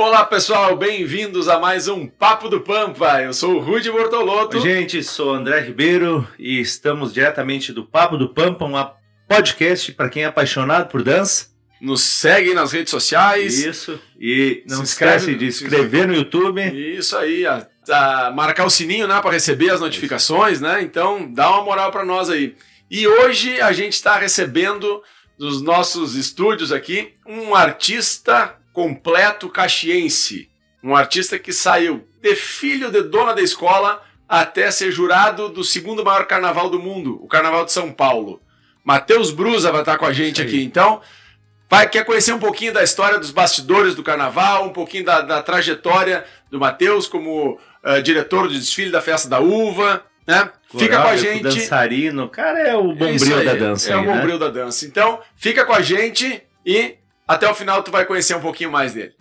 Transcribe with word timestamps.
Olá 0.00 0.24
pessoal, 0.24 0.76
bem-vindos 0.76 1.48
a 1.48 1.58
mais 1.58 1.88
um 1.88 2.06
Papo 2.06 2.48
do 2.48 2.60
Pampa. 2.60 3.20
Eu 3.20 3.32
sou 3.32 3.56
o 3.56 3.58
Rudy 3.58 3.90
Bortolotto. 3.90 4.56
Oi, 4.56 4.62
gente, 4.62 5.02
sou 5.02 5.34
André 5.34 5.58
Ribeiro 5.58 6.24
e 6.38 6.60
estamos 6.60 7.12
diretamente 7.12 7.72
do 7.72 7.84
Papo 7.84 8.16
do 8.16 8.28
Pampa, 8.28 8.64
um 8.64 8.74
podcast 9.26 9.90
para 9.90 10.08
quem 10.08 10.22
é 10.22 10.26
apaixonado 10.26 10.88
por 10.88 11.02
dança. 11.02 11.48
Nos 11.80 12.04
segue 12.04 12.54
nas 12.54 12.70
redes 12.70 12.92
sociais. 12.92 13.58
Isso. 13.58 14.00
E 14.20 14.62
não 14.68 14.86
se 14.86 14.92
esquece 14.92 15.34
de 15.34 15.50
se 15.50 15.64
inscrever 15.64 16.06
no 16.06 16.14
YouTube. 16.14 16.62
Isso 16.96 17.16
aí, 17.16 17.44
a, 17.44 17.66
a 17.90 18.30
marcar 18.30 18.66
o 18.66 18.70
sininho, 18.70 19.08
né, 19.08 19.20
para 19.20 19.32
receber 19.32 19.70
as 19.70 19.80
notificações, 19.80 20.60
né? 20.60 20.80
Então, 20.80 21.28
dá 21.28 21.50
uma 21.50 21.64
moral 21.64 21.90
para 21.90 22.04
nós 22.04 22.30
aí. 22.30 22.54
E 22.88 23.04
hoje 23.08 23.60
a 23.60 23.72
gente 23.72 23.94
está 23.94 24.16
recebendo 24.16 25.02
dos 25.36 25.60
nossos 25.60 26.14
estúdios 26.14 26.70
aqui 26.70 27.14
um 27.26 27.52
artista 27.52 28.54
completo 28.78 29.48
caxiense. 29.48 30.48
Um 30.84 30.94
artista 30.94 31.36
que 31.36 31.52
saiu 31.52 32.06
de 32.22 32.36
filho 32.36 32.92
de 32.92 33.02
dona 33.02 33.34
da 33.34 33.42
escola 33.42 34.00
até 34.28 34.70
ser 34.70 34.92
jurado 34.92 35.48
do 35.48 35.64
segundo 35.64 36.04
maior 36.04 36.26
carnaval 36.26 36.70
do 36.70 36.78
mundo, 36.78 37.18
o 37.20 37.26
Carnaval 37.26 37.64
de 37.64 37.72
São 37.72 37.90
Paulo. 37.90 38.40
Matheus 38.84 39.32
Brusa 39.32 39.72
vai 39.72 39.80
estar 39.80 39.98
com 39.98 40.06
a 40.06 40.12
gente 40.12 40.40
aqui. 40.40 40.62
Então, 40.62 41.00
vai, 41.68 41.88
quer 41.88 42.04
conhecer 42.04 42.32
um 42.32 42.38
pouquinho 42.38 42.72
da 42.72 42.84
história 42.84 43.18
dos 43.18 43.32
bastidores 43.32 43.96
do 43.96 44.04
carnaval, 44.04 44.66
um 44.66 44.72
pouquinho 44.72 45.04
da, 45.04 45.22
da 45.22 45.42
trajetória 45.42 46.24
do 46.48 46.60
Matheus 46.60 47.08
como 47.08 47.58
uh, 47.84 48.00
diretor 48.00 48.46
do 48.46 48.54
desfile 48.54 48.92
da 48.92 49.00
Festa 49.00 49.28
da 49.28 49.40
Uva, 49.40 50.04
né? 50.24 50.52
fica 50.78 51.02
com 51.02 51.08
a 51.08 51.16
gente. 51.16 51.42
Dançarino, 51.42 52.28
cara, 52.28 52.60
é 52.60 52.76
o 52.76 52.94
bombril 52.94 53.44
da 53.44 53.54
dança. 53.54 53.90
É 53.90 53.94
aí, 53.94 54.00
o 54.00 54.04
bombril 54.04 54.38
né? 54.38 54.38
da 54.38 54.50
dança. 54.50 54.86
Então, 54.86 55.20
fica 55.34 55.64
com 55.64 55.72
a 55.72 55.82
gente 55.82 56.44
e 56.64 56.97
até 57.28 57.48
o 57.48 57.54
final 57.54 57.82
tu 57.82 57.90
vai 57.90 58.06
conhecer 58.06 58.34
um 58.34 58.40
pouquinho 58.40 58.72
mais 58.72 58.94
dele. 58.94 59.14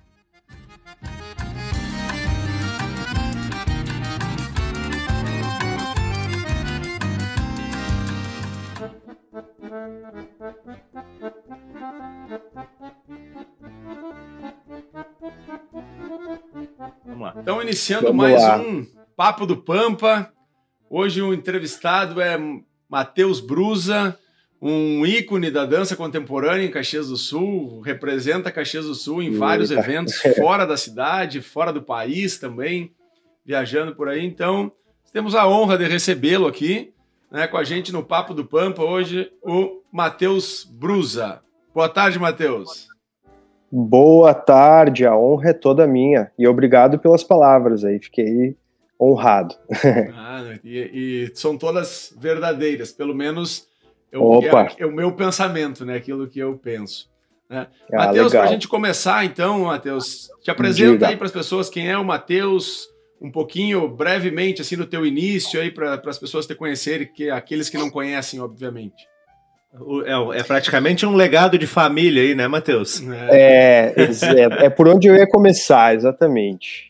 Vamos 17.06 17.22
lá. 17.22 17.34
Então, 17.38 17.62
iniciando 17.62 18.08
Vamos 18.08 18.22
mais 18.24 18.42
lá. 18.42 18.58
um 18.58 18.86
Papo 19.16 19.46
do 19.46 19.58
Pampa. 19.58 20.32
Hoje 20.90 21.22
o 21.22 21.34
entrevistado 21.34 22.22
é 22.22 22.38
Matheus 22.90 23.40
Brusa, 23.42 24.18
um 24.62 25.06
ícone 25.06 25.52
da 25.52 25.66
dança 25.66 25.96
contemporânea 25.96 26.66
em 26.66 26.72
Caxias 26.72 27.10
do 27.10 27.18
Sul, 27.18 27.80
representa 27.82 28.52
Caxias 28.52 28.86
do 28.86 28.96
Sul 28.96 29.22
em 29.22 29.32
vários 29.32 29.70
Eita. 29.70 29.84
eventos 29.84 30.16
fora 30.36 30.66
da 30.66 30.76
cidade, 30.76 31.42
fora 31.42 31.72
do 31.72 31.82
país 31.82 32.38
também, 32.40 32.92
viajando 33.46 33.96
por 33.96 34.10
aí. 34.10 34.26
Então, 34.26 34.72
temos 35.14 35.36
a 35.36 35.48
honra 35.48 35.78
de 35.78 35.86
recebê-lo 35.86 36.48
aqui, 36.48 36.94
né, 37.32 37.48
com 37.48 37.58
a 37.58 37.64
gente 37.64 37.92
no 37.92 38.04
Papo 38.04 38.34
do 38.34 38.46
Pampa 38.46 38.84
hoje, 38.84 39.32
o 39.44 39.82
Matheus 39.92 40.64
Brusa. 40.64 41.42
Boa 41.74 41.90
tarde, 41.90 42.18
Matheus. 42.18 42.88
Boa 43.72 44.34
tarde, 44.34 45.06
a 45.06 45.16
honra 45.16 45.50
é 45.50 45.54
toda 45.54 45.86
minha. 45.86 46.32
E 46.40 46.48
obrigado 46.48 46.98
pelas 46.98 47.24
palavras 47.24 47.84
aí, 47.84 48.00
fiquei 48.00 48.56
honrado. 49.00 49.56
Ah, 50.16 50.58
e, 50.64 51.32
e 51.32 51.36
são 51.36 51.58
todas 51.58 52.14
verdadeiras, 52.20 52.92
pelo 52.92 53.16
menos 53.16 53.68
eu, 54.12 54.24
Opa. 54.24 54.68
é, 54.78 54.84
é 54.84 54.86
o 54.86 54.92
meu 54.92 55.12
pensamento, 55.12 55.86
né? 55.86 55.96
Aquilo 55.96 56.28
que 56.28 56.40
eu 56.40 56.58
penso. 56.58 57.10
Né? 57.50 57.68
Ah, 57.94 58.08
Matheus, 58.08 58.32
para 58.32 58.44
a 58.44 58.48
gente 58.48 58.68
começar, 58.68 59.24
então, 59.26 59.66
Matheus, 59.66 60.30
te 60.42 60.52
apresenta 60.52 60.92
Diga. 60.94 61.08
aí 61.08 61.16
para 61.18 61.28
as 61.28 61.32
pessoas 61.32 61.70
quem 61.70 61.90
é 61.90 61.98
o 61.98 62.04
Matheus, 62.04 62.88
um 63.22 63.32
pouquinho, 63.32 63.88
brevemente, 63.88 64.62
assim, 64.62 64.76
no 64.76 64.86
teu 64.86 65.06
início, 65.06 65.60
aí, 65.60 65.72
para 65.72 66.02
as 66.06 66.20
pessoas 66.20 66.46
te 66.46 66.54
conhecerem, 66.56 67.08
que 67.08 67.30
aqueles 67.30 67.70
que 67.70 67.78
não 67.78 67.90
conhecem, 67.90 68.40
obviamente. 68.40 69.08
É, 70.06 70.40
é 70.40 70.44
praticamente 70.44 71.06
um 71.06 71.16
legado 71.16 71.58
de 71.58 71.68
família 71.68 72.22
aí, 72.22 72.34
né, 72.34 72.48
Matheus? 72.48 73.02
É, 73.30 73.94
ex- 73.96 74.24
é, 74.24 74.66
é 74.66 74.70
por 74.70 74.88
onde 74.88 75.08
eu 75.08 75.16
ia 75.16 75.28
começar, 75.28 75.94
exatamente. 75.94 76.87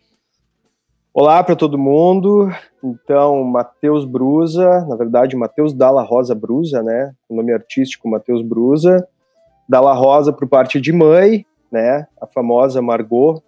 Olá 1.19 1.43
para 1.43 1.55
todo 1.55 1.79
mundo. 1.79 2.47
Então, 2.83 3.43
Matheus 3.43 4.05
Brusa, 4.05 4.85
na 4.85 4.95
verdade, 4.95 5.35
Matheus 5.35 5.73
Dalla 5.73 6.03
Rosa 6.03 6.35
Brusa, 6.35 6.83
né? 6.83 7.11
O 7.27 7.35
nome 7.35 7.51
artístico 7.51 8.07
Matheus 8.07 8.43
Brusa. 8.43 9.03
Dalla 9.67 9.95
Rosa 9.95 10.31
por 10.31 10.47
parte 10.47 10.79
de 10.79 10.93
mãe, 10.93 11.43
né? 11.71 12.05
A 12.21 12.27
famosa 12.27 12.83
Margot, 12.83 13.41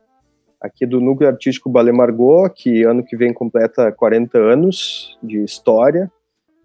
aqui 0.60 0.84
do 0.84 1.00
Núcleo 1.00 1.30
Artístico 1.30 1.70
Ballet 1.70 1.96
Margot, 1.96 2.50
que 2.50 2.82
ano 2.82 3.04
que 3.04 3.16
vem 3.16 3.32
completa 3.32 3.92
40 3.92 4.40
anos 4.40 5.20
de 5.22 5.44
história. 5.44 6.12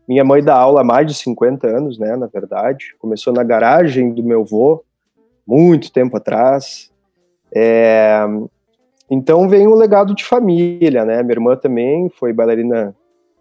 Minha 0.09 0.25
mãe 0.25 0.43
dá 0.43 0.57
aula 0.57 0.81
há 0.81 0.85
mais 0.85 1.07
de 1.07 1.13
50 1.13 1.67
anos, 1.67 1.99
né? 1.99 2.17
Na 2.17 2.29
verdade, 2.29 2.97
começou 2.99 3.31
na 3.31 3.43
garagem 3.43 4.11
do 4.11 4.23
meu 4.23 4.41
avô, 4.41 4.83
muito 5.47 5.93
tempo 5.93 6.17
atrás. 6.17 6.91
É, 7.55 8.27
então 9.11 9.49
vem 9.49 9.67
um 9.67 9.75
legado 9.75 10.15
de 10.15 10.25
família, 10.25 11.05
né? 11.05 11.23
Minha 11.23 11.35
irmã 11.35 11.57
também 11.57 12.09
foi 12.11 12.33
bailarina 12.33 12.95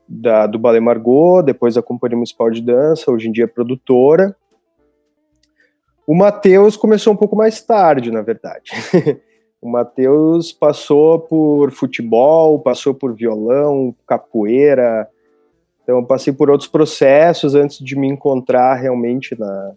da, 0.08 0.46
do 0.46 0.60
Ballet 0.60 0.82
Margot, 0.82 1.42
depois 1.42 1.76
da 1.76 1.82
Companhia 1.82 2.18
Municipal 2.18 2.50
de 2.52 2.62
Dança, 2.62 3.12
hoje 3.12 3.30
em 3.30 3.32
dia 3.32 3.46
é 3.46 3.48
produtora. 3.48 4.36
O 6.06 6.14
Matheus 6.14 6.76
começou 6.76 7.14
um 7.14 7.18
pouco 7.18 7.36
mais 7.36 7.62
tarde, 7.62 8.12
na 8.12 8.22
verdade. 8.22 8.72
o 9.62 9.70
Matheus 9.70 10.52
passou 10.52 11.20
por 11.20 11.72
futebol, 11.72 12.60
passou 12.60 12.94
por 12.94 13.16
violão, 13.16 13.96
capoeira. 14.06 15.08
Então 15.82 16.00
eu 16.00 16.06
passei 16.06 16.34
por 16.34 16.50
outros 16.50 16.70
processos 16.70 17.56
antes 17.56 17.80
de 17.80 17.98
me 17.98 18.08
encontrar 18.08 18.76
realmente 18.76 19.38
na, 19.40 19.72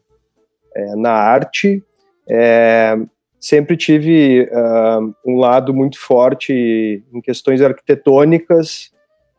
é, 0.75 0.97
na 0.97 1.13
arte. 1.13 1.83
É, 2.29 2.99
sempre 3.39 3.77
tive 3.77 4.49
ah, 4.53 4.99
um 5.25 5.37
lado 5.39 5.73
muito 5.75 5.99
forte 5.99 7.03
em 7.13 7.21
questões 7.21 7.61
arquitetônicas. 7.63 8.91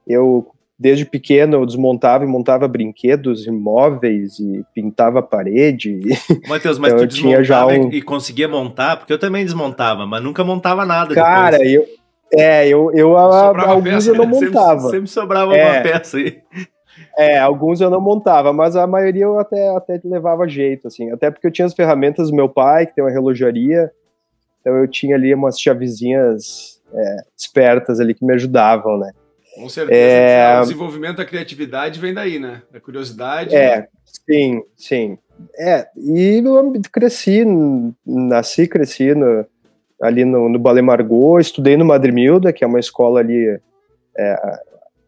Eu, 0.08 0.48
desde 0.80 1.06
pequeno, 1.06 1.56
eu 1.58 1.66
desmontava 1.66 2.24
e 2.24 2.28
montava 2.28 2.68
brinquedos, 2.68 3.46
imóveis 3.46 4.40
e 4.40 4.64
pintava 4.74 5.20
a 5.20 5.24
parede. 5.24 6.00
Matheus, 6.48 6.78
mas 6.80 6.94
Então, 6.94 7.08
tu 7.08 7.14
tinha 7.16 7.44
já 7.44 7.66
um- 7.66 7.90
e, 7.92 8.02
conseguia 8.02 8.48
montar? 8.48 8.98
Porque 8.98 9.12
eu 9.12 9.20
também 9.20 9.44
desmontava, 9.44 10.06
mas 10.06 10.24
nunca 10.24 10.44
montava 10.44 10.86
nada 10.86 11.14
Cara, 11.14 11.58
depois. 11.58 11.74
eu, 11.74 11.86
é, 12.34 12.68
eu, 12.68 12.92
eu 12.94 13.18
a- 13.18 13.48
alguns 13.70 13.84
peça, 13.84 14.10
eu 14.12 14.16
não 14.16 14.26
né? 14.26 14.32
Montava. 14.32 14.80
Sempre, 14.82 14.92
sempre 14.92 15.08
sobrava 15.10 15.56
É. 15.56 15.72
uma 15.74 15.82
peça 15.82 16.18
aí. 16.18 16.38
É, 17.18 17.38
alguns 17.38 17.82
eu 17.82 17.90
não 17.90 18.00
montava, 18.02 18.54
mas 18.54 18.76
a 18.76 18.86
maioria 18.88 19.24
eu 19.24 19.40
até, 19.40 19.70
até 19.76 20.00
levava 20.04 20.48
jeito, 20.48 20.88
assim. 20.88 21.12
Até 21.12 21.30
porque 21.32 21.48
eu 21.48 21.52
tinha 21.52 21.66
as 21.66 21.74
ferramentas 21.74 22.30
do 22.30 22.36
meu 22.36 22.48
pai, 22.50 22.86
que 22.86 22.96
tem 22.96 23.04
uma 23.04 23.12
relojaria, 23.12 23.92
então 24.62 24.76
eu 24.78 24.88
tinha 24.88 25.16
ali 25.16 25.34
umas 25.34 25.60
chavezinhas 25.60 26.82
é, 26.94 27.18
espertas 27.38 28.00
ali 28.00 28.14
que 28.14 28.26
me 28.26 28.34
ajudavam, 28.34 28.98
né? 28.98 29.12
Com 29.56 29.68
certeza, 29.70 30.00
É. 30.00 30.58
o 30.60 30.62
desenvolvimento 30.62 31.18
da 31.18 31.26
criatividade 31.26 32.00
vem 32.00 32.14
daí, 32.14 32.38
né? 32.38 32.62
Da 32.72 32.80
curiosidade. 32.80 33.56
É, 33.56 33.88
sim, 34.06 34.62
sim. 34.76 35.18
É, 35.60 35.88
e 35.96 36.42
eu 36.44 36.74
cresci, 36.92 37.44
nasci, 38.06 38.68
cresci 38.68 39.14
no- 39.16 39.46
ali 40.02 40.24
no, 40.26 40.48
no 40.50 40.60
Ballet 40.60 40.84
Margot, 40.84 41.40
estudei 41.40 41.76
no 41.76 41.86
Madre 41.86 42.12
Milda, 42.12 42.54
que 42.54 42.64
é 42.64 42.68
uma 42.68 42.80
escola 42.80 43.20
ali. 43.20 43.60
é, 44.20 44.60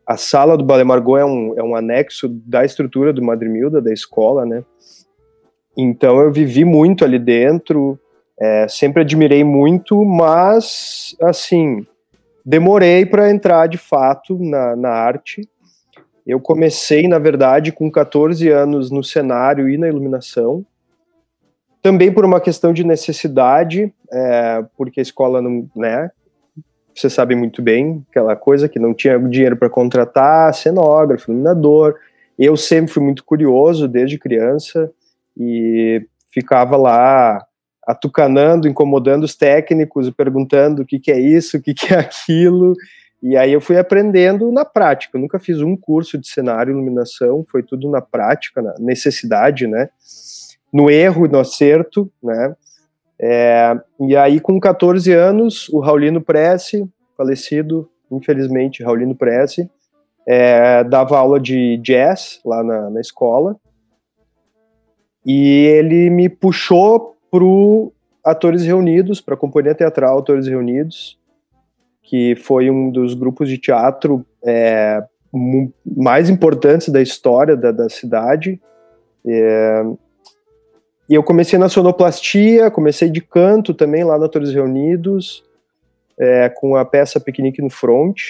a- 0.10 0.18
sala 0.18 0.58
do 0.58 0.64
Ballet 0.64 0.86
Margot 0.86 1.18
é 1.18 1.24
um, 1.24 1.54
é 1.56 1.62
um 1.62 1.76
anexo 1.76 2.28
da 2.28 2.66
estrutura 2.66 3.14
do 3.14 3.24
Madre 3.24 3.48
Milda, 3.48 3.80
da 3.80 3.94
escola, 3.94 4.46
né? 4.46 4.64
Então 5.78 6.20
eu 6.20 6.32
vivi 6.32 6.66
muito 6.66 7.06
ali 7.06 7.20
dentro, 7.20 7.98
é, 8.40 8.68
sempre 8.68 9.04
admirei 9.04 9.44
muito, 9.44 10.04
mas, 10.04 11.16
assim, 11.22 11.86
demorei 12.44 13.06
para 13.06 13.30
entrar 13.30 13.68
de 13.68 13.78
fato 13.78 14.38
na, 14.40 14.76
na 14.76 14.90
arte. 14.90 15.48
Eu 16.26 16.40
comecei, 16.40 17.08
na 17.08 17.20
verdade, 17.20 17.72
com 17.72 17.92
14 17.92 18.50
anos 18.50 18.90
no 18.90 19.04
cenário 19.04 19.70
e 19.70 19.78
na 19.78 19.88
iluminação. 19.88 20.66
Também 21.82 22.12
por 22.12 22.26
uma 22.26 22.42
questão 22.42 22.74
de 22.74 22.84
necessidade, 22.84 23.94
é, 24.12 24.66
porque 24.76 25.00
a 25.00 25.04
escola 25.04 25.42
não, 25.42 25.70
né? 25.76 26.10
Você 27.00 27.10
sabe 27.10 27.34
muito 27.34 27.62
bem, 27.62 28.06
aquela 28.10 28.36
coisa 28.36 28.68
que 28.68 28.78
não 28.78 28.94
tinha 28.94 29.18
dinheiro 29.18 29.56
para 29.56 29.70
contratar 29.70 30.54
cenógrafo, 30.54 31.32
iluminador. 31.32 31.96
Eu 32.38 32.58
sempre 32.58 32.92
fui 32.92 33.02
muito 33.02 33.24
curioso 33.24 33.88
desde 33.88 34.18
criança 34.18 34.92
e 35.38 36.06
ficava 36.30 36.76
lá 36.76 37.42
atucanando, 37.88 38.68
incomodando 38.68 39.24
os 39.24 39.34
técnicos, 39.34 40.10
perguntando 40.10 40.82
o 40.82 40.86
que, 40.86 41.00
que 41.00 41.10
é 41.10 41.18
isso, 41.18 41.56
o 41.56 41.62
que, 41.62 41.74
que 41.74 41.94
é 41.94 42.00
aquilo. 42.00 42.76
E 43.24 43.38
aí 43.38 43.54
eu 43.54 43.62
fui 43.62 43.78
aprendendo 43.78 44.52
na 44.52 44.66
prática. 44.66 45.18
Eu 45.18 45.22
nunca 45.22 45.40
fiz 45.40 45.62
um 45.62 45.78
curso 45.78 46.18
de 46.18 46.28
cenário 46.28 46.72
e 46.72 46.74
iluminação, 46.74 47.46
foi 47.50 47.64
tudo 47.64 47.90
na 47.90 48.02
prática, 48.02 48.62
na 48.62 48.76
necessidade, 48.78 49.68
né? 49.68 49.88
No 50.72 50.90
erro 50.90 51.26
e 51.26 51.30
no 51.30 51.40
acerto, 51.40 52.12
né? 52.22 52.54
É, 53.22 53.78
e 54.00 54.16
aí, 54.16 54.40
com 54.40 54.60
14 54.60 55.12
anos, 55.12 55.68
o 55.70 55.80
Raulino 55.80 56.22
Prece, 56.22 56.88
falecido, 57.18 57.90
infelizmente, 58.10 58.84
Raulino 58.84 59.14
Prece, 59.14 59.70
é, 60.26 60.84
dava 60.84 61.18
aula 61.18 61.40
de 61.40 61.78
jazz 61.78 62.40
lá 62.46 62.64
na, 62.64 62.90
na 62.90 63.02
escola. 63.02 63.58
E 65.26 65.66
ele 65.66 66.10
me 66.10 66.30
puxou 66.30 67.18
pro 67.30 67.92
Atores 68.24 68.64
Reunidos, 68.64 69.20
para 69.20 69.34
a 69.34 69.38
Companhia 69.38 69.76
Teatral 69.76 70.20
Atores 70.20 70.48
Reunidos, 70.48 71.20
que 72.04 72.36
foi 72.36 72.70
um 72.70 72.90
dos 72.90 73.14
grupos 73.14 73.50
de 73.50 73.58
teatro 73.58 74.26
é, 74.44 75.04
mais 75.86 76.30
importantes 76.30 76.90
da 76.90 77.02
história 77.02 77.56
da, 77.56 77.72
da 77.72 77.90
cidade. 77.90 78.60
É, 79.26 79.84
e 81.10 81.16
eu 81.16 81.24
comecei 81.24 81.58
na 81.58 81.68
sonoplastia, 81.68 82.70
comecei 82.70 83.10
de 83.10 83.20
canto 83.20 83.74
também 83.74 84.04
lá 84.04 84.18
no 84.18 84.26
Atores 84.26 84.54
Reunidos, 84.54 85.44
é, 86.20 86.50
com 86.50 86.76
a 86.76 86.86
peça 86.86 87.20
Piquenique 87.20 87.64
no 87.64 87.70
Front. 87.70 88.22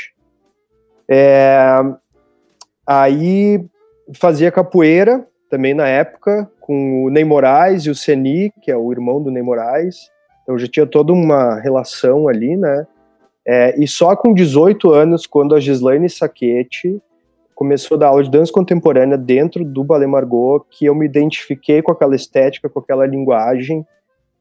É, 1.10 1.58
aí 2.88 3.66
fazia 4.14 4.52
capoeira 4.52 5.28
também 5.50 5.74
na 5.74 5.88
época, 5.88 6.50
com 6.62 7.04
o 7.04 7.10
Ney 7.10 7.26
Moraes 7.26 7.84
e 7.84 7.90
o 7.90 7.96
Seni, 7.96 8.54
que 8.62 8.72
é 8.72 8.78
o 8.78 8.92
irmão 8.94 9.22
do 9.22 9.30
Ney 9.30 9.44
Moraes. 9.44 10.10
Então 10.44 10.58
já 10.58 10.68
tinha 10.68 10.86
toda 10.86 11.12
uma 11.12 11.60
relação 11.60 12.30
ali, 12.30 12.56
né? 12.56 12.88
É, 13.46 13.76
e 13.78 13.88
só 13.88 14.16
com 14.16 14.34
18 14.34 14.94
anos, 14.94 15.28
quando 15.28 15.54
a 15.54 15.60
Gislaine 15.60 16.10
Saquete 16.10 17.02
começou 17.60 17.96
a 17.96 18.00
dar 18.00 18.08
aula 18.08 18.24
de 18.24 18.32
dança 18.32 18.54
contemporânea 18.54 19.18
dentro 19.18 19.66
do 19.66 19.84
Ballet 19.84 20.10
Margot, 20.10 20.66
que 20.70 20.86
eu 20.86 20.96
me 20.96 21.06
identifiquei 21.06 21.82
com 21.82 21.92
aquela 21.92 22.16
estética, 22.16 22.70
com 22.70 22.80
aquela 22.80 23.06
linguagem 23.06 23.86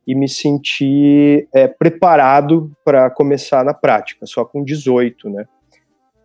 e 0.06 0.14
me 0.14 0.28
senti 0.28 1.48
é, 1.52 1.66
preparado 1.66 2.70
para 2.84 3.10
começar 3.10 3.64
na 3.64 3.74
prática, 3.74 4.24
só 4.24 4.44
com 4.44 4.62
18, 4.62 5.30
né? 5.30 5.46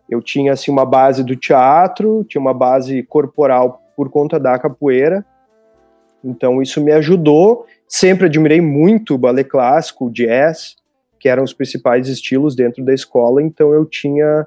Eu 0.08 0.22
tinha 0.22 0.52
assim 0.52 0.70
uma 0.70 0.86
base 0.86 1.24
do 1.24 1.34
teatro, 1.34 2.24
tinha 2.28 2.40
uma 2.40 2.54
base 2.54 3.02
corporal 3.02 3.82
por 3.96 4.08
conta 4.08 4.38
da 4.38 4.56
capoeira, 4.56 5.26
então 6.22 6.62
isso 6.62 6.80
me 6.80 6.92
ajudou. 6.92 7.66
Sempre 7.88 8.26
admirei 8.26 8.60
muito 8.60 9.16
o 9.16 9.18
ballet 9.18 9.48
clássico, 9.48 10.06
o 10.06 10.12
jazz, 10.12 10.76
que 11.18 11.28
eram 11.28 11.42
os 11.42 11.52
principais 11.52 12.06
estilos 12.06 12.54
dentro 12.54 12.84
da 12.84 12.94
escola, 12.94 13.42
então 13.42 13.72
eu 13.72 13.84
tinha 13.84 14.46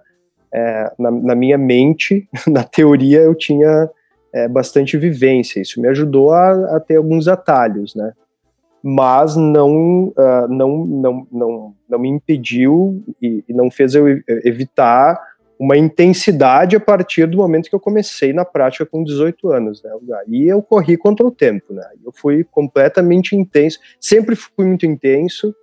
é, 0.54 0.92
na, 0.98 1.12
na, 1.12 1.36
minha 1.36 1.58
mente, 1.58 2.28
na 2.48 2.64
teoria, 2.64 3.20
eu 3.20 3.36
tinha 3.36 3.90
é, 4.34 4.48
bastante 4.48 4.98
vivência. 4.98 5.60
Isso 5.60 5.82
me 5.82 5.88
ajudou 5.88 6.32
a, 6.32 6.78
a, 6.78 6.80
ter 6.80 6.96
alguns 6.96 7.28
atalhos, 7.28 7.96
né? 7.96 8.14
Mas 8.84 9.36
não, 9.36 10.10
uh, 10.10 10.48
não, 10.48 10.86
não, 10.86 11.28
não, 11.32 11.76
não 11.90 12.00
me 12.00 12.08
impediu 12.08 13.04
e, 13.22 13.44
e, 13.50 13.54
não 13.54 13.70
fez 13.70 13.96
eu 13.96 14.06
evitar 14.46 15.20
uma 15.60 15.76
intensidade 15.76 16.76
a 16.76 16.80
partir 16.80 17.26
do 17.26 17.38
momento 17.38 17.70
que 17.70 17.76
eu 17.76 17.80
comecei 17.80 18.32
na 18.32 18.46
prática 18.46 18.86
com 18.86 19.04
18 19.04 19.50
anos, 19.50 19.84
né? 19.84 19.92
Aí 20.20 20.48
eu 20.48 20.62
corri 20.62 20.96
contra 20.96 21.26
o 21.26 21.32
tempo, 21.32 21.74
né? 21.74 21.84
Eu 22.06 22.12
fui 22.14 22.44
completamente 22.44 23.36
intenso, 23.36 23.80
sempre 24.00 24.36
fui 24.36 24.66
muito 24.66 24.86
intenso, 24.86 25.54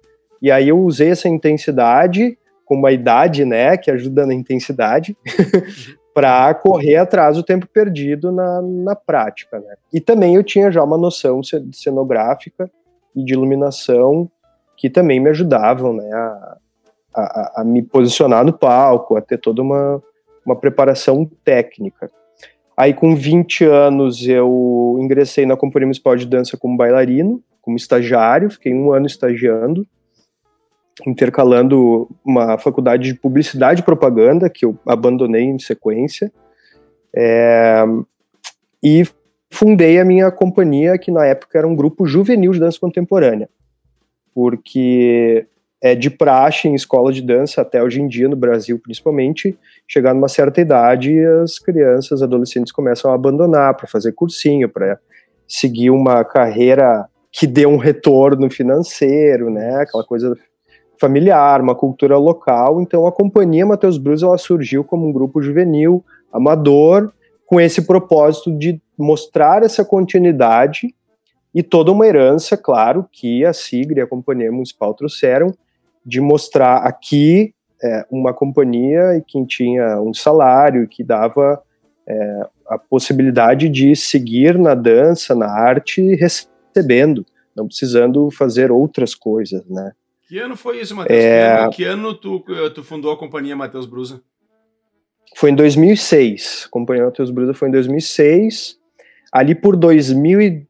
e 0.43 0.51
aí 0.51 0.69
eu 0.69 0.79
usei 0.81 1.11
essa 1.11 1.29
intensidade 1.29 2.37
com 2.65 2.75
uma 2.75 2.93
idade, 2.93 3.45
né, 3.45 3.77
que 3.77 3.91
ajuda 3.91 4.27
na 4.27 4.35
intensidade, 4.35 5.17
para 6.15 6.55
correr 6.55 6.97
atrás 6.97 7.37
do 7.37 7.43
tempo 7.43 7.67
perdido 7.67 8.31
na, 8.31 8.63
na 8.63 8.95
prática, 8.95 9.59
né. 9.59 9.75
E 9.93 10.01
também 10.01 10.35
eu 10.35 10.43
tinha 10.43 10.71
já 10.71 10.83
uma 10.83 10.97
noção 10.97 11.41
cenográfica 11.73 12.71
e 13.15 13.25
de 13.25 13.33
iluminação 13.33 14.31
que 14.77 14.91
também 14.91 15.21
me 15.21 15.31
ajudavam, 15.31 15.93
né, 15.93 16.11
a, 16.13 16.59
a, 17.15 17.53
a 17.61 17.65
me 17.65 17.83
posicionar 17.83 18.45
no 18.45 18.53
palco, 18.53 19.17
a 19.17 19.21
ter 19.21 19.39
toda 19.39 19.63
uma, 19.63 20.03
uma 20.45 20.57
preparação 20.57 21.29
técnica. 21.45 22.11
Aí, 22.77 22.93
com 22.93 23.15
20 23.15 23.65
anos, 23.65 24.27
eu 24.27 24.99
ingressei 25.01 25.47
na 25.47 25.57
Companhia 25.57 25.87
Municipal 25.87 26.17
de 26.17 26.27
Dança 26.27 26.57
como 26.57 26.77
bailarino, 26.77 27.41
como 27.63 27.77
estagiário, 27.77 28.51
fiquei 28.51 28.75
um 28.75 28.93
ano 28.93 29.07
estagiando 29.07 29.87
intercalando 31.07 32.09
uma 32.25 32.57
faculdade 32.59 33.13
de 33.13 33.19
publicidade 33.19 33.81
e 33.81 33.85
propaganda, 33.85 34.49
que 34.49 34.65
eu 34.65 34.79
abandonei 34.87 35.43
em 35.45 35.59
sequência, 35.59 36.33
é, 37.15 37.85
e 38.83 39.05
fundei 39.51 39.99
a 39.99 40.05
minha 40.05 40.31
companhia, 40.31 40.99
que 40.99 41.11
na 41.11 41.25
época 41.25 41.59
era 41.59 41.67
um 41.67 41.75
grupo 41.75 42.07
juvenil 42.07 42.53
de 42.53 42.61
dança 42.61 42.79
contemporânea, 42.79 43.49
porque 44.35 45.47
é 45.83 45.95
de 45.95 46.09
praxe 46.11 46.67
em 46.67 46.75
escola 46.75 47.13
de 47.13 47.21
dança, 47.21 47.61
até 47.61 47.83
hoje 47.83 48.01
em 48.01 48.09
dia, 48.09 48.29
no 48.29 48.37
Brasil 48.37 48.79
principalmente, 48.79 49.57
chegar 49.87 50.15
numa 50.15 50.29
certa 50.29 50.61
idade, 50.61 51.15
as 51.43 51.59
crianças, 51.59 52.23
adolescentes 52.23 52.73
começam 52.73 53.11
a 53.11 53.15
abandonar 53.15 53.77
para 53.77 53.87
fazer 53.87 54.13
cursinho, 54.13 54.69
para 54.69 54.99
seguir 55.47 55.91
uma 55.91 56.25
carreira 56.25 57.07
que 57.31 57.47
dê 57.47 57.67
um 57.67 57.77
retorno 57.77 58.49
financeiro, 58.49 59.51
né, 59.51 59.83
aquela 59.83 60.05
coisa 60.05 60.35
familiar, 61.05 61.61
uma 61.61 61.75
cultura 61.75 62.17
local. 62.17 62.81
Então 62.81 63.07
a 63.07 63.13
companhia 63.13 63.67
Matheus 63.67 63.99
Brus 63.99 64.23
ela 64.23 64.39
surgiu 64.39 64.83
como 64.83 65.07
um 65.07 65.13
grupo 65.13 65.43
juvenil, 65.43 66.03
amador, 66.33 67.13
com 67.47 67.61
esse 67.61 67.83
propósito 67.83 68.51
de 68.51 68.81
mostrar 68.97 69.63
essa 69.63 69.85
continuidade 69.85 70.95
e 71.55 71.63
toda 71.63 71.93
uma 71.93 72.07
herança, 72.07 72.57
claro, 72.57 73.07
que 73.13 73.45
a 73.45 73.53
SIGRE 73.53 74.01
e 74.01 74.03
a 74.03 74.07
Companhia 74.07 74.51
Municipal 74.51 74.95
trouxeram, 74.95 75.55
de 76.05 76.21
mostrar 76.21 76.79
aqui 76.79 77.55
é, 77.83 78.07
uma 78.11 78.33
companhia 78.33 79.17
e 79.17 79.23
quem 79.23 79.45
tinha 79.45 80.01
um 80.01 80.15
salário 80.15 80.89
que 80.89 81.05
dava 81.05 81.63
é, 82.09 82.47
a 82.67 82.79
possibilidade 82.79 83.69
de 83.69 83.95
seguir 83.95 84.59
na 84.59 84.75
dança, 84.75 85.35
na 85.35 85.51
arte, 85.51 86.15
recebendo, 86.15 87.27
não 87.55 87.67
precisando 87.67 88.31
fazer 88.31 88.73
outras 88.73 89.15
coisas, 89.15 89.65
né? 89.69 89.93
Que 90.35 90.41
ano 90.41 90.57
foi 90.57 90.81
isso, 90.81 90.97
Matheus? 90.97 91.17
É... 91.17 91.69
Que 91.69 91.85
ano 91.85 92.13
tu, 92.13 92.45
tu 92.75 92.83
fundou 92.83 93.13
a 93.13 93.17
companhia 93.17 93.55
Matheus 93.55 93.87
Brusa? 93.87 94.21
Foi 95.37 95.51
em 95.51 95.55
2006. 95.55 96.65
A 96.67 96.71
companhia 96.71 97.05
Matheus 97.05 97.31
Brusa 97.31 97.55
foi 97.55 97.69
em 97.69 97.71
2006. 97.71 98.77
Ali 99.33 99.55
por 99.55 99.77
2000 99.77 100.43
e... 100.43 100.67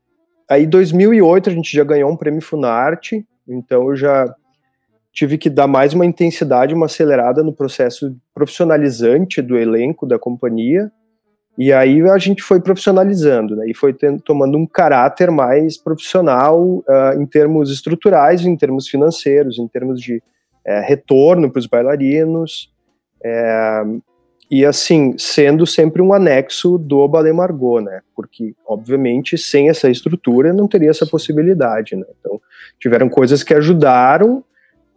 aí 0.51 0.67
2008 0.67 1.49
a 1.49 1.53
gente 1.55 1.75
já 1.75 1.83
ganhou 1.83 2.11
um 2.11 2.17
prêmio 2.17 2.43
Funarte, 2.43 3.27
então 3.49 3.89
eu 3.89 3.97
já 3.97 4.35
tive 5.11 5.39
que 5.39 5.49
dar 5.49 5.67
mais 5.67 5.95
uma 5.95 6.05
intensidade, 6.05 6.75
uma 6.75 6.85
acelerada 6.85 7.43
no 7.43 7.55
processo 7.55 8.15
profissionalizante 8.35 9.41
do 9.41 9.57
elenco 9.57 10.07
da 10.07 10.19
companhia. 10.19 10.93
E 11.57 11.73
aí 11.73 12.03
a 12.03 12.19
gente 12.19 12.43
foi 12.43 12.61
profissionalizando, 12.61 13.55
né? 13.55 13.69
E 13.69 13.75
foi 13.75 13.93
tendo, 13.93 14.21
tomando 14.21 14.59
um 14.59 14.67
caráter 14.67 15.31
mais 15.31 15.79
profissional 15.79 16.61
uh, 16.61 17.21
em 17.21 17.27
termos 17.27 17.71
estruturais, 17.71 18.45
em 18.45 18.57
termos 18.57 18.89
financeiros, 18.89 19.59
em 19.59 19.69
termos 19.69 20.01
de 20.01 20.21
é, 20.65 20.81
retorno 20.81 21.51
para 21.51 21.61
os 21.61 21.67
bailarinos. 21.67 22.73
É, 23.23 23.83
e 24.51 24.65
assim, 24.65 25.15
sendo 25.17 25.67
sempre 25.67 26.03
um 26.03 26.13
anexo 26.13 26.77
do 26.77 27.07
Ballet 27.09 27.33
Margot, 27.33 27.81
né? 27.81 28.01
Porque, 28.15 28.55
obviamente, 28.67 29.39
sem 29.39 29.69
essa 29.69 29.89
estrutura 29.89 30.53
não 30.53 30.69
teria 30.69 30.91
essa 30.91 31.07
possibilidade, 31.07 31.97
né? 31.97 32.05
Então, 32.21 32.41
tiveram 32.79 33.09
coisas 33.09 33.43
que 33.43 33.55
ajudaram, 33.55 34.45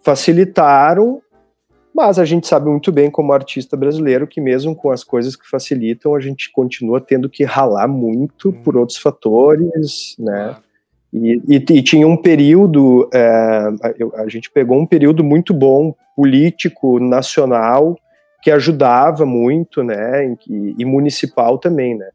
facilitaram 0.04 1.22
mas 1.98 2.20
a 2.20 2.26
gente 2.26 2.46
sabe 2.46 2.70
muito 2.70 2.92
bem, 2.92 3.10
como 3.10 3.34
artista 3.34 3.76
brasileiro, 3.76 4.28
que 4.28 4.40
mesmo 4.40 4.76
com 4.76 4.92
as 4.92 5.04
coisas 5.04 5.36
que 5.36 5.50
facilitam, 5.50 6.14
a 6.14 6.20
gente 6.20 6.52
continua 6.52 7.02
tendo 7.02 7.28
que 7.28 7.44
ralar 7.44 7.88
muito 7.88 8.50
hum. 8.50 8.62
por 8.64 8.78
outros 8.78 9.00
fatores, 9.00 10.16
né? 10.20 10.56
E, 11.12 11.42
e, 11.48 11.56
e 11.56 11.82
tinha 11.82 12.08
um 12.08 12.16
período, 12.16 13.10
é, 13.12 13.20
a, 13.20 14.22
a 14.22 14.28
gente 14.28 14.52
pegou 14.52 14.78
um 14.78 14.86
período 14.86 15.24
muito 15.24 15.56
bom 15.56 15.96
político, 16.16 17.00
nacional, 17.00 17.98
que 18.44 18.52
ajudava 18.52 19.26
muito, 19.26 19.82
né? 19.82 20.36
E, 20.48 20.76
e 20.78 20.86
municipal 20.86 21.58
também, 21.58 21.98
né? 21.98 22.10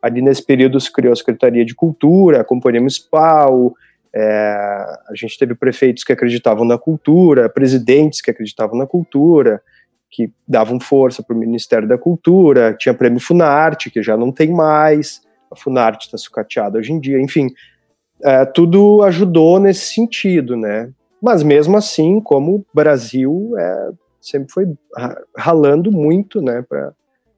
Ali 0.00 0.22
nesse 0.22 0.42
período 0.42 0.80
se 0.80 0.90
criou 0.90 1.12
a 1.12 1.16
Secretaria 1.16 1.64
de 1.64 1.74
Cultura, 1.74 2.40
a 2.40 2.44
Companhia 2.44 2.80
Municipal, 2.80 3.74
é, 4.18 4.98
a 5.10 5.14
gente 5.14 5.38
teve 5.38 5.54
prefeitos 5.54 6.02
que 6.02 6.10
acreditavam 6.10 6.64
na 6.64 6.78
cultura, 6.78 7.50
presidentes 7.50 8.22
que 8.22 8.30
acreditavam 8.30 8.78
na 8.78 8.86
cultura, 8.86 9.60
que 10.10 10.32
davam 10.48 10.80
força 10.80 11.22
para 11.22 11.36
o 11.36 11.38
Ministério 11.38 11.86
da 11.86 11.98
Cultura, 11.98 12.74
tinha 12.78 12.94
prêmio 12.94 13.20
Funarte, 13.20 13.90
que 13.90 14.02
já 14.02 14.16
não 14.16 14.32
tem 14.32 14.50
mais, 14.50 15.20
a 15.50 15.56
Funarte 15.56 16.06
está 16.06 16.16
sucateada 16.16 16.78
hoje 16.78 16.94
em 16.94 16.98
dia, 16.98 17.20
enfim, 17.20 17.48
é, 18.24 18.46
tudo 18.46 19.02
ajudou 19.02 19.60
nesse 19.60 19.92
sentido, 19.92 20.56
né? 20.56 20.90
Mas 21.20 21.42
mesmo 21.42 21.76
assim, 21.76 22.18
como 22.18 22.54
o 22.54 22.66
Brasil 22.72 23.52
é, 23.58 23.90
sempre 24.18 24.50
foi 24.50 24.66
ralando 25.36 25.92
muito, 25.92 26.40
né, 26.40 26.64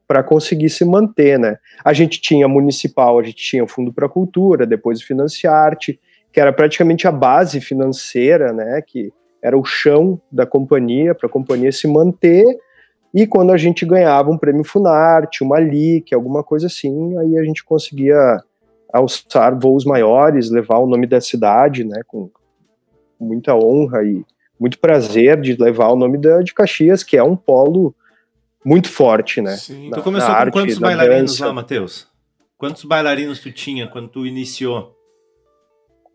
para 0.06 0.22
conseguir 0.22 0.70
se 0.70 0.84
manter, 0.84 1.40
né? 1.40 1.58
A 1.84 1.92
gente 1.92 2.20
tinha 2.20 2.46
municipal, 2.46 3.18
a 3.18 3.22
gente 3.24 3.36
tinha 3.36 3.64
o 3.64 3.68
Fundo 3.68 3.92
para 3.92 4.06
a 4.06 4.08
Cultura, 4.08 4.64
depois 4.64 5.00
o 5.00 5.06
Financiarte, 5.06 5.98
que 6.38 6.40
era 6.40 6.52
praticamente 6.52 7.08
a 7.08 7.10
base 7.10 7.60
financeira, 7.60 8.52
né, 8.52 8.80
que 8.80 9.12
era 9.42 9.58
o 9.58 9.64
chão 9.64 10.20
da 10.30 10.46
companhia, 10.46 11.12
para 11.12 11.26
a 11.26 11.28
companhia 11.28 11.72
se 11.72 11.88
manter, 11.88 12.46
e 13.12 13.26
quando 13.26 13.50
a 13.50 13.56
gente 13.56 13.84
ganhava 13.84 14.30
um 14.30 14.38
prêmio 14.38 14.62
Funarte, 14.62 15.42
uma 15.42 15.58
LIC, 15.58 16.14
alguma 16.14 16.44
coisa 16.44 16.68
assim, 16.68 17.18
aí 17.18 17.36
a 17.36 17.42
gente 17.42 17.64
conseguia 17.64 18.40
alçar 18.92 19.58
voos 19.58 19.84
maiores, 19.84 20.48
levar 20.48 20.78
o 20.78 20.86
nome 20.86 21.08
da 21.08 21.20
cidade, 21.20 21.82
né, 21.82 22.02
com 22.06 22.30
muita 23.18 23.56
honra 23.56 24.04
e 24.04 24.24
muito 24.60 24.78
prazer 24.78 25.40
de 25.40 25.56
levar 25.60 25.88
o 25.88 25.96
nome 25.96 26.18
da, 26.18 26.40
de 26.40 26.54
Caxias, 26.54 27.02
que 27.02 27.16
é 27.16 27.22
um 27.22 27.34
polo 27.34 27.92
muito 28.64 28.88
forte, 28.88 29.40
né? 29.40 29.56
Sim. 29.56 29.90
Na, 29.90 29.96
tu 29.96 30.04
começou 30.04 30.28
com 30.28 30.34
arte, 30.36 30.52
quantos 30.52 30.78
bailarinos 30.78 31.32
dança. 31.32 31.46
lá, 31.46 31.52
Matheus? 31.52 32.06
Quantos 32.56 32.84
bailarinos 32.84 33.40
tu 33.40 33.50
tinha 33.50 33.88
quando 33.88 34.06
tu 34.06 34.24
iniciou? 34.24 34.97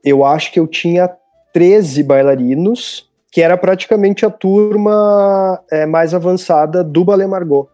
Eu 0.04 0.24
acho 0.26 0.52
que 0.52 0.60
eu 0.60 0.68
tinha 0.68 1.10
13 1.54 2.04
bailarinos, 2.04 3.10
que 3.32 3.42
era 3.42 3.58
praticamente 3.58 4.26
a 4.26 4.30
turma 4.30 5.62
é, 5.72 5.86
mais 5.86 6.14
avançada 6.14 6.84
do 6.84 7.04
Ballet 7.04 7.28
Margot. 7.28 7.68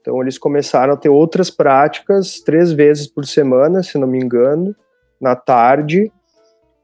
Então 0.00 0.20
eles 0.22 0.38
começaram 0.38 0.94
a 0.94 0.96
ter 0.96 1.08
outras 1.08 1.50
práticas 1.50 2.40
três 2.40 2.70
vezes 2.70 3.08
por 3.08 3.26
semana, 3.26 3.82
se 3.82 3.98
não 3.98 4.06
me 4.06 4.18
engano, 4.18 4.74
na 5.20 5.34
tarde. 5.34 6.12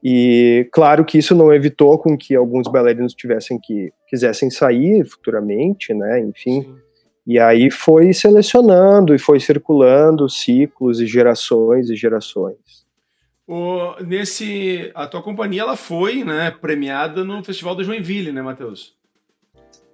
E 0.03 0.67
claro 0.73 1.05
que 1.05 1.17
isso 1.17 1.33
não 1.33 1.53
evitou 1.53 1.97
com 1.97 2.17
que 2.17 2.35
alguns 2.35 2.67
bailarinos 2.67 3.13
tivessem 3.13 3.57
que 3.57 3.93
quisessem 4.09 4.49
sair 4.49 5.05
futuramente, 5.05 5.93
né? 5.93 6.19
Enfim. 6.19 6.63
Sim. 6.63 6.75
E 7.25 7.39
aí 7.39 7.71
foi 7.71 8.13
selecionando 8.13 9.15
e 9.15 9.19
foi 9.19 9.39
circulando 9.39 10.27
ciclos 10.27 10.99
e 10.99 11.07
gerações 11.07 11.89
e 11.89 11.95
gerações. 11.95 12.82
O, 13.47 13.95
nesse, 14.03 14.91
a 14.95 15.05
tua 15.05 15.21
companhia 15.21 15.61
ela 15.61 15.75
foi 15.75 16.23
né, 16.23 16.49
premiada 16.49 17.23
no 17.23 17.43
Festival 17.43 17.75
do 17.75 17.83
Joinville, 17.83 18.31
né, 18.31 18.41
Matheus? 18.41 18.95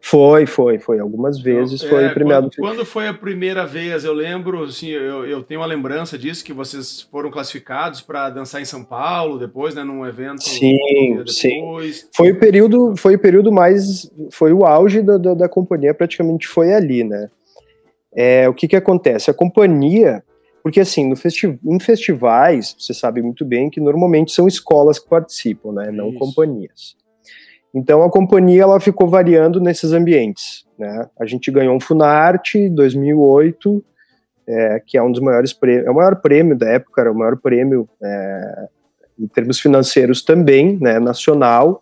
Foi, 0.01 0.46
foi, 0.46 0.79
foi. 0.79 1.00
Algumas 1.00 1.39
vezes 1.39 1.84
foi 1.84 2.06
é, 2.06 2.10
premiado. 2.10 2.50
Quando, 2.56 2.77
quando, 2.77 2.86
foi 2.86 3.08
a 3.08 3.13
primeira 3.13 3.65
vez, 3.65 4.06
eu 4.06 4.13
lembro, 4.13 4.63
assim, 4.63 4.88
eu, 4.88 5.25
eu 5.25 5.44
tenho 5.44 5.60
uma 5.60 5.65
lembrança 5.68 6.18
disso, 6.18 6.44
que 6.44 6.53
vocês 6.53 7.01
foram 7.12 7.29
classificados 7.29 8.01
para 8.01 8.29
dançar 8.29 8.62
em 8.62 8.65
São 8.65 8.84
Paulo 8.84 9.38
depois, 9.38 9.75
né, 9.75 9.84
num 9.84 10.06
evento. 10.06 10.41
Sim, 10.41 10.77
sim. 11.27 11.62
Foi 12.13 12.32
o 12.32 12.39
período, 12.39 12.96
foi 12.98 13.15
o 13.15 13.20
período 13.20 13.51
mais, 13.51 14.10
foi 14.32 14.53
o 14.53 14.65
auge 14.65 15.01
da, 15.01 15.18
da, 15.18 15.34
da 15.34 15.50
companhia, 15.50 15.94
praticamente 15.94 16.48
foi 16.48 16.74
ali, 16.74 17.03
né. 17.03 17.29
É, 18.15 18.50
o 18.50 18.53
que 18.53 18.68
que 18.68 18.75
acontece? 18.75 19.29
A 19.29 19.34
companhia, 19.34 20.24
porque, 20.69 20.81
assim, 20.81 21.09
no 21.09 21.15
festi 21.15 21.47
em 21.65 21.79
festivais, 21.79 22.75
você 22.77 22.93
sabe 22.93 23.23
muito 23.23 23.43
bem 23.43 23.71
que 23.71 23.81
normalmente 23.81 24.31
são 24.31 24.47
escolas 24.47 24.99
que 24.99 25.09
participam, 25.09 25.71
né? 25.71 25.89
Não 25.91 26.09
Isso. 26.09 26.19
companhias. 26.19 26.95
Então, 27.73 28.03
a 28.03 28.11
companhia 28.11 28.61
ela 28.61 28.79
ficou 28.79 29.07
variando 29.07 29.59
nesses 29.59 29.93
ambientes, 29.93 30.67
né? 30.77 31.09
A 31.19 31.25
gente 31.25 31.49
ganhou 31.49 31.75
um 31.75 31.79
Funarte 31.79 32.69
2008, 32.69 33.83
é, 34.47 34.79
que 34.85 34.95
é 34.95 35.01
um 35.01 35.11
dos 35.11 35.21
maiores 35.21 35.53
prêmios, 35.53 35.88
é 35.88 35.89
o 35.89 35.95
maior 35.95 36.17
prêmio 36.21 36.55
da 36.55 36.69
época, 36.69 37.01
era 37.01 37.11
o 37.11 37.17
maior 37.17 37.35
prêmio 37.38 37.89
é, 38.03 38.67
em 39.19 39.25
termos 39.25 39.59
financeiros 39.59 40.21
também, 40.21 40.77
né? 40.79 40.99
Nacional. 40.99 41.81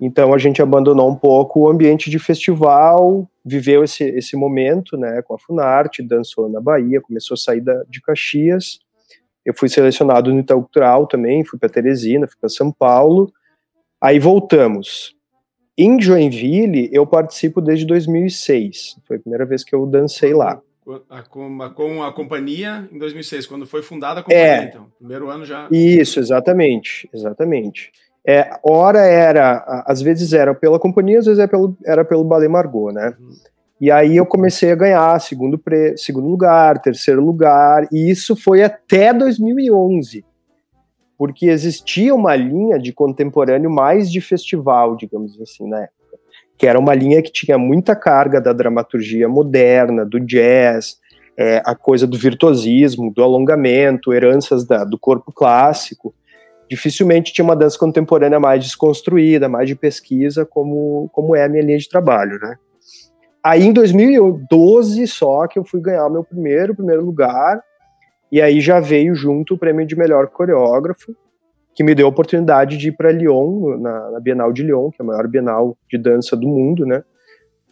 Então, 0.00 0.32
a 0.32 0.38
gente 0.38 0.62
abandonou 0.62 1.10
um 1.10 1.14
pouco 1.14 1.60
o 1.60 1.68
ambiente 1.68 2.08
de 2.08 2.18
festival, 2.18 3.28
viveu 3.44 3.84
esse, 3.84 4.02
esse 4.04 4.34
momento, 4.34 4.96
né, 4.96 5.20
com 5.22 5.34
a 5.34 5.38
Funarte, 5.38 6.02
dançou 6.02 6.48
na 6.48 6.60
Bahia, 6.60 7.02
começou 7.02 7.34
a 7.34 7.38
sair 7.38 7.60
da, 7.60 7.82
de 7.88 8.00
Caxias. 8.00 8.80
Eu 9.44 9.52
fui 9.52 9.68
selecionado 9.68 10.32
no 10.32 10.40
Itaú 10.40 10.62
Cultural 10.62 11.06
também, 11.06 11.44
fui 11.44 11.58
para 11.58 11.68
Teresina, 11.68 12.26
fui 12.26 12.36
para 12.40 12.48
São 12.48 12.72
Paulo. 12.72 13.30
Aí 14.00 14.18
voltamos. 14.18 15.14
Em 15.76 16.00
Joinville, 16.00 16.88
eu 16.92 17.06
participo 17.06 17.60
desde 17.60 17.86
2006. 17.86 18.96
Foi 19.06 19.16
a 19.16 19.20
primeira 19.20 19.44
vez 19.44 19.62
que 19.64 19.74
eu 19.74 19.86
dancei 19.86 20.32
lá. 20.32 20.60
Com 21.28 21.62
a, 21.62 21.70
com 21.70 22.02
a 22.02 22.12
companhia 22.12 22.88
em 22.90 22.98
2006, 22.98 23.46
quando 23.46 23.66
foi 23.66 23.82
fundada 23.82 24.20
a 24.20 24.22
companhia, 24.22 24.44
é, 24.44 24.64
então. 24.64 24.90
Primeiro 24.98 25.28
ano 25.28 25.44
já. 25.44 25.68
Isso, 25.70 26.18
exatamente, 26.18 27.08
exatamente. 27.12 27.92
É, 28.26 28.50
ora 28.62 29.00
era, 29.00 29.84
às 29.86 30.02
vezes 30.02 30.32
era 30.32 30.54
pela 30.54 30.78
companhia, 30.78 31.18
às 31.18 31.26
vezes 31.26 31.38
era 31.38 31.48
pelo, 31.48 31.76
era 31.84 32.04
pelo 32.04 32.24
Ballet 32.24 32.48
Margot, 32.48 32.92
né? 32.92 33.14
Uhum. 33.18 33.30
E 33.80 33.90
aí 33.90 34.18
eu 34.18 34.26
comecei 34.26 34.70
a 34.70 34.76
ganhar 34.76 35.18
segundo, 35.20 35.58
pre, 35.58 35.96
segundo 35.96 36.28
lugar, 36.28 36.82
terceiro 36.82 37.24
lugar, 37.24 37.88
e 37.90 38.10
isso 38.10 38.36
foi 38.36 38.62
até 38.62 39.12
2011, 39.14 40.22
porque 41.16 41.46
existia 41.46 42.14
uma 42.14 42.36
linha 42.36 42.78
de 42.78 42.92
contemporâneo 42.92 43.70
mais 43.70 44.10
de 44.12 44.20
festival, 44.20 44.96
digamos 44.96 45.40
assim, 45.40 45.66
na 45.66 45.84
época, 45.84 46.18
que 46.58 46.66
era 46.66 46.78
uma 46.78 46.94
linha 46.94 47.22
que 47.22 47.32
tinha 47.32 47.56
muita 47.56 47.96
carga 47.96 48.38
da 48.38 48.52
dramaturgia 48.52 49.26
moderna, 49.30 50.04
do 50.04 50.20
jazz, 50.20 50.98
é, 51.38 51.62
a 51.64 51.74
coisa 51.74 52.06
do 52.06 52.18
virtuosismo, 52.18 53.10
do 53.10 53.22
alongamento, 53.22 54.12
heranças 54.12 54.66
da, 54.66 54.84
do 54.84 54.98
corpo 54.98 55.32
clássico, 55.32 56.14
dificilmente 56.70 57.32
tinha 57.32 57.44
uma 57.44 57.56
dança 57.56 57.76
contemporânea 57.76 58.38
mais 58.38 58.62
desconstruída, 58.62 59.48
mais 59.48 59.66
de 59.66 59.74
pesquisa, 59.74 60.46
como, 60.46 61.10
como 61.12 61.34
é 61.34 61.44
a 61.44 61.48
minha 61.48 61.64
linha 61.64 61.78
de 61.78 61.88
trabalho, 61.88 62.38
né? 62.38 62.56
Aí 63.42 63.64
em 63.64 63.72
2012 63.72 65.04
só 65.08 65.48
que 65.48 65.58
eu 65.58 65.64
fui 65.64 65.80
ganhar 65.80 66.06
o 66.06 66.10
meu 66.10 66.22
primeiro, 66.22 66.74
primeiro 66.74 67.04
lugar, 67.04 67.60
e 68.30 68.40
aí 68.40 68.60
já 68.60 68.78
veio 68.78 69.14
junto 69.16 69.54
o 69.54 69.58
prêmio 69.58 69.84
de 69.84 69.96
melhor 69.96 70.28
coreógrafo, 70.28 71.16
que 71.74 71.82
me 71.82 71.94
deu 71.94 72.06
a 72.06 72.10
oportunidade 72.10 72.76
de 72.76 72.88
ir 72.88 72.92
para 72.92 73.10
Lyon, 73.10 73.78
na, 73.78 74.10
na, 74.12 74.20
Bienal 74.20 74.52
de 74.52 74.62
Lyon, 74.62 74.90
que 74.90 75.02
é 75.02 75.04
a 75.04 75.06
maior 75.06 75.26
bienal 75.26 75.76
de 75.90 75.98
dança 75.98 76.36
do 76.36 76.46
mundo, 76.46 76.86
né? 76.86 77.02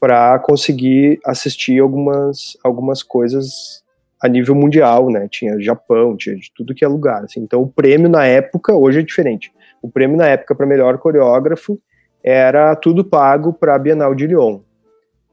Para 0.00 0.38
conseguir 0.40 1.20
assistir 1.24 1.78
algumas, 1.78 2.56
algumas 2.64 3.02
coisas 3.02 3.84
a 4.20 4.28
nível 4.28 4.54
mundial, 4.54 5.10
né? 5.10 5.28
Tinha 5.30 5.60
Japão, 5.60 6.16
tinha 6.16 6.36
de 6.36 6.50
tudo 6.54 6.74
que 6.74 6.84
é 6.84 6.88
lugar. 6.88 7.24
Assim. 7.24 7.40
Então 7.40 7.62
o 7.62 7.68
prêmio 7.68 8.08
na 8.08 8.24
época, 8.26 8.74
hoje 8.74 9.00
é 9.00 9.02
diferente. 9.02 9.52
O 9.80 9.90
prêmio 9.90 10.16
na 10.16 10.26
época 10.26 10.54
para 10.54 10.66
melhor 10.66 10.98
coreógrafo 10.98 11.80
era 12.22 12.74
tudo 12.74 13.04
pago 13.04 13.52
para 13.52 13.74
a 13.74 13.78
Bienal 13.78 14.14
de 14.14 14.26
Lyon, 14.26 14.60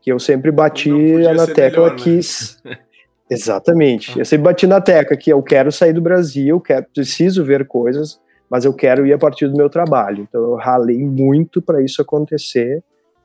que 0.01 0.12
eu 0.12 0.20
sempre 0.20 0.51
bati 0.51 0.92
na 0.92 1.48
tecla 1.48 1.86
melhor, 1.86 1.96
que 1.96 2.20
né? 2.63 2.77
exatamente. 3.30 4.18
Eu 4.18 4.25
sempre 4.25 4.44
bati 4.46 4.68
na 4.68 4.80
tecla 4.80 5.18
que 5.18 5.32
eu 5.32 5.42
quero 5.42 5.72
sair 5.72 5.94
do 5.94 6.01
Brasil, 6.01 6.60
quero 6.62 6.86
preciso 6.94 7.44
ver 7.44 7.65
coisas, 7.65 8.20
mas 8.50 8.65
eu 8.65 8.74
quero 8.74 9.06
ir 9.06 9.13
a 9.13 9.18
partir 9.18 9.48
do 9.48 9.58
meu 9.58 9.70
trabalho. 9.70 10.27
Então 10.30 10.42
eu 10.42 10.56
ralei 10.56 11.00
muito 11.00 11.62
para 11.62 11.82
isso 11.82 12.01
acontecer 12.01 12.84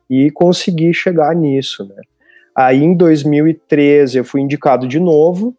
e 0.08 0.30
consegui 0.30 0.92
chegar 0.94 1.34
nisso, 1.36 1.86
né? 1.86 2.02
Aí 2.56 2.82
em 2.82 2.94
2013 2.94 4.18
eu 4.18 4.24
fui 4.24 4.40
indicado 4.40 4.86
de 4.86 4.98
novo. 4.98 5.54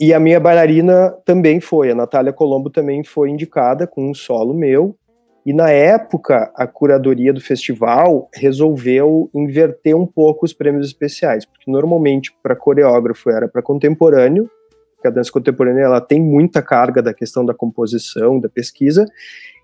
E 0.00 0.12
a 0.12 0.18
minha 0.18 0.40
bailarina 0.40 1.14
também 1.24 1.60
foi, 1.60 1.90
a 1.90 1.94
Natália 1.94 2.32
Colombo 2.32 2.68
também 2.70 3.04
foi 3.04 3.30
indicada 3.30 3.86
com 3.86 4.10
um 4.10 4.14
solo 4.14 4.52
meu. 4.52 4.96
E 5.44 5.52
na 5.52 5.70
época, 5.70 6.52
a 6.54 6.66
curadoria 6.66 7.32
do 7.32 7.40
festival 7.40 8.28
resolveu 8.32 9.28
inverter 9.34 9.96
um 9.96 10.06
pouco 10.06 10.44
os 10.44 10.52
prêmios 10.52 10.86
especiais, 10.86 11.44
porque 11.44 11.70
normalmente 11.70 12.32
para 12.42 12.54
coreógrafo 12.54 13.28
era 13.28 13.48
para 13.48 13.60
contemporâneo, 13.60 14.48
porque 14.94 15.08
a 15.08 15.10
dança 15.10 15.32
contemporânea 15.32 15.82
ela 15.82 16.00
tem 16.00 16.20
muita 16.20 16.62
carga 16.62 17.02
da 17.02 17.12
questão 17.12 17.44
da 17.44 17.52
composição, 17.52 18.38
da 18.38 18.48
pesquisa, 18.48 19.04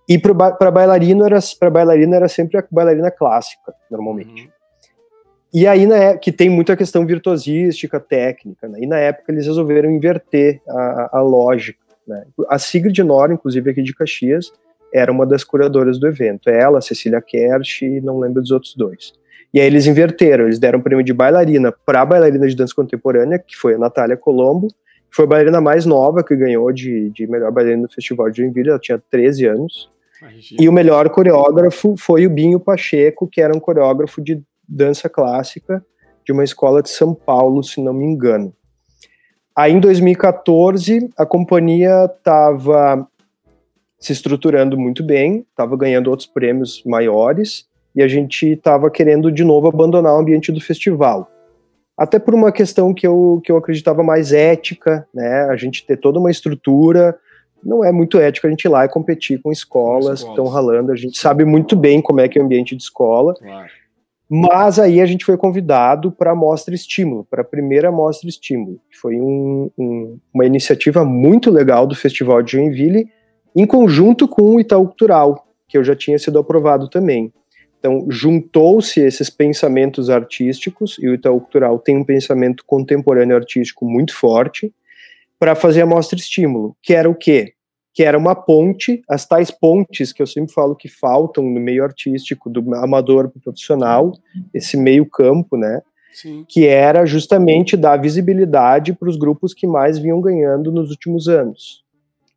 e 0.09 0.19
para 0.19 0.71
bailarina 0.71 1.27
era 1.27 1.38
para 1.61 1.71
bailarina 1.71 2.17
era 2.17 2.29
sempre 2.29 2.59
a 2.59 2.65
bailarina 2.69 3.11
clássica, 3.11 3.73
normalmente. 3.88 4.47
Uhum. 4.47 4.58
E 5.52 5.67
aí, 5.67 5.87
né, 5.87 6.17
que 6.17 6.31
tem 6.31 6.50
muita 6.50 6.76
questão 6.76 7.07
virtuosística, 7.07 7.99
técnica, 7.99 8.69
né, 8.69 8.78
e 8.83 8.87
na 8.87 8.99
época 8.99 9.33
eles 9.33 9.47
resolveram 9.47 9.90
inverter 9.90 10.61
a, 10.69 11.19
a 11.19 11.21
lógica. 11.23 11.78
Né. 12.07 12.26
A 12.49 12.59
Sigrid 12.59 12.99
Nora, 12.99 13.33
inclusive 13.33 13.71
aqui 13.71 13.83
de 13.83 13.95
Caxias, 13.95 14.52
era 14.93 15.11
uma 15.12 15.26
das 15.26 15.45
curadoras 15.45 15.99
do 15.99 16.07
evento. 16.07 16.49
Ela, 16.49 16.81
Cecília 16.81 17.21
Kersh 17.21 17.83
e 17.83 18.00
não 18.00 18.19
lembro 18.19 18.40
dos 18.40 18.50
outros 18.50 18.75
dois. 18.75 19.12
E 19.52 19.61
aí 19.61 19.67
eles 19.67 19.87
inverteram, 19.87 20.45
eles 20.45 20.59
deram 20.59 20.78
um 20.78 20.83
prêmio 20.83 21.05
de 21.05 21.12
bailarina 21.12 21.73
para 21.73 22.02
a 22.02 22.07
bailarina 22.07 22.47
de 22.47 22.55
dança 22.55 22.75
contemporânea, 22.75 23.38
que 23.38 23.57
foi 23.57 23.75
a 23.75 23.78
Natália 23.78 24.17
Colombo, 24.17 24.69
que 24.69 25.17
foi 25.17 25.25
a 25.25 25.28
bailarina 25.28 25.61
mais 25.61 25.87
nova 25.87 26.23
que 26.23 26.37
ganhou 26.37 26.71
de, 26.71 27.11
de 27.11 27.26
melhor 27.26 27.50
bailarina 27.50 27.83
no 27.83 27.88
Festival 27.88 28.31
de 28.31 28.38
Joinville, 28.38 28.71
ela 28.71 28.78
tinha 28.78 29.02
13 29.11 29.47
anos. 29.47 29.90
Imagina. 30.21 30.62
E 30.62 30.69
o 30.69 30.73
melhor 30.73 31.09
coreógrafo 31.09 31.95
foi 31.97 32.26
o 32.26 32.31
Binho 32.31 32.61
Pacheco, 32.61 33.26
que 33.26 33.40
era 33.40 33.57
um 33.57 33.61
coreógrafo 33.61 34.21
de 34.21 34.43
dança 34.69 35.09
clássica 35.09 35.85
de 36.25 36.33
uma 36.33 36.45
escola 36.45 36.83
de 36.83 36.91
São 36.91 37.15
Paulo, 37.15 37.63
se 37.63 37.81
não 37.81 37.93
me 37.93 38.05
engano. 38.05 38.53
Aí 39.57 39.73
em 39.73 39.81
2014 39.81 41.11
a 41.17 41.27
companhia 41.27 42.05
estava 42.05 43.09
se 43.99 44.13
estruturando 44.13 44.79
muito 44.79 45.03
bem, 45.03 45.45
estava 45.51 45.77
ganhando 45.77 46.11
outros 46.11 46.29
prêmios 46.29 46.83
maiores 46.85 47.67
e 47.97 48.03
a 48.03 48.07
gente 48.07 48.53
estava 48.53 48.91
querendo 48.91 49.33
de 49.33 49.43
novo 49.43 49.67
abandonar 49.67 50.15
o 50.15 50.19
ambiente 50.19 50.53
do 50.53 50.61
festival. 50.61 51.29
Até 51.97 52.21
por 52.21 52.33
uma 52.33 52.53
questão 52.53 52.95
que 52.95 53.05
eu, 53.05 53.41
que 53.43 53.51
eu 53.51 53.57
acreditava 53.57 54.05
mais 54.05 54.33
ética, 54.33 55.05
né? 55.13 55.43
A 55.51 55.57
gente 55.57 55.85
ter 55.85 55.97
toda 55.97 56.21
uma 56.21 56.31
estrutura 56.31 57.19
não 57.65 57.85
é 57.85 57.91
muito 57.91 58.21
ético 58.21 58.47
a 58.47 58.51
gente 58.51 58.67
ir 58.67 58.69
lá 58.69 58.85
e 58.85 58.89
competir 58.89 59.43
com 59.43 59.51
escolas 59.51 60.23
que 60.23 60.31
estão 60.31 60.47
ralando. 60.47 60.93
A 60.93 60.97
gente 60.97 61.19
sabe 61.19 61.45
muito 61.45 61.75
bem 61.75 62.01
como 62.01 62.21
é 62.21 62.29
que 62.29 62.39
é 62.39 62.43
o 62.43 62.45
ambiente 62.45 62.77
de 62.77 62.83
escola. 62.85 63.35
Claro. 63.35 63.69
Mas 64.30 64.78
aí 64.78 65.00
a 65.00 65.06
gente 65.06 65.25
foi 65.25 65.38
convidado 65.38 66.12
para 66.12 66.32
a 66.32 66.35
Mostra 66.35 66.75
Estímulo, 66.75 67.26
para 67.30 67.40
a 67.40 67.44
primeira 67.44 67.90
Mostra 67.90 68.28
Estímulo, 68.28 68.78
que 68.90 68.99
foi 68.99 69.16
um, 69.18 69.70
um, 69.78 70.18
uma 70.35 70.44
iniciativa 70.44 71.02
muito 71.02 71.50
legal 71.50 71.87
do 71.87 71.94
Festival 71.94 72.42
de 72.42 72.52
Joinville, 72.52 73.08
em 73.56 73.66
conjunto 73.66 74.28
com 74.28 74.54
o 74.54 74.61
Itaú 74.61 74.87
Cultural, 74.87 75.47
que 75.66 75.78
eu 75.78 75.82
já 75.82 75.97
tinha 75.97 76.18
sido 76.18 76.38
aprovado 76.38 76.88
também. 76.88 77.32
Então, 77.78 78.06
juntou-se 78.11 79.00
esses 79.00 79.30
pensamentos 79.30 80.11
artísticos, 80.11 80.99
e 81.00 81.08
o 81.08 81.14
Itaú 81.14 81.40
Cultural 81.40 81.78
tem 81.78 81.97
um 81.97 82.04
pensamento 82.04 82.64
contemporâneo 82.66 83.37
artístico 83.37 83.87
muito 83.87 84.14
forte, 84.14 84.75
para 85.38 85.54
fazer 85.54 85.82
a 85.82 85.87
Mostra 85.87 86.18
Estímulo, 86.18 86.76
que 86.82 86.92
era 86.92 87.08
o 87.08 87.14
quê? 87.14 87.54
Que 87.99 88.05
era 88.05 88.17
uma 88.17 88.33
ponte, 88.33 89.02
as 89.09 89.26
tais 89.26 89.50
pontes 89.50 90.12
que 90.12 90.23
eu 90.23 90.26
sempre 90.28 90.55
falo 90.55 90.76
que 90.76 90.87
faltam 90.87 91.43
no 91.43 91.59
meio 91.59 91.83
artístico, 91.83 92.49
do 92.49 92.73
amador 92.76 93.28
para 93.28 93.38
o 93.38 93.43
profissional, 93.43 94.12
esse 94.55 94.76
meio 94.76 95.05
campo, 95.05 95.57
né? 95.57 95.83
Sim. 96.12 96.45
Que 96.49 96.69
era 96.69 97.05
justamente 97.05 97.76
dar 97.76 97.97
visibilidade 97.97 98.93
para 98.93 99.09
os 99.09 99.17
grupos 99.17 99.52
que 99.52 99.67
mais 99.67 99.99
vinham 99.99 100.21
ganhando 100.21 100.71
nos 100.71 100.90
últimos 100.90 101.26
anos. 101.26 101.83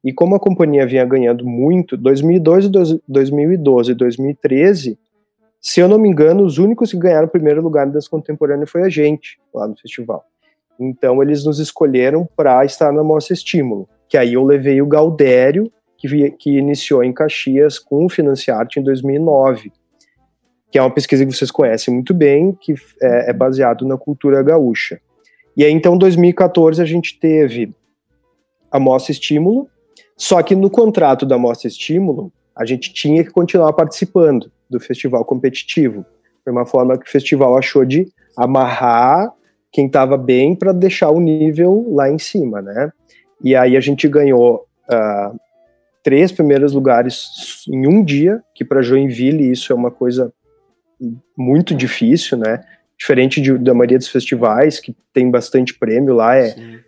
E 0.03 0.11
como 0.11 0.33
a 0.33 0.39
companhia 0.39 0.87
vinha 0.87 1.05
ganhando 1.05 1.45
muito, 1.45 1.95
2012, 1.95 2.99
2012 3.07 3.91
e 3.91 3.93
2013, 3.93 4.97
se 5.61 5.79
eu 5.79 5.87
não 5.87 5.99
me 5.99 6.09
engano, 6.09 6.43
os 6.43 6.57
únicos 6.57 6.89
que 6.89 6.97
ganharam 6.97 7.27
o 7.27 7.31
primeiro 7.31 7.61
lugar 7.61 7.85
das 7.85 8.07
contemporâneas 8.07 8.67
foi 8.67 8.81
a 8.81 8.89
gente, 8.89 9.39
lá 9.53 9.67
no 9.67 9.77
festival. 9.77 10.25
Então 10.79 11.21
eles 11.21 11.45
nos 11.45 11.59
escolheram 11.59 12.27
para 12.35 12.65
estar 12.65 12.91
na 12.91 13.03
Mostra 13.03 13.35
Estímulo 13.35 13.87
que 14.11 14.17
aí 14.17 14.33
eu 14.33 14.43
levei 14.43 14.81
o 14.81 14.85
Galdério, 14.85 15.71
que, 15.97 16.31
que 16.31 16.57
iniciou 16.57 17.01
em 17.01 17.13
Caxias 17.13 17.79
com 17.79 18.05
o 18.05 18.09
Financiarte 18.09 18.77
em 18.77 18.83
2009, 18.83 19.71
que 20.69 20.77
é 20.77 20.81
uma 20.81 20.93
pesquisa 20.93 21.25
que 21.25 21.31
vocês 21.31 21.49
conhecem 21.49 21.93
muito 21.93 22.13
bem, 22.13 22.51
que 22.51 22.73
é, 23.01 23.29
é 23.29 23.33
baseado 23.33 23.87
na 23.87 23.97
cultura 23.97 24.43
gaúcha. 24.43 24.99
E 25.55 25.63
aí, 25.63 25.71
então, 25.71 25.95
em 25.95 25.97
2014, 25.97 26.81
a 26.81 26.85
gente 26.85 27.17
teve 27.17 27.73
a 28.69 28.77
Mostra 28.77 29.13
Estímulo, 29.13 29.69
só 30.17 30.43
que 30.43 30.57
no 30.57 30.69
contrato 30.69 31.25
da 31.25 31.37
Mostra 31.37 31.69
Estímulo, 31.69 32.33
a 32.53 32.65
gente 32.65 32.93
tinha 32.93 33.23
que 33.23 33.31
continuar 33.31 33.71
participando 33.71 34.51
do 34.69 34.77
festival 34.77 35.23
competitivo. 35.23 36.05
Foi 36.43 36.51
uma 36.51 36.65
forma 36.65 36.97
que 36.97 37.07
o 37.07 37.11
festival 37.11 37.57
achou 37.57 37.85
de 37.85 38.11
amarrar 38.35 39.31
quem 39.71 39.85
estava 39.85 40.17
bem 40.17 40.53
para 40.53 40.73
deixar 40.73 41.11
o 41.11 41.21
nível 41.21 41.85
lá 41.93 42.09
em 42.09 42.19
cima, 42.19 42.61
né? 42.61 42.91
E 43.43 43.55
aí 43.55 43.75
a 43.75 43.79
gente 43.79 44.07
ganhou 44.07 44.67
uh, 44.89 45.39
três 46.03 46.31
primeiros 46.31 46.73
lugares 46.73 47.65
em 47.67 47.87
um 47.87 48.03
dia, 48.03 48.41
que 48.55 48.63
para 48.65 48.81
Joinville 48.81 49.51
isso 49.51 49.71
é 49.71 49.75
uma 49.75 49.91
coisa 49.91 50.33
muito 51.35 51.73
difícil, 51.73 52.37
né? 52.37 52.63
Diferente 52.97 53.41
de, 53.41 53.57
da 53.57 53.73
maioria 53.73 53.97
dos 53.97 54.07
festivais, 54.07 54.79
que 54.79 54.95
tem 55.13 55.29
bastante 55.31 55.73
prêmio 55.73 56.13
lá, 56.13 56.35
é 56.35 56.49
Sim. 56.49 56.79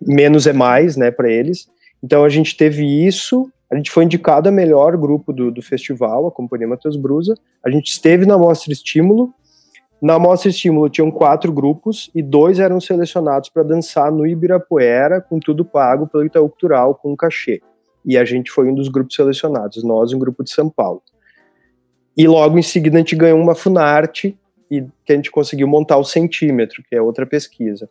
menos 0.00 0.46
é 0.46 0.52
mais, 0.52 0.96
né, 0.96 1.10
para 1.10 1.30
eles. 1.30 1.68
Então 2.02 2.24
a 2.24 2.28
gente 2.28 2.56
teve 2.56 2.84
isso, 3.06 3.50
a 3.70 3.76
gente 3.76 3.90
foi 3.90 4.04
indicado 4.04 4.48
a 4.48 4.52
melhor 4.52 4.96
grupo 4.96 5.32
do, 5.32 5.50
do 5.50 5.62
festival, 5.62 6.26
a 6.26 6.30
Companhia 6.30 6.68
Matheus 6.68 6.96
Brusa. 6.96 7.34
A 7.64 7.70
gente 7.70 7.88
esteve 7.88 8.24
na 8.24 8.38
Mostra 8.38 8.72
Estímulo, 8.72 9.34
na 10.02 10.18
Mostra 10.18 10.50
Estímulo 10.50 10.90
tinham 10.90 11.12
quatro 11.12 11.52
grupos 11.52 12.10
e 12.12 12.20
dois 12.20 12.58
eram 12.58 12.80
selecionados 12.80 13.48
para 13.48 13.62
dançar 13.62 14.10
no 14.10 14.26
Ibirapuera, 14.26 15.20
com 15.20 15.38
tudo 15.38 15.64
pago 15.64 16.08
pelo 16.08 16.26
Itaú 16.26 16.48
Cultural, 16.48 16.96
com 16.96 17.12
um 17.12 17.16
cachê. 17.16 17.62
E 18.04 18.18
a 18.18 18.24
gente 18.24 18.50
foi 18.50 18.68
um 18.68 18.74
dos 18.74 18.88
grupos 18.88 19.14
selecionados, 19.14 19.84
nós, 19.84 20.12
um 20.12 20.18
grupo 20.18 20.42
de 20.42 20.50
São 20.50 20.68
Paulo. 20.68 21.00
E 22.16 22.26
logo 22.26 22.58
em 22.58 22.62
seguida 22.62 22.96
a 22.96 22.98
gente 22.98 23.14
ganhou 23.14 23.38
uma 23.38 23.54
Funarte, 23.54 24.36
e 24.68 24.84
que 25.04 25.12
a 25.12 25.14
gente 25.16 25.30
conseguiu 25.30 25.68
montar 25.68 25.98
o 25.98 26.04
centímetro, 26.04 26.82
que 26.82 26.96
é 26.96 27.00
outra 27.00 27.24
pesquisa. 27.24 27.88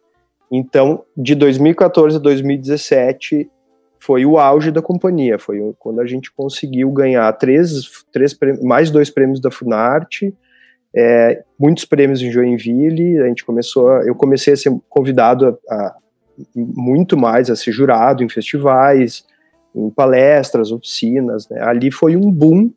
Então, 0.51 1.05
de 1.15 1.33
2014 1.33 2.17
a 2.17 2.19
2017 2.19 3.49
foi 3.97 4.25
o 4.25 4.37
auge 4.37 4.69
da 4.69 4.81
companhia, 4.81 5.39
foi 5.39 5.59
quando 5.79 6.01
a 6.01 6.05
gente 6.05 6.29
conseguiu 6.29 6.91
ganhar 6.91 7.31
três, 7.33 8.03
três 8.11 8.37
mais 8.61 8.91
dois 8.91 9.09
prêmios 9.09 9.39
da 9.39 9.49
Funarte, 9.49 10.35
é, 10.95 11.43
muitos 11.57 11.85
prêmios 11.85 12.21
em 12.21 12.31
Joinville, 12.31 13.19
a 13.19 13.27
gente 13.27 13.45
começou, 13.45 13.89
eu 14.03 14.15
comecei 14.15 14.53
a 14.53 14.57
ser 14.57 14.71
convidado 14.89 15.57
a, 15.69 15.73
a, 15.73 15.95
muito 16.55 17.17
mais 17.17 17.49
a 17.49 17.55
ser 17.55 17.71
jurado 17.71 18.23
em 18.23 18.29
festivais, 18.29 19.25
em 19.73 19.89
palestras, 19.89 20.71
oficinas, 20.71 21.47
né? 21.49 21.61
ali 21.61 21.91
foi 21.91 22.15
um 22.15 22.29
boom, 22.29 22.71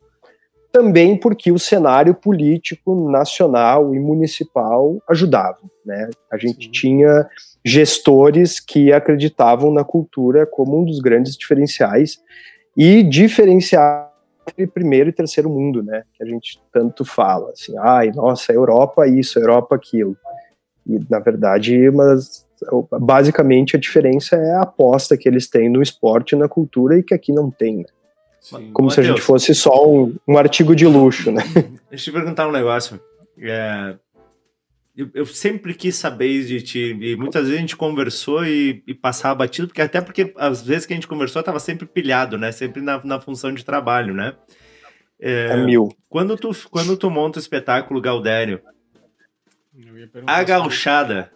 também 0.71 1.17
porque 1.17 1.53
o 1.53 1.59
cenário 1.59 2.13
político 2.13 3.09
nacional 3.09 3.95
e 3.95 3.99
municipal 3.99 4.97
ajudava, 5.09 5.59
né? 5.85 6.09
A 6.29 6.37
gente 6.37 6.65
Sim. 6.65 6.71
tinha 6.71 7.29
gestores 7.63 8.59
que 8.59 8.91
acreditavam 8.91 9.71
na 9.71 9.85
cultura 9.85 10.45
como 10.45 10.81
um 10.81 10.83
dos 10.83 10.99
grandes 10.99 11.37
diferenciais 11.37 12.19
e 12.75 13.01
diferenciar 13.03 14.11
entre 14.47 14.67
primeiro 14.67 15.09
e 15.09 15.13
terceiro 15.13 15.49
mundo, 15.49 15.83
né? 15.83 16.03
Que 16.13 16.23
a 16.23 16.25
gente 16.25 16.61
tanto 16.71 17.03
fala, 17.03 17.51
assim, 17.51 17.73
ai, 17.79 18.11
nossa, 18.11 18.53
Europa 18.53 19.07
isso, 19.07 19.39
Europa 19.39 19.75
aquilo. 19.75 20.15
E, 20.87 20.99
na 21.09 21.19
verdade, 21.19 21.89
mas, 21.91 22.45
basicamente 22.99 23.75
a 23.75 23.79
diferença 23.79 24.35
é 24.35 24.53
a 24.53 24.61
aposta 24.61 25.17
que 25.17 25.27
eles 25.27 25.49
têm 25.49 25.69
no 25.69 25.81
esporte 25.81 26.33
e 26.33 26.37
na 26.37 26.47
cultura 26.47 26.97
e 26.97 27.03
que 27.03 27.13
aqui 27.13 27.31
não 27.31 27.49
tem, 27.49 27.77
né? 27.77 27.85
Sim. 28.39 28.71
Como 28.71 28.89
Mateus, 28.89 28.93
se 28.93 28.99
a 28.99 29.03
gente 29.03 29.21
fosse 29.21 29.55
só 29.55 29.89
um, 29.89 30.15
um 30.27 30.37
artigo 30.37 30.75
de 30.75 30.85
luxo, 30.85 31.31
né? 31.31 31.41
Deixa 31.89 32.09
eu 32.09 32.13
te 32.13 32.19
perguntar 32.19 32.47
um 32.47 32.51
negócio. 32.51 32.99
É, 33.39 33.95
eu, 34.97 35.09
eu, 35.13 35.25
sempre 35.25 35.73
quis 35.73 35.95
saber 35.95 36.45
de 36.45 36.61
ti, 36.61 36.97
e 37.01 37.15
muitas 37.17 37.43
vezes 37.43 37.57
a 37.57 37.61
gente 37.61 37.75
conversou 37.75 38.45
e, 38.45 38.81
e 38.87 38.93
passava 38.93 39.35
batido, 39.35 39.67
porque 39.67 39.81
até 39.81 39.99
porque 39.99 40.33
às 40.37 40.61
vezes 40.61 40.85
que 40.85 40.93
a 40.93 40.95
gente 40.95 41.07
conversou 41.07 41.41
estava 41.41 41.59
sempre 41.59 41.85
pilhado, 41.85 42.37
né? 42.37 42.51
Sempre 42.51 42.81
na, 42.81 43.03
na 43.03 43.19
função 43.19 43.53
de 43.53 43.65
trabalho, 43.65 44.13
né? 44.13 44.33
É, 45.19 45.47
é 45.47 45.57
mil. 45.57 45.89
Quando 46.07 46.37
tu, 46.37 46.51
quando 46.69 46.95
tu 46.95 47.09
monta 47.09 47.39
o 47.39 47.41
espetáculo 47.41 47.99
Galdério, 47.99 48.61
a 50.25 50.43
gauchada 50.43 51.29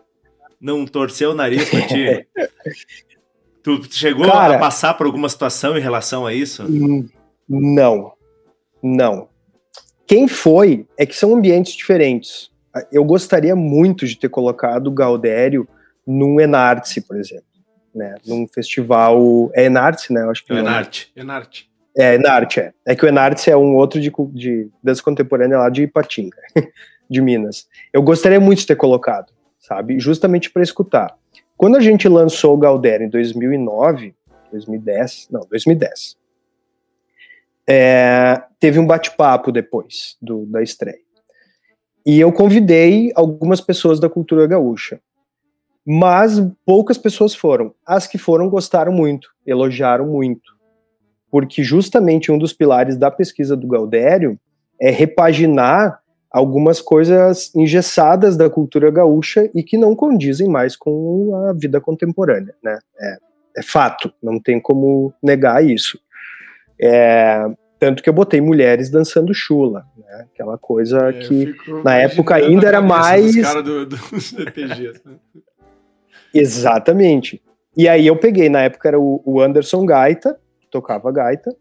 não 0.59 0.85
torceu 0.85 1.31
o 1.31 1.35
nariz 1.35 1.69
pra 1.69 1.81
ti? 1.81 2.27
tu 3.61 3.81
chegou 3.91 4.25
Cara, 4.25 4.55
a 4.55 4.59
passar 4.59 4.93
por 4.93 5.05
alguma 5.05 5.27
situação 5.27 5.77
em 5.77 5.81
relação 5.81 6.25
a 6.25 6.33
isso? 6.33 6.65
Não. 7.47 8.13
Não. 8.81 9.27
Quem 10.07 10.29
foi 10.29 10.87
é 10.97 11.05
que 11.05 11.15
são 11.15 11.35
ambientes 11.35 11.73
diferentes 11.73 12.48
eu 12.91 13.03
gostaria 13.03 13.55
muito 13.55 14.05
de 14.05 14.17
ter 14.17 14.29
colocado 14.29 14.87
o 14.87 14.91
Gaudério 14.91 15.67
num 16.05 16.39
Enarte, 16.39 17.01
por 17.01 17.17
exemplo, 17.17 17.45
né? 17.93 18.15
Num 18.25 18.47
festival 18.47 19.51
é 19.53 19.65
Enarte, 19.65 20.13
né? 20.13 20.23
Eu 20.23 20.31
acho 20.31 20.45
que 20.45 20.53
é 20.53 20.57
Enarte. 20.57 21.11
Enarte. 21.15 21.69
É, 21.97 22.15
Enarte, 22.15 22.59
é. 22.59 22.73
É 22.85 22.95
que 22.95 23.05
o 23.05 23.07
Enarte 23.07 23.49
é 23.49 23.57
um 23.57 23.75
outro 23.75 23.99
de, 23.99 24.11
de 24.33 24.69
dança 24.81 25.03
contemporânea 25.03 25.57
lá 25.57 25.69
de 25.69 25.83
Ipatinga, 25.83 26.37
de 27.09 27.21
Minas. 27.21 27.67
Eu 27.91 28.01
gostaria 28.01 28.39
muito 28.39 28.59
de 28.59 28.67
ter 28.67 28.75
colocado, 28.75 29.33
sabe? 29.59 29.99
Justamente 29.99 30.49
para 30.49 30.63
escutar. 30.63 31.15
Quando 31.57 31.75
a 31.75 31.81
gente 31.81 32.07
lançou 32.07 32.55
o 32.55 32.57
Gaudério 32.57 33.05
em 33.05 33.09
2009, 33.09 34.15
2010, 34.51 35.27
não, 35.29 35.41
2010, 35.49 36.17
é, 37.67 38.41
teve 38.59 38.79
um 38.79 38.87
bate-papo 38.87 39.51
depois 39.51 40.17
do, 40.21 40.45
da 40.45 40.63
estreia. 40.63 41.08
E 42.05 42.19
eu 42.19 42.31
convidei 42.31 43.11
algumas 43.15 43.61
pessoas 43.61 43.99
da 43.99 44.09
cultura 44.09 44.47
gaúcha. 44.47 44.99
Mas 45.85 46.39
poucas 46.65 46.97
pessoas 46.97 47.33
foram. 47.33 47.73
As 47.85 48.07
que 48.07 48.17
foram 48.17 48.49
gostaram 48.49 48.91
muito, 48.91 49.29
elogiaram 49.45 50.07
muito. 50.07 50.57
Porque 51.31 51.63
justamente 51.63 52.31
um 52.31 52.37
dos 52.37 52.53
pilares 52.53 52.97
da 52.97 53.11
pesquisa 53.11 53.55
do 53.55 53.67
Galdério 53.67 54.39
é 54.81 54.89
repaginar 54.89 55.99
algumas 56.31 56.79
coisas 56.79 57.53
engessadas 57.55 58.37
da 58.37 58.49
cultura 58.49 58.91
gaúcha 58.91 59.49
e 59.53 59.63
que 59.63 59.77
não 59.77 59.95
condizem 59.95 60.47
mais 60.47 60.75
com 60.75 61.35
a 61.47 61.53
vida 61.53 61.81
contemporânea, 61.81 62.53
né? 62.63 62.77
É, 62.99 63.17
é 63.57 63.63
fato, 63.63 64.13
não 64.21 64.39
tem 64.39 64.59
como 64.59 65.13
negar 65.23 65.63
isso. 65.63 65.99
É, 66.79 67.45
tanto 67.79 68.03
que 68.03 68.09
eu 68.09 68.13
botei 68.13 68.41
mulheres 68.41 68.89
dançando 68.89 69.33
chula, 69.33 69.85
né? 69.97 70.27
Aquela 70.33 70.57
coisa 70.57 71.09
é, 71.09 71.13
que 71.13 71.55
na 71.83 71.95
época 71.95 72.35
ainda 72.35 72.67
era 72.67 72.81
mais. 72.81 73.35
Do, 73.63 73.85
do 73.85 73.95
né? 75.05 75.15
Exatamente. 76.33 77.41
E 77.75 77.87
aí 77.87 78.05
eu 78.05 78.17
peguei, 78.17 78.49
na 78.49 78.63
época 78.63 78.87
era 78.89 78.99
o, 78.99 79.39
Anderson 79.41 79.85
Gaita, 79.85 80.37
que 80.59 80.67
tocava 80.69 81.11
gaita, 81.11 81.55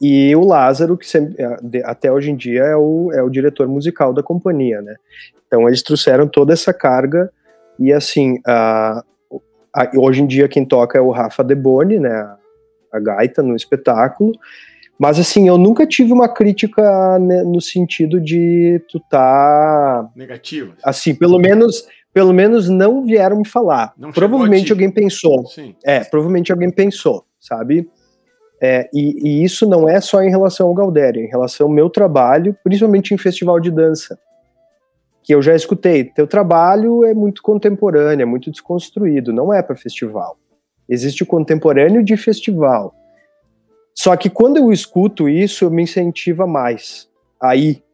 e 0.00 0.34
o 0.36 0.46
Lázaro, 0.46 0.96
que 0.96 1.06
sempre, 1.06 1.36
até 1.84 2.12
hoje 2.12 2.30
em 2.30 2.36
dia 2.36 2.62
é 2.62 2.76
o, 2.76 3.10
é 3.12 3.22
o 3.22 3.28
diretor 3.28 3.66
musical 3.66 4.12
da 4.12 4.22
companhia, 4.22 4.80
né? 4.80 4.94
Então 5.46 5.66
eles 5.66 5.82
trouxeram 5.82 6.28
toda 6.28 6.52
essa 6.52 6.72
carga, 6.72 7.30
e 7.78 7.92
assim, 7.92 8.40
a, 8.46 9.02
a, 9.74 9.90
hoje 9.96 10.22
em 10.22 10.26
dia 10.26 10.48
quem 10.48 10.64
toca 10.64 10.96
é 10.96 11.00
o 11.00 11.10
Rafa 11.10 11.42
Deboni, 11.42 11.98
né? 11.98 12.36
a 12.92 12.98
gaita 12.98 13.42
no 13.42 13.54
espetáculo. 13.54 14.32
Mas 15.00 15.18
assim, 15.18 15.48
eu 15.48 15.56
nunca 15.56 15.86
tive 15.86 16.12
uma 16.12 16.28
crítica 16.28 17.18
né, 17.18 17.42
no 17.42 17.58
sentido 17.58 18.20
de 18.20 18.82
tu 18.86 19.00
tá 19.00 20.06
negativa. 20.14 20.74
Assim, 20.84 21.14
pelo 21.14 21.38
menos, 21.38 21.86
pelo 22.12 22.34
menos 22.34 22.68
não 22.68 23.02
vieram 23.02 23.38
me 23.38 23.48
falar. 23.48 23.94
Não 23.96 24.12
provavelmente 24.12 24.70
alguém 24.70 24.90
pensou. 24.90 25.46
Sim. 25.46 25.74
É, 25.82 26.04
provavelmente 26.04 26.52
alguém 26.52 26.70
pensou, 26.70 27.24
sabe? 27.40 27.88
É, 28.60 28.90
e, 28.92 29.26
e, 29.26 29.42
isso 29.42 29.66
não 29.66 29.88
é 29.88 30.02
só 30.02 30.22
em 30.22 30.28
relação 30.28 30.66
ao 30.66 30.74
Galdério, 30.74 31.22
é 31.22 31.24
em 31.24 31.30
relação 31.30 31.68
ao 31.68 31.72
meu 31.72 31.88
trabalho, 31.88 32.54
principalmente 32.62 33.14
em 33.14 33.16
festival 33.16 33.58
de 33.58 33.70
dança, 33.70 34.18
que 35.22 35.34
eu 35.34 35.40
já 35.40 35.54
escutei. 35.54 36.04
Teu 36.04 36.26
trabalho 36.26 37.06
é 37.06 37.14
muito 37.14 37.40
contemporâneo, 37.40 38.22
é 38.22 38.26
muito 38.26 38.50
desconstruído, 38.50 39.32
não 39.32 39.50
é 39.50 39.62
para 39.62 39.74
festival. 39.74 40.36
Existe 40.86 41.22
o 41.22 41.26
contemporâneo 41.26 42.04
de 42.04 42.18
festival. 42.18 42.94
Só 44.00 44.16
que 44.16 44.30
quando 44.30 44.56
eu 44.56 44.72
escuto 44.72 45.28
isso, 45.28 45.66
eu 45.66 45.70
me 45.70 45.82
incentiva 45.82 46.46
mais 46.46 47.06
a 47.38 47.54
ir 47.54 47.84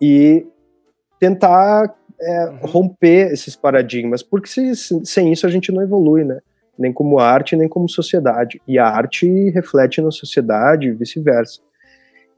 e 0.00 0.46
tentar 1.18 1.92
é, 2.20 2.44
uhum. 2.44 2.58
romper 2.62 3.32
esses 3.32 3.56
paradigmas, 3.56 4.22
porque 4.22 4.46
se, 4.46 5.04
sem 5.04 5.32
isso 5.32 5.44
a 5.44 5.50
gente 5.50 5.72
não 5.72 5.82
evolui, 5.82 6.22
né? 6.22 6.38
nem 6.78 6.92
como 6.92 7.18
arte, 7.18 7.56
nem 7.56 7.68
como 7.68 7.88
sociedade. 7.88 8.62
E 8.68 8.78
a 8.78 8.86
arte 8.86 9.50
reflete 9.50 10.00
na 10.00 10.12
sociedade 10.12 10.86
e 10.86 10.92
vice-versa. 10.92 11.60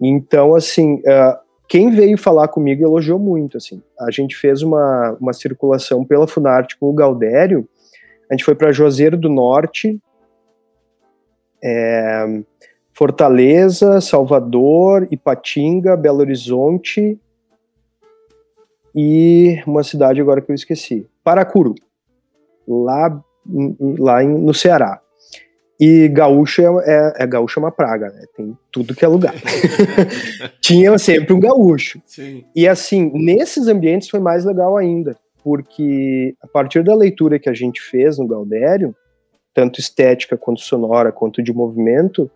Então, 0.01 0.55
assim, 0.55 0.95
uh, 0.95 1.37
quem 1.69 1.91
veio 1.91 2.17
falar 2.17 2.49
comigo 2.49 2.83
elogiou 2.83 3.19
muito, 3.19 3.59
assim. 3.59 3.83
A 4.01 4.11
gente 4.11 4.35
fez 4.35 4.63
uma, 4.63 5.15
uma 5.21 5.35
circulação 5.35 6.07
pela 6.07 6.27
Funarte 6.27 6.79
com 6.79 6.89
o 6.89 6.95
Galdério, 6.95 7.69
a 8.31 8.35
gente 8.35 8.47
foi 8.47 8.55
para 8.55 8.73
Juazeiro 8.73 9.19
do 9.19 9.29
Norte, 9.29 10.01
é, 11.63 12.43
Fortaleza, 12.99 14.01
Salvador, 14.01 15.07
Ipatinga, 15.09 15.97
Belo 15.97 16.19
Horizonte 16.19 17.17
e 18.93 19.63
uma 19.65 19.85
cidade 19.85 20.21
agora 20.21 20.41
que 20.41 20.51
eu 20.51 20.55
esqueci, 20.55 21.07
Paracuru. 21.23 21.77
Lá 22.67 23.23
lá 24.01 24.25
em, 24.25 24.29
no 24.29 24.53
Ceará. 24.53 25.01
E 25.81 26.09
gaúcho 26.09 26.61
é, 26.61 26.65
é, 26.87 27.23
é, 27.23 27.27
gaúcho 27.29 27.61
é 27.61 27.63
uma 27.63 27.71
praga, 27.71 28.09
né? 28.09 28.25
Tem 28.37 28.59
tudo 28.73 28.97
que 28.97 29.05
é 29.05 29.09
lugar. 29.09 29.35
Tinha 30.61 30.99
sempre 30.99 31.33
um 31.33 31.39
gaúcho. 31.39 32.03
Sim. 32.05 32.45
E 32.53 32.67
assim, 32.67 33.13
nesses 33.15 33.69
ambientes 33.69 34.09
foi 34.09 34.19
mais 34.19 34.45
legal 34.45 34.77
ainda, 34.77 35.17
porque 35.45 36.35
a 36.43 36.49
partir 36.49 36.83
da 36.83 36.97
leitura 36.97 37.39
que 37.39 37.49
a 37.49 37.55
gente 37.55 37.81
fez 37.81 38.19
no 38.19 38.27
Galdério, 38.27 38.93
tanto 39.55 39.79
estética 39.79 40.37
quanto 40.37 40.61
sonora, 40.61 41.13
quanto 41.13 41.41
de 41.41 41.53
movimento, 41.53 42.29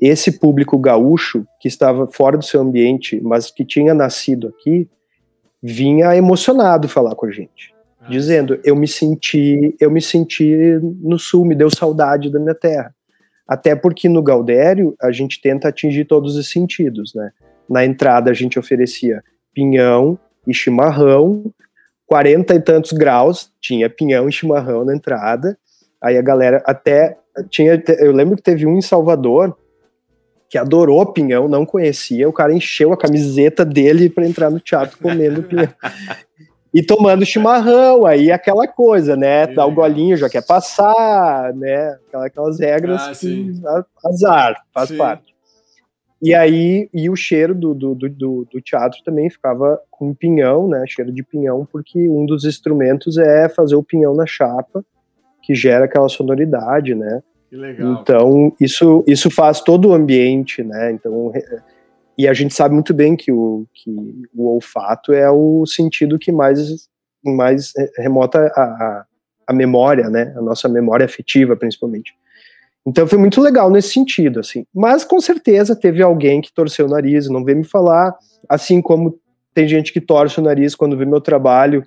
esse 0.00 0.38
público 0.38 0.78
gaúcho 0.78 1.44
que 1.60 1.68
estava 1.68 2.06
fora 2.06 2.36
do 2.36 2.44
seu 2.44 2.60
ambiente, 2.60 3.20
mas 3.20 3.50
que 3.50 3.64
tinha 3.64 3.92
nascido 3.92 4.48
aqui, 4.48 4.88
vinha 5.62 6.14
emocionado 6.16 6.88
falar 6.88 7.14
com 7.14 7.26
a 7.26 7.30
gente 7.30 7.76
dizendo 8.08 8.58
eu 8.64 8.74
me 8.74 8.88
senti 8.88 9.76
eu 9.80 9.90
me 9.90 10.00
senti 10.00 10.78
no 11.00 11.18
sul 11.18 11.44
me 11.44 11.54
deu 11.54 11.70
saudade 11.70 12.30
da 12.30 12.40
minha 12.40 12.54
terra. 12.54 12.94
Até 13.46 13.74
porque 13.74 14.08
no 14.08 14.22
Galdério 14.22 14.94
a 15.00 15.10
gente 15.10 15.40
tenta 15.40 15.68
atingir 15.68 16.04
todos 16.04 16.36
os 16.36 16.50
sentidos 16.50 17.14
né? 17.14 17.30
Na 17.68 17.84
entrada 17.84 18.30
a 18.30 18.34
gente 18.34 18.58
oferecia 18.58 19.22
pinhão 19.54 20.18
e 20.46 20.54
chimarrão 20.54 21.52
40 22.06 22.54
e 22.54 22.60
tantos 22.60 22.92
graus 22.92 23.52
tinha 23.60 23.90
pinhão 23.90 24.28
e 24.28 24.32
chimarrão 24.32 24.84
na 24.84 24.94
entrada 24.94 25.58
aí 26.02 26.16
a 26.16 26.22
galera 26.22 26.62
até 26.64 27.18
tinha 27.50 27.82
eu 27.98 28.12
lembro 28.12 28.36
que 28.36 28.42
teve 28.42 28.66
um 28.66 28.76
em 28.76 28.82
Salvador 28.82 29.56
que 30.48 30.56
adorou 30.56 31.12
pinhão, 31.12 31.46
não 31.46 31.66
conhecia, 31.66 32.28
o 32.28 32.32
cara 32.32 32.54
encheu 32.54 32.92
a 32.92 32.96
camiseta 32.96 33.64
dele 33.64 34.08
para 34.08 34.26
entrar 34.26 34.50
no 34.50 34.58
teatro 34.58 34.98
comendo 34.98 35.42
pinhão. 35.42 35.68
e 36.72 36.82
tomando 36.82 37.26
chimarrão, 37.26 38.06
aí 38.06 38.32
aquela 38.32 38.66
coisa, 38.66 39.14
né? 39.14 39.46
Dá 39.46 39.66
o 39.66 39.74
golinho, 39.74 40.16
já 40.16 40.28
quer 40.28 40.44
passar, 40.46 41.52
né? 41.54 41.98
Aquelas 42.14 42.58
regras 42.58 43.02
ah, 43.02 43.12
que 43.12 43.52
azar, 44.04 44.62
faz 44.72 44.88
sim. 44.88 44.96
parte. 44.96 45.36
E 46.20 46.34
aí, 46.34 46.88
e 46.92 47.08
o 47.08 47.14
cheiro 47.14 47.54
do, 47.54 47.72
do, 47.74 47.94
do, 47.94 48.08
do, 48.50 48.60
teatro 48.60 48.98
também 49.04 49.30
ficava 49.30 49.80
com 49.88 50.12
pinhão, 50.12 50.66
né? 50.66 50.82
Cheiro 50.88 51.12
de 51.12 51.22
pinhão, 51.22 51.66
porque 51.70 52.08
um 52.08 52.26
dos 52.26 52.44
instrumentos 52.44 53.18
é 53.18 53.48
fazer 53.48 53.76
o 53.76 53.84
pinhão 53.84 54.14
na 54.14 54.26
chapa, 54.26 54.84
que 55.42 55.54
gera 55.54 55.84
aquela 55.84 56.08
sonoridade, 56.08 56.94
né? 56.94 57.22
Que 57.48 57.56
legal. 57.56 58.00
Então, 58.00 58.52
isso, 58.60 59.02
isso 59.06 59.30
faz 59.30 59.60
todo 59.60 59.88
o 59.88 59.94
ambiente, 59.94 60.62
né? 60.62 60.92
Então, 60.92 61.32
e 62.16 62.26
a 62.26 62.34
gente 62.34 62.54
sabe 62.54 62.74
muito 62.74 62.92
bem 62.92 63.16
que 63.16 63.32
o, 63.32 63.66
que 63.72 63.90
o 64.34 64.48
olfato 64.48 65.12
é 65.12 65.30
o 65.30 65.64
sentido 65.64 66.18
que 66.18 66.32
mais, 66.32 66.88
mais 67.24 67.72
remota 67.96 68.52
a, 68.54 68.62
a, 68.62 69.04
a 69.46 69.52
memória, 69.52 70.10
né? 70.10 70.34
A 70.36 70.42
nossa 70.42 70.68
memória 70.68 71.06
afetiva, 71.06 71.56
principalmente. 71.56 72.12
Então 72.84 73.06
foi 73.06 73.18
muito 73.18 73.40
legal 73.40 73.70
nesse 73.70 73.90
sentido, 73.90 74.40
assim. 74.40 74.64
Mas 74.74 75.04
com 75.04 75.20
certeza 75.20 75.76
teve 75.76 76.02
alguém 76.02 76.40
que 76.40 76.52
torceu 76.52 76.86
o 76.86 76.90
nariz, 76.90 77.28
não 77.28 77.44
veio 77.44 77.58
me 77.58 77.64
falar, 77.64 78.14
assim 78.48 78.80
como 78.80 79.18
tem 79.54 79.68
gente 79.68 79.92
que 79.92 80.00
torce 80.00 80.40
o 80.40 80.42
nariz 80.42 80.74
quando 80.74 80.96
vê 80.96 81.04
meu 81.04 81.20
trabalho, 81.20 81.84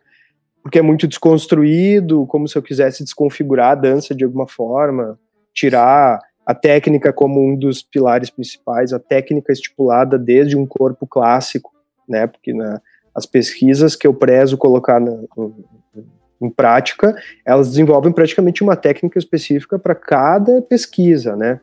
porque 0.62 0.78
é 0.78 0.82
muito 0.82 1.08
desconstruído, 1.08 2.26
como 2.28 2.48
se 2.48 2.56
eu 2.56 2.62
quisesse 2.62 3.04
desconfigurar 3.04 3.72
a 3.72 3.76
dança 3.76 4.14
de 4.14 4.24
alguma 4.24 4.48
forma, 4.48 5.20
tirar 5.54 6.20
a 6.46 6.54
técnica 6.54 7.14
como 7.14 7.42
um 7.42 7.56
dos 7.56 7.82
pilares 7.84 8.30
principais, 8.30 8.94
a 8.94 9.00
técnica 9.00 9.52
estipulada 9.52 10.18
desde 10.18 10.58
um 10.58 10.66
corpo 10.66 11.06
clássico, 11.06 11.72
né? 12.08 12.28
Porque 12.28 12.54
na, 12.54 12.82
as 13.16 13.26
pesquisas 13.26 13.96
que 13.96 14.08
eu 14.08 14.14
prezo 14.14 14.58
colocar 14.58 15.00
na, 15.00 15.12
em, 15.38 16.06
em 16.42 16.50
prática, 16.50 17.16
elas 17.46 17.70
desenvolvem 17.70 18.12
praticamente 18.12 18.64
uma 18.64 18.76
técnica 18.76 19.20
específica 19.20 19.78
para 19.78 19.96
cada 19.96 20.62
pesquisa, 20.62 21.36
né? 21.36 21.60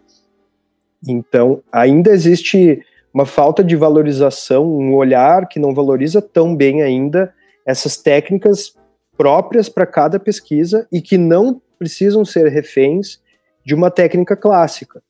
Então, 1.06 1.62
ainda 1.72 2.10
existe 2.10 2.82
uma 3.12 3.26
falta 3.26 3.64
de 3.64 3.76
valorização, 3.76 4.66
um 4.66 4.94
olhar 4.94 5.48
que 5.48 5.58
não 5.58 5.74
valoriza 5.74 6.20
tão 6.20 6.54
bem 6.54 6.82
ainda 6.82 7.32
essas 7.66 7.96
técnicas 7.96 8.74
próprias 9.16 9.68
para 9.68 9.86
cada 9.86 10.18
pesquisa 10.18 10.86
e 10.92 11.00
que 11.00 11.18
não 11.18 11.60
precisam 11.78 12.24
ser 12.24 12.48
reféns 12.48 13.20
de 13.68 13.74
uma 13.74 13.90
técnica 13.90 14.34
clássica. 14.34 15.02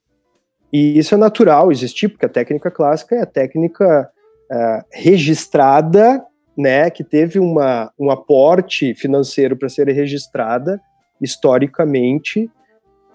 E 0.73 0.99
isso 0.99 1.15
é 1.15 1.17
natural 1.17 1.71
existir, 1.71 2.09
porque 2.09 2.27
a 2.27 2.29
técnica 2.29 2.73
clássica 2.73 3.15
é 3.15 3.23
a 3.23 3.27
técnica 3.27 4.11
uh, 4.51 4.85
registrada, 4.91 6.21
né, 6.57 6.91
que 6.91 7.05
teve 7.05 7.39
uma, 7.39 7.93
um 7.97 8.11
aporte 8.11 8.95
financeiro 8.95 9.57
para 9.57 9.69
ser 9.69 9.87
registrada 9.87 10.81
historicamente, 11.23 12.51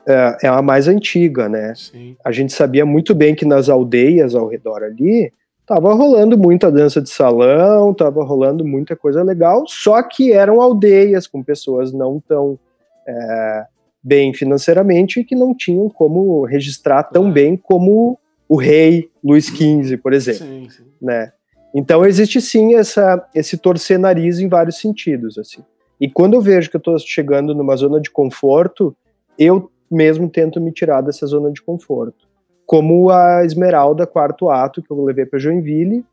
uh, 0.08 0.38
é 0.42 0.48
a 0.48 0.62
mais 0.62 0.88
antiga, 0.88 1.50
né? 1.50 1.74
Sim. 1.76 2.16
A 2.24 2.32
gente 2.32 2.54
sabia 2.54 2.86
muito 2.86 3.14
bem 3.14 3.36
que 3.36 3.44
nas 3.44 3.68
aldeias 3.68 4.36
ao 4.36 4.48
redor 4.48 4.82
ali 4.82 5.30
estava 5.60 5.94
rolando 5.94 6.38
muita 6.38 6.72
dança 6.72 7.02
de 7.02 7.10
salão, 7.10 7.92
estava 7.92 8.24
rolando 8.24 8.64
muita 8.64 8.96
coisa 8.96 9.22
legal, 9.22 9.66
só 9.68 10.02
que 10.04 10.32
eram 10.32 10.62
aldeias 10.62 11.28
com 11.28 11.44
pessoas 11.44 11.92
não 11.92 12.24
tão 12.26 12.58
é, 13.06 13.66
bem 14.04 14.34
financeiramente 14.34 15.20
e 15.20 15.24
que 15.24 15.36
não 15.36 15.56
tinham 15.56 15.90
como 15.90 16.44
registrar 16.46 17.04
tão 17.04 17.32
bem 17.32 17.56
como 17.56 18.20
o 18.50 18.58
rei 18.58 19.10
Luís 19.24 19.46
XV, 19.48 19.98
por 19.98 20.14
exemplo, 20.14 20.46
sim, 20.46 20.70
sim. 20.70 20.84
né? 21.02 21.32
Então 21.74 22.06
existe 22.06 22.40
sim 22.40 22.76
essa, 22.76 23.26
esse 23.34 23.58
torcer 23.58 23.98
nariz 23.98 24.40
em 24.40 24.48
vários 24.48 24.78
sentidos, 24.78 25.38
assim. 25.38 25.64
E 26.00 26.10
quando 26.10 26.34
eu 26.34 26.42
vejo 26.42 26.70
que 26.70 26.76
eu 26.76 26.80
estou 26.80 27.00
chegando 27.00 27.56
numa 27.56 27.76
zona 27.76 28.00
de 28.00 28.12
conforto, 28.12 28.96
eu 29.40 29.72
mesmo 29.90 30.30
tento 30.30 30.60
me 30.60 30.72
tirar 30.72 31.02
dessa 31.02 31.26
zona 31.26 31.52
de 31.52 31.62
conforto. 31.62 32.28
Como 32.66 33.10
a 33.10 33.44
Esmeralda, 33.46 34.06
quarto 34.06 34.50
ato, 34.50 34.82
que 34.82 34.92
eu 34.92 35.04
levei 35.04 35.26
para 35.26 35.40
Joinville, 35.40 36.06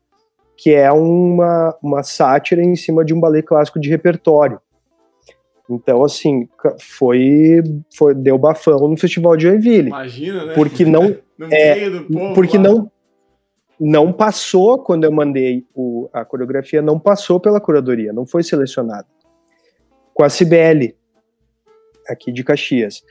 que 0.55 0.71
é 0.71 0.91
uma, 0.91 1.75
uma 1.81 2.03
sátira 2.03 2.63
em 2.63 2.75
cima 2.75 3.03
de 3.03 3.13
um 3.13 3.19
ballet 3.19 3.43
clássico 3.43 3.79
de 3.79 3.89
repertório. 3.89 4.59
Então, 5.75 6.03
assim, 6.03 6.47
foi, 6.79 7.61
foi 7.95 8.13
deu 8.13 8.37
bafão 8.37 8.87
no 8.87 8.97
Festival 8.97 9.37
de 9.37 9.43
Joinville. 9.43 9.89
Imagina, 9.89 10.45
né? 10.45 10.53
Porque 10.53 10.85
não 10.85 11.15
é, 11.51 11.89
povo, 11.89 12.33
porque 12.33 12.57
lá. 12.57 12.63
não 12.63 12.91
não 13.83 14.13
passou 14.13 14.77
quando 14.77 15.05
eu 15.05 15.11
mandei 15.11 15.65
o, 15.73 16.07
a 16.13 16.23
coreografia, 16.23 16.83
não 16.83 16.99
passou 16.99 17.39
pela 17.39 17.59
curadoria, 17.59 18.13
não 18.13 18.27
foi 18.27 18.43
selecionada. 18.43 19.07
Com 20.13 20.23
a 20.23 20.29
Cibele, 20.29 20.95
aqui 22.07 22.31
de 22.31 22.43
Caxias. 22.43 23.01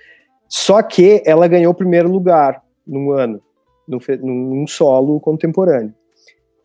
Só 0.49 0.81
que 0.81 1.25
ela 1.27 1.49
ganhou 1.49 1.73
o 1.73 1.77
primeiro 1.77 2.09
lugar 2.09 2.63
num 2.87 3.11
ano, 3.11 3.43
num, 3.89 3.99
num 4.23 4.67
solo 4.69 5.19
contemporâneo. 5.19 5.93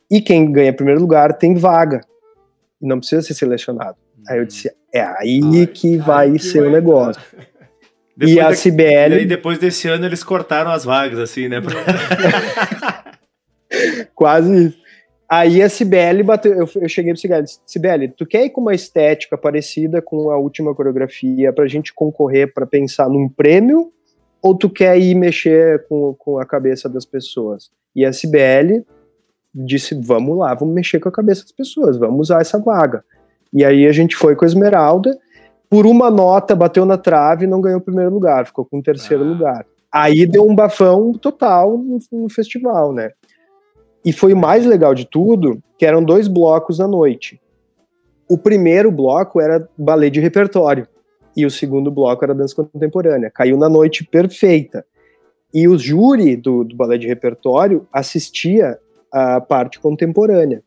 E 0.10 0.22
quem 0.22 0.52
ganha 0.52 0.72
primeiro 0.72 1.02
lugar 1.02 1.36
tem 1.40 1.56
vaga, 1.56 2.02
não 2.80 3.00
precisa 3.00 3.24
ser 3.24 3.34
selecionado. 3.34 3.98
Aí 4.28 4.38
eu 4.38 4.46
disse, 4.46 4.72
é 4.96 5.02
aí 5.20 5.68
que 5.68 5.98
vai 5.98 6.38
ser 6.40 6.64
o 6.64 6.72
negócio. 6.72 7.22
e 8.20 8.40
a 8.40 8.52
CBL. 8.52 9.22
E 9.22 9.26
depois 9.26 9.60
desse 9.60 9.88
ano 9.88 10.06
eles 10.06 10.24
cortaram 10.24 10.72
as 10.72 10.86
vagas, 10.86 11.20
assim, 11.20 11.50
né? 11.50 11.62
Quase 14.16 14.68
isso. 14.68 14.86
Aí 15.28 15.62
a 15.62 15.68
Cibele 15.68 16.22
bateu, 16.22 16.54
eu, 16.54 16.70
eu 16.76 16.88
cheguei 16.88 17.12
pro 17.12 17.20
Cibele, 17.20 17.46
Cibele, 17.66 18.08
tu 18.10 18.28
quer 18.28 18.46
ir 18.46 18.52
com 18.52 18.62
uma 18.62 18.76
estética 18.76 19.36
parecida 19.36 20.00
com 20.00 20.30
a 20.30 20.38
última 20.38 20.74
coreografia 20.76 21.52
pra 21.52 21.68
gente 21.68 21.92
concorrer 21.94 22.54
para 22.54 22.66
pensar 22.68 23.10
num 23.10 23.28
prêmio 23.28 23.92
ou 24.40 24.56
tu 24.56 24.70
quer 24.70 25.00
ir 25.00 25.16
mexer 25.16 25.88
com, 25.88 26.14
com 26.14 26.38
a 26.38 26.46
cabeça 26.46 26.88
das 26.88 27.06
pessoas? 27.06 27.72
E 27.96 28.06
a 28.06 28.14
Cibele 28.14 28.86
disse, 29.54 30.00
vamos 30.00 30.38
lá, 30.38 30.54
vamos 30.54 30.76
mexer 30.76 31.00
com 31.00 31.10
a 31.10 31.12
cabeça 31.12 31.42
das 31.42 31.52
pessoas, 31.52 31.98
vamos 31.98 32.20
usar 32.20 32.42
essa 32.42 32.60
vaga. 32.60 33.04
E 33.56 33.64
aí 33.64 33.88
a 33.88 33.92
gente 33.94 34.18
foi 34.18 34.36
com 34.36 34.44
a 34.44 34.48
Esmeralda, 34.48 35.18
por 35.70 35.86
uma 35.86 36.12
nota 36.12 36.54
bateu 36.54 36.86
na 36.86 36.98
trave 36.98 37.46
e 37.46 37.48
não 37.48 37.62
ganhou 37.62 37.80
o 37.80 37.84
primeiro 37.84 38.14
lugar, 38.14 38.46
ficou 38.46 38.66
com 38.66 38.80
o 38.80 38.84
terceiro 38.84 39.24
ah. 39.24 39.28
lugar. 39.28 39.66
Aí 39.90 40.28
deu 40.28 40.46
um 40.46 40.54
bafão 40.54 41.14
total 41.14 41.78
no, 41.78 41.98
no 42.12 42.30
festival, 42.30 42.92
né? 42.92 43.12
E 44.04 44.12
foi 44.12 44.34
o 44.34 44.38
mais 44.38 44.66
legal 44.66 44.94
de 44.94 45.06
tudo, 45.06 45.64
que 45.78 45.86
eram 45.86 46.04
dois 46.04 46.28
blocos 46.28 46.82
à 46.82 46.88
noite. 46.88 47.40
O 48.30 48.38
primeiro 48.38 48.92
bloco 48.92 49.40
era 49.40 49.68
ballet 49.78 50.12
de 50.12 50.20
repertório 50.20 50.86
e 51.36 51.46
o 51.46 51.50
segundo 51.50 51.90
bloco 51.90 52.26
era 52.26 52.36
dança 52.36 52.54
contemporânea. 52.56 53.32
Caiu 53.34 53.58
na 53.58 53.70
noite 53.70 54.04
perfeita. 54.04 54.86
E 55.54 55.66
o 55.66 55.78
júri 55.78 56.36
do, 56.36 56.66
do 56.66 56.76
ballet 56.76 57.00
de 57.00 57.08
repertório 57.08 57.88
assistia 57.92 58.78
a 59.10 59.40
parte 59.40 59.80
contemporânea. 59.80 60.62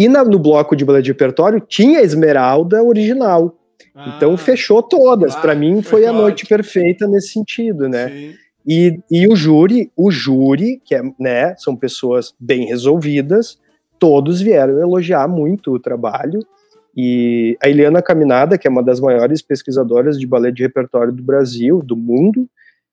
E 0.00 0.08
na, 0.08 0.24
no 0.24 0.38
bloco 0.38 0.74
de 0.74 0.82
ballet 0.82 1.02
de 1.02 1.10
repertório 1.10 1.60
tinha 1.60 1.98
a 1.98 2.02
Esmeralda 2.02 2.82
original. 2.82 3.54
Ah, 3.94 4.14
então 4.16 4.34
fechou 4.34 4.82
todas. 4.82 5.36
Para 5.36 5.54
mim 5.54 5.82
foi, 5.82 6.00
foi 6.00 6.06
a 6.06 6.12
noite 6.12 6.46
perfeita 6.46 7.06
nesse 7.06 7.34
sentido, 7.34 7.86
né? 7.86 8.08
Sim. 8.08 8.34
E, 8.66 8.98
e 9.10 9.28
o 9.28 9.36
júri, 9.36 9.92
o 9.94 10.10
júri, 10.10 10.80
que 10.82 10.94
é, 10.94 11.02
né, 11.18 11.54
são 11.58 11.76
pessoas 11.76 12.32
bem 12.40 12.64
resolvidas, 12.64 13.58
todos 13.98 14.40
vieram 14.40 14.80
elogiar 14.80 15.28
muito 15.28 15.70
o 15.74 15.78
trabalho. 15.78 16.40
E 16.96 17.58
a 17.62 17.68
Eliana 17.68 18.00
Caminada, 18.00 18.56
que 18.56 18.66
é 18.66 18.70
uma 18.70 18.82
das 18.82 19.00
maiores 19.00 19.42
pesquisadoras 19.42 20.18
de 20.18 20.26
balé 20.26 20.50
de 20.50 20.62
repertório 20.62 21.12
do 21.12 21.22
Brasil, 21.22 21.82
do 21.82 21.94
mundo, 21.94 22.48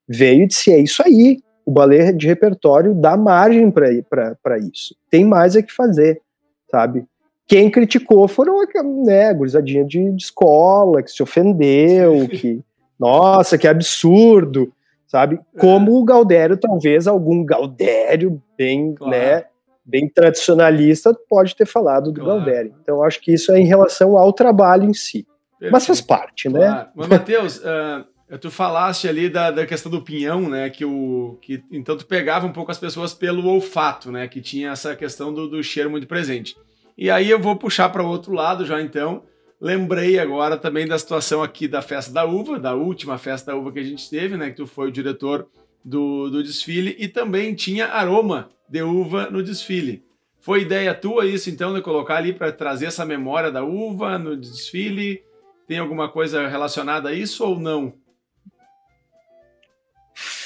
veio 0.05 0.43
e 0.43 0.47
disse: 0.47 0.73
é 0.73 0.79
isso 0.79 1.01
aí, 1.05 1.39
o 1.65 1.71
balé 1.71 2.11
de 2.11 2.27
repertório 2.27 2.93
dá 2.93 3.15
margem 3.15 3.71
para 3.71 4.59
isso. 4.59 4.93
Tem 5.09 5.23
mais 5.23 5.55
é 5.55 5.61
que 5.61 5.71
fazer, 5.71 6.21
sabe? 6.69 7.05
Quem 7.47 7.69
criticou 7.69 8.27
foram 8.27 8.65
né, 9.05 9.29
a 9.29 9.33
gurizadinha 9.33 9.85
de, 9.85 10.11
de 10.11 10.23
escola, 10.23 11.01
que 11.01 11.11
se 11.11 11.23
ofendeu, 11.23 12.27
que, 12.27 12.61
nossa, 12.99 13.57
que 13.57 13.67
absurdo 13.67 14.71
sabe? 15.07 15.39
É. 15.55 15.59
Como 15.59 15.97
o 15.97 16.03
Galdério, 16.03 16.57
talvez 16.57 17.07
algum 17.07 17.43
Galdério 17.43 18.41
bem, 18.57 18.93
claro. 18.93 19.11
né, 19.11 19.45
bem 19.83 20.07
tradicionalista 20.07 21.17
pode 21.27 21.55
ter 21.55 21.65
falado 21.65 22.11
do 22.11 22.21
claro. 22.21 22.39
Galdério. 22.39 22.75
Então, 22.81 23.01
acho 23.01 23.21
que 23.21 23.33
isso 23.33 23.51
é 23.51 23.59
em 23.59 23.65
relação 23.65 24.17
ao 24.17 24.31
trabalho 24.33 24.83
em 24.83 24.93
si. 24.93 25.25
Perfeito. 25.51 25.71
Mas 25.71 25.87
faz 25.87 26.01
parte, 26.01 26.49
né? 26.49 26.59
claro. 26.59 26.75
né? 26.75 26.87
Mas, 26.93 27.07
Matheus, 27.07 27.57
uh, 27.59 28.05
tu 28.41 28.51
falaste 28.51 29.07
ali 29.07 29.29
da, 29.29 29.51
da 29.51 29.65
questão 29.65 29.91
do 29.91 30.01
pinhão, 30.01 30.49
né? 30.49 30.69
Que, 30.69 30.83
o, 30.83 31.37
que 31.41 31.63
então 31.71 31.95
tu 31.95 32.05
pegava 32.05 32.45
um 32.45 32.51
pouco 32.51 32.71
as 32.71 32.77
pessoas 32.77 33.13
pelo 33.13 33.47
olfato, 33.47 34.11
né? 34.11 34.27
Que 34.27 34.41
tinha 34.41 34.71
essa 34.71 34.95
questão 34.95 35.33
do, 35.33 35.47
do 35.47 35.63
cheiro 35.63 35.89
muito 35.89 36.07
presente. 36.07 36.55
E 36.97 37.09
aí 37.09 37.29
eu 37.29 37.39
vou 37.39 37.55
puxar 37.55 37.89
para 37.89 38.03
o 38.03 38.07
outro 38.07 38.33
lado 38.33 38.65
já 38.65 38.81
então, 38.81 39.23
Lembrei 39.59 40.19
agora 40.19 40.55
também 40.55 40.87
da 40.87 40.99
situação 40.99 41.41
aqui 41.41 41.67
da 41.67 41.81
festa 41.81 42.13
da 42.13 42.23
uva, 42.25 42.59
da 42.59 42.75
última 42.75 43.17
festa 43.17 43.51
da 43.51 43.57
uva 43.57 43.71
que 43.71 43.79
a 43.79 43.83
gente 43.83 44.07
teve, 44.07 44.37
né? 44.37 44.51
Que 44.51 44.57
tu 44.57 44.67
foi 44.67 44.89
o 44.89 44.91
diretor 44.91 45.47
do, 45.83 46.29
do 46.29 46.43
desfile 46.43 46.95
e 46.99 47.07
também 47.07 47.55
tinha 47.55 47.87
aroma 47.87 48.49
de 48.69 48.83
uva 48.83 49.31
no 49.31 49.41
desfile. 49.41 50.03
Foi 50.39 50.61
ideia 50.61 50.93
tua 50.93 51.25
isso, 51.25 51.49
então, 51.49 51.73
de 51.73 51.81
colocar 51.81 52.17
ali 52.17 52.33
para 52.33 52.51
trazer 52.51 52.85
essa 52.85 53.03
memória 53.03 53.51
da 53.51 53.63
uva 53.63 54.19
no 54.19 54.37
desfile? 54.37 55.23
Tem 55.67 55.79
alguma 55.79 56.07
coisa 56.07 56.47
relacionada 56.47 57.09
a 57.09 57.13
isso 57.13 57.43
ou 57.43 57.59
não? 57.59 57.93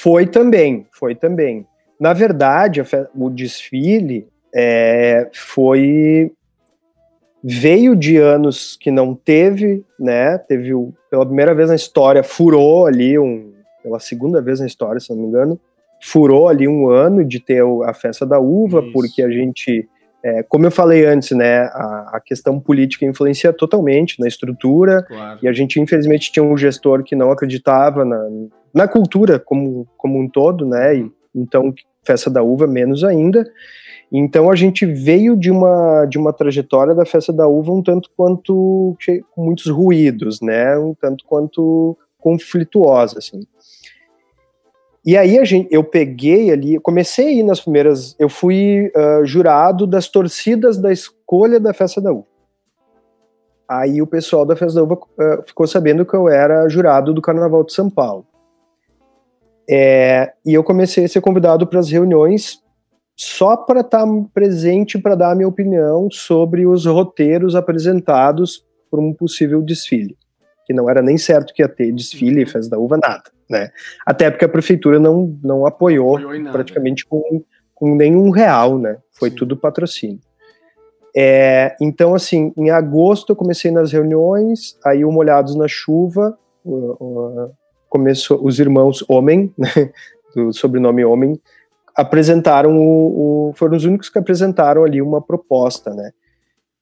Foi 0.02 0.26
também, 0.26 0.84
foi 0.90 1.14
também. 1.14 1.64
Na 2.00 2.12
verdade, 2.12 2.82
o 3.14 3.30
desfile 3.30 4.26
é, 4.52 5.28
foi 5.32 6.32
veio 7.40 7.94
de 7.94 8.16
anos 8.16 8.76
que 8.76 8.90
não 8.90 9.14
teve, 9.14 9.84
né? 10.00 10.38
Teve 10.38 10.74
o, 10.74 10.92
pela 11.08 11.24
primeira 11.24 11.54
vez 11.54 11.68
na 11.68 11.76
história, 11.76 12.24
furou 12.24 12.84
ali 12.84 13.16
um, 13.16 13.52
pela 13.80 14.00
segunda 14.00 14.42
vez 14.42 14.58
na 14.58 14.66
história, 14.66 14.98
se 14.98 15.08
não 15.10 15.22
me 15.22 15.28
engano, 15.28 15.60
furou 16.00 16.48
ali 16.48 16.66
um 16.66 16.88
ano 16.88 17.24
de 17.24 17.38
ter 17.38 17.62
a 17.84 17.94
festa 17.94 18.26
da 18.26 18.40
uva, 18.40 18.80
Isso. 18.80 18.92
porque 18.92 19.22
a 19.22 19.30
gente, 19.30 19.88
é, 20.24 20.42
como 20.44 20.66
eu 20.66 20.70
falei 20.70 21.04
antes, 21.04 21.32
né, 21.32 21.62
a, 21.62 22.10
a, 22.14 22.20
questão 22.24 22.60
política 22.60 23.04
influencia 23.04 23.52
totalmente 23.52 24.20
na 24.20 24.28
estrutura, 24.28 25.02
claro. 25.02 25.38
e 25.42 25.48
a 25.48 25.52
gente 25.52 25.80
infelizmente 25.80 26.30
tinha 26.30 26.44
um 26.44 26.56
gestor 26.56 27.02
que 27.02 27.16
não 27.16 27.30
acreditava 27.32 28.04
na, 28.04 28.28
na 28.72 28.86
cultura 28.86 29.38
como, 29.38 29.86
como 29.96 30.20
um 30.20 30.28
todo, 30.28 30.64
né? 30.64 30.96
E, 30.96 31.12
então, 31.34 31.74
festa 32.04 32.30
da 32.30 32.42
uva 32.42 32.66
menos 32.66 33.04
ainda. 33.04 33.44
Então 34.12 34.50
a 34.50 34.54
gente 34.54 34.84
veio 34.84 35.34
de 35.34 35.50
uma, 35.50 36.04
de 36.04 36.18
uma 36.18 36.32
trajetória 36.34 36.94
da 36.94 37.06
festa 37.06 37.32
da 37.32 37.48
uva 37.48 37.72
um 37.72 37.82
tanto 37.82 38.10
quanto 38.14 38.94
com 39.30 39.44
muitos 39.44 39.66
ruídos, 39.68 40.40
né? 40.42 40.76
Um 40.76 40.94
tanto 40.94 41.24
quanto 41.24 41.96
conflituosa, 42.18 43.18
assim. 43.18 43.40
E 45.04 45.16
aí 45.16 45.38
a 45.38 45.44
gente, 45.44 45.68
eu 45.70 45.82
peguei 45.82 46.50
ali, 46.52 46.78
comecei 46.78 47.26
a 47.26 47.32
ir 47.32 47.42
nas 47.42 47.60
primeiras, 47.60 48.14
eu 48.18 48.28
fui 48.28 48.92
uh, 48.94 49.26
jurado 49.26 49.84
das 49.84 50.08
torcidas 50.08 50.78
da 50.78 50.92
escolha 50.92 51.58
da 51.58 51.74
festa 51.74 52.00
da 52.00 52.12
uva. 52.12 52.26
Aí 53.68 54.00
o 54.00 54.06
pessoal 54.06 54.46
da 54.46 54.54
festa 54.54 54.76
da 54.76 54.84
uva 54.84 54.94
uh, 54.94 55.42
ficou 55.44 55.66
sabendo 55.66 56.06
que 56.06 56.14
eu 56.14 56.28
era 56.28 56.68
jurado 56.68 57.12
do 57.12 57.20
Carnaval 57.20 57.64
de 57.64 57.72
São 57.72 57.90
Paulo. 57.90 58.26
É, 59.68 60.32
e 60.44 60.54
eu 60.54 60.62
comecei 60.62 61.04
a 61.04 61.08
ser 61.08 61.20
convidado 61.20 61.66
para 61.66 61.80
as 61.80 61.90
reuniões 61.90 62.60
só 63.16 63.56
para 63.56 63.80
estar 63.80 64.06
tá 64.06 64.24
presente 64.32 64.98
para 64.98 65.14
dar 65.14 65.32
a 65.32 65.34
minha 65.34 65.48
opinião 65.48 66.08
sobre 66.10 66.66
os 66.66 66.86
roteiros 66.86 67.54
apresentados 67.54 68.64
por 68.90 69.00
um 69.00 69.12
possível 69.12 69.62
desfile, 69.62 70.16
que 70.66 70.72
não 70.72 70.88
era 70.88 71.02
nem 71.02 71.16
certo 71.16 71.52
que 71.54 71.62
ia 71.62 71.68
ter 71.68 71.92
desfile, 71.92 72.42
uhum. 72.42 72.48
festa 72.48 72.70
da 72.70 72.78
uva, 72.78 72.98
nada, 73.02 73.24
né? 73.52 73.70
Até 74.04 74.30
porque 74.30 74.46
a 74.46 74.48
prefeitura 74.48 74.98
não, 74.98 75.38
não 75.44 75.66
apoiou, 75.66 76.16
apoiou 76.16 76.50
praticamente 76.50 77.04
com, 77.06 77.44
com 77.74 77.94
nenhum 77.94 78.30
real, 78.30 78.78
né? 78.78 78.96
Foi 79.12 79.28
Sim. 79.28 79.36
tudo 79.36 79.56
patrocínio. 79.56 80.20
É, 81.14 81.76
então, 81.78 82.14
assim, 82.14 82.52
em 82.56 82.70
agosto 82.70 83.32
eu 83.32 83.36
comecei 83.36 83.70
nas 83.70 83.92
reuniões, 83.92 84.78
aí 84.84 85.04
o 85.04 85.12
Molhados 85.12 85.54
na 85.54 85.68
Chuva, 85.68 86.36
uh, 86.64 86.92
uh, 86.92 87.52
começou 87.88 88.42
os 88.42 88.58
irmãos 88.58 89.04
Homem, 89.06 89.52
né, 89.58 89.68
do 90.34 90.54
sobrenome 90.54 91.04
Homem, 91.04 91.38
apresentaram 91.94 92.78
o, 92.78 93.50
o, 93.50 93.52
foram 93.52 93.76
os 93.76 93.84
únicos 93.84 94.08
que 94.08 94.18
apresentaram 94.18 94.82
ali 94.82 95.02
uma 95.02 95.20
proposta, 95.20 95.92
né? 95.92 96.10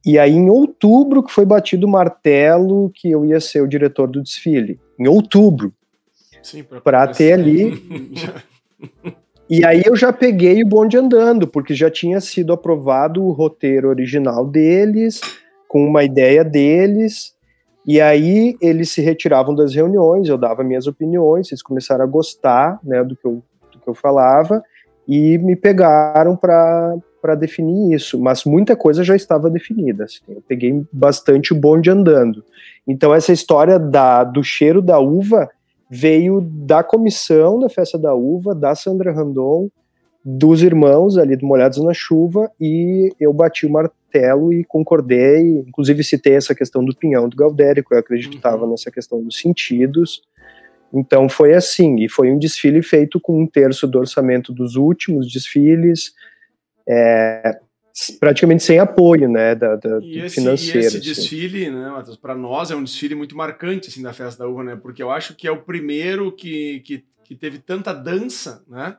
E 0.06 0.16
aí 0.18 0.32
em 0.32 0.48
outubro 0.48 1.22
que 1.22 1.32
foi 1.32 1.44
batido 1.44 1.86
o 1.86 1.90
martelo 1.90 2.90
que 2.94 3.10
eu 3.10 3.24
ia 3.26 3.40
ser 3.40 3.60
o 3.60 3.68
diretor 3.68 4.06
do 4.06 4.22
desfile. 4.22 4.80
Em 4.98 5.08
outubro. 5.08 5.74
Para 6.82 7.06
ter 7.08 7.32
ali. 7.32 7.72
e 9.48 9.64
aí 9.64 9.82
eu 9.84 9.96
já 9.96 10.12
peguei 10.12 10.62
o 10.62 10.66
bonde 10.66 10.96
andando, 10.96 11.46
porque 11.46 11.74
já 11.74 11.90
tinha 11.90 12.20
sido 12.20 12.52
aprovado 12.52 13.22
o 13.22 13.32
roteiro 13.32 13.88
original 13.88 14.46
deles, 14.46 15.20
com 15.68 15.84
uma 15.84 16.04
ideia 16.04 16.44
deles. 16.44 17.34
E 17.86 18.00
aí 18.00 18.56
eles 18.60 18.90
se 18.90 19.00
retiravam 19.00 19.54
das 19.54 19.74
reuniões, 19.74 20.28
eu 20.28 20.36
dava 20.36 20.62
minhas 20.62 20.86
opiniões, 20.86 21.50
eles 21.50 21.62
começaram 21.62 22.04
a 22.04 22.06
gostar 22.06 22.78
né, 22.84 23.02
do, 23.02 23.16
que 23.16 23.26
eu, 23.26 23.42
do 23.72 23.78
que 23.78 23.88
eu 23.88 23.94
falava 23.94 24.62
e 25.08 25.38
me 25.38 25.56
pegaram 25.56 26.36
para 26.36 27.34
definir 27.36 27.94
isso, 27.94 28.20
mas 28.20 28.44
muita 28.44 28.76
coisa 28.76 29.02
já 29.02 29.16
estava 29.16 29.50
definida. 29.50 30.04
Assim, 30.04 30.20
eu 30.28 30.42
peguei 30.46 30.84
bastante 30.92 31.52
o 31.52 31.56
bonde 31.56 31.90
andando. 31.90 32.44
Então, 32.86 33.12
essa 33.12 33.32
história 33.32 33.76
da, 33.76 34.22
do 34.22 34.44
cheiro 34.44 34.80
da 34.80 35.00
uva 35.00 35.50
veio 35.90 36.40
da 36.40 36.84
comissão 36.84 37.58
da 37.58 37.68
Festa 37.68 37.98
da 37.98 38.14
Uva, 38.14 38.54
da 38.54 38.74
Sandra 38.76 39.12
Randon, 39.12 39.68
dos 40.24 40.62
irmãos 40.62 41.18
ali 41.18 41.34
do 41.34 41.46
Molhados 41.46 41.82
na 41.82 41.92
Chuva, 41.92 42.50
e 42.60 43.12
eu 43.18 43.32
bati 43.32 43.66
o 43.66 43.70
martelo 43.70 44.52
e 44.52 44.62
concordei, 44.64 45.64
inclusive 45.66 46.04
citei 46.04 46.34
essa 46.34 46.54
questão 46.54 46.84
do 46.84 46.94
pinhão 46.94 47.28
do 47.28 47.36
Galdérico, 47.36 47.94
eu 47.94 47.98
acreditava 47.98 48.64
uhum. 48.64 48.70
nessa 48.70 48.90
questão 48.90 49.22
dos 49.22 49.38
sentidos, 49.38 50.22
então 50.92 51.28
foi 51.28 51.54
assim, 51.54 51.96
e 52.00 52.08
foi 52.08 52.30
um 52.30 52.38
desfile 52.38 52.82
feito 52.82 53.20
com 53.20 53.40
um 53.40 53.46
terço 53.46 53.86
do 53.86 53.98
orçamento 53.98 54.52
dos 54.52 54.76
últimos 54.76 55.32
desfiles. 55.32 56.12
É, 56.88 57.60
praticamente 58.18 58.62
sem 58.62 58.78
apoio, 58.78 59.28
né, 59.28 59.54
da, 59.54 59.76
da 59.76 59.98
e 60.00 60.18
esse, 60.20 60.36
financeiro. 60.36 60.78
E 60.78 60.80
esse 60.80 60.96
assim. 60.98 61.06
desfile, 61.06 61.70
né, 61.70 61.90
Matheus, 61.90 62.16
para 62.16 62.34
nós 62.34 62.70
é 62.70 62.76
um 62.76 62.84
desfile 62.84 63.14
muito 63.14 63.36
marcante, 63.36 63.88
assim, 63.88 64.02
da 64.02 64.12
Festa 64.12 64.44
da 64.44 64.48
Uva, 64.48 64.64
né, 64.64 64.76
porque 64.76 65.02
eu 65.02 65.10
acho 65.10 65.34
que 65.34 65.46
é 65.46 65.50
o 65.50 65.62
primeiro 65.62 66.32
que, 66.32 66.80
que, 66.80 67.04
que 67.24 67.34
teve 67.34 67.58
tanta 67.58 67.92
dança, 67.92 68.64
né, 68.68 68.96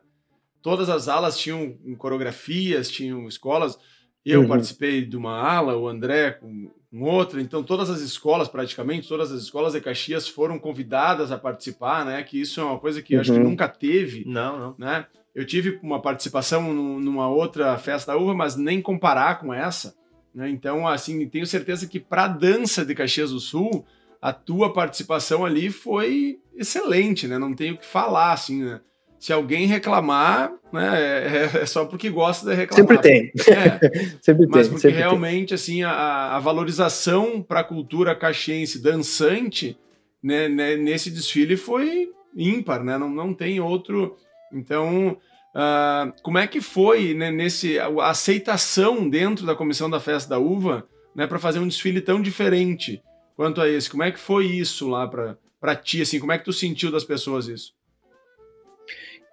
todas 0.62 0.89
as 0.89 1.08
alas 1.08 1.38
tinham 1.38 1.77
coreografias, 1.97 2.89
tinham 2.89 3.27
escolas, 3.27 3.77
eu 4.23 4.41
uhum. 4.41 4.47
participei 4.47 5.04
de 5.04 5.17
uma 5.17 5.36
ala, 5.36 5.75
o 5.75 5.88
André 5.88 6.32
com, 6.32 6.71
com 6.91 7.01
outra, 7.04 7.41
então 7.41 7.63
todas 7.63 7.89
as 7.89 8.01
escolas, 8.01 8.47
praticamente, 8.47 9.08
todas 9.08 9.32
as 9.32 9.41
escolas 9.41 9.73
de 9.73 9.82
Caxias 9.82 10.27
foram 10.27 10.60
convidadas 10.60 11.32
a 11.32 11.38
participar, 11.38 12.06
né, 12.06 12.21
que 12.23 12.39
isso 12.39 12.60
é 12.60 12.63
uma 12.63 12.80
coisa 12.80 13.01
que 13.01 13.15
uhum. 13.15 13.21
acho 13.21 13.32
que 13.32 13.39
uhum. 13.39 13.49
nunca 13.49 13.67
teve, 13.67 14.23
não, 14.25 14.60
não. 14.60 14.75
né, 14.77 15.08
eu 15.34 15.46
tive 15.46 15.80
uma 15.82 16.02
participação 16.02 16.74
numa 16.74 17.30
outra 17.30 17.78
festa 17.78 18.12
da 18.12 18.17
uva, 18.17 18.34
mas 18.34 18.56
nem 18.56 18.82
comparar 18.82 19.39
com 19.39 19.54
essa. 19.54 19.96
Né? 20.34 20.50
Então, 20.50 20.88
assim, 20.88 21.26
tenho 21.28 21.46
certeza 21.46 21.88
que 21.88 22.00
para 22.00 22.26
a 22.26 22.28
dança 22.28 22.86
de 22.86 22.94
Caxias 22.94 23.32
do 23.32 23.39
Sul, 23.39 23.86
a 24.22 24.32
tua 24.34 24.72
participação 24.72 25.46
ali 25.46 25.70
foi 25.70 26.39
excelente, 26.56 27.28
né? 27.28 27.38
Não 27.38 27.54
tenho 27.54 27.76
o 27.76 27.78
que 27.78 27.86
falar, 27.86 28.34
assim, 28.34 28.63
né? 28.63 28.82
Se 29.20 29.32
alguém 29.32 29.67
reclamar, 29.67 30.52
né, 30.74 31.50
é, 31.54 31.62
é 31.62 31.65
só 31.65 31.86
porque 31.86 32.10
gosta 32.10 32.50
de 32.50 32.56
reclamar. 32.56 32.88
Sempre 32.88 32.98
tem. 32.98 33.32
É, 33.54 34.17
sempre 34.22 34.48
mas 34.48 34.67
tem, 34.67 34.76
porque 34.76 34.88
realmente, 34.89 35.50
tem. 35.50 35.56
assim, 35.56 35.84
a, 35.84 36.36
a 36.36 36.39
valorização 36.39 37.41
para 37.41 37.60
a 37.60 37.63
cultura 37.63 38.15
caxiense 38.15 38.82
dançante, 38.82 39.78
né, 40.24 40.50
né, 40.50 40.76
nesse 40.76 41.12
desfile 41.12 41.56
foi 41.56 42.10
ímpar, 42.36 42.84
né? 42.84 42.98
Não, 42.98 43.10
não 43.10 43.34
tem 43.34 43.60
outro 43.60 44.17
então, 44.52 45.18
uh, 45.56 46.12
como 46.22 46.38
é 46.38 46.48
que 46.48 46.62
foi 46.62 47.14
né, 47.14 47.32
nesse 47.32 47.80
a 47.80 48.10
aceitação 48.10 49.10
dentro 49.10 49.46
da 49.46 49.56
comissão 49.56 49.90
da 49.90 50.00
festa 50.00 50.30
da 50.30 50.40
uva, 50.40 50.86
né, 51.16 51.28
para 51.28 51.40
fazer 51.40 51.60
um 51.60 51.68
desfile 51.68 52.02
tão 52.02 52.22
diferente 52.22 53.02
quanto 53.36 53.62
a 53.62 53.70
esse? 53.70 53.90
Como 53.90 54.04
é 54.04 54.12
que 54.12 54.20
foi 54.20 54.46
isso 54.46 54.90
lá 54.90 55.08
para 55.08 55.76
ti? 55.76 56.02
Assim, 56.02 56.20
como 56.20 56.32
é 56.32 56.38
que 56.38 56.46
tu 56.46 56.54
sentiu 56.54 56.92
das 56.92 57.04
pessoas 57.04 57.48
isso? 57.48 57.74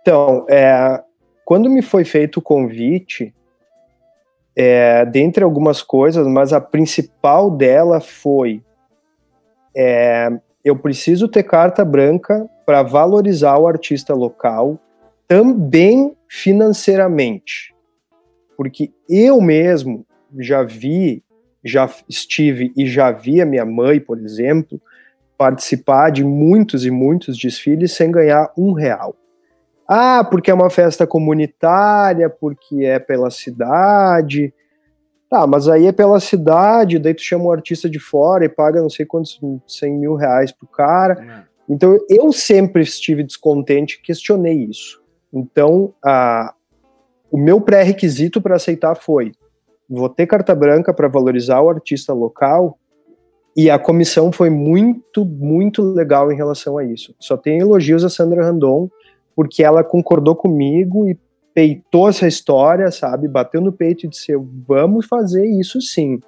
Então, 0.00 0.46
é, 0.48 1.02
quando 1.44 1.68
me 1.68 1.82
foi 1.82 2.04
feito 2.04 2.38
o 2.38 2.42
convite, 2.42 3.34
é, 4.56 5.04
dentre 5.04 5.44
algumas 5.44 5.82
coisas, 5.82 6.26
mas 6.26 6.52
a 6.52 6.60
principal 6.60 7.50
dela 7.50 8.00
foi 8.00 8.62
é, 9.76 10.28
eu 10.64 10.76
preciso 10.76 11.28
ter 11.28 11.44
carta 11.44 11.84
branca 11.84 12.48
para 12.66 12.82
valorizar 12.82 13.56
o 13.58 13.66
artista 13.66 14.14
local 14.14 14.78
também 15.28 16.16
financeiramente. 16.26 17.74
Porque 18.56 18.90
eu 19.08 19.40
mesmo 19.40 20.04
já 20.38 20.62
vi, 20.62 21.22
já 21.62 21.88
estive 22.08 22.72
e 22.76 22.86
já 22.86 23.12
vi 23.12 23.40
a 23.40 23.46
minha 23.46 23.64
mãe, 23.64 24.00
por 24.00 24.18
exemplo, 24.18 24.80
participar 25.36 26.10
de 26.10 26.24
muitos 26.24 26.84
e 26.84 26.90
muitos 26.90 27.38
desfiles 27.38 27.92
sem 27.92 28.10
ganhar 28.10 28.50
um 28.56 28.72
real. 28.72 29.14
Ah, 29.86 30.24
porque 30.24 30.50
é 30.50 30.54
uma 30.54 30.70
festa 30.70 31.06
comunitária, 31.06 32.28
porque 32.28 32.84
é 32.84 32.98
pela 32.98 33.30
cidade. 33.30 34.52
Tá, 35.30 35.46
mas 35.46 35.68
aí 35.68 35.86
é 35.86 35.92
pela 35.92 36.20
cidade, 36.20 36.98
daí 36.98 37.12
tu 37.12 37.22
chama 37.22 37.44
um 37.44 37.52
artista 37.52 37.88
de 37.88 37.98
fora 37.98 38.46
e 38.46 38.48
paga 38.48 38.80
não 38.80 38.88
sei 38.88 39.04
quantos, 39.04 39.38
100 39.66 39.98
mil 39.98 40.14
reais 40.14 40.50
pro 40.50 40.66
cara. 40.66 41.44
É. 41.44 41.48
Então 41.68 41.98
eu 42.08 42.32
sempre 42.32 42.82
estive 42.82 43.22
descontente, 43.22 44.00
questionei 44.00 44.64
isso. 44.64 45.02
Então, 45.32 45.92
a, 46.04 46.54
o 47.30 47.36
meu 47.36 47.60
pré-requisito 47.60 48.40
para 48.40 48.56
aceitar 48.56 48.94
foi: 48.94 49.32
vou 49.88 50.08
ter 50.08 50.26
carta 50.26 50.54
branca 50.54 50.92
para 50.92 51.08
valorizar 51.08 51.60
o 51.60 51.68
artista 51.68 52.12
local. 52.12 52.78
E 53.56 53.68
a 53.68 53.78
comissão 53.78 54.30
foi 54.30 54.50
muito, 54.50 55.24
muito 55.24 55.82
legal 55.82 56.30
em 56.30 56.36
relação 56.36 56.78
a 56.78 56.84
isso. 56.84 57.12
Só 57.18 57.36
tem 57.36 57.58
elogios 57.58 58.04
a 58.04 58.08
Sandra 58.08 58.44
Randon, 58.44 58.88
porque 59.34 59.64
ela 59.64 59.82
concordou 59.82 60.36
comigo 60.36 61.08
e 61.08 61.18
peitou 61.52 62.08
essa 62.08 62.28
história, 62.28 62.88
sabe? 62.92 63.26
Bateu 63.26 63.60
no 63.60 63.72
peito 63.72 64.06
e 64.06 64.08
disse: 64.08 64.32
vamos 64.66 65.06
fazer 65.06 65.44
isso 65.44 65.80
sim. 65.80 66.20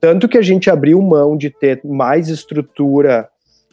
Tanto 0.00 0.28
que 0.28 0.38
a 0.38 0.42
gente 0.42 0.70
abriu 0.70 1.02
mão 1.02 1.36
de 1.36 1.50
ter 1.50 1.80
mais 1.84 2.28
estrutura 2.28 3.28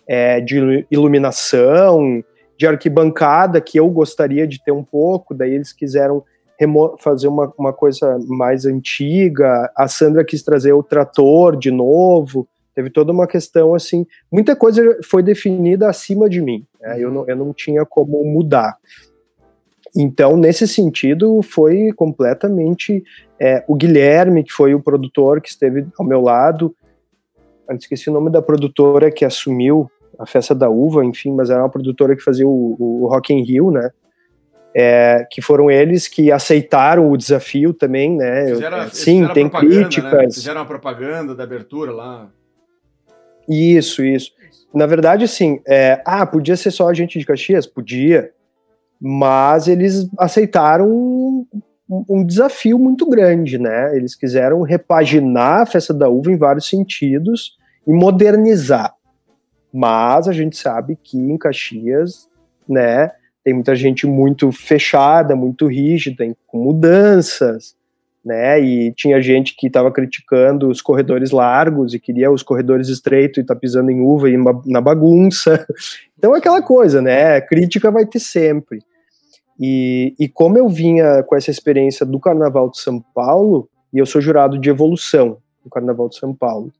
é, 0.07 0.41
de 0.41 0.85
iluminação, 0.91 2.21
de 2.57 2.67
arquibancada 2.67 3.59
que 3.59 3.79
eu 3.79 3.89
gostaria 3.89 4.47
de 4.47 4.63
ter 4.63 4.71
um 4.71 4.83
pouco, 4.83 5.33
daí 5.33 5.53
eles 5.53 5.73
quiseram 5.73 6.23
fazer 6.99 7.27
uma, 7.27 7.53
uma 7.57 7.73
coisa 7.73 8.17
mais 8.27 8.65
antiga, 8.65 9.69
a 9.75 9.87
Sandra 9.87 10.23
quis 10.23 10.41
trazer 10.41 10.71
o 10.71 10.83
trator 10.83 11.57
de 11.57 11.69
novo, 11.69 12.47
teve 12.73 12.89
toda 12.89 13.11
uma 13.11 13.27
questão 13.27 13.75
assim, 13.75 14.05
muita 14.31 14.55
coisa 14.55 14.97
foi 15.03 15.21
definida 15.21 15.89
acima 15.89 16.29
de 16.29 16.41
mim, 16.41 16.65
né? 16.79 16.95
eu, 16.97 17.11
não, 17.11 17.27
eu 17.27 17.35
não 17.35 17.53
tinha 17.53 17.85
como 17.85 18.23
mudar. 18.23 18.77
Então, 19.97 20.35
nesse 20.35 20.67
sentido, 20.67 21.41
foi 21.41 21.91
completamente 21.93 23.03
é, 23.39 23.63
o 23.67 23.75
Guilherme, 23.75 24.43
que 24.43 24.51
foi 24.51 24.73
o 24.73 24.81
produtor 24.81 25.39
que 25.39 25.49
esteve 25.49 25.87
ao 25.97 26.05
meu 26.05 26.21
lado, 26.21 26.75
eu 27.67 27.75
esqueci 27.75 28.09
o 28.09 28.13
nome 28.13 28.29
da 28.29 28.41
produtora 28.41 29.09
que 29.09 29.25
assumiu 29.25 29.89
a 30.19 30.25
Festa 30.25 30.53
da 30.55 30.69
Uva, 30.69 31.03
enfim, 31.05 31.33
mas 31.33 31.49
era 31.49 31.61
uma 31.61 31.69
produtora 31.69 32.15
que 32.15 32.23
fazia 32.23 32.47
o, 32.47 32.75
o 32.79 33.07
Rock 33.07 33.33
in 33.33 33.43
Rio, 33.43 33.71
né? 33.71 33.91
É, 34.77 35.25
que 35.31 35.41
foram 35.41 35.71
eles 35.71 36.07
que 36.07 36.31
aceitaram 36.31 37.09
o 37.09 37.15
desafio 37.15 37.73
também, 37.73 38.17
né? 38.17 38.47
Fizeram, 38.47 38.77
é, 38.77 38.89
sim, 38.89 39.27
tem 39.29 39.45
né? 39.45 39.49
críticas. 39.49 40.11
Né? 40.11 40.31
Fizeram 40.31 40.61
a 40.61 40.65
propaganda 40.65 41.33
da 41.33 41.43
abertura 41.43 41.91
lá. 41.91 42.29
Isso, 43.47 44.03
isso. 44.03 44.31
Na 44.73 44.85
verdade, 44.85 45.23
assim, 45.23 45.61
é, 45.65 46.01
ah, 46.03 46.25
podia 46.25 46.57
ser 46.57 46.71
só 46.71 46.89
a 46.89 46.93
gente 46.93 47.17
de 47.17 47.25
Caxias? 47.25 47.65
Podia. 47.65 48.31
Mas 48.99 49.67
eles 49.67 50.09
aceitaram 50.17 50.89
um, 50.89 51.45
um 52.09 52.25
desafio 52.25 52.77
muito 52.79 53.07
grande, 53.07 53.57
né? 53.57 53.95
Eles 53.95 54.15
quiseram 54.15 54.61
repaginar 54.61 55.61
a 55.61 55.65
Festa 55.65 55.93
da 55.93 56.09
Uva 56.09 56.31
em 56.31 56.37
vários 56.37 56.67
sentidos 56.67 57.57
e 57.87 57.93
modernizar. 57.93 58.94
Mas 59.75 60.29
a 60.29 60.31
gente 60.31 60.55
sabe 60.55 60.97
que 61.03 61.17
em 61.17 61.37
Caxias, 61.37 62.29
né, 62.65 63.11
tem 63.43 63.53
muita 63.53 63.75
gente 63.75 64.07
muito 64.07 64.49
fechada, 64.49 65.35
muito 65.35 65.67
rígida, 65.67 66.25
com 66.47 66.63
mudanças, 66.63 67.75
né? 68.23 68.57
E 68.59 68.93
tinha 68.93 69.21
gente 69.21 69.53
que 69.53 69.67
estava 69.67 69.91
criticando 69.91 70.69
os 70.69 70.81
corredores 70.81 71.31
largos 71.31 71.93
e 71.93 71.99
queria 71.99 72.31
os 72.31 72.41
corredores 72.41 72.87
estreitos 72.87 73.43
e 73.43 73.45
tá 73.45 73.53
pisando 73.53 73.91
em 73.91 73.99
uva 73.99 74.29
e 74.29 74.37
na 74.65 74.79
bagunça. 74.79 75.67
Então 76.17 76.33
é 76.33 76.39
aquela 76.39 76.61
coisa, 76.61 77.01
né? 77.01 77.39
Crítica 77.41 77.91
vai 77.91 78.05
ter 78.05 78.19
sempre. 78.19 78.79
E, 79.59 80.15
e 80.17 80.29
como 80.29 80.57
eu 80.57 80.67
vinha 80.67 81.21
com 81.23 81.35
essa 81.35 81.51
experiência 81.51 82.03
do 82.05 82.19
Carnaval 82.19 82.71
de 82.71 82.79
São 82.79 83.03
Paulo, 83.13 83.69
e 83.93 83.99
eu 83.99 84.05
sou 84.05 84.21
jurado 84.21 84.57
de 84.57 84.69
evolução 84.69 85.37
do 85.63 85.69
Carnaval 85.69 86.07
de 86.09 86.15
São 86.15 86.33
Paulo, 86.33 86.71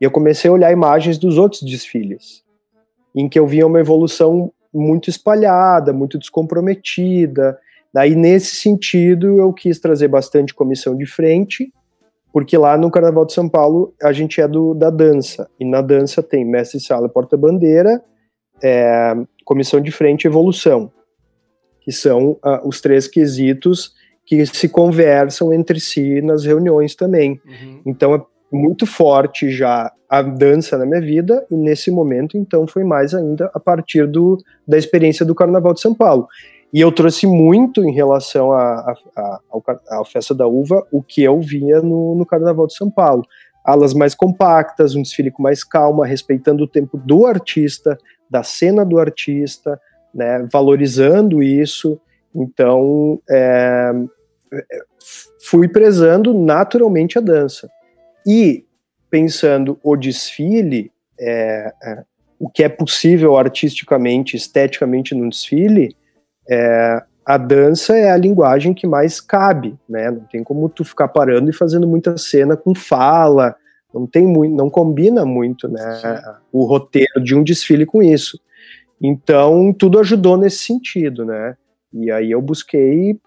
e 0.00 0.04
eu 0.04 0.10
comecei 0.10 0.48
a 0.50 0.52
olhar 0.52 0.72
imagens 0.72 1.18
dos 1.18 1.38
outros 1.38 1.62
desfiles, 1.62 2.42
em 3.14 3.28
que 3.28 3.38
eu 3.38 3.46
via 3.46 3.66
uma 3.66 3.80
evolução 3.80 4.52
muito 4.72 5.10
espalhada, 5.10 5.92
muito 5.92 6.18
descomprometida. 6.18 7.58
Daí, 7.92 8.14
nesse 8.14 8.56
sentido, 8.56 9.38
eu 9.38 9.52
quis 9.52 9.78
trazer 9.78 10.08
bastante 10.08 10.54
comissão 10.54 10.96
de 10.96 11.06
frente, 11.06 11.72
porque 12.32 12.56
lá 12.56 12.76
no 12.76 12.90
Carnaval 12.90 13.24
de 13.24 13.32
São 13.32 13.48
Paulo 13.48 13.94
a 14.02 14.12
gente 14.12 14.40
é 14.40 14.46
do, 14.46 14.74
da 14.74 14.90
dança, 14.90 15.48
e 15.58 15.64
na 15.64 15.80
dança 15.80 16.22
tem 16.22 16.44
mestre 16.44 16.78
sala 16.78 17.08
porta-bandeira, 17.08 18.02
é, 18.62 19.14
comissão 19.44 19.80
de 19.80 19.90
frente 19.90 20.24
e 20.24 20.28
evolução, 20.28 20.92
que 21.80 21.90
são 21.90 22.32
uh, 22.32 22.68
os 22.68 22.80
três 22.80 23.08
quesitos 23.08 23.94
que 24.26 24.44
se 24.44 24.68
conversam 24.68 25.54
entre 25.54 25.80
si 25.80 26.20
nas 26.20 26.44
reuniões 26.44 26.94
também. 26.94 27.40
Uhum. 27.46 27.80
Então, 27.86 28.14
é 28.14 28.22
muito 28.52 28.86
forte 28.86 29.50
já 29.50 29.92
a 30.08 30.22
dança 30.22 30.78
na 30.78 30.86
minha 30.86 31.00
vida 31.00 31.46
e 31.50 31.54
nesse 31.54 31.90
momento 31.90 32.36
então 32.36 32.66
foi 32.66 32.82
mais 32.82 33.14
ainda 33.14 33.50
a 33.52 33.60
partir 33.60 34.06
do, 34.06 34.38
da 34.66 34.78
experiência 34.78 35.24
do 35.24 35.34
Carnaval 35.34 35.74
de 35.74 35.80
São 35.80 35.94
Paulo. 35.94 36.26
E 36.72 36.80
eu 36.80 36.92
trouxe 36.92 37.26
muito 37.26 37.82
em 37.82 37.92
relação 37.92 38.52
à 38.52 38.94
festa 40.10 40.34
da 40.34 40.46
uva 40.46 40.86
o 40.92 41.02
que 41.02 41.22
eu 41.22 41.40
via 41.40 41.80
no, 41.80 42.14
no 42.14 42.26
Carnaval 42.26 42.66
de 42.66 42.74
São 42.74 42.90
Paulo. 42.90 43.22
Alas 43.64 43.94
mais 43.94 44.14
compactas 44.14 44.94
um 44.94 45.02
desfile 45.02 45.30
com 45.30 45.42
mais 45.42 45.64
calma 45.64 46.06
respeitando 46.06 46.64
o 46.64 46.68
tempo 46.68 46.96
do 46.98 47.26
artista 47.26 47.98
da 48.30 48.42
cena 48.42 48.84
do 48.84 48.98
artista 48.98 49.80
né 50.14 50.46
valorizando 50.50 51.42
isso. 51.42 52.00
Então 52.34 53.20
é, 53.28 53.92
é 54.52 54.78
fui 55.40 55.68
prezando 55.68 56.34
naturalmente 56.34 57.18
a 57.18 57.20
dança 57.20 57.68
e 58.26 58.64
pensando 59.10 59.78
o 59.82 59.96
desfile, 59.96 60.92
é, 61.18 61.72
é, 61.82 62.04
o 62.38 62.48
que 62.48 62.62
é 62.62 62.68
possível 62.68 63.36
artisticamente, 63.36 64.36
esteticamente 64.36 65.14
no 65.14 65.28
desfile, 65.28 65.96
é, 66.48 67.02
a 67.24 67.36
dança 67.36 67.96
é 67.96 68.10
a 68.10 68.16
linguagem 68.16 68.72
que 68.72 68.86
mais 68.86 69.20
cabe, 69.20 69.78
né? 69.88 70.10
Não 70.10 70.20
tem 70.20 70.42
como 70.42 70.68
tu 70.68 70.84
ficar 70.84 71.08
parando 71.08 71.50
e 71.50 71.52
fazendo 71.52 71.86
muita 71.86 72.16
cena 72.16 72.56
com 72.56 72.74
fala, 72.74 73.54
não 73.92 74.06
tem 74.06 74.26
muito, 74.26 74.54
não 74.54 74.70
combina 74.70 75.26
muito, 75.26 75.68
né? 75.68 75.94
Sim. 75.96 76.30
O 76.50 76.64
roteiro 76.64 77.22
de 77.22 77.34
um 77.34 77.42
desfile 77.42 77.84
com 77.84 78.02
isso. 78.02 78.40
Então 79.00 79.72
tudo 79.72 79.98
ajudou 79.98 80.36
nesse 80.36 80.58
sentido, 80.58 81.24
né? 81.24 81.56
E 81.92 82.10
aí 82.10 82.30
eu 82.30 82.40
busquei, 82.40 83.18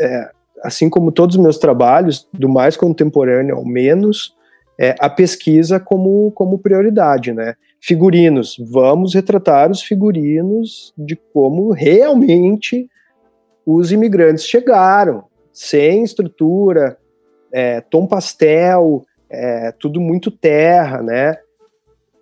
é, 0.00 0.30
assim 0.64 0.88
como 0.88 1.12
todos 1.12 1.36
os 1.36 1.42
meus 1.42 1.58
trabalhos, 1.58 2.26
do 2.32 2.48
mais 2.48 2.76
contemporâneo 2.76 3.56
ao 3.56 3.64
menos, 3.64 4.34
é, 4.80 4.94
a 4.98 5.10
pesquisa 5.10 5.78
como, 5.78 6.32
como 6.32 6.58
prioridade, 6.58 7.32
né? 7.32 7.54
Figurinos, 7.80 8.56
vamos 8.58 9.14
retratar 9.14 9.70
os 9.70 9.82
figurinos 9.82 10.92
de 10.96 11.16
como 11.32 11.70
realmente 11.70 12.88
os 13.66 13.92
imigrantes 13.92 14.46
chegaram, 14.46 15.24
sem 15.52 16.02
estrutura, 16.02 16.96
é, 17.52 17.82
tom 17.82 18.06
pastel, 18.06 19.04
é, 19.30 19.70
tudo 19.72 20.00
muito 20.00 20.30
terra, 20.30 21.02
né? 21.02 21.36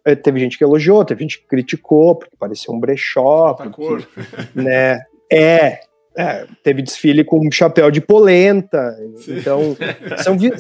É, 0.05 0.17
teve 0.17 0.41
gente 0.41 0.59
que 0.59 0.65
elogiou, 0.65 1.05
teve 1.05 1.23
gente 1.23 1.41
que 1.41 1.47
criticou, 1.47 2.17
porque 2.17 2.37
parecia 2.37 2.75
um 2.75 2.81
brechó, 2.81 3.55
porque, 3.55 4.05
né? 4.53 5.01
É, 5.33 5.81
é, 6.17 6.47
teve 6.63 6.83
desfile 6.83 7.25
com 7.25 7.51
chapéu 7.51 7.91
de 7.91 8.01
polenta, 8.01 8.97
Sim. 9.17 9.39
então 9.39 9.77
são, 10.23 10.37
vi 10.37 10.53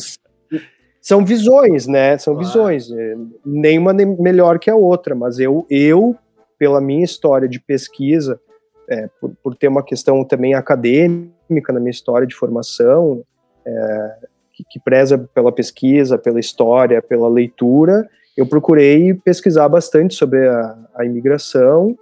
são 1.00 1.24
visões, 1.24 1.86
né? 1.86 2.16
São 2.18 2.34
claro. 2.34 2.48
visões, 2.48 2.90
é, 2.90 3.16
nenhuma 3.44 3.92
melhor 3.92 4.59
que 4.59 4.70
a 4.70 4.76
outra, 4.76 5.14
mas 5.14 5.38
eu, 5.38 5.66
eu 5.68 6.16
pela 6.59 6.80
minha 6.80 7.05
história 7.05 7.48
de 7.48 7.59
pesquisa, 7.59 8.40
é, 8.88 9.09
por, 9.20 9.32
por, 9.42 9.57
ter 9.57 9.68
uma 9.68 9.82
questão 9.82 10.24
também 10.24 10.55
acadêmica 10.55 11.72
na 11.72 11.80
minha 11.80 11.90
história 11.90 12.26
de 12.26 12.34
formação, 12.34 13.24
é, 13.66 14.14
que, 14.53 14.64
que, 14.70 14.80
preza 14.80 15.18
pela 15.18 15.50
pesquisa, 15.50 16.16
pela 16.16 16.38
história, 16.38 17.03
pela 17.03 17.28
leitura, 17.28 18.09
eu 18.36 18.46
procurei 18.46 19.12
pesquisar 19.12 19.68
bastante 19.68 20.14
sobre 20.14 20.46
a, 20.46 20.76
a 20.94 21.05
imigração 21.05 21.96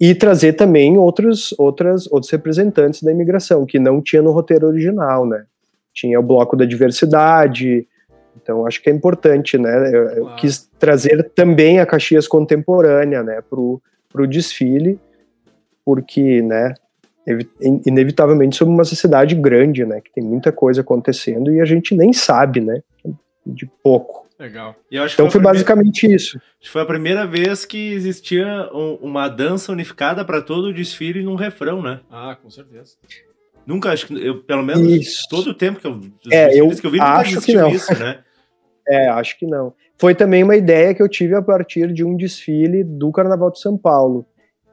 e 0.00 0.14
trazer 0.14 0.54
também 0.54 0.96
outros, 0.96 1.54
outras, 1.58 2.10
outros 2.10 2.32
representantes 2.32 3.02
da 3.02 3.12
imigração, 3.12 3.66
que 3.66 3.78
não 3.78 4.00
tinha 4.00 4.22
no 4.22 4.32
roteiro 4.32 4.66
original, 4.66 5.26
né? 5.26 5.44
Tinha 5.92 6.18
o 6.18 6.22
bloco 6.22 6.56
da 6.56 6.64
diversidade, 6.64 7.86
então 8.42 8.66
acho 8.66 8.82
que 8.82 8.88
é 8.88 8.92
importante, 8.92 9.58
né? 9.58 9.94
Eu, 9.94 10.08
eu 10.10 10.34
quis 10.36 10.70
trazer 10.78 11.30
também 11.34 11.80
a 11.80 11.86
Caxias 11.86 12.26
contemporânea, 12.26 13.22
né, 13.22 13.42
para 13.42 13.60
o 13.60 14.26
desfile, 14.26 14.98
porque, 15.84 16.40
né, 16.40 16.74
inevitavelmente 17.86 18.56
somos 18.56 18.74
uma 18.74 18.84
sociedade 18.84 19.34
grande, 19.34 19.84
né, 19.84 20.00
que 20.00 20.10
tem 20.10 20.24
muita 20.24 20.50
coisa 20.50 20.80
acontecendo 20.80 21.52
e 21.52 21.60
a 21.60 21.64
gente 21.64 21.94
nem 21.94 22.12
sabe, 22.12 22.60
né, 22.60 22.82
de 23.46 23.66
pouco. 23.82 24.26
Legal. 24.40 24.74
então 24.90 25.26
foi, 25.26 25.32
foi 25.32 25.40
basicamente 25.42 26.06
isso. 26.06 26.38
Acho 26.38 26.60
que 26.60 26.70
foi 26.70 26.80
a 26.80 26.86
primeira 26.86 27.26
vez 27.26 27.66
que 27.66 27.92
existia 27.92 28.70
um, 28.72 28.94
uma 29.02 29.28
dança 29.28 29.70
unificada 29.70 30.24
para 30.24 30.40
todo 30.40 30.68
o 30.68 30.72
desfile 30.72 31.22
num 31.22 31.34
refrão, 31.34 31.82
né? 31.82 32.00
Ah, 32.10 32.34
com 32.42 32.48
certeza. 32.48 32.94
Nunca, 33.66 33.92
acho 33.92 34.06
que 34.06 34.26
eu, 34.26 34.42
pelo 34.42 34.62
menos 34.62 34.90
isso. 34.90 35.26
todo 35.28 35.50
o 35.50 35.54
tempo 35.54 35.78
que 35.78 35.86
eu, 35.86 36.00
é, 36.32 36.58
eu 36.58 36.70
que 36.70 36.86
eu 36.86 36.90
vi, 36.90 36.96
nunca 36.96 37.18
acho 37.18 37.40
que 37.42 37.52
não. 37.52 37.68
isso, 37.68 37.92
né? 37.98 38.20
É, 38.88 39.08
acho 39.10 39.38
que 39.38 39.46
não. 39.46 39.72
Foi 39.96 40.16
também 40.16 40.42
uma 40.42 40.56
ideia 40.56 40.92
que 40.92 41.02
eu 41.02 41.08
tive 41.08 41.36
a 41.36 41.42
partir 41.42 41.92
de 41.92 42.02
um 42.02 42.16
desfile 42.16 42.82
do 42.82 43.12
Carnaval 43.12 43.52
de 43.52 43.60
São 43.60 43.76
Paulo 43.76 44.26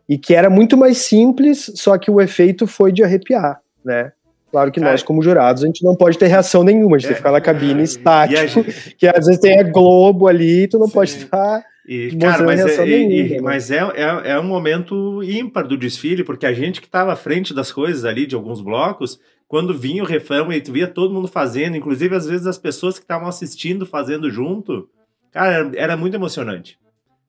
e 0.10 0.18
que 0.18 0.34
era 0.34 0.50
muito 0.50 0.76
mais 0.76 1.00
simples, 1.00 1.72
só 1.76 1.98
que 2.00 2.10
o 2.10 2.20
efeito 2.20 2.66
foi 2.66 2.92
de 2.92 3.04
arrepiar, 3.04 3.62
né? 3.86 4.14
Claro 4.58 4.72
que 4.72 4.80
Cara, 4.80 4.92
nós, 4.94 5.04
como 5.04 5.22
jurados, 5.22 5.64
a 5.64 5.68
gente 5.68 5.84
não 5.84 5.96
pode 5.96 6.18
ter 6.18 6.26
reação 6.26 6.64
nenhuma, 6.64 6.96
a 6.96 7.00
gente 7.00 7.06
é, 7.06 7.10
tem 7.10 7.14
que 7.14 7.20
ficar 7.20 7.32
na 7.32 7.40
cabine 7.40 7.82
é, 7.82 7.84
estático, 7.84 8.64
gente... 8.64 8.96
que 8.96 9.06
às 9.06 9.28
vezes 9.28 9.40
tem 9.40 9.60
a 9.60 9.62
Globo 9.62 10.28
ali, 10.28 10.68
tu 10.68 10.80
não 10.80 10.88
Sim. 10.88 10.94
pode 10.94 11.12
estar. 11.12 11.64
E, 11.88 12.18
cara, 12.18 12.44
mas, 12.44 12.60
é, 12.60 12.84
nenhuma, 12.84 13.14
e, 13.14 13.30
né? 13.30 13.40
mas 13.40 13.70
é, 13.70 13.78
é, 13.78 14.32
é 14.32 14.40
um 14.40 14.44
momento 14.46 15.22
ímpar 15.22 15.68
do 15.68 15.78
desfile, 15.78 16.24
porque 16.24 16.44
a 16.44 16.54
gente 16.54 16.82
que 16.82 16.88
estava 16.88 17.14
à 17.14 17.16
frente 17.16 17.54
das 17.54 17.72
coisas 17.72 18.04
ali, 18.04 18.26
de 18.26 18.34
alguns 18.34 18.60
blocos, 18.60 19.20
quando 19.48 19.78
vinha 19.78 20.02
o 20.02 20.08
refrão 20.08 20.52
e 20.52 20.60
tu 20.60 20.72
via 20.72 20.88
todo 20.88 21.14
mundo 21.14 21.28
fazendo, 21.28 21.78
inclusive 21.78 22.16
às 22.16 22.26
vezes 22.26 22.48
as 22.48 22.58
pessoas 22.58 22.98
que 22.98 23.06
estavam 23.06 23.28
assistindo 23.28 23.86
fazendo 23.86 24.28
junto, 24.32 24.90
cara, 25.32 25.54
era, 25.54 25.72
era 25.76 25.98
muito 25.98 26.16
emocionante. 26.16 26.80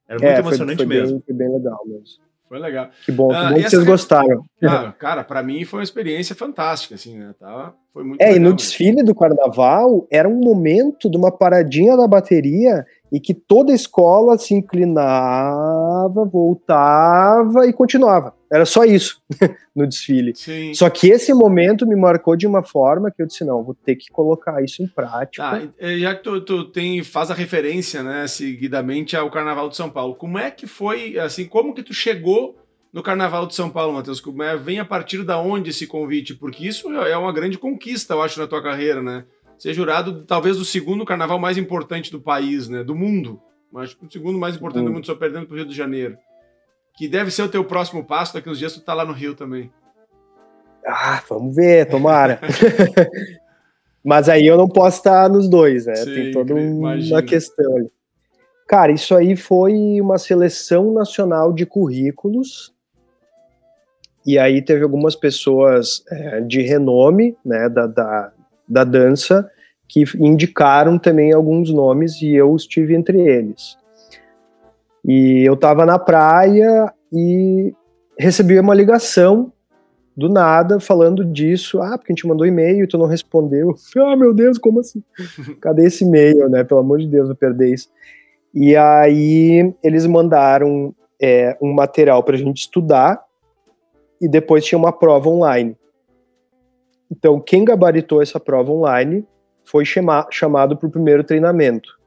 Era 0.09 0.19
muito 0.19 0.35
é, 0.35 0.39
emocionante 0.39 0.79
foi, 0.79 0.87
foi 0.87 0.97
mesmo. 0.97 1.19
Bem, 1.19 1.25
foi 1.27 1.35
bem 1.35 1.53
legal 1.53 1.79
mesmo. 1.87 2.28
Foi 2.49 2.59
legal. 2.59 2.89
Que 3.05 3.13
bom, 3.13 3.29
que 3.29 3.35
ah, 3.35 3.51
bom 3.51 3.55
que 3.57 3.69
vocês 3.69 3.85
gostaram. 3.85 4.45
Ah, 4.63 4.93
cara, 4.99 5.23
para 5.23 5.43
mim 5.43 5.65
foi 5.65 5.81
uma 5.81 5.85
experiência 5.85 6.35
fantástica, 6.35 6.95
assim, 6.95 7.19
né? 7.19 7.35
Tava, 7.39 7.75
foi 7.93 8.03
muito 8.05 8.21
É, 8.21 8.27
legal, 8.27 8.37
e 8.37 8.41
no 8.41 8.55
desfile 8.55 9.03
do 9.03 9.15
carnaval 9.15 10.07
era 10.11 10.27
um 10.27 10.41
momento 10.41 11.11
de 11.11 11.17
uma 11.19 11.31
paradinha 11.31 11.97
da 11.97 12.09
bateria 12.09 12.87
e 13.11 13.19
que 13.19 13.35
toda 13.35 13.73
a 13.73 13.75
escola 13.75 14.39
se 14.39 14.55
inclinava, 14.55 16.25
voltava 16.25 17.67
e 17.67 17.73
continuava. 17.73 18.35
Era 18.51 18.65
só 18.65 18.85
isso 18.85 19.21
no 19.77 19.87
desfile. 19.87 20.35
Sim. 20.35 20.73
Só 20.73 20.89
que 20.89 21.09
esse 21.09 21.33
momento 21.35 21.87
me 21.87 21.95
marcou 21.95 22.35
de 22.35 22.47
uma 22.47 22.63
forma 22.63 23.11
que 23.11 23.23
eu 23.23 23.27
disse, 23.27 23.45
não, 23.45 23.63
vou 23.63 23.75
ter 23.75 23.97
que 23.97 24.11
colocar 24.11 24.63
isso 24.63 24.83
em 24.83 24.89
prática. 24.89 25.43
Tá, 25.43 25.61
já 25.99 26.15
que 26.15 26.23
tu, 26.23 26.41
tu, 26.41 26.65
tem, 26.65 27.03
faz 27.03 27.31
a 27.31 27.35
referência, 27.35 28.03
né, 28.03 28.27
seguidamente 28.27 29.17
ao 29.17 29.31
Carnaval 29.31 29.69
de 29.69 29.77
São 29.77 29.91
Paulo, 29.91 30.15
como 30.15 30.39
é 30.39 30.51
que 30.51 30.67
foi, 30.67 31.19
assim, 31.19 31.45
como 31.45 31.75
que 31.75 31.83
tu 31.83 31.93
chegou 31.93 32.57
no 32.93 33.03
Carnaval 33.03 33.47
de 33.47 33.55
São 33.55 33.69
Paulo, 33.69 33.93
Matheus? 33.93 34.21
Como 34.21 34.43
é, 34.43 34.57
vem 34.57 34.79
a 34.79 34.85
partir 34.85 35.23
da 35.23 35.39
onde 35.39 35.71
esse 35.71 35.87
convite? 35.87 36.35
Porque 36.35 36.67
isso 36.67 36.91
é 36.91 37.17
uma 37.17 37.33
grande 37.33 37.59
conquista, 37.59 38.15
eu 38.15 38.23
acho, 38.23 38.41
na 38.41 38.47
tua 38.47 38.63
carreira, 38.63 39.03
né? 39.03 39.25
Ser 39.59 39.75
jurado, 39.75 40.25
talvez, 40.25 40.57
do 40.57 40.65
segundo 40.65 41.05
carnaval 41.05 41.39
mais 41.39 41.59
importante 41.59 42.13
do 42.13 42.21
país, 42.21 42.69
né? 42.69 42.85
Do 42.85 42.95
mundo. 42.95 43.41
Acho 43.77 43.97
que 43.97 44.07
o 44.07 44.11
segundo 44.11 44.39
mais 44.39 44.57
importante 44.57 44.85
do 44.85 44.93
mundo, 44.93 45.07
só 45.07 45.15
perdendo 45.15 45.47
pro 45.47 45.57
Rio 45.57 45.67
de 45.67 45.75
Janeiro. 45.75 46.17
Que 46.97 47.09
deve 47.09 47.31
ser 47.31 47.43
o 47.43 47.49
teu 47.49 47.65
próximo 47.65 48.05
passo, 48.05 48.35
daqui 48.35 48.49
uns 48.49 48.59
dias 48.59 48.73
tu 48.73 48.81
tá 48.81 48.95
lá 48.95 49.05
no 49.05 49.13
Rio 49.13 49.35
também. 49.35 49.71
Ah, 50.87 51.23
vamos 51.29 51.55
ver, 51.55 51.89
tomara. 51.89 52.41
Mas 54.05 54.29
aí 54.29 54.47
eu 54.47 54.57
não 54.57 54.69
posso 54.69 54.99
estar 54.99 55.29
nos 55.29 55.49
dois, 55.49 55.87
né? 55.87 55.97
Sim, 55.97 56.15
Tem 56.15 56.33
toda 56.33 56.55
uma 56.55 57.23
questão 57.23 57.77
ali. 57.77 57.91
Cara, 58.67 58.93
isso 58.93 59.15
aí 59.15 59.35
foi 59.35 60.01
uma 60.01 60.19
seleção 60.19 60.93
nacional 60.93 61.53
de 61.53 61.67
currículos. 61.67 62.73
E 64.27 64.39
aí 64.39 64.63
teve 64.63 64.83
algumas 64.83 65.17
pessoas 65.17 66.05
é, 66.11 66.43
de 66.43 66.61
renome, 66.61 67.35
né, 67.45 67.67
da, 67.69 67.87
da, 67.87 68.33
da 68.69 68.85
dança, 68.85 69.49
que 69.89 70.05
indicaram 70.19 70.99
também 70.99 71.33
alguns 71.33 71.73
nomes 71.73 72.21
e 72.21 72.35
eu 72.35 72.55
estive 72.55 72.95
entre 72.95 73.21
eles. 73.21 73.77
E 75.05 75.43
eu 75.47 75.55
estava 75.55 75.87
na 75.87 75.99
praia 75.99 76.93
e 77.13 77.73
recebi 78.19 78.59
uma 78.59 78.75
ligação 78.75 79.53
do 80.15 80.29
nada 80.29 80.81
falando 80.81 81.25
disso. 81.25 81.81
Ah, 81.81 81.97
porque 81.97 82.13
a 82.13 82.15
gente 82.15 82.27
mandou 82.27 82.47
e-mail 82.47 82.85
e 82.85 82.89
tu 82.89 82.99
não 82.99 83.07
respondeu. 83.07 83.73
Ah, 83.97 84.17
meu 84.17 84.35
Deus, 84.35 84.59
como 84.59 84.81
assim? 84.81 85.03
Cadê 85.63 85.87
esse 85.87 86.05
e-mail, 86.05 86.49
né? 86.49 86.65
Pelo 86.65 86.81
amor 86.81 86.99
de 86.99 87.07
Deus, 87.07 87.29
não 87.29 87.37
perdeis. 87.37 87.89
E 88.53 88.75
aí 88.77 89.73
eles 89.83 90.05
mandaram 90.07 90.93
é, 91.23 91.57
um 91.63 91.73
material 91.73 92.23
para 92.25 92.35
a 92.35 92.39
gente 92.39 92.59
estudar 92.59 93.23
e 94.21 94.29
depois 94.29 94.65
tinha 94.65 94.79
uma 94.79 94.93
prova 94.93 95.29
online. 95.29 95.77
Então, 97.11 97.41
quem 97.41 97.65
gabaritou 97.65 98.23
essa 98.23 98.39
prova 98.39 98.73
online 98.73 99.27
foi 99.65 99.85
chama, 99.85 100.27
chamado 100.31 100.77
para 100.77 100.89
o 100.89 100.91
primeiro 100.91 101.25
treinamento 101.25 101.99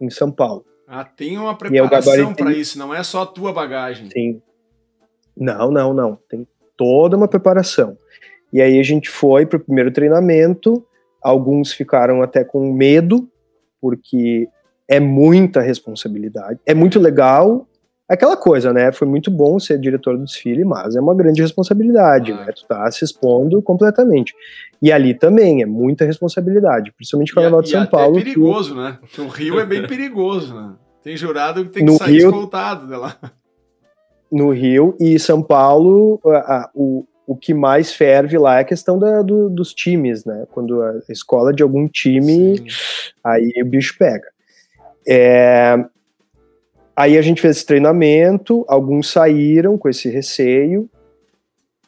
em 0.00 0.10
São 0.10 0.30
Paulo. 0.30 0.64
Ah, 0.86 1.04
tem 1.04 1.38
uma 1.38 1.56
preparação 1.56 2.34
para 2.34 2.52
isso, 2.52 2.78
não 2.78 2.92
é 2.92 3.02
só 3.02 3.22
a 3.22 3.26
tua 3.26 3.52
bagagem. 3.52 4.10
Sim. 4.10 4.42
Não, 5.36 5.70
não, 5.70 5.94
não. 5.94 6.18
Tem 6.28 6.46
toda 6.76 7.16
uma 7.16 7.28
preparação. 7.28 7.96
E 8.52 8.60
aí 8.60 8.78
a 8.78 8.82
gente 8.82 9.08
foi 9.08 9.46
para 9.46 9.58
o 9.58 9.60
primeiro 9.60 9.92
treinamento. 9.92 10.84
Alguns 11.22 11.72
ficaram 11.72 12.22
até 12.22 12.42
com 12.42 12.72
medo, 12.72 13.30
porque 13.80 14.48
é 14.88 14.98
muita 14.98 15.60
responsabilidade. 15.60 16.58
É 16.66 16.74
muito 16.74 16.98
legal, 16.98 17.68
aquela 18.14 18.36
coisa, 18.36 18.72
né? 18.72 18.90
Foi 18.92 19.06
muito 19.06 19.30
bom 19.30 19.58
ser 19.58 19.78
diretor 19.78 20.18
do 20.18 20.24
desfile, 20.24 20.64
mas 20.64 20.96
é 20.96 21.00
uma 21.00 21.14
grande 21.14 21.40
responsabilidade, 21.40 22.32
né? 22.32 22.52
Tu 22.52 22.66
tá 22.66 22.90
se 22.90 23.04
expondo 23.04 23.62
completamente. 23.62 24.34
E 24.82 24.90
ali 24.90 25.14
também 25.14 25.62
é 25.62 25.66
muita 25.66 26.04
responsabilidade, 26.04 26.92
principalmente 26.92 27.32
com 27.32 27.40
a 27.40 27.60
de 27.62 27.70
São 27.70 27.86
Paulo. 27.86 28.18
É 28.18 28.22
perigoso, 28.22 28.74
que... 28.74 28.80
né? 28.80 28.98
O 29.18 29.28
Rio 29.28 29.60
é 29.60 29.66
bem 29.66 29.86
perigoso, 29.86 30.54
né? 30.54 30.72
Tem 31.02 31.16
jurado 31.16 31.64
que 31.64 31.70
tem 31.70 31.84
que 31.84 31.90
no 31.92 31.98
sair 31.98 32.18
Rio, 32.18 32.28
escoltado 32.30 32.86
de 32.86 32.96
lá. 32.96 33.16
No 34.30 34.50
Rio 34.50 34.96
e 35.00 35.18
São 35.18 35.42
Paulo, 35.42 36.20
a, 36.26 36.36
a, 36.36 36.70
o, 36.74 37.06
o 37.26 37.36
que 37.36 37.54
mais 37.54 37.92
ferve 37.92 38.36
lá 38.36 38.58
é 38.58 38.60
a 38.60 38.64
questão 38.64 38.98
da, 38.98 39.22
do, 39.22 39.48
dos 39.48 39.72
times, 39.72 40.24
né? 40.24 40.46
Quando 40.50 40.82
a 40.82 41.00
escola 41.08 41.52
de 41.52 41.62
algum 41.62 41.88
time, 41.88 42.58
Sim. 42.58 42.64
aí 43.24 43.52
o 43.62 43.66
bicho 43.66 43.96
pega. 43.98 44.28
É, 45.08 45.76
Aí 47.00 47.16
a 47.16 47.22
gente 47.22 47.40
fez 47.40 47.56
esse 47.56 47.64
treinamento, 47.64 48.62
alguns 48.68 49.10
saíram 49.10 49.78
com 49.78 49.88
esse 49.88 50.10
receio, 50.10 50.86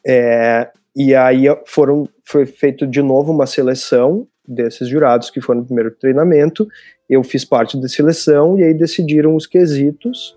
é, 0.03 0.71
e 0.95 1.13
aí 1.13 1.43
foram, 1.67 2.09
foi 2.23 2.47
feito 2.47 2.87
de 2.87 2.99
novo 2.99 3.31
uma 3.31 3.45
seleção 3.45 4.27
desses 4.43 4.87
jurados 4.87 5.29
que 5.29 5.39
foram 5.39 5.59
no 5.59 5.67
primeiro 5.67 5.91
treinamento. 5.91 6.67
Eu 7.07 7.21
fiz 7.23 7.45
parte 7.45 7.79
da 7.79 7.87
seleção 7.87 8.57
e 8.57 8.63
aí 8.63 8.73
decidiram 8.73 9.35
os 9.35 9.45
quesitos. 9.45 10.35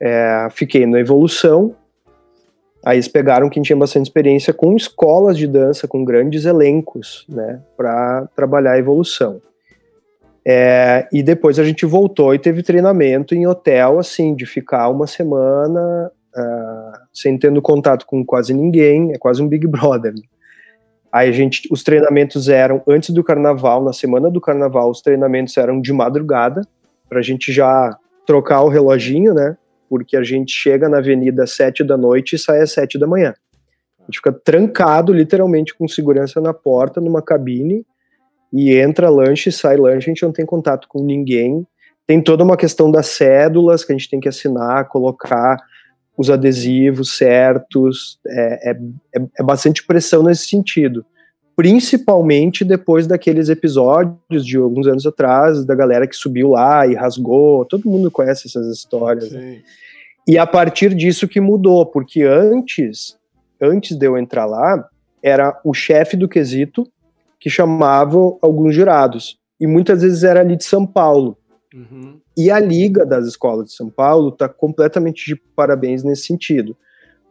É, 0.00 0.48
fiquei 0.50 0.84
na 0.84 0.98
evolução. 0.98 1.76
Aí 2.84 2.96
eles 2.96 3.06
pegaram 3.06 3.48
quem 3.48 3.62
tinha 3.62 3.76
bastante 3.76 4.06
experiência 4.06 4.52
com 4.52 4.74
escolas 4.74 5.38
de 5.38 5.46
dança, 5.46 5.86
com 5.86 6.04
grandes 6.04 6.44
elencos, 6.44 7.24
né, 7.28 7.62
para 7.76 8.26
trabalhar 8.34 8.72
a 8.72 8.78
evolução. 8.80 9.40
É, 10.48 11.08
e 11.12 11.24
depois 11.24 11.58
a 11.58 11.64
gente 11.64 11.84
voltou 11.84 12.32
e 12.32 12.38
teve 12.38 12.62
treinamento 12.62 13.34
em 13.34 13.48
hotel, 13.48 13.98
assim, 13.98 14.32
de 14.32 14.46
ficar 14.46 14.88
uma 14.88 15.04
semana 15.04 16.12
uh, 16.36 16.98
sem 17.12 17.36
tendo 17.36 17.60
contato 17.60 18.06
com 18.06 18.24
quase 18.24 18.54
ninguém, 18.54 19.12
é 19.12 19.18
quase 19.18 19.42
um 19.42 19.48
Big 19.48 19.66
Brother. 19.68 20.14
Aí 21.12 21.28
a 21.28 21.32
gente, 21.32 21.66
os 21.68 21.82
treinamentos 21.82 22.48
eram 22.48 22.80
antes 22.86 23.10
do 23.10 23.24
carnaval, 23.24 23.82
na 23.82 23.92
semana 23.92 24.30
do 24.30 24.40
carnaval, 24.40 24.88
os 24.88 25.00
treinamentos 25.00 25.56
eram 25.56 25.80
de 25.80 25.92
madrugada, 25.92 26.62
para 27.08 27.18
a 27.18 27.22
gente 27.22 27.52
já 27.52 27.96
trocar 28.24 28.62
o 28.62 28.68
reloginho, 28.68 29.34
né? 29.34 29.56
Porque 29.88 30.16
a 30.16 30.22
gente 30.22 30.52
chega 30.52 30.88
na 30.88 30.98
avenida 30.98 31.42
às 31.42 31.56
sete 31.56 31.82
da 31.82 31.96
noite 31.96 32.36
e 32.36 32.38
sai 32.38 32.60
às 32.60 32.70
sete 32.70 32.98
da 32.98 33.06
manhã. 33.06 33.34
A 33.98 34.04
gente 34.04 34.18
fica 34.18 34.32
trancado, 34.32 35.12
literalmente, 35.12 35.74
com 35.76 35.88
segurança 35.88 36.40
na 36.40 36.54
porta, 36.54 37.00
numa 37.00 37.22
cabine, 37.22 37.84
e 38.56 38.74
entra 38.74 39.10
lanche, 39.10 39.52
sai 39.52 39.76
lanche, 39.76 40.06
a 40.06 40.12
gente 40.14 40.22
não 40.22 40.32
tem 40.32 40.46
contato 40.46 40.88
com 40.88 41.04
ninguém. 41.04 41.66
Tem 42.06 42.22
toda 42.22 42.42
uma 42.42 42.56
questão 42.56 42.90
das 42.90 43.08
cédulas 43.08 43.84
que 43.84 43.92
a 43.92 43.96
gente 43.96 44.08
tem 44.08 44.18
que 44.18 44.28
assinar, 44.28 44.88
colocar 44.88 45.58
os 46.16 46.30
adesivos 46.30 47.18
certos, 47.18 48.18
é, 48.26 48.70
é, 48.70 48.76
é, 49.14 49.22
é 49.40 49.42
bastante 49.42 49.84
pressão 49.84 50.22
nesse 50.22 50.48
sentido. 50.48 51.04
Principalmente 51.54 52.64
depois 52.64 53.06
daqueles 53.06 53.50
episódios 53.50 54.46
de 54.46 54.56
alguns 54.56 54.86
anos 54.86 55.04
atrás, 55.04 55.62
da 55.66 55.74
galera 55.74 56.06
que 56.06 56.16
subiu 56.16 56.50
lá 56.50 56.86
e 56.86 56.94
rasgou, 56.94 57.66
todo 57.66 57.90
mundo 57.90 58.10
conhece 58.10 58.46
essas 58.46 58.66
histórias. 58.68 59.30
Né? 59.32 59.60
E 60.26 60.38
a 60.38 60.46
partir 60.46 60.94
disso 60.94 61.28
que 61.28 61.42
mudou, 61.42 61.84
porque 61.84 62.22
antes, 62.22 63.18
antes 63.60 63.98
de 63.98 64.06
eu 64.06 64.16
entrar 64.16 64.46
lá, 64.46 64.88
era 65.22 65.60
o 65.62 65.74
chefe 65.74 66.16
do 66.16 66.26
quesito 66.26 66.90
que 67.46 67.50
chamava 67.50 68.18
alguns 68.42 68.74
jurados. 68.74 69.38
E 69.60 69.68
muitas 69.68 70.02
vezes 70.02 70.24
era 70.24 70.40
ali 70.40 70.56
de 70.56 70.64
São 70.64 70.84
Paulo. 70.84 71.38
Uhum. 71.72 72.18
E 72.36 72.50
a 72.50 72.58
Liga 72.58 73.06
das 73.06 73.24
Escolas 73.24 73.68
de 73.68 73.72
São 73.72 73.88
Paulo 73.88 74.30
está 74.30 74.48
completamente 74.48 75.24
de 75.26 75.40
parabéns 75.54 76.02
nesse 76.02 76.24
sentido, 76.24 76.76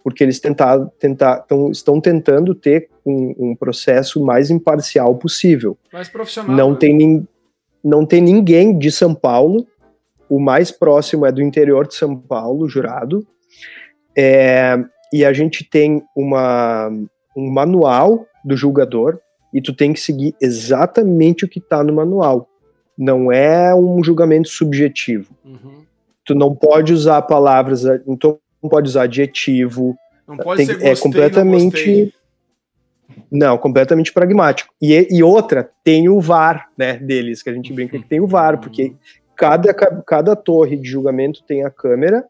porque 0.01 0.23
eles 0.23 0.39
tentar, 0.39 0.85
tentar, 0.97 1.39
tão, 1.39 1.69
estão 1.69 1.99
tentando 1.99 2.55
ter 2.55 2.89
um, 3.05 3.35
um, 3.37 3.55
processo 3.57 4.23
mais 4.23 4.49
imparcial 4.49 5.15
possível. 5.15 5.77
Mais 5.91 6.07
profissional. 6.07 6.55
Não, 6.55 6.71
né? 6.71 6.77
tem, 6.79 7.27
não 7.83 8.05
tem 8.05 8.21
ninguém 8.21 8.79
de 8.79 8.93
São 8.93 9.13
Paulo, 9.13 9.67
o 10.29 10.39
mais 10.39 10.71
próximo 10.71 11.25
é 11.25 11.31
do 11.33 11.41
interior 11.41 11.85
de 11.85 11.95
São 11.95 12.15
Paulo, 12.15 12.69
jurado, 12.69 13.27
é, 14.17 14.77
e 15.11 15.25
a 15.25 15.33
gente 15.33 15.69
tem 15.69 16.01
uma, 16.15 16.89
um 17.35 17.51
manual 17.51 18.25
do 18.45 18.55
julgador, 18.55 19.19
e 19.55 19.61
tu 19.61 19.73
tem 19.73 19.93
que 19.93 20.01
seguir 20.01 20.35
exatamente 20.41 21.45
o 21.45 21.47
que 21.47 21.59
está 21.59 21.81
no 21.81 21.93
manual 21.93 22.49
não 22.97 23.31
é 23.31 23.73
um 23.73 24.03
julgamento 24.03 24.49
subjetivo. 24.49 25.33
Uhum. 25.43 25.83
Tu 26.25 26.35
não 26.35 26.53
pode 26.53 26.93
usar 26.93 27.21
palavras, 27.21 27.85
então 28.05 28.37
não 28.61 28.69
pode 28.69 28.89
usar 28.89 29.03
adjetivo. 29.03 29.95
Não 30.27 30.37
pode 30.37 30.57
tem, 30.57 30.65
ser 30.65 30.71
é 30.73 30.75
gostei, 30.75 30.91
é 30.91 30.95
completamente 30.95 32.13
não, 33.31 33.49
não, 33.49 33.57
completamente 33.57 34.11
pragmático. 34.11 34.73
E, 34.81 35.07
e 35.09 35.23
outra, 35.23 35.69
tem 35.83 36.09
o 36.09 36.19
VAR, 36.19 36.69
né, 36.77 36.97
deles, 36.97 37.41
que 37.43 37.49
a 37.49 37.53
gente 37.53 37.71
brinca 37.71 37.97
que 37.97 38.07
tem 38.07 38.19
o 38.19 38.27
VAR, 38.27 38.59
porque 38.59 38.93
cada, 39.35 39.73
cada 39.73 40.35
torre 40.35 40.75
de 40.77 40.89
julgamento 40.89 41.43
tem 41.43 41.63
a 41.63 41.69
câmera 41.69 42.25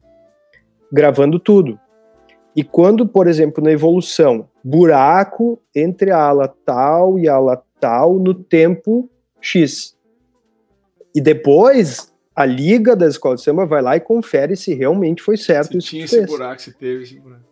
gravando 0.92 1.40
tudo. 1.40 1.80
E 2.56 2.64
quando, 2.64 3.08
por 3.08 3.28
exemplo, 3.28 3.64
na 3.64 3.72
evolução, 3.72 4.48
buraco 4.68 5.61
entre 5.76 6.09
a 6.09 6.18
ala 6.18 6.47
tal 6.66 7.20
e 7.20 7.30
a 7.30 7.36
ala 7.36 7.63
tal 7.80 8.16
no 8.16 8.34
tempo 8.34 9.07
X. 9.39 9.95
E 11.13 11.22
depois 11.22 12.11
a 12.36 12.45
liga 12.45 12.95
da 12.95 13.07
escola 13.07 13.36
de 13.36 13.43
samba 13.43 13.63
vai 13.68 13.84
lá 13.84 13.95
e 13.95 13.99
confere 13.99 14.55
se 14.55 14.74
realmente 14.74 15.22
foi 15.22 15.38
certo 15.38 15.74
se 15.74 15.78
isso 15.78 15.89
tinha 15.89 16.05
esse 16.05 16.26
buraco, 16.26 16.59
se 16.59 16.74
teve 16.74 17.03
esse 17.03 17.20
buraco. 17.20 17.43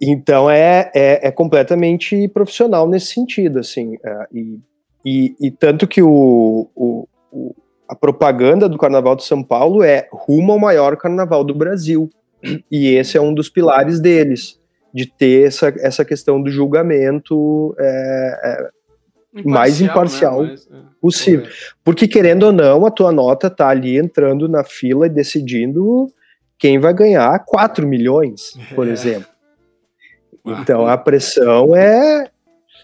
Então 0.00 0.48
é, 0.48 0.88
é, 0.94 1.26
é, 1.26 1.30
completamente 1.32 2.28
profissional 2.28 2.88
nesse 2.88 3.06
sentido, 3.06 3.58
assim. 3.58 3.96
É, 4.04 4.26
e, 4.32 4.60
e, 5.04 5.36
e, 5.40 5.50
tanto 5.50 5.88
que 5.88 6.00
o, 6.00 6.70
o, 6.76 7.08
o, 7.32 7.54
a 7.88 7.96
propaganda 7.96 8.68
do 8.68 8.78
Carnaval 8.78 9.16
de 9.16 9.24
São 9.24 9.42
Paulo 9.42 9.82
é 9.82 10.08
rumo 10.12 10.52
ao 10.52 10.60
maior 10.60 10.96
carnaval 10.96 11.42
do 11.42 11.54
Brasil. 11.54 12.08
E 12.70 12.88
esse 12.94 13.16
é 13.16 13.20
um 13.20 13.34
dos 13.34 13.48
pilares 13.48 13.98
deles, 13.98 14.60
de 14.96 15.06
ter 15.06 15.46
essa, 15.46 15.68
essa 15.80 16.06
questão 16.06 16.42
do 16.42 16.50
julgamento 16.50 17.76
é, 17.78 18.40
é 18.42 18.70
imparcial, 19.34 19.52
mais 19.52 19.80
imparcial 19.82 20.42
né? 20.42 20.48
mais, 20.48 20.66
é, 20.66 20.74
possível. 21.02 21.46
Porque, 21.84 22.08
querendo 22.08 22.44
ou 22.44 22.52
não, 22.52 22.86
a 22.86 22.90
tua 22.90 23.12
nota 23.12 23.50
tá 23.50 23.68
ali 23.68 23.98
entrando 23.98 24.48
na 24.48 24.64
fila 24.64 25.06
e 25.06 25.10
decidindo 25.10 26.06
quem 26.58 26.78
vai 26.78 26.94
ganhar 26.94 27.38
4 27.44 27.86
milhões, 27.86 28.58
por 28.74 28.88
é. 28.88 28.90
exemplo. 28.90 29.28
Então 30.46 30.86
a 30.86 30.96
pressão 30.96 31.76
é. 31.76 32.30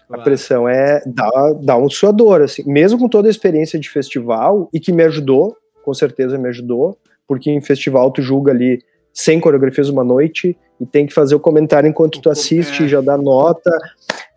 A 0.07 0.19
pressão 0.19 0.69
é 0.69 1.01
dá, 1.07 1.31
dá 1.63 1.77
um 1.77 1.89
suador, 1.89 2.43
assim, 2.43 2.61
mesmo 2.67 2.99
com 2.99 3.09
toda 3.09 3.27
a 3.27 3.31
experiência 3.31 3.79
de 3.79 3.89
festival, 3.89 4.69
e 4.71 4.79
que 4.79 4.91
me 4.91 5.01
ajudou, 5.01 5.57
com 5.83 5.95
certeza 5.95 6.37
me 6.37 6.49
ajudou, 6.49 6.95
porque 7.27 7.49
em 7.49 7.59
festival 7.59 8.11
tu 8.11 8.21
julga 8.21 8.51
ali 8.51 8.83
100 9.13 9.39
coreografias 9.39 9.89
uma 9.89 10.03
noite 10.03 10.57
e 10.79 10.85
tem 10.85 11.05
que 11.05 11.13
fazer 11.13 11.35
o 11.35 11.39
comentário 11.39 11.87
enquanto 11.87 12.19
tu 12.19 12.29
assiste, 12.29 12.83
é. 12.83 12.87
já 12.87 13.01
dá 13.01 13.17
nota. 13.17 13.71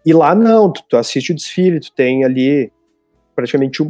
E 0.04 0.12
lá 0.12 0.34
não, 0.34 0.70
tu, 0.70 0.82
tu 0.88 0.96
assiste 0.96 1.32
o 1.32 1.34
desfile, 1.34 1.80
tu 1.80 1.92
tem 1.92 2.24
ali 2.24 2.70
praticamente 3.36 3.86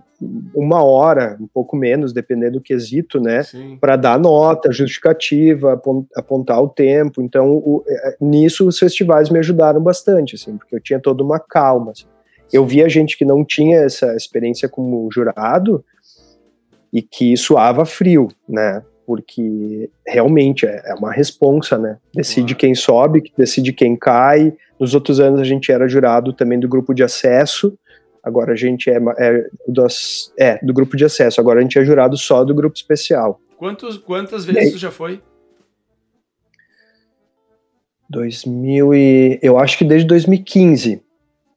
uma 0.53 0.83
hora, 0.83 1.37
um 1.41 1.47
pouco 1.47 1.77
menos, 1.77 2.13
dependendo 2.13 2.55
do 2.55 2.61
quesito, 2.61 3.21
né, 3.21 3.43
para 3.81 3.95
dar 3.95 4.19
nota, 4.19 4.73
justificativa, 4.73 5.81
apontar 6.17 6.61
o 6.61 6.69
tempo. 6.69 7.23
Então, 7.23 7.53
o, 7.53 7.85
é, 7.87 8.17
nisso 8.21 8.67
os 8.67 8.77
festivais 8.77 9.31
me 9.31 9.39
ajudaram 9.39 9.81
bastante, 9.81 10.35
assim, 10.35 10.57
porque 10.57 10.75
eu 10.75 10.81
tinha 10.81 10.99
toda 10.99 11.23
uma 11.23 11.39
calma. 11.39 11.93
Assim. 11.93 12.07
Eu 12.53 12.67
via 12.67 12.89
gente 12.89 13.17
que 13.17 13.25
não 13.25 13.45
tinha 13.45 13.79
essa 13.79 14.17
experiência 14.17 14.69
como 14.69 15.09
jurado 15.13 15.85
e 16.93 17.01
que 17.01 17.37
suava 17.37 17.85
frio, 17.85 18.29
né? 18.49 18.83
Porque 19.07 19.89
realmente 20.05 20.67
é, 20.67 20.83
é 20.87 20.95
uma 20.95 21.13
responsa, 21.13 21.79
né? 21.79 21.99
Decide 22.13 22.55
quem 22.55 22.75
sobe, 22.75 23.33
decide 23.37 23.73
quem 23.73 23.97
cai, 23.97 24.53
nos 24.79 24.95
outros 24.95 25.21
anos 25.21 25.41
a 25.41 25.45
gente 25.45 25.71
era 25.71 25.89
jurado 25.89 26.33
também 26.33 26.59
do 26.59 26.69
grupo 26.69 26.93
de 26.93 27.03
acesso, 27.03 27.79
agora 28.23 28.53
a 28.53 28.57
gente 28.57 28.91
é, 28.91 28.99
é, 29.19 29.49
dos, 29.67 30.33
é 30.39 30.59
do 30.65 30.75
grupo 30.75 30.97
de 30.97 31.05
acesso, 31.05 31.41
agora 31.41 31.61
a 31.61 31.63
gente 31.63 31.79
é 31.79 31.85
jurado 31.85 32.17
só 32.17 32.45
do 32.45 32.55
grupo 32.55 32.77
especial. 32.77 33.41
Quantos, 33.57 33.97
quantas 33.97 34.45
vezes 34.45 34.73
tu 34.73 34.79
já 34.79 34.91
foi? 34.91 35.23
2000 38.11 38.95
e... 38.95 39.39
Eu 39.43 39.59
acho 39.59 39.79
que 39.79 39.85
desde 39.85 40.07
2015. 40.07 41.03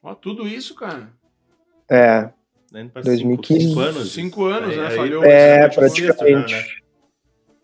Ó, 0.02 0.14
tudo 0.14 0.48
isso, 0.48 0.74
cara? 0.74 1.10
É. 1.88 2.30
2015. 3.04 3.68
Cinco, 3.68 3.80
anos? 3.80 4.12
Cinco 4.12 4.44
anos, 4.44 4.76
né? 4.76 4.90
Falhou. 4.90 5.24
É, 5.24 5.68
praticamente. 5.68 6.54
Né? 6.54 6.64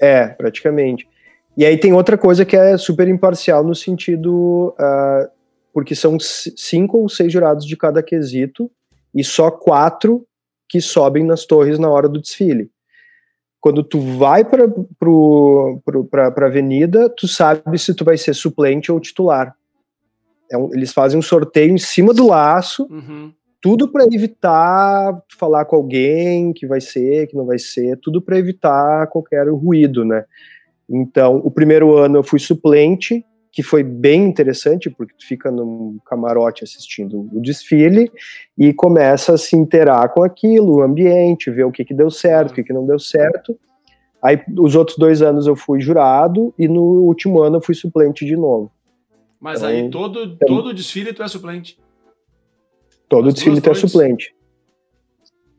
É, 0.01 0.28
praticamente. 0.28 1.09
E 1.57 1.64
aí 1.64 1.78
tem 1.78 1.92
outra 1.92 2.18
coisa 2.18 2.44
que 2.44 2.57
é 2.57 2.76
super 2.76 3.09
imparcial 3.09 3.64
no 3.64 3.74
sentido 3.74 4.74
uh, 4.78 5.30
porque 5.72 5.94
são 5.94 6.18
cinco 6.20 6.99
ou 6.99 7.09
seis 7.09 7.32
jurados 7.32 7.66
de 7.66 7.76
cada 7.76 8.03
quesito 8.03 8.70
e 9.14 9.24
só 9.24 9.51
quatro 9.51 10.26
que 10.68 10.80
sobem 10.80 11.24
nas 11.24 11.44
torres 11.44 11.78
na 11.78 11.88
hora 11.88 12.09
do 12.09 12.20
desfile. 12.20 12.70
Quando 13.61 13.82
tu 13.82 14.01
vai 14.01 14.44
para 14.44 14.64
a 14.64 16.47
avenida, 16.47 17.09
tu 17.09 17.26
sabe 17.26 17.78
se 17.78 17.94
tu 17.94 18.05
vai 18.05 18.16
ser 18.16 18.34
suplente 18.34 18.92
ou 18.92 19.01
titular. 19.01 19.55
É 20.51 20.57
um, 20.57 20.72
eles 20.72 20.92
fazem 20.92 21.18
um 21.18 21.22
sorteio 21.22 21.72
em 21.72 21.78
cima 21.78 22.14
do 22.14 22.28
laço, 22.28 22.86
uhum. 22.90 23.32
Tudo 23.66 23.88
para 23.88 24.04
evitar 24.04 25.20
falar 25.36 25.64
com 25.64 25.74
alguém 25.74 26.52
que 26.52 26.68
vai 26.68 26.80
ser, 26.80 27.26
que 27.26 27.34
não 27.34 27.44
vai 27.44 27.58
ser, 27.58 27.98
tudo 27.98 28.22
para 28.22 28.38
evitar 28.38 29.08
qualquer 29.08 29.48
ruído, 29.48 30.04
né? 30.04 30.24
Então, 30.88 31.38
o 31.42 31.50
primeiro 31.50 31.96
ano 31.96 32.18
eu 32.18 32.22
fui 32.22 32.38
suplente, 32.38 33.26
que 33.50 33.64
foi 33.64 33.82
bem 33.82 34.24
interessante, 34.24 34.88
porque 34.88 35.14
tu 35.18 35.26
fica 35.26 35.50
num 35.50 35.98
camarote 36.06 36.62
assistindo 36.62 37.28
o 37.32 37.40
desfile 37.40 38.08
e 38.56 38.72
começa 38.72 39.34
a 39.34 39.38
se 39.38 39.56
interar 39.56 40.14
com 40.14 40.22
aquilo, 40.22 40.76
o 40.76 40.82
ambiente, 40.82 41.50
ver 41.50 41.64
o 41.64 41.72
que, 41.72 41.84
que 41.84 41.92
deu 41.92 42.08
certo, 42.08 42.52
o 42.52 42.54
que, 42.54 42.62
que 42.62 42.72
não 42.72 42.86
deu 42.86 43.00
certo. 43.00 43.58
Aí, 44.22 44.40
os 44.56 44.76
outros 44.76 44.96
dois 44.96 45.22
anos 45.22 45.48
eu 45.48 45.56
fui 45.56 45.80
jurado 45.80 46.54
e 46.56 46.68
no 46.68 46.82
último 47.02 47.42
ano 47.42 47.56
eu 47.56 47.60
fui 47.60 47.74
suplente 47.74 48.24
de 48.24 48.36
novo. 48.36 48.70
Mas 49.40 49.64
Então, 49.64 49.68
aí 49.68 49.90
todo, 49.90 50.36
todo 50.46 50.72
desfile 50.72 51.12
tu 51.12 51.24
é 51.24 51.26
suplente. 51.26 51.76
Todo 53.09 53.28
As 53.28 53.34
desfile 53.34 53.61
tu 53.61 53.66
é 53.70 53.72
noites? 53.72 53.90
suplente. 53.90 54.34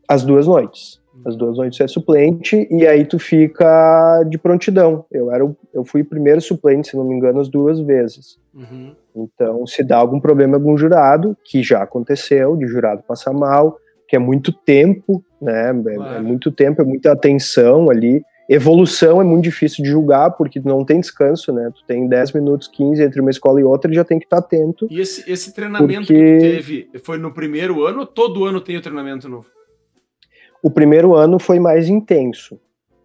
As 0.07 0.23
duas 0.23 0.47
noites. 0.47 0.99
As 1.25 1.35
duas 1.35 1.57
noites 1.57 1.79
é 1.81 1.87
suplente 1.87 2.67
e 2.69 2.85
aí 2.85 3.03
tu 3.03 3.17
fica 3.17 4.23
de 4.29 4.37
prontidão. 4.37 5.03
Eu 5.11 5.31
era, 5.31 5.43
eu 5.73 5.83
fui 5.83 6.03
primeiro 6.03 6.39
suplente, 6.39 6.89
se 6.89 6.95
não 6.95 7.03
me 7.03 7.15
engano, 7.15 7.39
as 7.39 7.49
duas 7.49 7.79
vezes. 7.79 8.37
Uhum. 8.53 8.93
Então, 9.15 9.65
se 9.65 9.83
dá 9.83 9.97
algum 9.97 10.19
problema 10.19 10.53
em 10.53 10.55
algum 10.59 10.77
jurado, 10.77 11.35
que 11.43 11.63
já 11.63 11.81
aconteceu, 11.81 12.55
de 12.55 12.67
jurado 12.67 13.01
passar 13.03 13.33
mal, 13.33 13.77
que 14.07 14.15
é 14.15 14.19
muito 14.19 14.53
tempo, 14.53 15.23
né? 15.41 15.69
É, 15.71 15.95
Claro. 15.95 16.15
é 16.17 16.21
muito 16.21 16.51
tempo, 16.51 16.81
é 16.81 16.85
muita 16.85 17.11
atenção 17.11 17.89
ali. 17.89 18.23
Evolução 18.49 19.19
é 19.19 19.23
muito 19.25 19.43
difícil 19.43 19.83
de 19.83 19.89
julgar, 19.89 20.31
porque 20.31 20.61
não 20.63 20.85
tem 20.85 21.01
descanso, 21.01 21.51
né? 21.51 21.69
Tu 21.75 21.83
tem 21.85 22.07
10 22.07 22.31
minutos, 22.31 22.67
15 22.69 23.03
entre 23.03 23.19
uma 23.19 23.29
escola 23.29 23.59
e 23.59 23.63
outra 23.63 23.91
e 23.91 23.95
já 23.95 24.05
tem 24.05 24.17
que 24.17 24.25
estar 24.25 24.37
atento. 24.37 24.87
E 24.89 25.01
esse, 25.01 25.29
esse 25.29 25.53
treinamento 25.53 26.07
Porque- 26.07 26.13
que 26.13 26.37
tu 26.37 26.41
teve 26.41 26.89
foi 27.03 27.17
no 27.17 27.33
primeiro 27.33 27.85
ano 27.85 27.99
ou 28.01 28.05
todo 28.05 28.45
ano 28.45 28.61
tem 28.61 28.77
o 28.77 28.81
treinamento 28.81 29.27
novo? 29.27 29.47
O 30.63 30.71
primeiro 30.71 31.13
ano 31.13 31.37
foi 31.39 31.59
mais 31.59 31.89
intenso. 31.89 32.57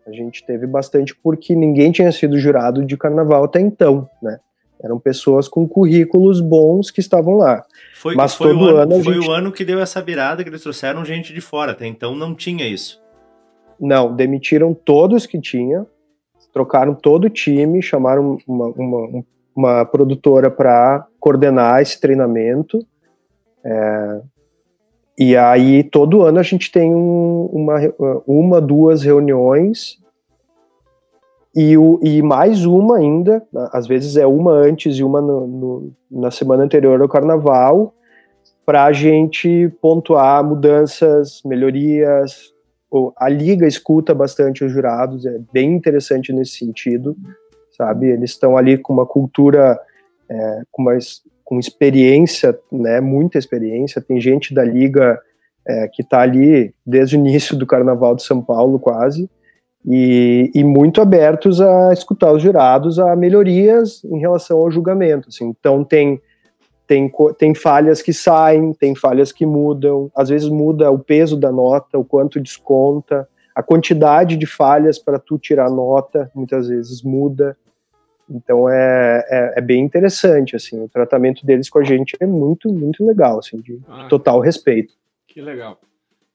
A 0.06 0.12
gente 0.12 0.44
teve 0.46 0.66
bastante 0.66 1.14
porque 1.14 1.54
ninguém 1.56 1.90
tinha 1.90 2.10
sido 2.12 2.38
jurado 2.38 2.84
de 2.84 2.96
carnaval 2.96 3.44
até 3.44 3.60
então, 3.60 4.08
né? 4.22 4.38
Eram 4.82 4.98
pessoas 4.98 5.46
com 5.48 5.66
currículos 5.68 6.40
bons 6.40 6.90
que 6.90 6.98
estavam 7.00 7.36
lá. 7.36 7.64
Foi, 7.94 8.14
Mas 8.16 8.34
foi, 8.34 8.48
todo 8.48 8.60
o, 8.60 8.68
ano, 8.68 8.78
ano 8.94 9.04
foi 9.04 9.14
gente- 9.14 9.28
o 9.28 9.32
ano 9.32 9.52
que 9.52 9.64
deu 9.64 9.80
essa 9.80 10.00
virada, 10.02 10.42
que 10.42 10.50
eles 10.50 10.62
trouxeram 10.62 11.04
gente 11.04 11.32
de 11.32 11.40
fora. 11.40 11.72
Até 11.72 11.86
então 11.86 12.14
não 12.16 12.34
tinha 12.34 12.66
isso. 12.66 13.01
Não, 13.82 14.14
demitiram 14.14 14.72
todos 14.72 15.26
que 15.26 15.40
tinha, 15.40 15.84
trocaram 16.52 16.94
todo 16.94 17.24
o 17.24 17.30
time, 17.30 17.82
chamaram 17.82 18.38
uma, 18.46 18.66
uma, 18.68 19.24
uma 19.56 19.84
produtora 19.84 20.48
para 20.48 21.04
coordenar 21.18 21.82
esse 21.82 22.00
treinamento. 22.00 22.78
É, 23.64 24.20
e 25.18 25.36
aí, 25.36 25.82
todo 25.82 26.22
ano 26.22 26.38
a 26.38 26.44
gente 26.44 26.70
tem 26.70 26.94
um- 26.94 27.46
uma, 27.52 27.74
uma, 28.24 28.60
duas 28.60 29.02
reuniões 29.02 29.98
e, 31.54 31.76
o, 31.76 31.98
e 32.02 32.22
mais 32.22 32.64
uma 32.64 32.98
ainda, 32.98 33.42
às 33.72 33.88
vezes 33.88 34.16
é 34.16 34.26
uma 34.26 34.52
antes 34.52 34.96
e 34.96 35.02
uma 35.02 35.20
no- 35.20 35.46
no- 35.46 35.92
na 36.08 36.30
semana 36.30 36.62
anterior 36.62 37.00
ao 37.02 37.08
carnaval, 37.08 37.92
para 38.64 38.84
a 38.84 38.92
gente 38.92 39.68
pontuar 39.80 40.44
mudanças, 40.44 41.42
melhorias, 41.44 42.51
a 43.16 43.28
liga 43.28 43.66
escuta 43.66 44.14
bastante 44.14 44.64
os 44.64 44.72
jurados, 44.72 45.24
é 45.24 45.38
bem 45.52 45.72
interessante 45.72 46.32
nesse 46.32 46.58
sentido, 46.58 47.16
sabe? 47.76 48.08
Eles 48.08 48.30
estão 48.30 48.56
ali 48.56 48.76
com 48.76 48.92
uma 48.92 49.06
cultura, 49.06 49.78
é, 50.28 50.62
com, 50.70 50.82
uma, 50.82 50.98
com 51.44 51.58
experiência, 51.58 52.58
né? 52.70 53.00
Muita 53.00 53.38
experiência. 53.38 54.02
Tem 54.02 54.20
gente 54.20 54.52
da 54.52 54.62
liga 54.62 55.18
é, 55.66 55.88
que 55.88 56.02
está 56.02 56.20
ali 56.20 56.74
desde 56.84 57.16
o 57.16 57.18
início 57.18 57.56
do 57.56 57.66
Carnaval 57.66 58.14
de 58.14 58.22
São 58.22 58.42
Paulo, 58.42 58.78
quase, 58.78 59.28
e, 59.86 60.50
e 60.54 60.62
muito 60.62 61.00
abertos 61.00 61.60
a 61.60 61.92
escutar 61.92 62.32
os 62.32 62.42
jurados, 62.42 62.98
a 62.98 63.16
melhorias 63.16 64.04
em 64.04 64.18
relação 64.18 64.58
ao 64.58 64.70
julgamento. 64.70 65.28
Assim. 65.28 65.48
Então 65.48 65.82
tem 65.82 66.20
tem, 66.92 67.10
tem 67.38 67.54
falhas 67.54 68.02
que 68.02 68.12
saem, 68.12 68.74
tem 68.74 68.94
falhas 68.94 69.32
que 69.32 69.46
mudam, 69.46 70.10
às 70.14 70.28
vezes 70.28 70.50
muda 70.50 70.90
o 70.90 70.98
peso 70.98 71.38
da 71.38 71.50
nota, 71.50 71.98
o 71.98 72.04
quanto 72.04 72.38
desconta, 72.38 73.26
a 73.54 73.62
quantidade 73.62 74.36
de 74.36 74.44
falhas 74.44 74.98
para 74.98 75.18
tu 75.18 75.38
tirar 75.38 75.70
nota, 75.70 76.30
muitas 76.34 76.68
vezes 76.68 77.02
muda. 77.02 77.56
Então 78.28 78.68
é, 78.68 79.24
é, 79.26 79.54
é 79.56 79.60
bem 79.62 79.82
interessante, 79.82 80.54
assim, 80.54 80.82
o 80.84 80.88
tratamento 80.88 81.46
deles 81.46 81.70
com 81.70 81.78
a 81.78 81.84
gente 81.84 82.14
é 82.20 82.26
muito, 82.26 82.70
muito 82.70 83.06
legal, 83.06 83.38
assim, 83.38 83.58
de 83.58 83.80
Ah, 83.88 84.06
total 84.08 84.40
respeito. 84.40 84.92
Que 85.26 85.40
legal. 85.40 85.80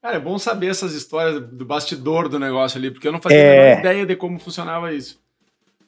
Cara, 0.02 0.16
é 0.16 0.20
bom 0.20 0.38
saber 0.40 0.68
essas 0.70 0.92
histórias 0.92 1.40
do 1.40 1.64
bastidor 1.64 2.28
do 2.28 2.38
negócio 2.40 2.78
ali, 2.78 2.90
porque 2.90 3.06
eu 3.06 3.12
não 3.12 3.20
fazia 3.20 3.38
É. 3.38 3.50
a 3.50 3.76
menor 3.76 3.80
ideia 3.80 4.06
de 4.06 4.16
como 4.16 4.40
funcionava 4.40 4.92
isso. 4.92 5.20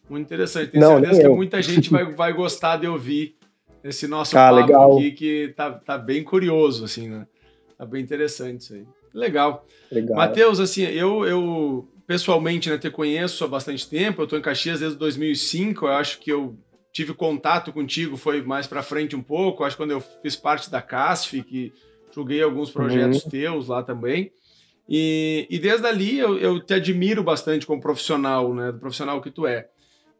Muito 0.09 0.27
interessante. 0.27 0.71
Tenho 0.71 0.85
Não, 0.85 1.01
certeza 1.01 1.23
que 1.23 1.29
muita 1.29 1.61
gente 1.61 1.91
vai, 1.91 2.05
vai 2.05 2.33
gostar 2.33 2.77
de 2.77 2.87
ouvir 2.87 3.37
esse 3.83 4.07
nosso 4.07 4.37
Ah, 4.37 4.51
papo 4.51 4.57
legal. 4.57 4.97
aqui, 4.97 5.11
que 5.13 5.55
tá, 5.57 5.73
tá 5.73 5.99
bem 5.99 6.23
curioso, 6.23 6.85
assim, 6.85 7.09
né? 7.09 7.27
Tá 7.77 7.87
bem 7.87 8.03
interessante 8.03 8.61
isso 8.61 8.75
aí. 8.75 8.85
Legal. 9.13 9.67
Legal. 9.91 10.17
Matheus, 10.17 10.61
assim, 10.61 10.83
eu, 10.83 11.25
eu 11.25 11.89
pessoalmente 12.07 12.69
né, 12.69 12.79
te 12.79 12.91
conheço 12.91 13.45
há 13.45 13.49
bastante 13.49 13.89
tempo, 13.89 14.23
eu 14.23 14.27
tô 14.27 14.37
em 14.37 14.43
Caxias 14.43 14.81
desde 14.81 14.99
2005, 14.99 15.87
eu 15.87 15.93
acho 15.93 16.19
que 16.21 16.31
eu 16.31 16.57
tive 16.93 17.15
contato 17.15 17.73
contigo, 17.73 18.17
foi 18.17 18.43
mais 18.43 18.67
pra 18.67 18.83
frente 18.83 19.15
um 19.15 19.23
pouco, 19.23 19.65
acho 19.65 19.77
que 19.77 19.83
quando 19.83 19.93
eu 19.93 20.01
fiz 20.01 20.35
parte 20.37 20.71
da 20.71 20.83
CASF, 20.83 21.43
que 21.43 21.73
joguei 22.13 22.43
alguns 22.43 22.71
projetos 22.71 23.23
teus 23.25 23.69
lá 23.69 23.83
também, 23.83 24.33
e, 24.89 25.47
e 25.49 25.59
desde 25.59 25.87
ali 25.87 26.19
eu, 26.19 26.37
eu 26.37 26.59
te 26.61 26.75
admiro 26.75 27.23
bastante 27.23 27.65
como 27.65 27.81
profissional, 27.81 28.53
né, 28.53 28.73
do 28.73 28.79
profissional 28.79 29.21
que 29.21 29.31
tu 29.31 29.47
é. 29.47 29.69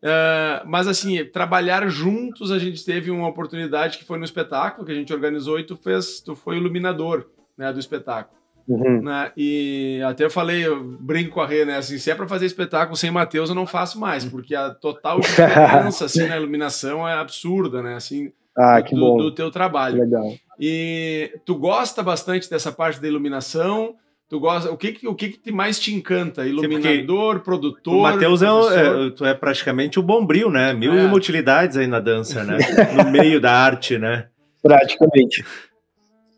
Ah, 0.03 0.63
mas 0.67 0.87
assim, 0.89 1.25
trabalhar 1.27 1.87
juntos, 1.89 2.51
a 2.51 2.59
gente 2.59 2.85
teve 2.85 3.11
uma 3.11 3.29
oportunidade 3.29 3.99
que 3.99 4.05
foi 4.05 4.19
no 4.19 4.25
espetáculo 4.25 4.87
que 4.87 4.93
a 4.93 4.95
gente 4.95 5.13
organizou 5.13 5.59
e 5.59 5.65
tu 5.65 5.77
fez, 5.77 6.21
tu 6.21 6.35
foi 6.35 6.57
iluminador 6.57 7.27
né, 7.57 7.73
do 7.73 7.79
espetáculo 7.79 8.39
Uhum. 8.69 9.03
né? 9.03 9.33
E 9.37 10.01
até 10.07 10.25
eu 10.25 10.31
falei, 10.31 10.65
eu 10.65 10.81
brinco 10.85 11.33
com 11.33 11.41
a 11.41 11.47
Rê, 11.47 11.65
né? 11.65 11.79
Assim, 11.79 11.99
se 11.99 12.09
é 12.09 12.15
pra 12.15 12.29
fazer 12.29 12.47
espetáculo 12.47 12.97
sem 12.97 13.11
Matheus, 13.11 13.49
eu 13.49 13.55
não 13.55 13.67
faço 13.67 13.99
mais, 13.99 14.25
porque 14.25 14.55
a 14.55 14.71
total 14.71 15.19
diferença 15.21 16.05
assim, 16.05 16.29
na 16.29 16.37
iluminação 16.37 17.09
é 17.09 17.15
absurda, 17.15 17.83
né? 17.83 17.97
Assim, 17.97 18.31
Ah, 18.57 18.81
do, 18.81 19.17
do 19.17 19.35
teu 19.35 19.51
trabalho. 19.51 19.99
legal. 20.01 20.35
E 20.59 21.33
tu 21.45 21.57
gosta 21.57 22.01
bastante 22.01 22.49
dessa 22.49 22.71
parte 22.71 23.01
da 23.01 23.09
iluminação? 23.09 23.97
Tu 24.31 24.39
gosta? 24.39 24.71
O 24.71 24.77
que 24.77 24.93
que, 24.93 25.09
o 25.09 25.15
que, 25.15 25.29
que 25.31 25.51
mais 25.51 25.79
te 25.81 25.93
encanta? 25.93 26.47
Iluminador, 26.47 27.41
produtor? 27.41 27.97
O 27.97 28.03
Matheus 28.03 28.41
é, 28.43 28.51
o- 28.53 28.61
professor? 28.61 29.07
é, 29.07 29.11
tu 29.11 29.25
é 29.27 29.35
praticamente 29.35 29.99
o 29.99 30.03
bombril, 30.05 30.49
né? 30.51 30.73
Mil 30.73 30.95
É. 30.95 31.03
e 31.03 31.05
uma 31.05 31.17
utilidades 31.17 31.77
aí 31.77 31.89
na 31.89 31.99
dança, 31.99 32.45
né? 32.45 32.57
No 32.97 33.11
meio 33.11 33.41
da 33.41 33.51
arte, 33.53 33.99
né? 33.99 34.29
Praticamente. 34.63 35.45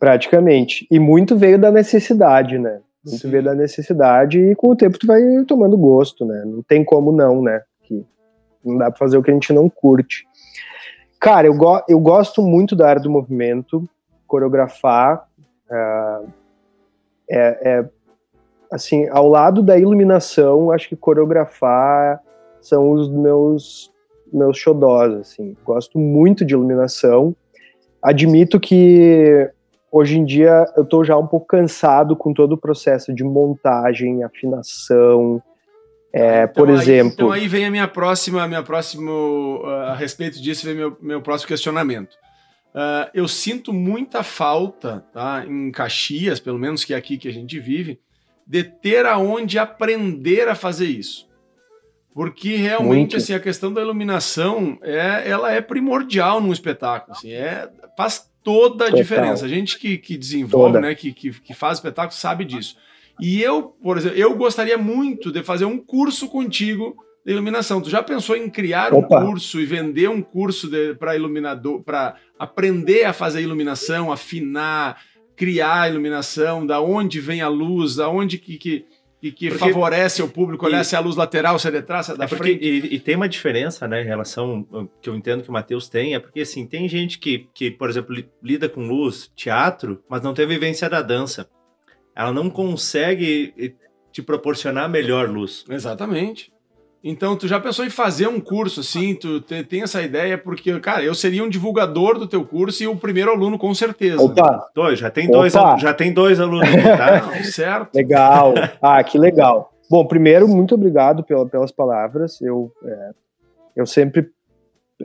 Praticamente. 0.01 0.87
E 0.91 0.99
muito 0.99 1.37
veio 1.37 1.59
da 1.59 1.71
necessidade, 1.71 2.59
né? 2.59 2.81
Muito 3.05 3.21
Sim. 3.21 3.31
veio 3.31 3.43
da 3.43 3.55
necessidade 3.55 4.39
e 4.41 4.55
com 4.55 4.71
o 4.71 4.77
tempo 4.77 4.99
tu 4.99 5.07
vai 5.07 5.21
tomando 5.47 5.77
gosto, 5.77 6.25
né? 6.25 6.45
Não 6.47 6.63
tem 6.63 6.83
como 6.85 7.13
não, 7.13 7.43
né? 7.43 7.61
Que 7.83 8.05
não 8.65 8.79
dá 8.79 8.91
pra 8.91 8.99
fazer 8.99 9.19
o 9.19 9.23
que 9.23 9.31
a 9.31 9.35
gente 9.35 9.53
não 9.53 9.69
curte. 9.69 10.25
Cara, 11.21 11.47
eu, 11.47 11.55
go 11.55 11.83
eu 11.89 12.01
gosto 12.01 12.41
muito 12.43 12.75
da 12.75 12.89
área 12.89 13.03
do 13.03 13.11
movimento, 13.11 13.87
coreografar. 14.27 15.25
ah, 15.71 16.23
é, 17.31 17.71
é, 17.71 17.85
assim, 18.71 19.09
ao 19.09 19.29
lado 19.29 19.63
da 19.63 19.79
iluminação, 19.79 20.71
acho 20.71 20.89
que 20.89 20.97
coreografar 20.97 22.21
são 22.61 22.93
os 22.93 23.09
meus 23.09 23.93
meus 24.33 24.57
xodós, 24.57 25.13
assim. 25.13 25.55
Gosto 25.63 25.99
muito 25.99 26.45
de 26.45 26.55
iluminação. 26.55 27.37
Admito 28.03 28.59
que 28.59 29.51
hoje 29.91 30.19
em 30.19 30.25
dia 30.25 30.67
eu 30.75 30.85
tô 30.87 31.05
já 31.05 31.19
um 31.19 31.27
pouco 31.27 31.47
cansado 31.47 32.17
com 32.17 32.33
todo 32.33 32.53
o 32.53 32.59
processo 32.59 33.15
de 33.15 33.23
montagem, 33.23 34.25
afinação. 34.25 35.43
É, 36.15 36.47
por 36.47 36.69
aí- 36.69 36.75
exemplo, 36.75 37.13
então 37.13 37.31
aí 37.31 37.47
vem 37.47 37.65
a 37.65 37.71
minha 37.71 37.89
próxima, 37.89 38.47
minha 38.49 38.63
próximo 38.63 39.63
ah, 39.65 39.93
a 39.93 39.95
respeito 39.95 40.41
disso 40.43 40.67
vem 40.67 40.75
meu, 40.75 40.97
meu 41.01 41.23
próximo 41.23 41.49
questionamento. 41.49 42.17
Ah, 42.75 43.11
eu 43.13 43.29
sinto 43.29 43.73
muita 43.73 44.23
falta, 44.23 45.05
tá, 45.13 45.45
em 45.47 45.71
Caxias, 45.71 46.41
pelo 46.41 46.59
menos 46.59 46.85
que 46.85 46.95
é 46.95 46.97
aqui 46.97 47.19
que 47.19 47.29
a 47.29 47.33
gente 47.33 47.59
vive, 47.61 48.01
de 48.47 48.65
ter 48.65 49.07
aonde 49.07 49.59
aprender 49.59 50.49
a 50.49 50.55
fazer 50.55 50.87
isso. 50.87 51.29
Porque 52.15 52.57
realmente 52.57 53.13
Muito. 53.13 53.17
assim 53.17 53.35
a 53.35 53.41
questão 53.41 53.73
da 53.73 53.81
iluminação 53.81 54.79
é, 54.83 55.23
ela 55.29 55.51
é 55.51 55.61
primordial 55.61 56.41
num 56.41 56.53
espetáculo, 56.53 57.17
assim, 57.17 57.33
é 57.33 57.71
faz 57.97 58.31
toda 58.43 58.85
a 58.85 58.89
Total. 58.89 59.03
diferença. 59.03 59.45
A 59.45 59.49
gente 59.49 59.79
que, 59.79 59.97
que 59.97 60.17
desenvolve, 60.17 60.75
Toda. 60.75 60.81
né, 60.89 60.95
que, 60.95 61.13
que, 61.13 61.31
que 61.31 61.55
faz 61.55 61.79
espetáculo 61.79 62.19
sabe 62.19 62.45
disso. 62.45 62.77
E 63.21 63.41
eu, 63.41 63.63
por 63.63 63.97
exemplo, 63.97 64.19
eu 64.19 64.35
gostaria 64.37 64.77
muito 64.77 65.31
de 65.31 65.43
fazer 65.43 65.65
um 65.65 65.79
curso 65.79 66.29
contigo 66.29 66.97
de 67.25 67.33
iluminação. 67.33 67.81
Tu 67.81 67.89
já 67.91 68.03
pensou 68.03 68.37
em 68.37 68.49
criar 68.51 68.93
Opa. 68.93 69.21
um 69.21 69.27
curso 69.27 69.61
e 69.61 69.65
vender 69.67 70.09
um 70.09 70.21
curso 70.23 70.71
para 70.99 71.15
iluminador, 71.17 71.83
para 71.83 72.17
aprender 72.39 73.05
a 73.05 73.13
fazer 73.13 73.41
iluminação, 73.43 74.11
afinar, 74.13 75.01
criar 75.37 75.91
iluminação, 75.91 76.67
da 76.67 76.81
onde 76.81 77.21
vem 77.21 77.41
a 77.41 77.49
luz, 77.49 77.97
da 77.97 78.09
onde 78.09 78.39
que, 78.39 78.57
que, 78.59 78.85
que, 79.21 79.31
que 79.33 79.49
Porque- 79.51 79.65
favorece 79.65 80.21
o 80.21 80.29
público, 80.29 80.67
olhar 80.67 80.81
E- 80.81 80.85
se 80.85 80.95
é 80.97 80.99
a 80.99 81.01
luz 81.01 81.15
lateral, 81.15 81.57
se 81.59 81.69
é 81.69 81.71
de 81.71 81.83
trás, 81.83 82.07
se 82.07 82.13
é 82.13 82.17
da 82.17 82.25
É 82.25 82.27
porque, 82.27 82.43
frente. 82.59 82.65
e, 82.67 82.95
e 82.97 82.99
tem 82.99 83.15
uma 83.15 83.29
diferença, 83.29 83.87
né, 83.87 84.03
em 84.03 84.07
relação 84.07 84.67
ao 84.73 84.89
que 85.01 85.09
eu 85.09 85.15
entendo 85.15 85.45
que 85.45 85.49
o 85.49 85.53
Matheus 85.53 85.89
tem, 85.89 86.15
é 86.15 86.19
porque, 86.19 86.41
assim, 86.41 86.67
tem 86.67 86.89
gente 86.89 87.19
que, 87.21 87.49
que, 87.55 87.71
por 87.71 87.89
exemplo, 87.89 88.13
li- 88.15 88.29
lida 88.43 88.69
com 88.69 88.85
luz, 88.87 89.31
teatro, 89.37 90.03
mas 90.11 90.23
não 90.23 90.35
tem 90.35 90.45
a 90.45 90.49
vivência 90.49 90.91
da 90.91 91.01
dança. 91.01 91.49
Ela 92.17 92.33
não 92.33 92.51
consegue 92.51 93.55
eh, 93.57 93.73
te 94.13 94.21
proporcionar 94.23 94.89
melhor 94.91 95.31
luz. 95.31 95.65
Exatamente. 95.71 96.52
Então, 97.05 97.37
tu 97.37 97.49
já 97.49 97.59
pensou 97.59 97.85
em 97.85 97.91
fazer 97.91 98.29
um 98.29 98.41
curso 98.41 98.79
assim? 98.79 99.15
Tu 99.17 99.41
te, 99.41 99.65
tem 99.65 99.83
essa 99.83 100.01
ideia? 100.01 100.39
Porque, 100.39 100.79
cara, 100.79 101.03
eu 101.03 101.15
seria 101.15 101.43
um 101.43 101.49
divulgador 101.49 102.17
do 102.17 102.29
teu 102.29 102.45
curso 102.45 102.81
e 102.83 102.87
o 102.87 102.95
primeiro 102.95 103.33
aluno, 103.33 103.59
com 103.59 103.75
certeza. 103.75 104.23
Opa! 104.23 104.69
Dois, 104.73 105.01
já 105.01 105.11
tem 105.11 105.29
dois, 105.29 105.53
já 105.53 105.93
tem 105.93 106.13
dois 106.13 106.39
alunos, 106.39 106.71
tá? 106.71 107.23
Não, 107.27 107.45
certo. 107.45 107.95
Legal. 107.95 108.55
Ah, 108.81 109.03
que 109.03 109.19
legal. 109.19 109.73
Bom, 109.89 110.07
primeiro, 110.07 110.49
muito 110.49 110.75
obrigado 110.75 111.23
pela, 111.23 111.47
pelas 111.47 111.71
palavras. 111.71 112.41
Eu, 112.41 112.73
é, 112.85 113.11
eu 113.77 113.87
sempre 113.87 114.29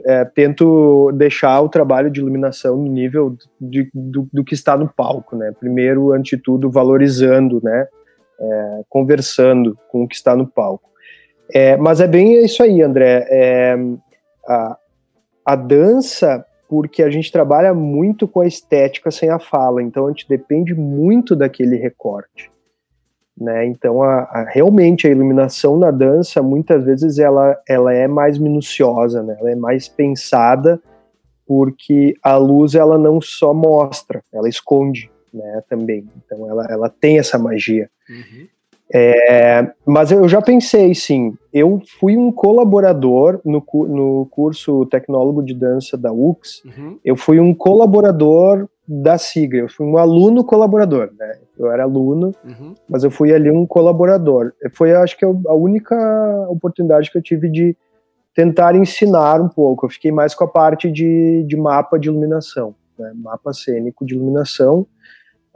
é, 0.04 0.24
tento 0.24 1.12
deixar 1.12 1.60
o 1.60 1.68
trabalho 1.68 2.10
de 2.10 2.20
iluminação 2.20 2.76
no 2.76 2.90
nível 2.90 3.36
de, 3.60 3.88
do, 3.94 4.28
do 4.32 4.44
que 4.44 4.54
está 4.54 4.76
no 4.76 4.88
palco, 4.88 5.36
né? 5.36 5.52
Primeiro, 5.58 6.12
antes 6.12 6.36
de 6.36 6.42
tudo, 6.42 6.70
valorizando, 6.70 7.60
né? 7.62 7.86
É, 8.40 8.80
conversando 8.88 9.76
com 9.90 10.04
o 10.04 10.08
que 10.08 10.14
está 10.14 10.36
no 10.36 10.46
palco. 10.46 10.88
É, 11.52 11.76
mas 11.76 12.00
é 12.00 12.06
bem 12.06 12.44
isso 12.44 12.62
aí, 12.62 12.82
André. 12.82 13.26
É, 13.30 13.76
a, 14.46 14.78
a 15.44 15.56
dança, 15.56 16.44
porque 16.68 17.02
a 17.02 17.10
gente 17.10 17.32
trabalha 17.32 17.72
muito 17.72 18.28
com 18.28 18.40
a 18.40 18.46
estética 18.46 19.10
sem 19.10 19.30
a 19.30 19.38
fala, 19.38 19.82
então 19.82 20.06
a 20.06 20.10
gente 20.10 20.28
depende 20.28 20.74
muito 20.74 21.34
daquele 21.34 21.76
recorte. 21.76 22.50
Né? 23.40 23.66
Então, 23.66 24.02
a, 24.02 24.22
a, 24.22 24.44
realmente 24.48 25.06
a 25.06 25.10
iluminação 25.10 25.78
na 25.78 25.90
dança, 25.90 26.42
muitas 26.42 26.84
vezes 26.84 27.18
ela, 27.18 27.56
ela 27.68 27.94
é 27.94 28.08
mais 28.08 28.36
minuciosa, 28.36 29.22
né? 29.22 29.36
ela 29.38 29.50
é 29.50 29.54
mais 29.54 29.88
pensada, 29.88 30.80
porque 31.46 32.14
a 32.22 32.36
luz 32.36 32.74
ela 32.74 32.98
não 32.98 33.20
só 33.20 33.54
mostra, 33.54 34.22
ela 34.32 34.48
esconde 34.48 35.10
né, 35.32 35.62
também. 35.68 36.06
Então, 36.16 36.50
ela, 36.50 36.66
ela 36.68 36.88
tem 36.90 37.18
essa 37.18 37.38
magia. 37.38 37.88
Uhum. 38.10 38.46
É, 38.94 39.70
mas 39.84 40.10
eu 40.10 40.26
já 40.28 40.40
pensei, 40.40 40.94
sim. 40.94 41.34
Eu 41.52 41.80
fui 42.00 42.16
um 42.16 42.32
colaborador 42.32 43.40
no, 43.44 43.62
no 43.86 44.26
curso 44.30 44.86
Tecnólogo 44.86 45.42
de 45.42 45.54
Dança 45.54 45.96
da 45.96 46.12
UX. 46.12 46.62
Uhum. 46.64 46.98
Eu 47.04 47.16
fui 47.16 47.38
um 47.38 47.54
colaborador 47.54 48.66
da 48.86 49.18
SIGA. 49.18 49.58
Eu 49.58 49.68
fui 49.68 49.86
um 49.86 49.98
aluno 49.98 50.42
colaborador, 50.42 51.10
né? 51.18 51.38
Eu 51.58 51.70
era 51.70 51.82
aluno, 51.82 52.34
Uhum. 52.44 52.74
mas 52.88 53.04
eu 53.04 53.10
fui 53.10 53.32
ali 53.32 53.50
um 53.50 53.66
colaborador. 53.66 54.52
Foi, 54.72 54.94
acho 54.94 55.18
que, 55.18 55.24
a 55.24 55.54
única 55.54 55.96
oportunidade 56.48 57.10
que 57.10 57.18
eu 57.18 57.22
tive 57.22 57.50
de 57.50 57.76
tentar 58.34 58.74
ensinar 58.76 59.40
um 59.40 59.48
pouco. 59.48 59.86
Eu 59.86 59.90
fiquei 59.90 60.12
mais 60.12 60.34
com 60.34 60.44
a 60.44 60.48
parte 60.48 60.90
de, 60.90 61.42
de 61.42 61.56
mapa 61.56 61.98
de 61.98 62.08
iluminação, 62.08 62.74
né? 62.98 63.12
mapa 63.16 63.52
cênico 63.52 64.06
de 64.06 64.14
iluminação. 64.14 64.86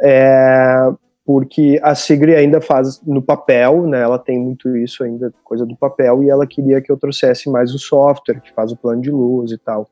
É, 0.01 0.93
porque 1.33 1.81
a 1.83 1.95
Sigri 1.95 2.35
ainda 2.35 2.61
faz 2.61 3.01
no 3.07 3.23
papel, 3.23 3.87
né? 3.87 4.03
Ela 4.03 4.19
tem 4.19 4.39
muito 4.39 4.77
isso 4.77 5.03
ainda, 5.03 5.33
coisa 5.43 5.65
do 5.65 5.75
papel, 5.75 6.23
e 6.23 6.29
ela 6.29 6.47
queria 6.47 6.79
que 6.83 6.93
eu 6.93 6.97
trouxesse 6.99 7.49
mais 7.49 7.75
o 7.75 7.79
software, 7.79 8.39
que 8.39 8.53
faz 8.53 8.71
o 8.71 8.77
plano 8.77 9.01
de 9.01 9.11
luz 9.11 9.51
e 9.51 9.57
tal. 9.57 9.89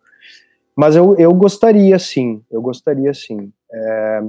Mas 0.77 0.97
eu, 0.97 1.17
eu 1.17 1.33
gostaria 1.33 1.99
sim, 1.99 2.43
eu 2.51 2.61
gostaria 2.61 3.15
sim. 3.15 3.51
É... 3.73 4.23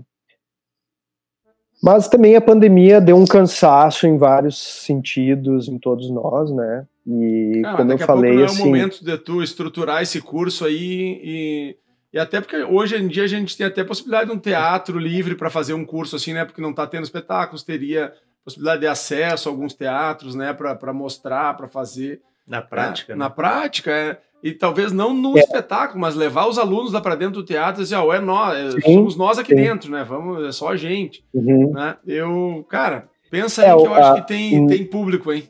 Mas 1.84 2.08
também 2.08 2.34
a 2.38 2.42
pandemia 2.42 3.02
deu 3.02 3.18
um 3.18 3.26
cansaço 3.26 4.08
em 4.08 4.18
vários 4.18 4.58
sentidos, 4.86 5.68
em 5.68 5.78
todos 5.78 6.10
nós, 6.10 6.50
né? 6.50 6.88
E 7.06 7.62
Ah, 7.66 7.76
como 7.76 7.92
eu 7.92 7.96
a 7.96 7.98
pouco 7.98 8.14
falei, 8.14 8.36
não 8.36 8.42
é 8.44 8.46
assim. 8.46 8.62
o 8.62 8.66
momento 8.68 9.04
de 9.04 9.18
tu 9.18 9.44
estruturar 9.44 10.02
esse 10.02 10.22
curso 10.22 10.64
aí 10.64 11.20
e, 11.22 11.78
e 12.14 12.20
até 12.20 12.42
porque 12.42 12.58
hoje 12.64 12.96
em 12.98 13.08
dia 13.08 13.24
a 13.24 13.28
gente 13.28 13.56
tem 13.58 13.66
até 13.66 13.84
possibilidade 13.84 14.30
de 14.30 14.36
um 14.36 14.40
teatro 14.40 14.98
livre 15.00 15.36
para 15.36 15.50
fazer 15.50 15.74
um 15.74 15.86
curso 15.86 16.16
assim, 16.16 16.34
né? 16.34 16.44
Porque 16.46 16.62
não 16.62 16.72
está 16.72 16.86
tendo 16.88 17.04
espetáculos, 17.04 17.64
teria 17.64 18.14
possibilidade 18.44 18.82
de 18.82 18.88
acesso 18.88 19.48
a 19.48 19.52
alguns 19.52 19.74
teatros, 19.74 20.36
né? 20.36 20.52
Para 20.54 20.92
mostrar, 20.94 21.56
para 21.56 21.68
fazer. 21.68 22.22
Na 22.48 22.62
prática, 22.62 23.14
É, 23.14 23.16
né? 23.16 23.20
Na 23.20 23.30
prática, 23.30 23.92
é. 23.92 24.18
E 24.44 24.52
talvez 24.52 24.92
não 24.92 25.14
no 25.14 25.38
espetáculo, 25.38 26.02
mas 26.02 26.16
levar 26.16 26.48
os 26.48 26.58
alunos 26.58 26.92
lá 26.92 27.00
para 27.00 27.14
dentro 27.16 27.36
do 27.36 27.46
teatro 27.46 27.80
e 27.82 27.84
dizer, 27.84 27.96
ó, 27.98 28.12
é 28.12 28.20
nós, 28.20 28.58
é, 28.76 28.82
Sim, 28.82 28.96
somos 28.96 29.16
nós 29.16 29.38
aqui 29.38 29.50
sim. 29.52 29.56
dentro, 29.62 29.92
né? 29.92 30.04
Vamos, 30.04 30.44
é 30.44 30.52
só 30.52 30.70
a 30.70 30.76
gente, 30.76 31.24
Uhum. 31.32 31.72
né? 31.74 31.96
Eu, 32.08 32.66
cara, 32.68 33.08
pensa 33.30 33.62
É, 33.64 33.70
aí 33.72 33.78
que 33.80 33.86
eu 33.88 33.94
acho 33.94 34.12
a- 34.12 34.16
que 34.22 34.28
tem, 34.28 34.60
hum. 34.60 34.68
tem 34.68 34.84
público, 34.84 35.32
hein? 35.32 35.48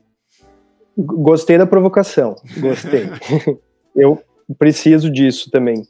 Gostei 0.97 1.57
da 1.57 1.65
provocação, 1.65 2.35
gostei. 2.59 3.07
eu 3.95 4.21
preciso 4.59 5.09
disso 5.09 5.49
também. 5.49 5.83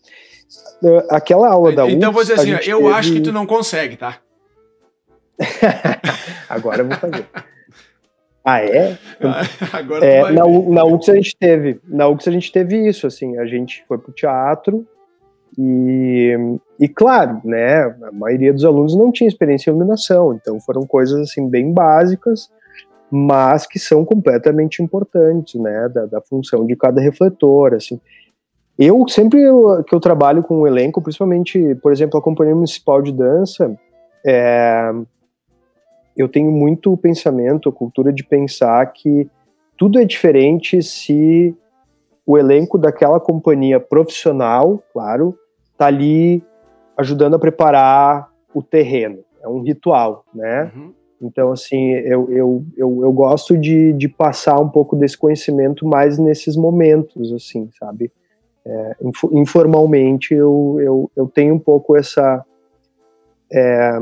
Uh, 0.83 1.03
Aquela 1.09 1.49
aula 1.49 1.71
da 1.71 1.87
então 1.89 2.09
eu 2.09 2.13
vou 2.13 2.21
UFS, 2.21 2.35
dizer 2.35 2.55
assim, 2.55 2.69
eu 2.71 2.79
teve- 2.79 2.93
acho 2.93 3.13
que 3.13 3.21
tu 3.21 3.31
não 3.31 3.45
consegue, 3.45 3.95
tá? 3.97 4.17
Agora 6.49 6.81
eu 6.81 6.87
vou 6.87 6.97
fazer. 6.97 7.25
Ah, 8.43 8.63
é? 8.63 8.97
Agora 9.73 10.05
É, 10.05 10.21
vai 10.21 10.33
na, 10.33 10.43
na 10.47 10.83
UX 10.85 11.09
a 11.09 11.15
gente 11.15 11.35
teve, 11.39 11.79
na 11.87 12.07
UX 12.07 12.27
a 12.27 12.31
gente 12.31 12.51
teve 12.51 12.87
isso, 12.87 13.05
assim, 13.05 13.37
a 13.37 13.45
gente 13.45 13.83
foi 13.87 13.97
pro 13.99 14.11
teatro 14.11 14.85
e, 15.57 16.35
e 16.79 16.87
claro, 16.87 17.39
né, 17.43 17.83
a 17.83 18.11
maioria 18.11 18.51
dos 18.53 18.65
alunos 18.65 18.95
não 18.95 19.11
tinha 19.11 19.27
experiência 19.27 19.69
em 19.69 19.73
iluminação, 19.75 20.33
então 20.33 20.59
foram 20.59 20.85
coisas 20.87 21.19
assim 21.21 21.47
bem 21.47 21.71
básicas, 21.71 22.49
mas 23.11 23.67
que 23.67 23.77
são 23.77 24.03
completamente 24.03 24.81
importantes, 24.81 25.59
né, 25.61 25.89
da, 25.93 26.05
da 26.07 26.21
função 26.21 26.65
de 26.65 26.75
cada 26.75 26.99
refletor, 27.01 27.73
assim. 27.75 27.99
Eu 28.83 29.07
sempre 29.07 29.39
eu- 29.39 29.83
que 29.83 29.93
eu 29.93 29.99
trabalho 29.99 30.41
com 30.41 30.61
o 30.61 30.67
elenco, 30.67 31.03
principalmente, 31.03 31.75
por 31.75 31.91
exemplo, 31.91 32.17
a 32.17 32.21
Companhia 32.21 32.55
Municipal 32.55 32.99
de 32.99 33.11
Dança, 33.11 33.77
é, 34.25 34.91
eu 36.17 36.27
tenho 36.27 36.49
muito 36.49 36.97
pensamento, 36.97 37.69
a 37.69 37.71
cultura 37.71 38.11
de 38.11 38.23
pensar 38.23 38.83
que 38.91 39.29
tudo 39.77 39.99
é 39.99 40.03
diferente 40.03 40.81
se 40.81 41.55
o 42.25 42.39
elenco 42.39 42.75
daquela 42.75 43.19
companhia 43.19 43.79
profissional, 43.79 44.83
claro, 44.91 45.37
tá 45.77 45.85
ali 45.85 46.43
ajudando 46.97 47.35
a 47.35 47.39
preparar 47.39 48.29
o 48.51 48.63
terreno. 48.63 49.19
É 49.43 49.47
um 49.47 49.61
ritual, 49.61 50.25
né? 50.33 50.71
Uhum. 50.75 50.91
Então, 51.21 51.51
assim, 51.51 51.91
eu, 51.91 52.31
eu, 52.31 52.65
eu, 52.75 52.99
eu 53.03 53.13
gosto 53.13 53.55
de, 53.55 53.93
de 53.93 54.09
passar 54.09 54.59
um 54.59 54.69
pouco 54.69 54.95
desse 54.95 55.15
conhecimento 55.15 55.85
mais 55.85 56.17
nesses 56.17 56.55
momentos, 56.55 57.31
assim, 57.31 57.69
sabe? 57.77 58.11
É, 58.65 58.95
info- 59.01 59.29
informalmente, 59.33 60.33
eu, 60.33 60.77
eu, 60.79 61.11
eu 61.15 61.27
tenho 61.27 61.55
um 61.55 61.59
pouco 61.59 61.97
essa... 61.97 62.45
é, 63.51 63.99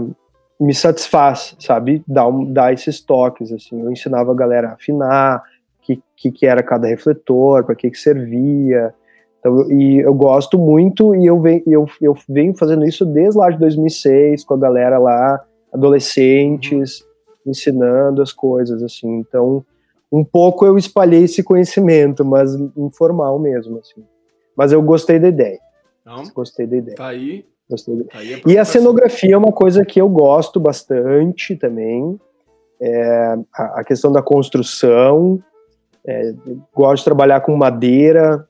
me 0.59 0.73
satisfaz, 0.73 1.55
sabe? 1.59 2.03
Dar, 2.05 2.27
um, 2.27 2.51
dar 2.51 2.73
esses 2.73 2.99
toques, 2.99 3.51
assim. 3.51 3.81
Eu 3.81 3.91
ensinava 3.91 4.31
a 4.31 4.35
galera 4.35 4.69
a 4.69 4.73
afinar, 4.73 5.41
o 5.77 5.85
que, 5.85 6.03
que, 6.17 6.31
que 6.31 6.45
era 6.45 6.61
cada 6.61 6.87
refletor, 6.87 7.63
para 7.63 7.75
que, 7.75 7.89
que 7.89 7.97
servia. 7.97 8.93
Então, 9.39 9.71
e 9.71 9.99
eu 9.99 10.13
gosto 10.13 10.57
muito 10.57 11.15
e 11.15 11.25
eu 11.25 11.39
venho, 11.39 11.63
eu, 11.65 11.85
eu 12.01 12.13
venho 12.27 12.53
fazendo 12.53 12.85
isso 12.85 13.05
desde 13.05 13.39
lá 13.39 13.49
de 13.49 13.57
2006, 13.57 14.43
com 14.43 14.55
a 14.55 14.57
galera 14.57 14.99
lá, 14.99 15.41
adolescentes, 15.73 17.05
ensinando 17.47 18.21
as 18.21 18.33
coisas, 18.33 18.83
assim. 18.83 19.19
Então, 19.19 19.63
um 20.11 20.25
pouco 20.25 20.65
eu 20.65 20.77
espalhei 20.77 21.23
esse 21.23 21.41
conhecimento, 21.41 22.25
mas 22.25 22.53
informal 22.75 23.39
mesmo, 23.39 23.79
assim. 23.79 24.03
Mas 24.59 24.73
eu 24.73 24.81
gostei 24.81 25.17
da 25.17 25.29
ideia, 25.29 25.57
Então, 26.01 26.21
gostei 26.35 26.67
da 26.67 26.75
ideia. 26.75 26.97
tá 26.97 27.07
aí. 27.07 27.45
Gostei 27.69 27.95
da 27.95 28.03
Tá 28.03 28.17
aí 28.19 28.41
e 28.45 28.57
a 28.57 28.65
cenografia 28.65 29.33
é 29.35 29.37
uma 29.37 29.53
coisa 29.53 29.85
que 29.85 30.01
eu 30.01 30.09
gosto 30.09 30.59
bastante 30.59 31.55
também. 31.55 32.19
É, 32.81 33.37
a, 33.55 33.79
a 33.79 33.83
questão 33.85 34.11
da 34.11 34.21
construção. 34.21 35.41
é, 36.05 36.33
gosto 36.75 36.97
de 37.03 37.05
trabalhar 37.05 37.39
com 37.39 37.55
madeira. 37.55 38.45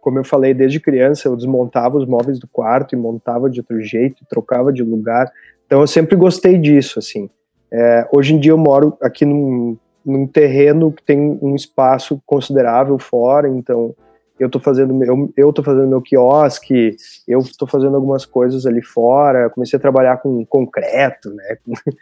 Como 0.00 0.16
eu 0.20 0.24
falei, 0.24 0.54
desde 0.54 0.78
criança 0.78 1.26
eu 1.26 1.34
desmontava 1.34 1.96
os 1.98 2.06
móveis 2.06 2.38
do 2.38 2.46
quarto 2.46 2.94
e 2.94 2.96
montava 2.98 3.50
de 3.50 3.58
outro 3.58 3.80
jeito, 3.82 4.24
trocava 4.30 4.72
de 4.72 4.84
lugar. 4.84 5.28
Então 5.66 5.80
eu 5.80 5.86
sempre 5.88 6.14
gostei 6.14 6.56
disso, 6.56 7.00
assim. 7.00 7.28
É, 7.72 8.06
hoje 8.14 8.32
em 8.32 8.38
dia 8.38 8.52
eu 8.52 8.58
moro 8.58 8.96
aqui 9.02 9.24
num, 9.24 9.76
num 10.04 10.24
terreno 10.24 10.92
que 10.92 11.02
tem 11.02 11.36
um 11.42 11.56
espaço 11.56 12.22
considerável 12.24 12.96
fora, 12.98 13.48
então 13.48 13.92
eu 14.38 14.50
tô 14.50 14.60
fazendo 14.60 14.92
meu, 14.92 15.32
eu 15.36 15.52
tô 15.52 15.62
fazendo 15.62 15.86
meu 15.88 16.02
quiosque, 16.02 16.94
eu 17.26 17.38
estou 17.40 17.66
fazendo 17.66 17.96
algumas 17.96 18.24
coisas 18.26 18.66
ali 18.66 18.82
fora, 18.82 19.48
comecei 19.50 19.76
a 19.76 19.80
trabalhar 19.80 20.18
com 20.18 20.44
concreto, 20.44 21.30
né? 21.32 21.56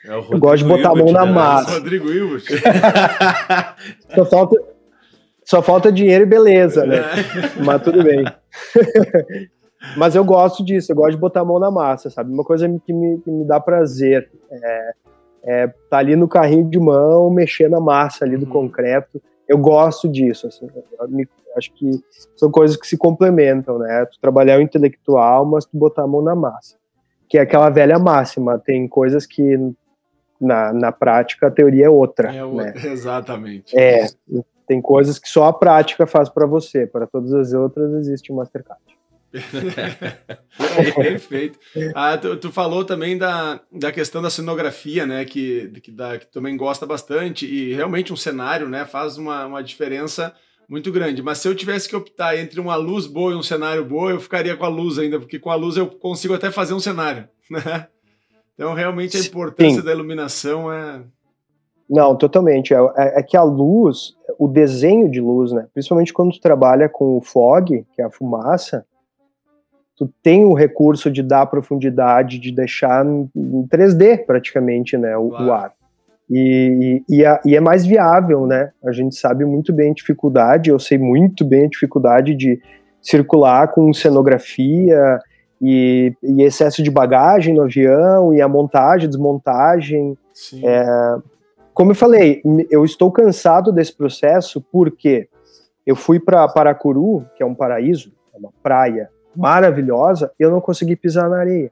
É 0.06 0.14
eu 0.14 0.38
gosto 0.38 0.58
de 0.64 0.68
botar 0.68 0.90
a 0.90 0.94
mão 0.94 1.06
Hilbert, 1.08 1.12
na 1.14 1.26
né? 1.26 1.32
massa. 1.32 1.70
Rodrigo 1.74 2.10
Hilbert. 2.12 2.42
Só 4.14 4.24
falta, 4.26 4.62
só 5.44 5.62
falta 5.62 5.92
dinheiro 5.92 6.22
e 6.24 6.26
beleza, 6.26 6.84
né? 6.86 6.96
É. 6.98 7.62
Mas 7.62 7.82
tudo 7.82 8.02
bem. 8.02 8.24
Mas 9.96 10.14
eu 10.16 10.24
gosto 10.24 10.64
disso, 10.64 10.90
eu 10.90 10.96
gosto 10.96 11.12
de 11.12 11.18
botar 11.18 11.40
a 11.40 11.44
mão 11.44 11.58
na 11.58 11.70
massa, 11.70 12.08
sabe? 12.10 12.32
Uma 12.32 12.42
coisa 12.44 12.66
que 12.84 12.92
me, 12.92 13.18
que 13.18 13.30
me 13.30 13.44
dá 13.44 13.60
prazer 13.60 14.28
é, 14.50 14.90
é 15.44 15.66
tá 15.90 15.98
ali 15.98 16.16
no 16.16 16.26
carrinho 16.26 16.68
de 16.68 16.78
mão, 16.80 17.30
mexer 17.30 17.68
na 17.68 17.78
massa 17.80 18.24
ali 18.24 18.36
do 18.36 18.46
Uhum. 18.46 18.52
concreto. 18.52 19.20
Eu 19.46 19.58
gosto 19.58 20.08
disso, 20.08 20.46
assim. 20.46 20.66
me- 21.08 21.28
acho 21.56 21.72
que 21.72 21.90
são 22.36 22.50
coisas 22.50 22.76
que 22.76 22.86
se 22.86 22.96
complementam, 22.96 23.78
né? 23.78 24.04
Tu 24.06 24.18
trabalhar 24.20 24.58
o 24.58 24.62
intelectual, 24.62 25.44
mas 25.44 25.64
tu 25.64 25.76
botar 25.76 26.02
a 26.02 26.06
mão 26.06 26.22
na 26.22 26.34
massa. 26.34 26.76
Que 27.28 27.38
é 27.38 27.40
aquela 27.40 27.70
velha 27.70 27.98
máxima, 27.98 28.58
tem 28.58 28.86
coisas 28.86 29.26
que 29.26 29.74
na, 30.40 30.72
na 30.72 30.92
prática 30.92 31.46
a 31.46 31.50
teoria 31.50 31.86
é 31.86 31.90
outra, 31.90 32.28
É 32.28 32.32
né? 32.32 32.44
outra, 32.44 32.86
exatamente. 32.88 33.76
É, 33.76 34.06
Tem 34.66 34.80
coisas 34.80 35.18
que 35.18 35.28
só 35.28 35.44
a 35.44 35.52
prática 35.52 36.06
faz 36.06 36.28
para 36.28 36.46
você. 36.46 36.86
Para 36.86 37.06
todas 37.06 37.32
as 37.32 37.52
outras 37.52 37.92
existe 37.94 38.32
o 38.32 38.36
Mastercard. 38.36 38.82
Perfeito. 40.96 41.58
Ah, 41.92 42.16
tu, 42.16 42.36
tu, 42.36 42.52
falou 42.52 42.84
também 42.84 43.18
da, 43.18 43.60
da 43.72 43.90
questão 43.90 44.22
da 44.22 44.30
cenografia, 44.30 45.04
né? 45.04 45.24
Que, 45.24 45.68
que, 45.82 45.90
da, 45.90 46.18
que 46.18 46.26
também 46.26 46.56
gosta 46.56 46.86
bastante 46.86 47.44
e 47.44 47.74
realmente 47.74 48.12
um 48.12 48.16
cenário, 48.16 48.68
né? 48.68 48.84
Faz 48.84 49.18
uma, 49.18 49.44
uma 49.44 49.62
diferença 49.62 50.32
muito 50.68 50.90
grande. 50.92 51.22
Mas 51.22 51.38
se 51.38 51.48
eu 51.48 51.54
tivesse 51.54 51.88
que 51.88 51.96
optar 51.96 52.36
entre 52.36 52.60
uma 52.60 52.76
luz 52.76 53.06
boa 53.06 53.32
e 53.32 53.36
um 53.36 53.42
cenário 53.42 53.84
bom, 53.84 54.10
eu 54.10 54.20
ficaria 54.20 54.56
com 54.56 54.64
a 54.64 54.68
luz 54.68 54.98
ainda, 54.98 55.18
porque 55.18 55.38
com 55.38 55.50
a 55.50 55.54
luz 55.54 55.76
eu 55.76 55.86
consigo 55.86 56.34
até 56.34 56.50
fazer 56.50 56.74
um 56.74 56.80
cenário, 56.80 57.28
né? 57.50 57.88
Então 58.54 58.74
realmente 58.74 59.16
a 59.16 59.20
importância 59.20 59.80
Sim. 59.80 59.86
da 59.86 59.92
iluminação 59.92 60.72
é 60.72 61.02
não, 61.88 62.16
totalmente. 62.16 62.72
É, 62.72 62.78
é, 62.96 63.20
é, 63.20 63.22
que 63.22 63.36
a 63.36 63.42
luz, 63.42 64.14
o 64.38 64.48
desenho 64.48 65.10
de 65.10 65.20
luz, 65.20 65.52
né? 65.52 65.66
Principalmente 65.72 66.12
quando 66.12 66.32
tu 66.32 66.40
trabalha 66.40 66.88
com 66.88 67.18
o 67.18 67.20
fog, 67.20 67.84
que 67.94 68.00
é 68.00 68.04
a 68.04 68.10
fumaça, 68.10 68.86
tu 69.96 70.10
tem 70.22 70.44
o 70.44 70.54
recurso 70.54 71.10
de 71.10 71.22
dar 71.22 71.46
profundidade, 71.46 72.38
de 72.38 72.50
deixar 72.50 73.06
em 73.06 73.28
3D 73.68 74.24
praticamente, 74.24 74.96
né, 74.96 75.16
o, 75.16 75.28
claro. 75.28 75.44
o 75.44 75.52
ar. 75.52 75.72
E, 76.30 77.02
e, 77.08 77.16
e, 77.16 77.26
a, 77.26 77.40
e, 77.44 77.54
é 77.54 77.60
mais 77.60 77.84
viável, 77.84 78.46
né? 78.46 78.70
A 78.84 78.92
gente 78.92 79.14
sabe 79.14 79.44
muito 79.44 79.72
bem 79.72 79.90
a 79.90 79.94
dificuldade, 79.94 80.70
eu 80.70 80.78
sei 80.78 80.98
muito 80.98 81.44
bem 81.44 81.66
a 81.66 81.68
dificuldade 81.68 82.34
de 82.34 82.60
circular 83.00 83.68
com 83.68 83.92
cenografia 83.92 85.18
e, 85.60 86.14
e 86.22 86.42
excesso 86.42 86.82
de 86.82 86.90
bagagem 86.90 87.54
no 87.54 87.62
avião, 87.62 88.32
e 88.32 88.40
a 88.40 88.48
montagem, 88.48 89.08
desmontagem. 89.08 90.16
É, 90.62 91.16
como 91.74 91.90
eu 91.90 91.94
falei, 91.94 92.42
eu 92.70 92.84
estou 92.84 93.10
cansado 93.10 93.70
desse 93.70 93.94
processo 93.94 94.64
porque 94.72 95.28
eu 95.86 95.94
fui 95.94 96.18
para 96.18 96.48
Paracuru, 96.48 97.26
que 97.36 97.42
é 97.42 97.46
um 97.46 97.54
paraíso, 97.54 98.12
é 98.34 98.38
uma 98.38 98.50
praia 98.62 99.10
maravilhosa, 99.36 100.32
eu 100.38 100.50
não 100.50 100.60
consegui 100.60 100.96
pisar 100.96 101.28
na 101.28 101.38
areia. 101.38 101.70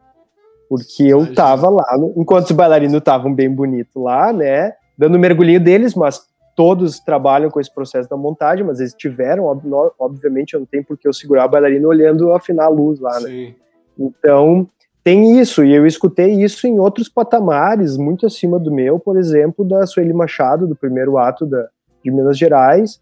Porque 0.73 1.03
eu 1.03 1.19
Imagina. 1.19 1.37
tava 1.37 1.69
lá, 1.69 1.85
enquanto 2.17 2.47
os 2.47 2.53
bailarinos 2.53 2.95
estavam 2.95 3.35
bem 3.35 3.55
bonitos 3.55 3.95
lá, 4.03 4.33
né? 4.33 4.73
Dando 4.97 5.19
mergulhinho 5.19 5.61
deles, 5.61 5.95
mas 5.95 6.23
todos 6.57 6.99
trabalham 6.99 7.51
com 7.51 7.61
esse 7.61 7.71
processo 7.71 8.09
da 8.09 8.17
montagem, 8.17 8.65
mas 8.65 8.81
eles 8.81 8.95
tiveram, 8.95 9.45
obviamente, 9.99 10.55
eu 10.55 10.61
não 10.61 10.67
tenho 10.67 10.83
porque 10.83 11.07
eu 11.07 11.13
segurar 11.13 11.45
o 11.45 11.51
bailarino 11.51 11.87
olhando 11.87 12.33
afinar 12.33 12.65
a 12.65 12.69
luz 12.71 12.99
lá, 13.01 13.21
né? 13.21 13.29
Sim. 13.29 13.55
Então, 13.99 14.67
tem 15.05 15.39
isso, 15.39 15.63
e 15.63 15.75
eu 15.75 15.87
escutei 15.87 16.43
isso 16.43 16.67
em 16.67 16.79
outros 16.79 17.07
patamares, 17.07 17.99
muito 17.99 18.25
acima 18.25 18.59
do 18.59 18.73
meu, 18.73 18.99
por 18.99 19.19
exemplo, 19.19 19.67
da 19.67 19.87
Sueli 19.87 20.15
Machado, 20.15 20.67
do 20.67 20.75
primeiro 20.75 21.19
ato 21.19 21.45
da, 21.45 21.69
de 22.03 22.11
Minas 22.11 22.39
Gerais, 22.39 22.99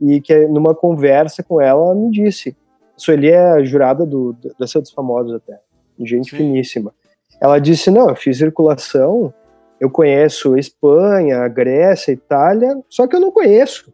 e 0.00 0.20
que 0.20 0.48
numa 0.48 0.74
conversa 0.74 1.44
com 1.44 1.60
ela 1.60 1.94
me 1.94 2.10
disse, 2.10 2.56
Sueli 2.96 3.30
é 3.30 3.64
jurada 3.64 4.04
do, 4.04 4.32
da 4.58 4.66
dos 4.66 4.90
Famosos 4.90 5.32
até, 5.34 5.60
gente 6.00 6.30
Sim. 6.30 6.38
finíssima. 6.38 6.92
Ela 7.40 7.58
disse, 7.58 7.90
não, 7.90 8.08
eu 8.08 8.16
fiz 8.16 8.38
circulação, 8.38 9.32
eu 9.80 9.90
conheço 9.90 10.56
Espanha, 10.56 11.46
Grécia, 11.48 12.12
Itália, 12.12 12.78
só 12.88 13.06
que 13.06 13.16
eu 13.16 13.20
não 13.20 13.30
conheço. 13.30 13.92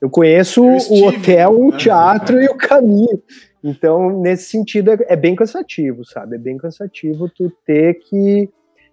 Eu 0.00 0.10
conheço 0.10 0.64
eu 0.64 0.76
estive, 0.76 1.02
o 1.02 1.08
hotel, 1.08 1.52
né? 1.52 1.58
o 1.58 1.72
teatro 1.76 2.40
e 2.42 2.46
o 2.46 2.56
caminho. 2.56 3.22
Então, 3.64 4.20
nesse 4.20 4.50
sentido, 4.50 4.92
é, 4.92 4.98
é 5.08 5.16
bem 5.16 5.34
cansativo, 5.34 6.04
sabe? 6.04 6.36
É 6.36 6.38
bem 6.38 6.56
cansativo 6.56 7.28
tu 7.28 7.50
ter 7.64 7.94
que. 7.94 8.48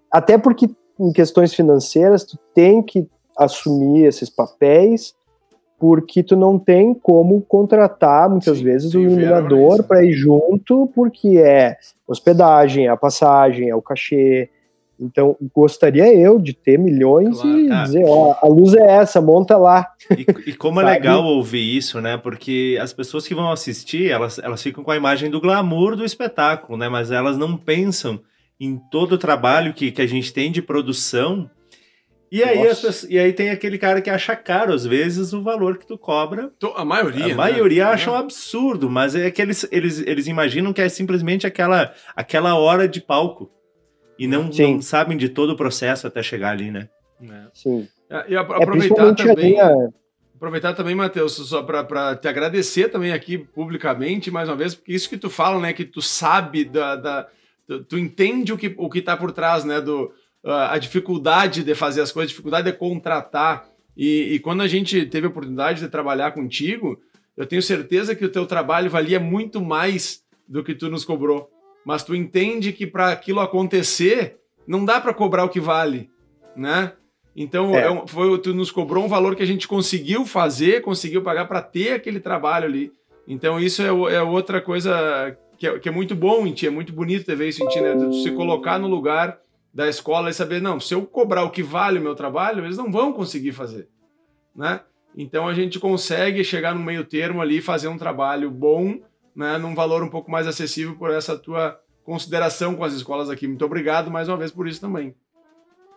Até 0.10 0.38
porque, 0.38 0.70
em 1.00 1.12
questões 1.12 1.54
financeiras, 1.54 2.24
tu 2.24 2.38
tem 2.56 2.82
que 2.82 3.08
assumir 3.38 4.06
esses 4.06 4.30
papéis 4.30 5.14
porque 5.84 6.24
tu 6.24 6.38
não 6.38 6.58
tem 6.58 6.94
como 6.94 7.42
contratar 7.42 8.30
muitas 8.30 8.60
Sim, 8.60 8.64
vezes 8.64 8.94
o 8.94 9.00
um 9.00 9.02
iluminador 9.02 9.84
para 9.84 10.02
ir 10.02 10.14
junto, 10.14 10.90
porque 10.96 11.38
é 11.40 11.76
hospedagem, 12.08 12.86
é 12.86 12.90
a 12.90 12.96
passagem, 12.96 13.68
é 13.68 13.76
o 13.76 13.82
cachê. 13.82 14.50
Então, 14.98 15.36
gostaria 15.54 16.08
eu 16.16 16.40
de 16.40 16.54
ter 16.54 16.80
milhões 16.80 17.42
claro, 17.42 17.60
e 17.60 17.70
ah, 17.70 17.84
dizer, 17.84 18.06
ó, 18.08 18.34
a 18.42 18.48
luz 18.48 18.74
é 18.74 18.96
essa, 18.96 19.20
monta 19.20 19.58
lá. 19.58 19.90
E, 20.18 20.52
e 20.52 20.54
como 20.54 20.80
é 20.80 20.86
legal 20.90 21.22
ouvir 21.26 21.76
isso, 21.76 22.00
né? 22.00 22.16
Porque 22.16 22.80
as 22.82 22.94
pessoas 22.94 23.28
que 23.28 23.36
vão 23.36 23.52
assistir, 23.52 24.10
elas, 24.10 24.40
elas 24.40 24.64
ficam 24.64 24.86
com 24.86 24.92
a 24.92 24.96
imagem 24.96 25.30
do 25.30 25.42
glamour 25.42 25.98
do 25.98 26.06
espetáculo, 26.06 26.78
né? 26.78 26.88
Mas 26.88 27.12
elas 27.12 27.38
não 27.38 27.58
pensam 27.58 28.22
em 28.58 28.80
todo 28.90 29.16
o 29.16 29.18
trabalho 29.18 29.74
que, 29.74 29.92
que 29.92 30.02
a 30.02 30.08
gente 30.08 30.32
tem 30.32 30.50
de 30.50 30.62
produção 30.62 31.50
e 32.36 32.44
aí, 32.44 32.64
pessoas, 32.64 33.04
e 33.08 33.20
aí 33.20 33.32
tem 33.32 33.52
aquele 33.52 33.78
cara 33.78 34.02
que 34.02 34.10
acha 34.10 34.36
caro, 34.36 34.74
às 34.74 34.84
vezes, 34.84 35.34
o 35.34 35.44
valor 35.44 35.78
que 35.78 35.86
tu 35.86 36.00
cobra. 36.00 36.52
A 36.76 36.84
maioria. 36.84 37.26
A 37.26 37.28
né? 37.28 37.34
maioria 37.36 37.90
acha 37.90 38.10
um 38.10 38.16
absurdo, 38.16 38.90
mas 38.90 39.14
é 39.14 39.30
que 39.30 39.40
eles, 39.40 39.68
eles, 39.72 40.00
eles 40.00 40.26
imaginam 40.26 40.74
que 40.74 40.82
é 40.82 40.90
simplesmente 40.90 41.46
aquela, 41.46 41.94
aquela 42.16 42.56
hora 42.56 42.88
de 42.88 43.00
palco. 43.00 43.52
E 44.18 44.26
não, 44.28 44.46
não 44.46 44.82
sabem 44.82 45.16
de 45.16 45.30
todo 45.30 45.52
o 45.52 45.56
processo 45.56 46.08
até 46.08 46.24
chegar 46.24 46.50
ali, 46.50 46.72
né? 46.72 46.90
É. 47.22 47.44
Sim. 47.54 47.88
É, 48.10 48.32
e 48.32 48.36
aproveitar 48.36 49.10
é, 49.10 49.14
também. 49.14 49.56
Aproveitar 50.36 50.74
também, 50.74 50.96
Matheus, 50.96 51.34
só 51.34 51.62
para 51.62 52.16
te 52.16 52.28
agradecer 52.28 52.90
também 52.90 53.14
aqui 53.14 53.38
publicamente, 53.38 54.32
mais 54.32 54.50
uma 54.50 54.56
vez, 54.56 54.74
porque 54.74 54.92
isso 54.92 55.08
que 55.08 55.18
tu 55.18 55.30
fala, 55.30 55.60
né? 55.60 55.72
Que 55.72 55.86
tu 55.86 56.02
sabe 56.02 56.66
da. 56.66 56.96
da 56.96 57.28
tu, 57.68 57.84
tu 57.84 57.98
entende 58.00 58.52
o 58.52 58.58
que, 58.58 58.74
o 58.76 58.90
que 58.90 59.04
tá 59.04 59.16
por 59.16 59.32
trás, 59.32 59.64
né? 59.64 59.80
Do, 59.80 60.12
a 60.44 60.78
dificuldade 60.78 61.64
de 61.64 61.74
fazer 61.74 62.02
as 62.02 62.12
coisas, 62.12 62.30
a 62.30 62.34
dificuldade 62.34 62.72
de 62.72 62.78
contratar. 62.78 63.68
E, 63.96 64.34
e, 64.34 64.40
quando 64.40 64.62
a 64.62 64.68
gente 64.68 65.06
teve 65.06 65.28
a 65.28 65.30
oportunidade 65.30 65.80
de 65.80 65.88
trabalhar 65.88 66.32
contigo, 66.32 67.00
eu 67.38 67.46
tenho 67.46 67.62
certeza 67.62 68.16
que 68.16 68.26
o 68.26 68.30
teu 68.30 68.46
trabalho 68.46 68.90
valia 68.90 69.20
muito 69.20 69.62
mais 69.62 70.24
do 70.48 70.64
que 70.64 70.76
tu 70.76 70.90
nos 70.90 71.06
cobrou. 71.06 71.50
Mas 71.86 72.04
tu 72.04 72.16
entende 72.16 72.74
que 72.74 72.88
para 72.88 73.12
aquilo 73.12 73.40
acontecer, 73.40 74.38
não 74.68 74.84
dá 74.84 75.00
para 75.00 75.14
cobrar 75.14 75.46
o 75.46 75.50
que 75.50 75.60
vale, 75.60 76.10
né? 76.56 76.94
Então, 77.36 77.76
é. 77.76 77.88
É 77.88 78.08
foi, 78.08 78.38
tu 78.40 78.54
nos 78.54 78.72
cobrou 78.72 79.06
um 79.06 79.08
valor 79.08 79.36
que 79.36 79.44
a 79.44 79.48
gente 79.48 79.68
conseguiu 79.68 80.26
fazer, 80.26 80.82
conseguiu 80.82 81.22
pagar 81.22 81.46
para 81.46 81.62
ter 81.62 81.94
aquele 81.94 82.20
trabalho 82.20 82.66
ali. 82.66 82.92
Então, 83.28 83.60
isso 83.60 83.82
é, 83.82 83.88
é 83.88 84.22
outra 84.22 84.62
coisa 84.62 85.36
que 85.58 85.68
é, 85.68 85.80
que 85.80 85.90
é, 85.90 85.92
muito 85.92 86.16
bom 86.16 86.46
em 86.46 86.54
ti, 86.54 86.68
é 86.68 86.70
muito 86.70 86.92
bonito 86.92 87.26
ter 87.26 87.36
ver 87.36 87.48
isso 87.48 87.64
em 87.64 87.68
ti, 87.68 87.80
né? 87.80 87.96
Tu 87.96 88.14
se 88.22 88.32
colocar 88.32 88.78
no 88.78 88.88
lugar 88.88 89.40
da 89.74 89.88
escola 89.88 90.30
e 90.30 90.34
saber, 90.34 90.62
não, 90.62 90.80
se 90.80 90.94
eu 90.94 91.06
cobrar 91.06 91.44
o 91.44 91.50
que 91.50 91.64
vale 91.64 92.00
o 92.00 92.02
meu 92.02 92.16
trabalho, 92.16 92.64
eles 92.64 92.78
não 92.78 92.92
vão 92.92 93.12
conseguir 93.12 93.52
fazer, 93.52 93.88
né? 94.56 94.82
Então 95.16 95.48
a 95.48 95.54
gente 95.54 95.80
consegue 95.80 96.44
chegar 96.44 96.76
no 96.76 96.82
meio 96.82 97.04
termo 97.06 97.42
ali 97.42 97.58
e 97.58 97.62
fazer 97.62 97.88
um 97.88 97.98
trabalho 97.98 98.50
bom, 98.52 99.00
né, 99.36 99.58
num 99.58 99.74
valor 99.74 100.04
um 100.04 100.10
pouco 100.10 100.30
mais 100.30 100.48
acessível 100.48 100.96
por 100.96 101.12
essa 101.12 101.38
tua 101.38 101.80
consideração 102.04 102.76
com 102.76 102.84
as 102.84 102.94
escolas 102.94 103.30
aqui. 103.30 103.48
Muito 103.48 103.66
obrigado 103.66 104.12
mais 104.12 104.28
uma 104.28 104.38
vez 104.38 104.52
por 104.52 104.68
isso 104.68 104.82
também. 104.82 105.16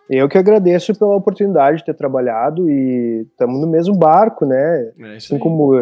Eu 0.09 0.29
que 0.29 0.37
agradeço 0.37 0.97
pela 0.97 1.15
oportunidade 1.15 1.79
de 1.79 1.85
ter 1.85 1.93
trabalhado 1.93 2.69
e 2.69 3.27
estamos 3.29 3.59
no 3.59 3.67
mesmo 3.67 3.95
barco, 3.97 4.45
né? 4.45 4.93
É 4.99 5.15
assim 5.17 5.37
como 5.37 5.79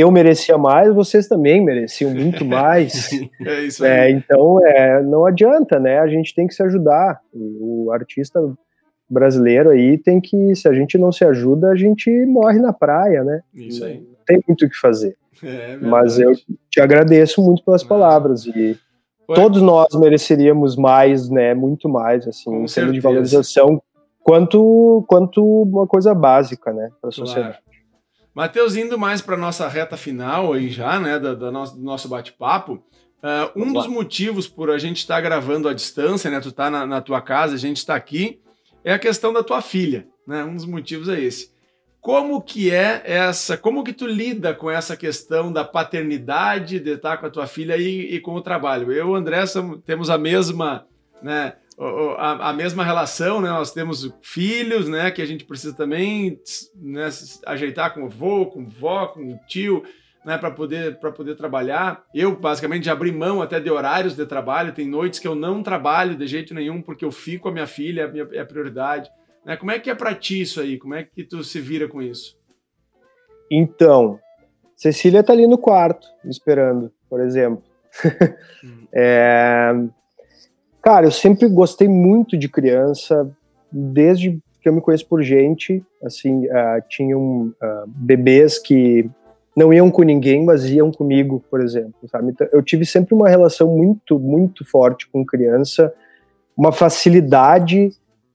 eu 0.00 0.10
merecia 0.10 0.58
mais, 0.58 0.94
vocês 0.94 1.26
também 1.26 1.64
mereciam 1.64 2.12
muito 2.12 2.44
mais. 2.46 3.10
é 3.44 3.60
isso 3.64 3.84
aí. 3.84 3.90
É, 3.90 4.10
então, 4.10 4.66
é, 4.66 5.02
não 5.02 5.26
adianta, 5.26 5.78
né? 5.78 5.98
A 5.98 6.06
gente 6.06 6.34
tem 6.34 6.46
que 6.46 6.54
se 6.54 6.62
ajudar. 6.62 7.20
O 7.32 7.90
artista 7.92 8.40
brasileiro 9.08 9.70
aí 9.70 9.96
tem 9.96 10.20
que, 10.20 10.54
se 10.54 10.68
a 10.68 10.72
gente 10.72 10.98
não 10.98 11.10
se 11.10 11.24
ajuda, 11.24 11.68
a 11.70 11.76
gente 11.76 12.10
morre 12.26 12.58
na 12.58 12.72
praia, 12.72 13.24
né? 13.24 13.40
Isso 13.54 13.84
aí. 13.84 13.96
Não 13.96 14.24
tem 14.26 14.40
muito 14.46 14.66
o 14.66 14.68
que 14.68 14.76
fazer. 14.76 15.16
É, 15.42 15.76
Mas 15.76 16.18
eu 16.18 16.32
te 16.68 16.80
agradeço 16.80 17.42
muito 17.42 17.64
pelas 17.64 17.84
palavras 17.84 18.44
e 18.46 18.76
Ué. 19.28 19.34
todos 19.34 19.62
nós 19.62 19.94
mereceríamos 19.94 20.76
mais, 20.76 21.30
né? 21.30 21.54
Muito 21.54 21.88
mais, 21.88 22.26
assim, 22.26 22.50
em 22.50 22.66
termos 22.66 22.92
de 22.92 23.00
valorização, 23.00 23.80
quanto, 24.28 25.04
quanto 25.08 25.62
uma 25.62 25.86
coisa 25.86 26.14
básica, 26.14 26.72
né, 26.72 26.90
para 27.00 27.08
a 27.08 27.12
sociedade. 27.12 27.58
Claro. 27.58 27.67
Matheus, 28.38 28.76
indo 28.76 28.96
mais 28.96 29.20
para 29.20 29.36
nossa 29.36 29.66
reta 29.66 29.96
final 29.96 30.52
aí 30.52 30.70
já, 30.70 31.00
né, 31.00 31.18
da, 31.18 31.34
da 31.34 31.50
nosso, 31.50 31.74
do 31.74 31.82
nosso 31.82 32.08
bate-papo, 32.08 32.74
uh, 32.74 33.50
um 33.60 33.72
dos 33.72 33.88
motivos 33.88 34.46
por 34.46 34.70
a 34.70 34.78
gente 34.78 34.98
estar 34.98 35.16
tá 35.16 35.20
gravando 35.20 35.68
à 35.68 35.74
distância, 35.74 36.30
né, 36.30 36.38
tu 36.38 36.52
tá 36.52 36.70
na, 36.70 36.86
na 36.86 37.00
tua 37.00 37.20
casa, 37.20 37.56
a 37.56 37.58
gente 37.58 37.78
está 37.78 37.96
aqui, 37.96 38.40
é 38.84 38.92
a 38.92 38.98
questão 38.98 39.32
da 39.32 39.42
tua 39.42 39.60
filha, 39.60 40.06
né, 40.24 40.44
um 40.44 40.54
dos 40.54 40.66
motivos 40.66 41.08
é 41.08 41.20
esse. 41.20 41.50
Como 42.00 42.40
que 42.40 42.70
é 42.70 43.02
essa, 43.04 43.56
como 43.56 43.82
que 43.82 43.92
tu 43.92 44.06
lida 44.06 44.54
com 44.54 44.70
essa 44.70 44.96
questão 44.96 45.52
da 45.52 45.64
paternidade, 45.64 46.78
de 46.78 46.90
estar 46.92 47.16
com 47.16 47.26
a 47.26 47.30
tua 47.30 47.48
filha 47.48 47.76
e, 47.76 48.14
e 48.14 48.20
com 48.20 48.36
o 48.36 48.40
trabalho? 48.40 48.92
Eu 48.92 49.08
e 49.08 49.10
o 49.10 49.16
André 49.16 49.42
temos 49.84 50.10
a 50.10 50.16
mesma, 50.16 50.86
né, 51.20 51.54
a, 51.78 52.50
a, 52.50 52.52
mesma 52.52 52.84
relação, 52.84 53.40
né? 53.40 53.48
Nós 53.48 53.72
temos 53.72 54.12
filhos, 54.20 54.88
né? 54.88 55.10
Que 55.10 55.22
a 55.22 55.26
gente 55.26 55.44
precisa 55.44 55.74
também 55.74 56.40
né, 56.74 57.08
ajeitar 57.46 57.94
com 57.94 58.02
o 58.02 58.06
avô, 58.06 58.46
com 58.46 58.62
o 58.62 58.68
vó, 58.68 59.06
com 59.06 59.32
o 59.32 59.38
tio, 59.46 59.84
né? 60.24 60.36
Para 60.36 60.50
poder, 60.50 60.98
para 60.98 61.12
poder 61.12 61.36
trabalhar. 61.36 62.04
Eu, 62.12 62.34
basicamente, 62.34 62.86
já 62.86 62.92
abri 62.92 63.12
mão 63.12 63.40
até 63.40 63.60
de 63.60 63.70
horários 63.70 64.16
de 64.16 64.26
trabalho. 64.26 64.72
Tem 64.72 64.88
noites 64.88 65.20
que 65.20 65.28
eu 65.28 65.36
não 65.36 65.62
trabalho 65.62 66.16
de 66.16 66.26
jeito 66.26 66.52
nenhum, 66.52 66.82
porque 66.82 67.04
eu 67.04 67.12
fico 67.12 67.44
com 67.44 67.48
a 67.50 67.52
minha 67.52 67.66
filha, 67.66 68.02
é 68.02 68.04
a, 68.04 68.08
minha, 68.08 68.28
é 68.32 68.40
a 68.40 68.46
prioridade. 68.46 69.08
Né? 69.44 69.56
Como 69.56 69.70
é 69.70 69.78
que 69.78 69.88
é 69.88 69.94
para 69.94 70.14
ti 70.14 70.40
isso 70.40 70.60
aí? 70.60 70.78
Como 70.78 70.94
é 70.94 71.04
que 71.04 71.22
tu 71.22 71.44
se 71.44 71.60
vira 71.60 71.88
com 71.88 72.02
isso? 72.02 72.36
então, 73.50 74.20
Cecília 74.76 75.24
tá 75.24 75.32
ali 75.32 75.46
no 75.46 75.58
quarto, 75.58 76.06
esperando, 76.24 76.92
por 77.08 77.20
exemplo. 77.20 77.64
é, 78.94 79.72
cara, 80.88 81.04
eu 81.04 81.10
sempre 81.10 81.46
gostei 81.50 81.86
muito 81.86 82.34
de 82.34 82.48
criança, 82.48 83.30
desde 83.70 84.38
que 84.62 84.66
eu 84.70 84.72
me 84.72 84.80
conheço 84.80 85.06
por 85.06 85.22
gente, 85.22 85.84
assim, 86.02 86.46
uh, 86.46 86.82
tinham 86.88 87.52
uh, 87.62 87.84
bebês 87.86 88.58
que 88.58 89.06
não 89.54 89.70
iam 89.70 89.90
com 89.90 90.02
ninguém, 90.02 90.46
mas 90.46 90.64
iam 90.64 90.90
comigo, 90.90 91.44
por 91.50 91.60
exemplo, 91.60 92.08
sabe? 92.10 92.30
Então, 92.30 92.48
eu 92.50 92.62
tive 92.62 92.86
sempre 92.86 93.14
uma 93.14 93.28
relação 93.28 93.68
muito, 93.68 94.18
muito 94.18 94.64
forte 94.64 95.06
com 95.10 95.26
criança, 95.26 95.92
uma 96.56 96.72
facilidade, 96.72 97.90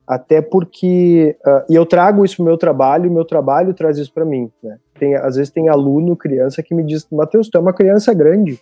até 0.05 0.39
porque, 0.39 1.35
uh, 1.43 1.65
e 1.67 1.73
eu 1.73 1.87
trago 1.87 2.23
isso 2.23 2.35
pro 2.35 2.45
meu 2.45 2.57
trabalho, 2.57 3.09
o 3.09 3.13
meu 3.13 3.25
trabalho 3.25 3.73
traz 3.73 3.97
isso 3.97 4.13
para 4.13 4.25
mim, 4.25 4.51
né? 4.61 4.77
Tem, 4.99 5.15
às 5.15 5.37
vezes 5.37 5.51
tem 5.51 5.69
aluno, 5.69 6.15
criança, 6.15 6.61
que 6.61 6.75
me 6.75 6.83
diz, 6.83 7.07
Matheus, 7.11 7.49
tu 7.49 7.57
é 7.57 7.61
uma 7.61 7.73
criança 7.73 8.13
grande. 8.13 8.59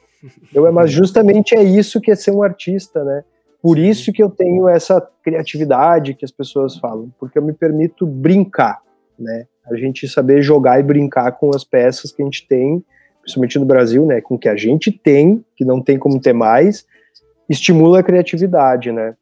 Eu, 0.53 0.71
mas 0.71 0.89
justamente 0.95 1.53
é 1.53 1.61
isso 1.61 1.99
que 1.99 2.09
é 2.09 2.15
ser 2.15 2.31
um 2.31 2.41
artista, 2.41 3.03
né? 3.03 3.25
Por 3.61 3.77
isso 3.77 4.11
que 4.11 4.23
eu 4.23 4.29
tenho 4.29 4.67
essa 4.67 4.99
criatividade 5.23 6.15
que 6.15 6.25
as 6.25 6.31
pessoas 6.31 6.77
falam, 6.77 7.13
porque 7.19 7.37
eu 7.37 7.43
me 7.43 7.53
permito 7.53 8.07
brincar, 8.07 8.81
né? 9.19 9.45
A 9.69 9.75
gente 9.75 10.07
saber 10.07 10.41
jogar 10.41 10.79
e 10.79 10.83
brincar 10.83 11.33
com 11.33 11.51
as 11.55 11.63
peças 11.63 12.11
que 12.11 12.21
a 12.21 12.25
gente 12.25 12.47
tem, 12.47 12.83
principalmente 13.21 13.59
no 13.59 13.65
Brasil, 13.65 14.05
né? 14.05 14.19
Com 14.19 14.35
o 14.35 14.39
que 14.39 14.49
a 14.49 14.55
gente 14.55 14.91
tem, 14.91 15.45
que 15.55 15.63
não 15.63 15.79
tem 15.81 15.99
como 15.99 16.19
ter 16.19 16.33
mais, 16.33 16.85
estimula 17.47 17.99
a 17.99 18.03
criatividade, 18.03 18.91
né? 18.91 19.15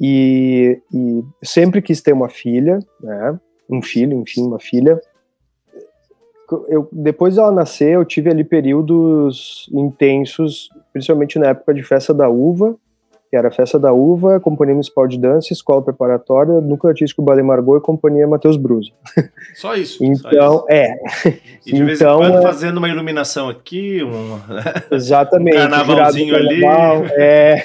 E, 0.00 0.80
e 0.92 1.22
sempre 1.42 1.80
quis 1.80 2.00
ter 2.00 2.12
uma 2.12 2.28
filha, 2.28 2.80
né? 3.00 3.38
Um 3.70 3.80
filho, 3.80 4.18
enfim, 4.18 4.42
uma 4.42 4.58
filha. 4.58 5.00
Eu, 6.68 6.88
depois 6.90 7.36
dela 7.36 7.52
nascer, 7.52 7.90
eu 7.90 8.04
tive 8.04 8.30
ali 8.30 8.42
períodos 8.42 9.68
intensos, 9.72 10.68
principalmente 10.92 11.38
na 11.38 11.48
época 11.48 11.74
de 11.74 11.82
festa 11.82 12.12
da 12.12 12.28
uva, 12.28 12.76
que 13.30 13.36
era 13.36 13.50
Festa 13.50 13.78
da 13.78 13.92
Uva, 13.92 14.40
Companhia 14.40 14.74
Municipal 14.74 15.06
de 15.06 15.18
Dança, 15.18 15.52
Escola 15.52 15.82
Preparatória, 15.82 16.60
Núcleo 16.60 16.90
Artístico 16.90 17.22
Ballet 17.22 17.44
Margot 17.44 17.76
e 17.76 17.80
Companhia 17.80 18.26
Matheus 18.26 18.56
Brusa. 18.56 18.90
Só 19.54 19.74
isso. 19.74 20.02
então, 20.02 20.30
só 20.30 20.56
isso. 20.56 20.66
é. 20.70 20.98
E 21.66 21.72
de 21.72 21.84
vez 21.84 22.00
então, 22.00 22.22
em 22.22 22.30
quando 22.30 22.38
é... 22.38 22.42
fazendo 22.42 22.78
uma 22.78 22.88
iluminação 22.88 23.48
aqui, 23.48 24.02
um, 24.02 24.38
Exatamente, 24.94 25.56
um 25.56 25.60
carnavalzinho 25.60 26.34
ali. 26.34 26.58
É, 27.18 27.64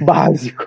básico. 0.00 0.66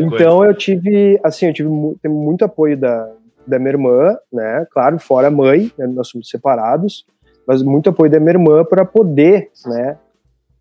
então 0.00 0.44
eu 0.44 0.54
tive, 0.54 1.18
assim, 1.22 1.46
eu 1.46 1.52
tive 1.52 1.68
muito 1.68 2.44
apoio 2.44 2.76
da, 2.76 3.10
da 3.46 3.58
minha 3.58 3.70
irmã, 3.70 4.16
né, 4.32 4.66
claro, 4.70 4.98
fora 4.98 5.28
a 5.28 5.30
mãe, 5.30 5.72
né, 5.78 5.86
nós 5.86 6.08
somos 6.08 6.28
separados, 6.28 7.04
mas 7.46 7.62
muito 7.62 7.90
apoio 7.90 8.10
da 8.10 8.18
minha 8.18 8.32
irmã 8.32 8.64
para 8.64 8.84
poder, 8.84 9.50
né, 9.66 9.96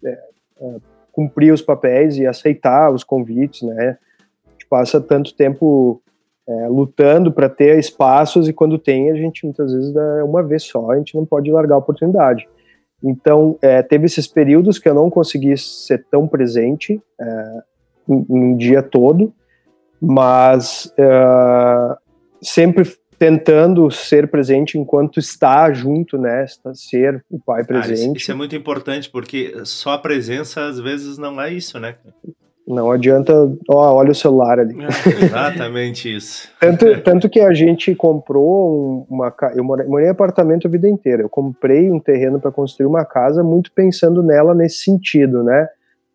é, 0.04 0.20
é 0.62 0.95
cumprir 1.16 1.54
os 1.54 1.62
papéis 1.62 2.18
e 2.18 2.28
aceitar 2.28 2.92
os 2.92 3.02
convites, 3.02 3.62
né? 3.62 3.98
A 4.46 4.52
gente 4.52 4.68
passa 4.70 5.00
tanto 5.00 5.34
tempo 5.34 6.02
é, 6.46 6.68
lutando 6.68 7.32
para 7.32 7.48
ter 7.48 7.80
espaços 7.80 8.50
e 8.50 8.54
quando 8.54 8.78
tem 8.78 9.10
a 9.10 9.16
gente 9.16 9.46
muitas 9.46 9.72
vezes 9.72 9.96
é 9.96 10.24
uma 10.24 10.44
vez 10.44 10.64
só, 10.64 10.92
a 10.92 10.98
gente 10.98 11.16
não 11.16 11.26
pode 11.26 11.50
largar 11.50 11.76
a 11.76 11.80
oportunidade. 11.80 12.46
Então, 13.02 13.58
é, 13.62 13.82
teve 13.82 14.06
esses 14.06 14.28
períodos 14.28 14.78
que 14.78 14.90
eu 14.90 14.94
não 14.94 15.10
consegui 15.10 15.56
ser 15.58 16.06
tão 16.12 16.28
presente 16.28 17.02
é, 17.20 17.62
um, 18.10 18.58
dia 18.58 18.84
todo, 18.84 19.34
mas 20.02 20.94
é, 20.98 21.98
sempre 22.42 22.84
tentando 23.18 23.90
ser 23.90 24.30
presente 24.30 24.78
enquanto 24.78 25.20
está 25.20 25.72
junto, 25.72 26.18
né? 26.18 26.46
Ser 26.74 27.24
o 27.30 27.40
pai 27.40 27.64
presente. 27.64 28.08
Cara, 28.08 28.18
isso, 28.18 28.32
é 28.32 28.36
muito 28.36 28.56
importante, 28.56 29.10
porque 29.10 29.54
só 29.64 29.92
a 29.92 29.98
presença 29.98 30.66
às 30.66 30.80
vezes 30.80 31.18
não 31.18 31.42
é 31.42 31.54
isso, 31.54 31.80
né? 31.80 31.96
Não 32.68 32.92
adianta, 32.92 33.32
ó, 33.70 33.94
olha 33.94 34.12
o 34.12 34.16
celular 34.16 34.60
ali. 34.60 34.76
É, 34.82 35.26
exatamente 35.26 36.14
isso. 36.14 36.50
tanto, 36.60 37.02
tanto 37.02 37.30
que 37.30 37.40
a 37.40 37.54
gente 37.54 37.94
comprou 37.94 39.06
uma 39.08 39.32
eu 39.56 39.64
morei, 39.64 39.86
morei 39.86 40.08
em 40.08 40.10
apartamento 40.10 40.68
a 40.68 40.72
vida 40.72 40.90
inteira. 40.90 41.22
Eu 41.22 41.30
comprei 41.30 41.92
um 41.92 42.00
terreno 42.00 42.40
para 42.40 42.52
construir 42.52 42.88
uma 42.88 43.06
casa 43.06 43.44
muito 43.44 43.72
pensando 43.72 44.24
nela 44.24 44.56
nesse 44.56 44.84
sentido, 44.84 45.44
né? 45.44 45.68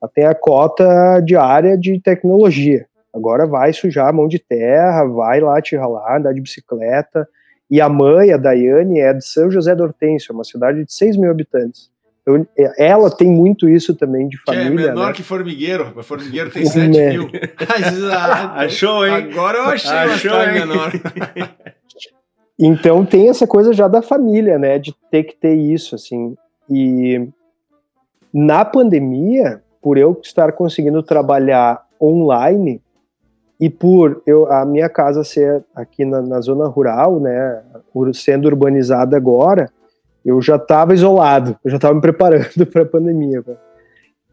Ela 0.03 0.11
tem 0.13 0.25
a 0.25 0.35
cota 0.35 1.21
diária 1.21 1.79
de 1.79 2.01
tecnologia. 2.01 2.87
Agora 3.13 3.47
vai 3.47 3.73
sujar 3.73 4.09
a 4.09 4.13
mão 4.13 4.29
de 4.29 4.39
terra, 4.39 5.05
vai 5.05 5.41
lá 5.41 5.61
te 5.61 5.77
ralar, 5.77 6.19
andar 6.19 6.33
de 6.33 6.41
bicicleta. 6.41 7.29
E 7.71 7.81
a 7.81 7.89
mãe, 7.89 8.33
a 8.33 8.37
Daiane, 8.37 9.01
é 9.01 9.13
de 9.13 9.25
São 9.25 9.51
José 9.51 9.75
do 9.75 9.85
Hortêncio, 9.85 10.35
uma 10.35 10.45
cidade 10.45 10.85
de 10.85 10.93
6 10.93 11.17
mil 11.17 11.31
habitantes. 11.31 11.91
Então, 12.23 12.47
é, 12.57 12.89
ela 12.89 13.11
tem 13.11 13.29
muito 13.29 13.69
isso 13.69 13.95
também 13.95 14.29
de 14.29 14.37
família. 14.43 14.67
Que 14.67 14.83
é 14.83 14.87
menor 14.89 15.07
né? 15.09 15.13
que 15.13 15.23
Formigueiro. 15.23 16.03
Formigueiro 16.03 16.51
tem 16.51 16.65
7 16.67 16.89
mil. 16.89 17.31
Achou, 18.55 19.07
hein? 19.07 19.15
Agora 19.15 19.59
eu 19.59 19.65
achei 19.65 19.91
Achou, 19.91 20.33
uma 20.33 20.53
menor. 20.53 20.93
então 22.59 23.05
tem 23.05 23.29
essa 23.29 23.47
coisa 23.47 23.73
já 23.73 23.89
da 23.89 24.03
família, 24.03 24.59
né? 24.59 24.79
De 24.79 24.95
ter 25.11 25.25
que 25.25 25.37
ter 25.37 25.55
isso, 25.55 25.95
assim. 25.95 26.37
E 26.69 27.29
na 28.33 28.65
pandemia, 28.65 29.63
por 29.83 29.97
eu 29.97 30.19
estar 30.23 30.53
conseguindo 30.53 31.03
trabalhar 31.03 31.85
online, 32.01 32.81
e 33.61 33.69
por 33.69 34.23
eu, 34.27 34.51
a 34.51 34.65
minha 34.65 34.89
casa 34.89 35.23
ser 35.23 35.63
aqui 35.75 36.05
na, 36.05 36.23
na 36.23 36.41
zona 36.41 36.67
rural, 36.67 37.21
né, 37.21 37.63
sendo 38.15 38.47
urbanizada 38.47 39.17
agora, 39.17 39.71
eu 40.25 40.41
já 40.41 40.57
estava 40.57 40.95
isolado, 40.95 41.57
eu 41.63 41.71
já 41.71 41.77
estava 41.77 41.95
me 41.95 42.01
preparando 42.01 42.65
para 42.73 42.83
a 42.83 42.87
pandemia. 42.87 43.45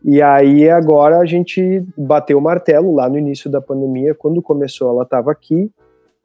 E 0.03 0.21
aí 0.21 0.69
agora 0.69 1.17
a 1.17 1.25
gente 1.25 1.84
bateu 1.97 2.38
o 2.38 2.41
martelo 2.41 2.95
lá 2.95 3.09
no 3.09 3.17
início 3.17 3.49
da 3.49 3.59
pandemia, 3.59 4.15
quando 4.15 4.41
começou 4.41 4.89
ela 4.89 5.03
estava 5.03 5.32
aqui, 5.32 5.69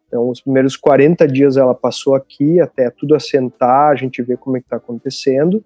então 0.07 0.29
os 0.29 0.41
primeiros 0.41 0.77
40 0.77 1.27
dias 1.27 1.57
ela 1.57 1.75
passou 1.75 2.15
aqui 2.15 2.61
até 2.61 2.91
tudo 2.91 3.15
assentar, 3.15 3.91
a 3.91 3.97
gente 3.97 4.23
ver 4.23 4.37
como 4.37 4.57
é 4.57 4.61
que 4.61 4.67
está 4.67 4.77
acontecendo. 4.77 5.65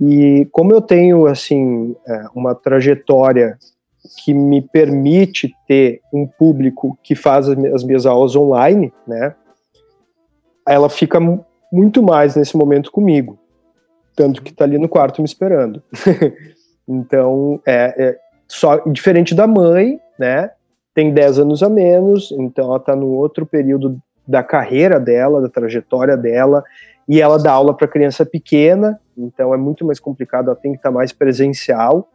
E 0.00 0.48
como 0.52 0.72
eu 0.72 0.80
tenho 0.80 1.26
assim 1.26 1.94
é, 2.06 2.26
uma 2.34 2.54
trajetória 2.54 3.58
que 4.24 4.34
me 4.34 4.60
permite 4.60 5.54
ter 5.66 6.00
um 6.12 6.26
público 6.26 6.98
que 7.02 7.14
faz 7.14 7.48
as 7.48 7.84
minhas 7.84 8.04
aulas 8.06 8.34
online, 8.34 8.92
né? 9.06 9.34
Ela 10.66 10.88
fica 10.88 11.18
muito 11.72 12.02
mais 12.02 12.36
nesse 12.36 12.56
momento 12.56 12.90
comigo, 12.90 13.38
tanto 14.14 14.42
que 14.42 14.50
está 14.50 14.64
ali 14.64 14.78
no 14.78 14.88
quarto 14.88 15.22
me 15.22 15.26
esperando. 15.26 15.82
então, 16.86 17.60
é, 17.66 17.94
é, 17.96 18.18
só 18.48 18.78
diferente 18.86 19.34
da 19.34 19.46
mãe, 19.46 20.00
né? 20.18 20.50
Tem 20.94 21.12
10 21.12 21.38
anos 21.38 21.62
a 21.62 21.68
menos, 21.68 22.32
então 22.32 22.66
ela 22.66 22.76
está 22.76 22.94
no 22.94 23.08
outro 23.08 23.46
período 23.46 23.98
da 24.26 24.42
carreira 24.42 25.00
dela, 25.00 25.40
da 25.40 25.48
trajetória 25.48 26.16
dela, 26.16 26.62
e 27.08 27.20
ela 27.20 27.38
dá 27.38 27.52
aula 27.52 27.74
para 27.74 27.88
criança 27.88 28.26
pequena, 28.26 29.00
então 29.16 29.54
é 29.54 29.56
muito 29.56 29.84
mais 29.84 29.98
complicado, 29.98 30.48
ela 30.48 30.56
tem 30.56 30.72
que 30.72 30.78
estar 30.78 30.90
tá 30.90 30.94
mais 30.94 31.12
presencial. 31.12 32.08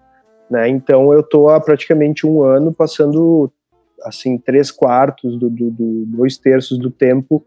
Né? 0.50 0.70
Então 0.70 1.14
eu 1.14 1.20
estou 1.20 1.50
há 1.50 1.60
praticamente 1.60 2.26
um 2.26 2.44
ano 2.44 2.74
passando 2.74 3.52
assim 4.04 4.38
três 4.38 4.72
quartos 4.72 5.38
do, 5.38 5.50
do, 5.50 5.72
do, 5.72 6.06
dois 6.06 6.38
terços 6.38 6.78
do 6.78 6.90
tempo 6.90 7.44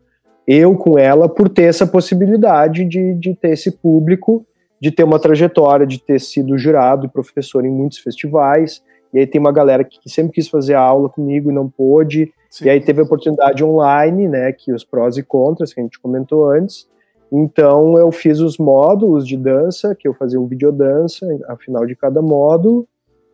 eu 0.53 0.77
com 0.77 0.99
ela 0.99 1.29
por 1.29 1.49
ter 1.49 1.63
essa 1.63 1.87
possibilidade 1.87 2.85
de, 2.85 3.15
de 3.15 3.37
ter 3.37 3.51
esse 3.51 3.71
público, 3.71 4.45
de 4.81 4.91
ter 4.91 5.05
uma 5.05 5.21
trajetória, 5.21 5.87
de 5.87 6.03
ter 6.03 6.19
sido 6.21 6.59
jurado 6.59 7.07
e 7.07 7.09
professor 7.09 7.65
em 7.65 7.71
muitos 7.71 7.99
festivais. 7.99 8.83
E 9.15 9.21
aí 9.21 9.27
tem 9.29 9.41
uma 9.41 9.53
galera 9.53 9.85
que 9.85 9.97
sempre 10.07 10.33
quis 10.33 10.49
fazer 10.49 10.75
aula 10.75 11.09
comigo 11.09 11.51
e 11.51 11.55
não 11.55 11.69
pôde. 11.69 12.33
Sim. 12.51 12.65
E 12.65 12.71
aí 12.71 12.81
teve 12.81 13.01
a 13.01 13.05
oportunidade 13.05 13.63
online, 13.63 14.29
né, 14.29 14.53
que 14.53 14.73
os 14.73 14.83
prós 14.83 15.17
e 15.17 15.23
contras 15.23 15.73
que 15.73 15.79
a 15.79 15.85
gente 15.85 16.01
comentou 16.01 16.51
antes. 16.51 16.89
Então 17.33 17.97
eu 17.97 18.11
fiz 18.11 18.41
os 18.41 18.59
módulos 18.59 19.27
de 19.27 19.37
dança, 19.37 19.95
que 19.95 20.09
eu 20.09 20.15
fazia 20.15 20.41
um 20.41 20.47
videodança 20.47 21.27
ao 21.49 21.57
final 21.57 21.87
de 21.87 21.95
cada 21.95 22.21
módulo. 22.21 22.89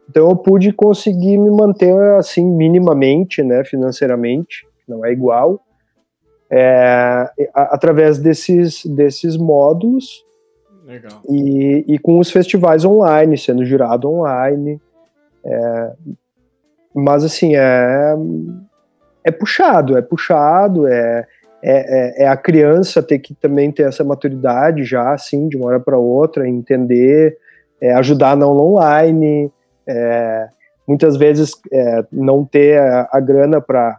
Então 0.09 0.29
eu 0.29 0.37
pude 0.37 0.73
conseguir 0.73 1.39
me 1.39 1.51
manter 1.51 1.95
assim 2.17 2.45
minimamente, 2.45 3.43
né, 3.43 3.65
financeiramente, 3.65 4.67
não 4.87 5.05
é 5.05 5.13
igual, 5.13 5.61
é, 6.51 7.29
através 7.55 8.19
desses, 8.19 8.85
desses 8.87 9.37
módulos 9.37 10.27
Legal. 10.87 11.21
E, 11.29 11.85
e 11.89 11.99
com 11.99 12.21
os 12.21 12.31
festivais 12.31 12.85
online, 12.85 13.37
sendo 13.37 13.65
jurado 13.65 14.09
online. 14.09 14.81
É, 15.45 15.93
mas 16.95 17.25
assim, 17.25 17.57
é, 17.57 18.15
é 19.25 19.33
puxado, 19.33 19.99
é 19.99 20.03
puxado, 20.03 20.87
é, 20.87 21.27
é, 21.63 22.23
é, 22.23 22.25
é, 22.25 22.29
a 22.29 22.37
criança 22.37 23.03
ter 23.03 23.19
que 23.19 23.35
também 23.35 23.73
ter 23.73 23.85
essa 23.85 24.05
maturidade 24.05 24.85
já, 24.85 25.13
assim, 25.13 25.49
de 25.49 25.57
uma 25.57 25.67
hora 25.67 25.81
para 25.81 25.99
outra, 25.99 26.49
entender, 26.49 27.37
é, 27.81 27.93
ajudar 27.95 28.37
na 28.37 28.47
online, 28.47 29.51
é, 29.87 30.49
muitas 30.87 31.17
vezes 31.17 31.53
é, 31.73 32.05
não 32.13 32.45
ter 32.45 32.79
a, 32.79 33.09
a 33.13 33.21
grana 33.21 33.61
para 33.61 33.99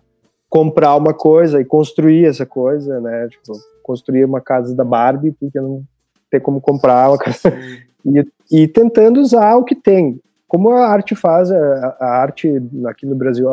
comprar 0.49 0.95
uma 0.95 1.13
coisa 1.13 1.59
e 1.59 1.65
construir 1.65 2.25
essa 2.25 2.45
coisa, 2.45 3.01
né? 3.01 3.27
Tipo, 3.29 3.53
construir 3.83 4.23
uma 4.23 4.41
casa 4.41 4.75
da 4.75 4.83
Barbie 4.83 5.31
porque 5.31 5.59
não, 5.59 5.83
ter 6.29 6.39
como 6.39 6.61
comprar 6.61 7.09
uma 7.09 7.17
e, 8.05 8.63
e 8.63 8.67
tentando 8.67 9.19
usar 9.19 9.55
o 9.55 9.63
que 9.63 9.75
tem. 9.75 10.19
Como 10.47 10.69
a 10.69 10.87
arte 10.87 11.13
faz, 11.13 11.51
a, 11.51 11.97
a 11.99 12.07
arte 12.21 12.49
aqui 12.85 13.05
no 13.05 13.15
Brasil, 13.15 13.49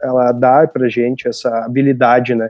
ela 0.00 0.30
dá 0.30 0.66
pra 0.66 0.88
gente 0.88 1.26
essa 1.26 1.64
habilidade, 1.64 2.34
né? 2.34 2.48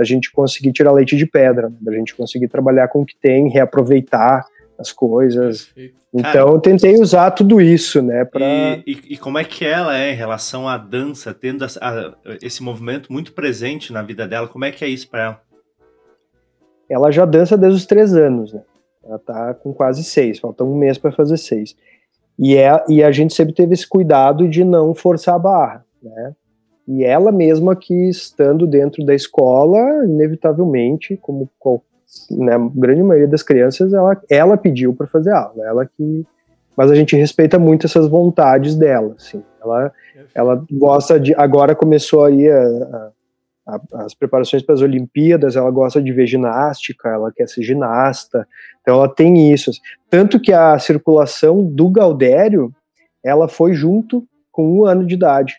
Da 0.00 0.04
gente 0.04 0.32
conseguir 0.32 0.72
tirar 0.72 0.92
leite 0.92 1.14
de 1.14 1.26
pedra, 1.26 1.68
né? 1.68 1.76
da 1.78 1.92
gente 1.92 2.14
conseguir 2.14 2.48
trabalhar 2.48 2.88
com 2.88 3.02
o 3.02 3.04
que 3.04 3.14
tem, 3.14 3.50
reaproveitar 3.50 4.46
as 4.78 4.90
coisas. 4.90 5.64
Perfeito. 5.66 6.00
Então 6.14 6.48
eu 6.48 6.58
tentei 6.58 6.94
usar 6.94 7.30
tudo 7.32 7.60
isso, 7.60 8.00
né? 8.00 8.24
Pra... 8.24 8.40
E, 8.40 8.82
e, 8.86 9.00
e, 9.10 9.16
como 9.18 9.36
é 9.36 9.44
que 9.44 9.62
ela 9.62 9.94
é 9.94 10.12
em 10.12 10.16
relação 10.16 10.66
à 10.66 10.78
dança, 10.78 11.34
tendo 11.34 11.66
a, 11.66 11.68
a, 11.82 12.14
esse 12.40 12.62
movimento 12.62 13.12
muito 13.12 13.34
presente 13.34 13.92
na 13.92 14.00
vida 14.00 14.26
dela? 14.26 14.48
Como 14.48 14.64
é 14.64 14.72
que 14.72 14.82
é 14.82 14.88
isso 14.88 15.10
para 15.10 15.22
ela? 15.22 15.40
Ela 16.88 17.10
já 17.10 17.26
dança 17.26 17.58
desde 17.58 17.78
os 17.78 17.86
três 17.86 18.16
anos, 18.16 18.54
né? 18.54 18.62
Ela 19.04 19.18
tá 19.18 19.52
com 19.52 19.74
quase 19.74 20.02
seis, 20.02 20.38
falta 20.38 20.64
um 20.64 20.74
mês 20.74 20.96
para 20.96 21.12
fazer 21.12 21.36
seis. 21.36 21.76
E, 22.38 22.56
é, 22.56 22.82
e 22.88 23.02
a 23.02 23.12
gente 23.12 23.34
sempre 23.34 23.54
teve 23.54 23.74
esse 23.74 23.86
cuidado 23.86 24.48
de 24.48 24.64
não 24.64 24.94
forçar 24.94 25.34
a 25.34 25.38
barra, 25.38 25.84
né? 26.02 26.34
E 26.90 27.04
ela 27.04 27.30
mesma 27.30 27.76
que 27.76 28.08
estando 28.08 28.66
dentro 28.66 29.06
da 29.06 29.14
escola, 29.14 29.78
inevitavelmente, 30.04 31.16
como 31.16 31.48
né, 32.32 32.54
a 32.54 32.58
grande 32.58 33.00
maioria 33.00 33.28
das 33.28 33.44
crianças, 33.44 33.92
ela, 33.92 34.20
ela 34.28 34.56
pediu 34.56 34.92
para 34.92 35.06
fazer 35.06 35.30
aula, 35.30 35.64
ela 35.64 35.86
que 35.86 36.26
mas 36.76 36.90
a 36.90 36.94
gente 36.94 37.14
respeita 37.14 37.58
muito 37.58 37.86
essas 37.86 38.08
vontades 38.08 38.74
dela, 38.74 39.14
assim. 39.18 39.42
Ela, 39.62 39.92
ela 40.34 40.64
gosta 40.72 41.20
de, 41.20 41.34
agora 41.34 41.74
começou 41.74 42.24
aí 42.24 42.48
a, 42.48 43.10
a, 43.66 43.80
as 44.04 44.14
preparações 44.14 44.62
para 44.62 44.74
as 44.74 44.80
Olimpíadas, 44.80 45.56
ela 45.56 45.70
gosta 45.70 46.00
de 46.00 46.10
ver 46.10 46.26
ginástica, 46.26 47.10
ela 47.10 47.30
quer 47.30 47.48
ser 47.48 47.62
ginasta, 47.62 48.48
então 48.80 48.94
ela 48.94 49.08
tem 49.08 49.52
isso. 49.52 49.70
Assim. 49.70 49.80
Tanto 50.08 50.40
que 50.40 50.52
a 50.52 50.78
circulação 50.78 51.62
do 51.62 51.90
Gaudério, 51.90 52.74
ela 53.22 53.46
foi 53.46 53.74
junto 53.74 54.26
com 54.50 54.78
um 54.78 54.86
ano 54.86 55.06
de 55.06 55.14
idade, 55.14 55.56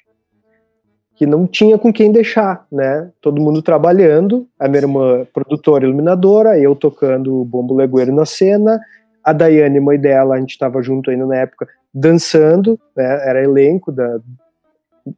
que 1.21 1.25
não 1.27 1.45
tinha 1.45 1.77
com 1.77 1.93
quem 1.93 2.11
deixar, 2.11 2.65
né? 2.71 3.11
Todo 3.21 3.39
mundo 3.39 3.61
trabalhando, 3.61 4.47
a 4.57 4.67
minha 4.67 4.81
irmã 4.81 5.23
produtora 5.31 5.85
iluminadora, 5.85 6.57
eu 6.57 6.75
tocando 6.75 7.45
bombo 7.45 7.75
legueiro 7.75 8.11
na 8.11 8.25
cena, 8.25 8.79
a 9.23 9.31
Daiane, 9.31 9.79
mãe 9.79 9.99
dela, 9.99 10.33
a 10.33 10.39
gente 10.39 10.49
estava 10.49 10.81
junto 10.81 11.11
ainda 11.11 11.27
na 11.27 11.35
época, 11.35 11.67
dançando, 11.93 12.79
né? 12.97 13.29
Era 13.29 13.43
elenco 13.43 13.91
da, 13.91 14.19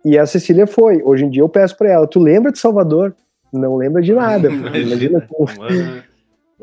e 0.04 0.18
a 0.18 0.26
Cecília 0.26 0.68
foi. 0.68 1.02
Hoje 1.02 1.24
em 1.24 1.30
dia 1.30 1.42
eu 1.42 1.48
peço 1.48 1.78
para 1.78 1.90
ela: 1.90 2.06
tu 2.06 2.20
lembra 2.20 2.52
de 2.52 2.60
Salvador? 2.60 3.16
Não 3.54 3.78
lembra 3.78 4.02
de 4.02 4.12
nada. 4.12 4.50
Imagina 4.76 5.22
como. 5.32 5.48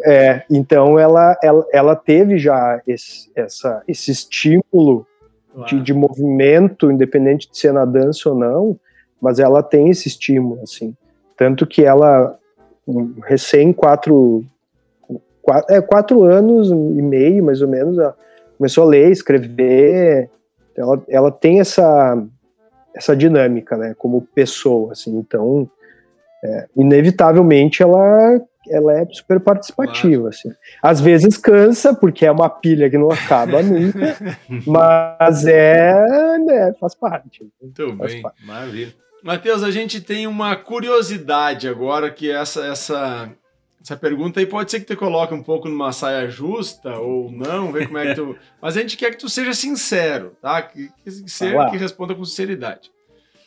É, 0.05 0.43
então 0.51 0.99
ela, 0.99 1.35
ela, 1.43 1.67
ela 1.73 1.97
teve 1.97 2.37
já 2.37 2.83
esse, 2.87 3.31
essa, 3.35 3.83
esse 3.89 4.11
estímulo 4.11 5.07
de, 5.67 5.81
de, 5.81 5.95
movimento, 5.95 6.91
independente 6.91 7.51
de 7.51 7.57
ser 7.57 7.73
na 7.73 7.87
dança 7.87 8.29
ou 8.29 8.35
não, 8.35 8.79
mas 9.21 9.39
ela 9.39 9.63
tem 9.63 9.91
esse 9.91 10.09
estímulo, 10.09 10.61
assim. 10.63 10.95
Tanto 11.37 11.67
que 11.67 11.85
ela, 11.85 12.39
recém 13.25 13.73
quatro, 13.73 14.45
quatro, 15.43 15.75
é, 15.75 15.81
quatro 15.81 16.23
anos 16.23 16.71
e 16.71 17.03
meio, 17.03 17.45
mais 17.45 17.63
ou 17.63 17.69
menos, 17.69 17.99
ela 17.99 18.17
começou 18.57 18.85
a 18.85 18.89
ler, 18.89 19.11
escrever, 19.11 20.31
ela, 20.77 21.03
ela 21.09 21.31
tem 21.31 21.61
essa, 21.61 22.23
essa 22.95 23.17
dinâmica, 23.17 23.77
né, 23.77 23.95
como 23.97 24.27
pessoa, 24.35 24.93
assim, 24.93 25.17
então, 25.17 25.69
é, 26.43 26.67
inevitavelmente 26.77 27.83
ela 27.83 28.41
ela 28.69 29.01
é 29.01 29.07
super 29.11 29.41
participativa, 29.41 30.29
assim. 30.29 30.53
Às 30.83 31.01
vezes 31.01 31.37
cansa, 31.37 31.95
porque 31.95 32.27
é 32.27 32.31
uma 32.31 32.49
pilha 32.49 32.91
que 32.91 32.99
não 32.99 33.11
acaba 33.11 33.63
nunca, 33.65 34.17
mas 34.67 35.47
é, 35.47 36.39
né, 36.39 36.73
faz 36.79 36.95
parte. 36.95 37.47
Muito 37.61 37.97
faz 37.97 38.13
bem, 38.13 38.23
parte. 38.23 38.47
maravilha. 38.47 38.95
Matheus, 39.23 39.63
a 39.63 39.71
gente 39.71 40.01
tem 40.01 40.27
uma 40.27 40.57
curiosidade 40.57 41.69
agora, 41.69 42.11
que 42.11 42.31
essa, 42.31 42.65
essa, 42.67 43.31
essa 43.81 43.97
pergunta 43.97 44.41
aí 44.41 44.47
pode 44.47 44.71
ser 44.71 44.81
que 44.81 44.87
tu 44.87 44.97
coloque 44.97 45.35
um 45.35 45.43
pouco 45.43 45.69
numa 45.69 45.93
saia 45.93 46.29
justa 46.29 46.99
ou 46.99 47.31
não, 47.31 47.73
ver 47.73 47.87
como 47.87 47.99
é 47.99 48.09
que 48.09 48.15
tu... 48.15 48.37
Mas 48.61 48.77
a 48.77 48.81
gente 48.81 48.97
quer 48.97 49.11
que 49.11 49.19
tu 49.19 49.29
seja 49.29 49.53
sincero, 49.53 50.37
tá? 50.41 50.63
Que, 50.63 50.91
que, 51.03 51.11
ser, 51.29 51.55
que 51.71 51.77
responda 51.77 52.15
com 52.15 52.25
sinceridade. 52.25 52.91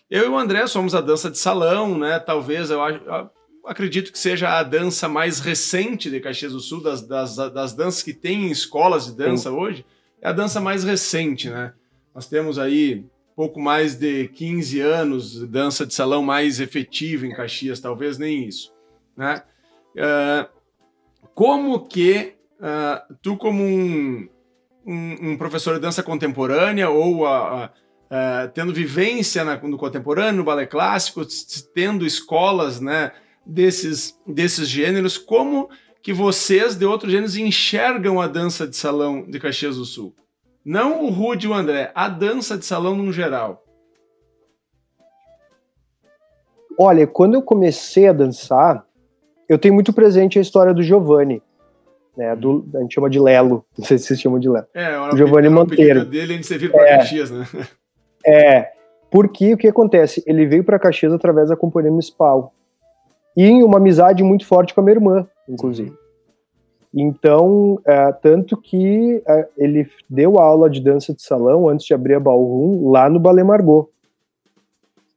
Eu 0.09 0.25
e 0.25 0.29
o 0.29 0.37
André 0.37 0.67
somos 0.67 0.93
a 0.93 1.01
dança 1.01 1.29
de 1.31 1.37
salão, 1.37 1.97
né? 1.97 2.19
Talvez, 2.19 2.69
eu, 2.69 2.79
eu 2.79 3.29
acredito 3.65 4.11
que 4.11 4.19
seja 4.19 4.59
a 4.59 4.63
dança 4.63 5.09
mais 5.09 5.39
recente 5.39 6.09
de 6.09 6.19
Caxias 6.19 6.51
do 6.51 6.59
Sul, 6.59 6.83
das, 6.83 7.01
das, 7.01 7.35
das 7.35 7.73
danças 7.73 8.03
que 8.03 8.13
tem 8.13 8.45
em 8.45 8.51
escolas 8.51 9.05
de 9.05 9.13
dança 9.13 9.49
Sim. 9.49 9.55
hoje, 9.55 9.85
é 10.21 10.27
a 10.29 10.33
dança 10.33 10.59
mais 10.59 10.83
recente, 10.83 11.49
né? 11.49 11.73
Nós 12.13 12.27
temos 12.27 12.59
aí 12.59 13.05
pouco 13.35 13.59
mais 13.59 13.95
de 13.95 14.27
15 14.29 14.79
anos 14.79 15.47
dança 15.47 15.85
de 15.85 15.93
salão 15.93 16.21
mais 16.21 16.59
efetiva 16.59 17.25
em 17.25 17.33
Caxias, 17.33 17.79
talvez 17.79 18.17
nem 18.17 18.47
isso, 18.47 18.73
né? 19.17 19.43
Uh, 19.95 20.49
como 21.33 21.87
que 21.87 22.35
uh, 22.59 23.15
tu, 23.21 23.37
como 23.37 23.63
um, 23.63 24.27
um, 24.85 25.31
um, 25.31 25.37
professor 25.37 25.75
de 25.75 25.81
dança 25.81 26.03
contemporânea 26.03 26.89
ou 26.89 27.25
a, 27.25 27.71
a, 28.09 28.47
tendo 28.49 28.73
vivência 28.73 29.43
na, 29.43 29.57
no 29.57 29.77
contemporâneo, 29.77 30.37
no 30.37 30.43
balé 30.43 30.65
clássico, 30.65 31.21
tendo 31.73 32.05
escolas 32.05 32.79
né, 32.79 33.11
desses, 33.45 34.19
desses 34.27 34.67
gêneros, 34.67 35.17
como 35.17 35.69
que 36.01 36.13
vocês 36.13 36.75
de 36.75 36.85
outros 36.85 37.11
gêneros 37.11 37.35
enxergam 37.35 38.19
a 38.19 38.27
dança 38.27 38.67
de 38.67 38.75
salão 38.75 39.29
de 39.29 39.39
Caxias 39.39 39.77
do 39.77 39.85
Sul? 39.85 40.15
Não 40.65 41.03
o 41.03 41.09
Rude 41.09 41.45
e 41.45 41.49
o 41.49 41.53
André, 41.53 41.91
a 41.93 42.07
dança 42.07 42.57
de 42.57 42.65
salão 42.65 42.95
no 42.95 43.11
geral. 43.11 43.63
Olha, 46.79 47.05
quando 47.05 47.35
eu 47.35 47.41
comecei 47.41 48.07
a 48.07 48.13
dançar, 48.13 48.85
eu 49.47 49.59
tenho 49.59 49.73
muito 49.73 49.93
presente 49.93 50.39
a 50.39 50.41
história 50.41 50.73
do 50.73 50.81
Giovanni, 50.81 51.41
né? 52.17 52.35
Do, 52.35 52.65
a 52.75 52.79
gente 52.79 52.95
chama 52.95 53.09
de 53.09 53.19
Lelo, 53.19 53.65
não 53.77 53.85
sei 53.85 53.97
se 53.97 54.05
vocês 54.05 54.21
chamam 54.21 54.39
de 54.39 54.49
Lelo. 54.49 54.65
É, 54.73 54.97
o 54.99 55.17
Giovanni 55.17 55.49
Monteiro. 55.49 56.05
dele 56.05 56.35
antes 56.35 56.49
de 56.49 56.57
vir 56.57 56.71
para 56.71 56.87
é, 56.87 56.97
Caxias, 56.97 57.31
né? 57.31 57.45
É, 58.25 58.71
porque 59.11 59.53
o 59.53 59.57
que 59.57 59.67
acontece? 59.67 60.23
Ele 60.25 60.45
veio 60.45 60.63
para 60.63 60.79
Caxias 60.79 61.11
através 61.11 61.49
da 61.49 61.57
companhia 61.57 61.91
municipal 61.91 62.53
e 63.35 63.43
em 63.43 63.61
uma 63.61 63.75
amizade 63.75 64.23
muito 64.23 64.45
forte 64.45 64.73
com 64.73 64.79
a 64.79 64.83
minha 64.83 64.95
irmã, 64.95 65.27
inclusive. 65.47 65.89
Uhum. 65.89 66.02
Então, 66.93 67.79
é, 67.85 68.11
tanto 68.11 68.55
que 68.55 69.23
é, 69.27 69.47
ele 69.57 69.89
deu 70.07 70.37
aula 70.37 70.69
de 70.69 70.79
dança 70.79 71.13
de 71.13 71.23
salão 71.23 71.67
antes 71.67 71.85
de 71.87 71.93
abrir 71.93 72.13
a 72.13 72.19
Ballroom 72.19 72.89
lá 72.89 73.09
no 73.09 73.19
Ballet 73.19 73.43
Margot. 73.43 73.89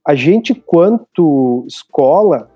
A 0.02 0.14
gente, 0.14 0.54
quanto 0.54 1.64
escola, 1.66 2.48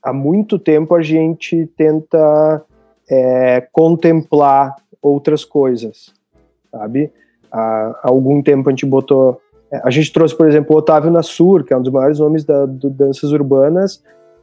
há 0.00 0.12
muito 0.12 0.56
tempo 0.56 0.94
a 0.94 1.02
gente 1.02 1.66
tenta 1.76 2.62
é, 3.10 3.66
contemplar 3.72 4.76
outras 5.00 5.44
coisas, 5.44 6.14
sabe? 6.70 7.10
Há, 7.50 8.00
algum 8.04 8.40
tempo 8.40 8.68
a 8.68 8.72
gente 8.72 8.86
botou. 8.86 9.40
É, 9.70 9.80
a 9.82 9.90
gente 9.90 10.12
trouxe, 10.12 10.36
por 10.36 10.46
exemplo, 10.46 10.76
o 10.76 10.78
Otávio 10.78 11.10
Nassur, 11.10 11.64
que 11.64 11.72
é 11.72 11.76
um 11.76 11.82
dos 11.82 11.92
maiores 11.92 12.20
nomes 12.20 12.44
da, 12.44 12.66
do 12.66 12.88
danças 12.88 13.32
urbanas. 13.32 14.00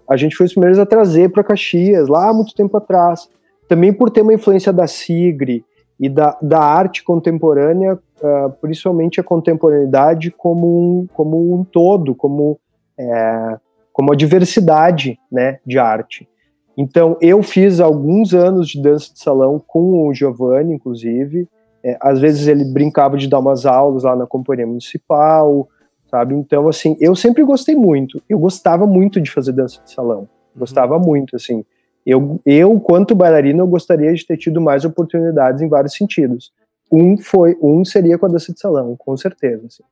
A 0.09 0.17
gente 0.17 0.35
foi 0.35 0.47
os 0.47 0.51
primeiros 0.51 0.79
a 0.79 0.85
trazer 0.85 1.31
para 1.31 1.43
Caxias, 1.43 2.09
lá 2.09 2.29
há 2.29 2.33
muito 2.33 2.53
tempo 2.53 2.75
atrás. 2.75 3.29
Também 3.69 3.93
por 3.93 4.09
ter 4.09 4.21
uma 4.21 4.33
influência 4.33 4.73
da 4.73 4.87
Sigre 4.87 5.63
e 5.97 6.09
da, 6.09 6.37
da 6.41 6.59
arte 6.59 7.03
contemporânea, 7.03 7.93
uh, 7.93 8.49
principalmente 8.59 9.21
a 9.21 9.23
contemporaneidade 9.23 10.31
como 10.31 10.67
um, 10.67 11.07
como 11.13 11.53
um 11.53 11.63
todo, 11.63 12.13
como 12.15 12.59
é, 12.97 13.57
como 13.93 14.11
a 14.11 14.15
diversidade 14.15 15.19
né, 15.31 15.59
de 15.65 15.77
arte. 15.77 16.27
Então, 16.77 17.17
eu 17.19 17.43
fiz 17.43 17.79
alguns 17.79 18.33
anos 18.33 18.69
de 18.69 18.81
dança 18.81 19.13
de 19.13 19.19
salão 19.19 19.61
com 19.65 20.07
o 20.07 20.13
Giovanni, 20.13 20.73
inclusive. 20.73 21.47
É, 21.83 21.97
às 22.01 22.19
vezes 22.19 22.47
ele 22.47 22.63
brincava 22.63 23.17
de 23.17 23.27
dar 23.27 23.39
umas 23.39 23.65
aulas 23.65 24.03
lá 24.03 24.15
na 24.15 24.25
companhia 24.25 24.65
municipal, 24.65 25.67
sabe? 26.09 26.33
Então, 26.33 26.67
assim, 26.67 26.95
eu 26.99 27.15
sempre 27.15 27.43
gostei 27.43 27.75
muito. 27.75 28.21
Eu 28.29 28.39
gostava 28.39 28.87
muito 28.87 29.19
de 29.19 29.29
fazer 29.29 29.51
dança 29.51 29.81
de 29.83 29.91
salão. 29.91 30.19
Uhum. 30.19 30.27
Gostava 30.59 30.95
uhum. 30.95 31.05
muito, 31.05 31.35
assim. 31.35 31.65
Eu, 32.05 32.39
eu, 32.45 32.79
quanto 32.79 33.15
bailarina, 33.15 33.61
eu 33.61 33.67
gostaria 33.67 34.13
de 34.13 34.25
ter 34.25 34.37
tido 34.37 34.59
mais 34.61 34.85
oportunidades 34.85 35.61
em 35.61 35.67
vários 35.67 35.93
sentidos. 35.93 36.51
Um 36.91 37.17
foi, 37.17 37.55
um 37.61 37.85
seria 37.85 38.17
com 38.17 38.25
a 38.25 38.29
dança 38.29 38.51
de 38.51 38.59
salão, 38.59 38.95
com 38.97 39.15
certeza. 39.15 39.67
Assim. 39.67 39.83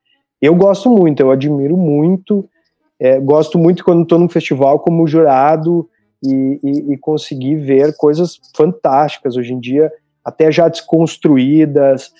Eu 0.42 0.56
gosto 0.56 0.90
muito, 0.90 1.20
eu 1.20 1.32
admiro 1.32 1.78
muito 1.78 2.48
é, 3.00 3.20
gosto 3.20 3.60
muito 3.60 3.84
quando 3.84 4.04
estou 4.04 4.18
num 4.18 4.30
festival 4.30 4.80
como 4.80 5.08
jurado 5.08 5.88
e, 6.24 6.60
e, 6.64 6.94
e, 6.94 6.98
conseguir 6.98 7.56
ver 7.56 7.96
coisas 7.96 8.40
fantásticas 8.56 9.38
hoje 9.38 9.54
em 9.54 9.60
dia, 9.60 9.92
até 10.26 10.52
já 10.52 10.68
desconstruídas, 10.68 12.12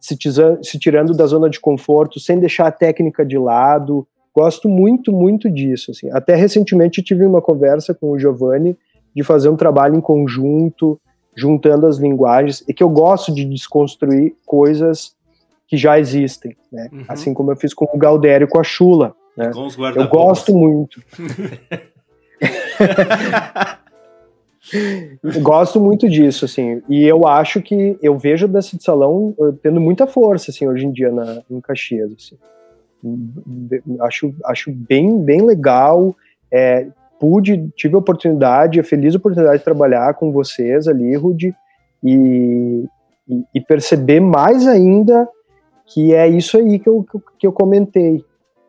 se, 0.00 0.16
se 0.62 0.78
tirando 0.78 1.12
da 1.14 1.26
zona 1.26 1.48
de 1.48 1.60
conforto, 1.60 2.18
sem 2.18 2.40
deixar 2.40 2.66
a 2.66 2.72
técnica 2.72 3.24
de 3.24 3.38
lado. 3.38 4.06
Gosto 4.34 4.68
muito, 4.68 5.12
muito 5.12 5.48
disso. 5.48 5.92
Assim. 5.92 6.10
Até 6.10 6.34
recentemente 6.34 7.02
tive 7.02 7.24
uma 7.24 7.40
conversa 7.40 7.94
com 7.94 8.10
o 8.10 8.18
Giovanni 8.18 8.76
de 9.16 9.22
fazer 9.22 9.48
um 9.48 9.56
trabalho 9.56 9.96
em 9.96 10.00
conjunto, 10.00 11.00
juntando 11.34 11.86
as 11.86 11.96
linguagens, 11.96 12.62
e 12.68 12.74
que 12.74 12.82
eu 12.82 12.90
gosto 12.90 13.32
de 13.32 13.46
desconstruir 13.46 14.34
coisas 14.44 15.16
que 15.66 15.74
já 15.74 15.98
existem, 15.98 16.54
né? 16.70 16.90
Uhum. 16.92 17.04
Assim 17.08 17.32
como 17.32 17.50
eu 17.50 17.56
fiz 17.56 17.72
com 17.72 17.86
o 17.86 17.98
Galdério 17.98 18.46
com 18.46 18.60
a 18.60 18.62
Chula, 18.62 19.16
né? 19.34 19.50
eu 19.96 20.06
gosto 20.06 20.54
muito. 20.54 21.02
gosto 25.42 25.80
muito 25.80 26.10
disso, 26.10 26.44
assim, 26.44 26.82
e 26.86 27.04
eu 27.04 27.26
acho 27.26 27.62
que 27.62 27.98
eu 28.02 28.18
vejo 28.18 28.46
desse 28.46 28.78
salão 28.78 29.34
tendo 29.62 29.80
muita 29.80 30.06
força, 30.06 30.50
assim, 30.50 30.68
hoje 30.68 30.84
em 30.84 30.92
dia 30.92 31.10
na, 31.10 31.42
em 31.50 31.58
Caxias, 31.60 32.12
assim. 32.12 32.36
Acho, 34.00 34.34
acho 34.44 34.72
bem, 34.72 35.22
bem 35.22 35.40
legal, 35.40 36.14
é, 36.50 36.88
pude, 37.18 37.70
tive 37.76 37.94
a 37.94 37.98
oportunidade, 37.98 38.80
a 38.80 38.84
feliz 38.84 39.14
oportunidade 39.14 39.58
de 39.58 39.64
trabalhar 39.64 40.14
com 40.14 40.32
vocês 40.32 40.86
ali, 40.88 41.14
Rudy, 41.16 41.54
e, 42.02 42.84
e, 43.28 43.44
e, 43.54 43.60
perceber 43.60 44.20
mais 44.20 44.66
ainda 44.66 45.28
que 45.86 46.12
é 46.14 46.28
isso 46.28 46.56
aí 46.56 46.78
que 46.78 46.88
eu, 46.88 47.06
que 47.38 47.46
eu 47.46 47.52
comentei. 47.52 48.24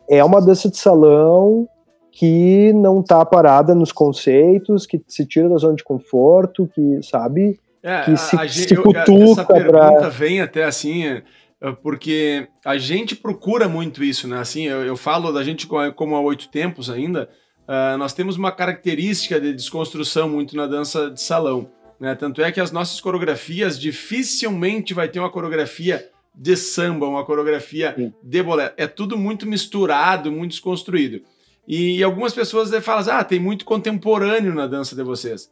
É 0.09 0.23
uma 0.23 0.41
dança 0.41 0.69
de 0.69 0.77
salão 0.77 1.67
que 2.11 2.73
não 2.73 3.01
está 3.01 3.23
parada 3.25 3.75
nos 3.75 3.91
conceitos, 3.91 4.85
que 4.85 5.01
se 5.07 5.25
tira 5.25 5.49
da 5.49 5.57
zona 5.57 5.75
de 5.75 5.83
conforto, 5.83 6.69
que, 6.73 6.99
sabe, 7.03 7.59
é, 7.83 8.01
que 8.01 8.17
se, 8.17 8.35
a, 8.39 8.47
se 8.47 8.75
cutuca 8.75 9.01
Essa 9.01 9.45
pergunta 9.45 9.95
pra... 9.99 10.09
vem 10.09 10.41
até 10.41 10.63
assim, 10.63 11.05
é, 11.05 11.23
porque 11.81 12.47
a 12.65 12.77
gente 12.77 13.15
procura 13.15 13.67
muito 13.67 14.03
isso, 14.03 14.27
né? 14.27 14.39
Assim, 14.39 14.63
eu, 14.63 14.83
eu 14.83 14.95
falo 14.95 15.31
da 15.31 15.43
gente 15.43 15.67
como 15.67 16.15
há 16.15 16.21
oito 16.21 16.49
tempos 16.49 16.89
ainda, 16.89 17.29
uh, 17.67 17.97
nós 17.97 18.13
temos 18.13 18.37
uma 18.37 18.51
característica 18.51 19.39
de 19.39 19.53
desconstrução 19.53 20.29
muito 20.29 20.55
na 20.55 20.65
dança 20.65 21.09
de 21.11 21.21
salão. 21.21 21.69
Né? 21.99 22.15
Tanto 22.15 22.41
é 22.41 22.51
que 22.51 22.59
as 22.59 22.71
nossas 22.71 22.99
coreografias 23.01 23.79
dificilmente 23.79 24.93
vai 24.93 25.07
ter 25.07 25.19
uma 25.19 25.29
coreografia 25.29 26.09
de 26.33 26.55
samba, 26.55 27.07
uma 27.07 27.25
coreografia 27.25 27.93
Sim. 27.95 28.13
de 28.21 28.43
bolero. 28.43 28.73
É 28.77 28.85
tudo 28.85 29.17
muito 29.17 29.47
misturado, 29.47 30.31
muito 30.31 30.51
desconstruído. 30.51 31.21
E, 31.67 31.97
e 31.97 32.03
algumas 32.03 32.33
pessoas 32.33 32.69
falam 32.83 33.01
assim, 33.01 33.11
ah, 33.11 33.23
tem 33.23 33.39
muito 33.39 33.65
contemporâneo 33.65 34.53
na 34.53 34.67
dança 34.67 34.95
de 34.95 35.03
vocês. 35.03 35.51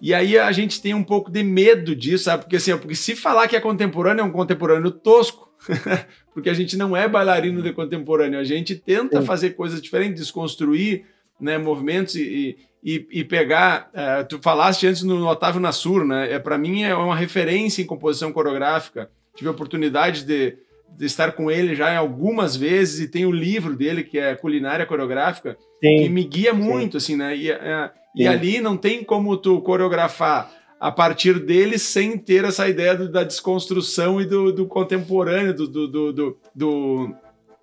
E 0.00 0.14
aí 0.14 0.38
a 0.38 0.50
gente 0.50 0.80
tem 0.80 0.94
um 0.94 1.02
pouco 1.02 1.30
de 1.30 1.42
medo 1.42 1.94
disso, 1.94 2.24
sabe? 2.24 2.44
Porque 2.44 2.56
assim, 2.56 2.76
porque 2.78 2.94
se 2.94 3.14
falar 3.14 3.46
que 3.48 3.56
é 3.56 3.60
contemporâneo, 3.60 4.22
é 4.22 4.24
um 4.24 4.30
contemporâneo 4.30 4.90
tosco. 4.90 5.50
porque 6.32 6.48
a 6.48 6.54
gente 6.54 6.74
não 6.74 6.96
é 6.96 7.06
bailarino 7.06 7.60
de 7.60 7.70
contemporâneo, 7.74 8.40
a 8.40 8.44
gente 8.44 8.74
tenta 8.74 9.20
Sim. 9.20 9.26
fazer 9.26 9.50
coisas 9.50 9.82
diferentes, 9.82 10.22
desconstruir 10.22 11.04
né, 11.40 11.58
movimentos 11.58 12.14
e, 12.14 12.56
e, 12.82 13.06
e 13.10 13.24
pegar. 13.24 13.90
É, 13.92 14.22
tu 14.24 14.38
falaste 14.42 14.86
antes 14.86 15.02
no 15.02 15.26
Otávio 15.26 15.60
Nassur, 15.60 16.04
né? 16.04 16.32
É, 16.32 16.38
Para 16.38 16.58
mim 16.58 16.82
é 16.82 16.94
uma 16.94 17.16
referência 17.16 17.82
em 17.82 17.86
composição 17.86 18.32
coreográfica. 18.32 19.10
Tive 19.34 19.48
a 19.48 19.52
oportunidade 19.52 20.24
de, 20.24 20.56
de 20.96 21.06
estar 21.06 21.32
com 21.32 21.50
ele 21.50 21.74
já 21.74 21.96
algumas 21.96 22.56
vezes 22.56 23.00
e 23.00 23.08
tem 23.08 23.24
o 23.24 23.32
livro 23.32 23.76
dele 23.76 24.02
que 24.02 24.18
é 24.18 24.34
Culinária 24.34 24.86
Coreográfica, 24.86 25.56
Sim. 25.82 25.96
que 26.02 26.08
me 26.08 26.24
guia 26.24 26.52
muito, 26.52 26.98
Sim. 26.98 27.14
assim, 27.14 27.16
né? 27.16 27.36
E, 27.36 27.50
é, 27.50 27.90
e 28.14 28.26
ali 28.26 28.60
não 28.60 28.76
tem 28.76 29.04
como 29.04 29.36
tu 29.36 29.60
coreografar 29.60 30.50
a 30.80 30.90
partir 30.90 31.38
dele 31.38 31.78
sem 31.78 32.16
ter 32.16 32.44
essa 32.44 32.66
ideia 32.66 32.96
do, 32.96 33.08
da 33.10 33.22
desconstrução 33.22 34.18
e 34.20 34.24
do, 34.24 34.50
do 34.50 34.66
contemporâneo, 34.66 35.54
do, 35.54 35.68
do, 35.68 36.12
do, 36.12 36.38
do, 36.54 37.14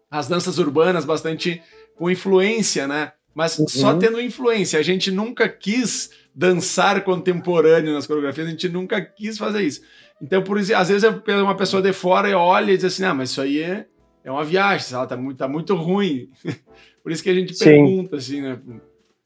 as 0.09 0.27
danças 0.27 0.59
urbanas 0.59 1.03
bastante 1.03 1.61
com 1.97 2.11
influência, 2.11 2.87
né? 2.87 3.11
Mas 3.37 3.59
uhum. 3.59 3.67
só 3.67 3.93
tendo 3.93 4.19
influência. 4.19 4.79
A 4.79 4.81
gente 4.81 5.11
nunca 5.11 5.47
quis 5.47 6.09
dançar 6.33 7.03
contemporâneo 7.03 7.93
nas 7.93 8.07
coreografias, 8.07 8.47
a 8.47 8.49
gente 8.49 8.67
nunca 8.67 8.99
quis 8.99 9.37
fazer 9.37 9.61
isso. 9.61 9.81
Então, 10.19 10.41
por 10.41 10.59
isso, 10.59 10.75
às 10.75 10.89
vezes 10.89 11.07
uma 11.27 11.55
pessoa 11.55 11.79
de 11.79 11.93
fora 11.93 12.35
olha 12.35 12.71
e 12.71 12.77
diz 12.77 12.85
assim, 12.85 13.03
ah, 13.03 13.13
mas 13.13 13.29
isso 13.29 13.39
aí 13.39 13.61
é, 13.61 13.85
é 14.23 14.31
uma 14.31 14.43
viagem, 14.43 14.87
ela 14.91 15.05
tá 15.05 15.15
muito, 15.15 15.37
tá 15.37 15.47
muito 15.47 15.75
ruim. 15.75 16.29
por 17.03 17.11
isso 17.11 17.21
que 17.21 17.29
a 17.29 17.33
gente 17.35 17.53
Sim. 17.53 17.65
pergunta, 17.65 18.15
assim, 18.15 18.41
né? 18.41 18.57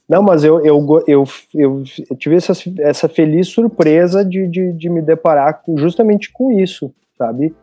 Não, 0.10 0.22
mas 0.22 0.44
eu, 0.44 0.60
eu, 0.60 0.86
eu, 1.08 1.24
eu, 1.54 1.84
tive 2.20 2.36
essa, 2.36 2.52
essa 2.80 3.08
feliz 3.08 3.48
surpresa 3.48 4.26
de, 4.26 4.46
de, 4.46 4.74
de 4.74 4.90
me 4.90 5.02
deparar 5.02 5.62
com, 5.62 5.78
justamente 5.78 6.34
com 6.34 6.52
isso, 6.52 6.94
sabe? 7.18 7.56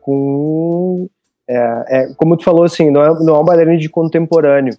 Com. 0.00 1.08
É, 1.48 1.84
é, 1.88 2.14
como 2.14 2.36
tu 2.36 2.44
falou, 2.44 2.62
assim, 2.62 2.92
não 2.92 3.02
é, 3.02 3.08
não 3.24 3.34
é 3.34 3.38
uma 3.38 3.44
bailarina 3.44 3.76
de 3.76 3.88
contemporâneo. 3.88 4.78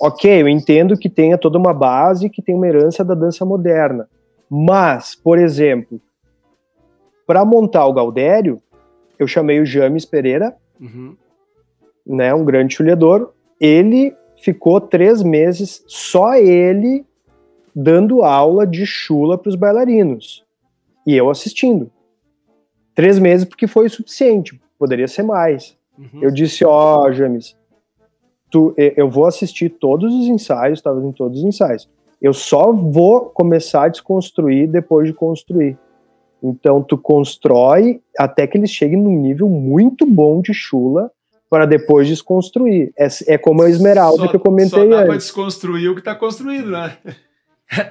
Ok, 0.00 0.40
eu 0.40 0.48
entendo 0.48 0.96
que 0.96 1.10
tenha 1.10 1.36
toda 1.36 1.58
uma 1.58 1.74
base, 1.74 2.30
que 2.30 2.40
tem 2.40 2.54
uma 2.54 2.66
herança 2.66 3.04
da 3.04 3.14
dança 3.14 3.44
moderna. 3.44 4.08
Mas, 4.48 5.14
por 5.14 5.38
exemplo, 5.38 6.00
para 7.26 7.44
montar 7.44 7.86
o 7.86 7.92
Galdério, 7.92 8.62
eu 9.18 9.28
chamei 9.28 9.60
o 9.60 9.66
James 9.66 10.06
Pereira, 10.06 10.56
uhum. 10.80 11.14
né, 12.06 12.34
um 12.34 12.44
grande 12.44 12.74
chulhador. 12.74 13.32
Ele 13.60 14.16
ficou 14.42 14.80
três 14.80 15.22
meses, 15.22 15.84
só 15.86 16.34
ele, 16.34 17.04
dando 17.76 18.22
aula 18.22 18.66
de 18.66 18.86
chula 18.86 19.36
para 19.36 19.50
os 19.50 19.54
bailarinos. 19.54 20.44
E 21.06 21.14
eu 21.14 21.28
assistindo. 21.28 21.90
Três 22.94 23.18
meses 23.18 23.44
porque 23.44 23.66
foi 23.66 23.86
o 23.86 23.90
suficiente, 23.90 24.60
poderia 24.78 25.06
ser 25.06 25.22
mais. 25.22 25.76
Uhum. 25.98 26.22
Eu 26.22 26.30
disse, 26.30 26.64
ó, 26.64 27.04
oh, 27.04 27.12
James, 27.12 27.54
tu, 28.50 28.74
eu 28.76 29.08
vou 29.08 29.26
assistir 29.26 29.68
todos 29.68 30.14
os 30.14 30.26
ensaios, 30.26 30.78
estava 30.78 31.04
em 31.04 31.12
todos 31.12 31.38
os 31.38 31.44
ensaios. 31.44 31.88
Eu 32.20 32.32
só 32.32 32.72
vou 32.72 33.26
começar 33.26 33.84
a 33.84 33.88
desconstruir 33.88 34.68
depois 34.68 35.08
de 35.08 35.14
construir. 35.14 35.78
Então 36.42 36.82
tu 36.82 36.96
constrói 36.96 38.00
até 38.18 38.46
que 38.46 38.56
eles 38.56 38.70
cheguem 38.70 39.00
num 39.00 39.18
nível 39.20 39.48
muito 39.48 40.06
bom 40.06 40.40
de 40.40 40.52
chula 40.52 41.10
para 41.50 41.66
depois 41.66 42.06
desconstruir. 42.06 42.92
É, 42.96 43.08
é 43.26 43.38
como 43.38 43.62
a 43.62 43.68
esmeralda 43.68 44.24
só, 44.24 44.28
que 44.28 44.36
eu 44.36 44.40
comentei 44.40 44.84
só 44.84 44.88
dá 44.88 45.02
antes. 45.02 45.26
desconstruir 45.26 45.90
o 45.90 45.94
que 45.94 46.00
está 46.00 46.14
construído, 46.14 46.70
né? 46.70 46.96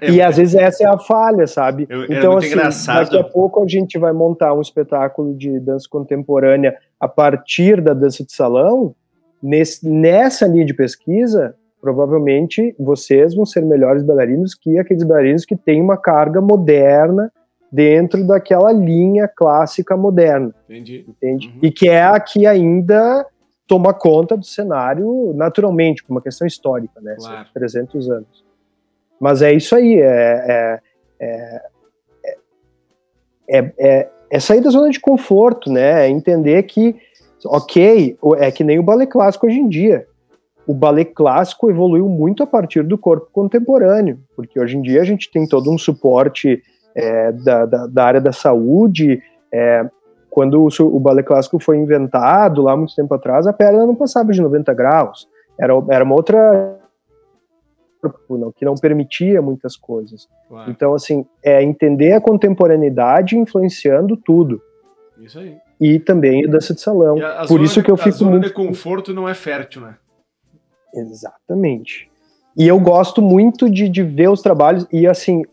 É, 0.01 0.09
e 0.09 0.21
às 0.21 0.37
vezes 0.37 0.55
essa 0.55 0.83
é 0.83 0.87
a 0.87 0.97
falha, 0.97 1.45
sabe? 1.45 1.85
Eu, 1.89 2.05
então, 2.05 2.37
assim, 2.37 2.47
engraçado. 2.47 3.05
daqui 3.05 3.17
a 3.17 3.23
pouco 3.23 3.61
a 3.63 3.67
gente 3.67 3.99
vai 3.99 4.13
montar 4.13 4.53
um 4.53 4.61
espetáculo 4.61 5.35
de 5.35 5.59
dança 5.59 5.87
contemporânea 5.89 6.75
a 6.99 7.07
partir 7.07 7.81
da 7.81 7.93
dança 7.93 8.23
de 8.23 8.31
salão. 8.31 8.95
Nesse, 9.41 9.87
nessa 9.87 10.45
linha 10.47 10.65
de 10.65 10.73
pesquisa, 10.73 11.55
provavelmente 11.81 12.75
vocês 12.77 13.33
vão 13.33 13.45
ser 13.45 13.63
melhores 13.63 14.03
bailarinos 14.03 14.53
que 14.53 14.77
aqueles 14.77 15.03
bailarinos 15.03 15.45
que 15.45 15.55
têm 15.55 15.81
uma 15.81 15.97
carga 15.97 16.41
moderna 16.41 17.31
dentro 17.71 18.25
daquela 18.25 18.71
linha 18.71 19.27
clássica 19.27 19.95
moderna. 19.95 20.53
Entendi. 20.67 21.05
Entende? 21.07 21.47
Uhum. 21.47 21.59
E 21.63 21.71
que 21.71 21.87
é 21.87 22.03
a 22.03 22.19
que 22.19 22.45
ainda 22.45 23.25
toma 23.67 23.93
conta 23.93 24.35
do 24.35 24.45
cenário 24.45 25.31
naturalmente, 25.35 26.03
por 26.03 26.11
uma 26.13 26.21
questão 26.21 26.47
histórica, 26.47 26.99
né? 26.99 27.15
Claro. 27.17 27.47
300 27.53 28.09
anos. 28.09 28.43
Mas 29.19 29.41
é 29.41 29.53
isso 29.53 29.75
aí, 29.75 29.99
é, 29.99 30.79
é, 31.19 31.61
é, 33.47 33.73
é, 33.77 34.09
é 34.31 34.39
sair 34.39 34.61
da 34.61 34.69
zona 34.69 34.89
de 34.89 34.99
conforto, 34.99 35.71
né? 35.71 36.05
É 36.05 36.09
entender 36.09 36.63
que, 36.63 36.95
ok, 37.45 38.17
é 38.37 38.51
que 38.51 38.63
nem 38.63 38.79
o 38.79 38.83
ballet 38.83 39.09
clássico 39.09 39.47
hoje 39.47 39.59
em 39.59 39.67
dia. 39.67 40.05
O 40.67 40.73
ballet 40.73 41.13
clássico 41.13 41.69
evoluiu 41.69 42.07
muito 42.07 42.43
a 42.43 42.47
partir 42.47 42.83
do 42.83 42.97
corpo 42.97 43.29
contemporâneo, 43.31 44.19
porque 44.35 44.59
hoje 44.59 44.77
em 44.77 44.81
dia 44.81 45.01
a 45.01 45.05
gente 45.05 45.31
tem 45.31 45.47
todo 45.47 45.71
um 45.71 45.77
suporte 45.77 46.61
é, 46.95 47.31
da, 47.31 47.65
da, 47.65 47.87
da, 47.87 48.03
área 48.03 48.21
da 48.21 48.31
saúde. 48.31 49.21
É, 49.51 49.89
quando 50.29 50.61
o, 50.61 50.95
o, 50.95 50.99
balé 50.99 51.23
clássico 51.23 51.57
foi 51.59 51.77
inventado, 51.77 52.61
lá 52.61 52.77
muito 52.77 52.95
tempo 52.95 53.13
atrás, 53.13 53.47
a 53.47 53.53
perna 53.53 53.85
não 53.85 53.95
passava 53.95 54.31
de 54.31 54.41
90 54.41 54.73
graus. 54.73 55.27
Era, 55.59 55.73
era 55.89 56.03
uma 56.03 56.15
outra 56.15 56.77
que 58.55 58.63
não 58.63 58.75
permitia 58.75 59.41
muitas 59.41 59.75
coisas. 59.75 60.27
Então, 60.67 60.93
assim, 60.93 61.25
é 61.43 61.61
entender 61.61 62.13
a 62.13 62.21
contemporaneidade 62.21 63.37
influenciando 63.37 64.15
tudo. 64.15 64.61
Isso 65.19 65.39
aí. 65.39 65.57
E 65.79 65.99
também 65.99 66.45
a 66.45 66.49
dança 66.49 66.73
de 66.73 66.81
salão. 66.81 67.17
Por 67.47 67.61
isso 67.61 67.81
que 67.81 67.89
eu 67.89 67.95
fico 67.95 68.09
a 68.09 68.11
zona 68.11 68.31
muito... 68.31 68.47
de 68.47 68.53
conforto 68.53 69.13
não 69.13 69.27
é 69.27 69.33
fértil, 69.33 69.81
né? 69.83 69.95
Exatamente. 70.93 72.09
E 72.57 72.67
eu 72.67 72.79
gosto 72.79 73.21
muito 73.21 73.69
de, 73.69 73.87
de 73.87 74.03
ver 74.03 74.29
os 74.29 74.41
trabalhos, 74.41 74.85
e 74.91 75.07
assim, 75.07 75.43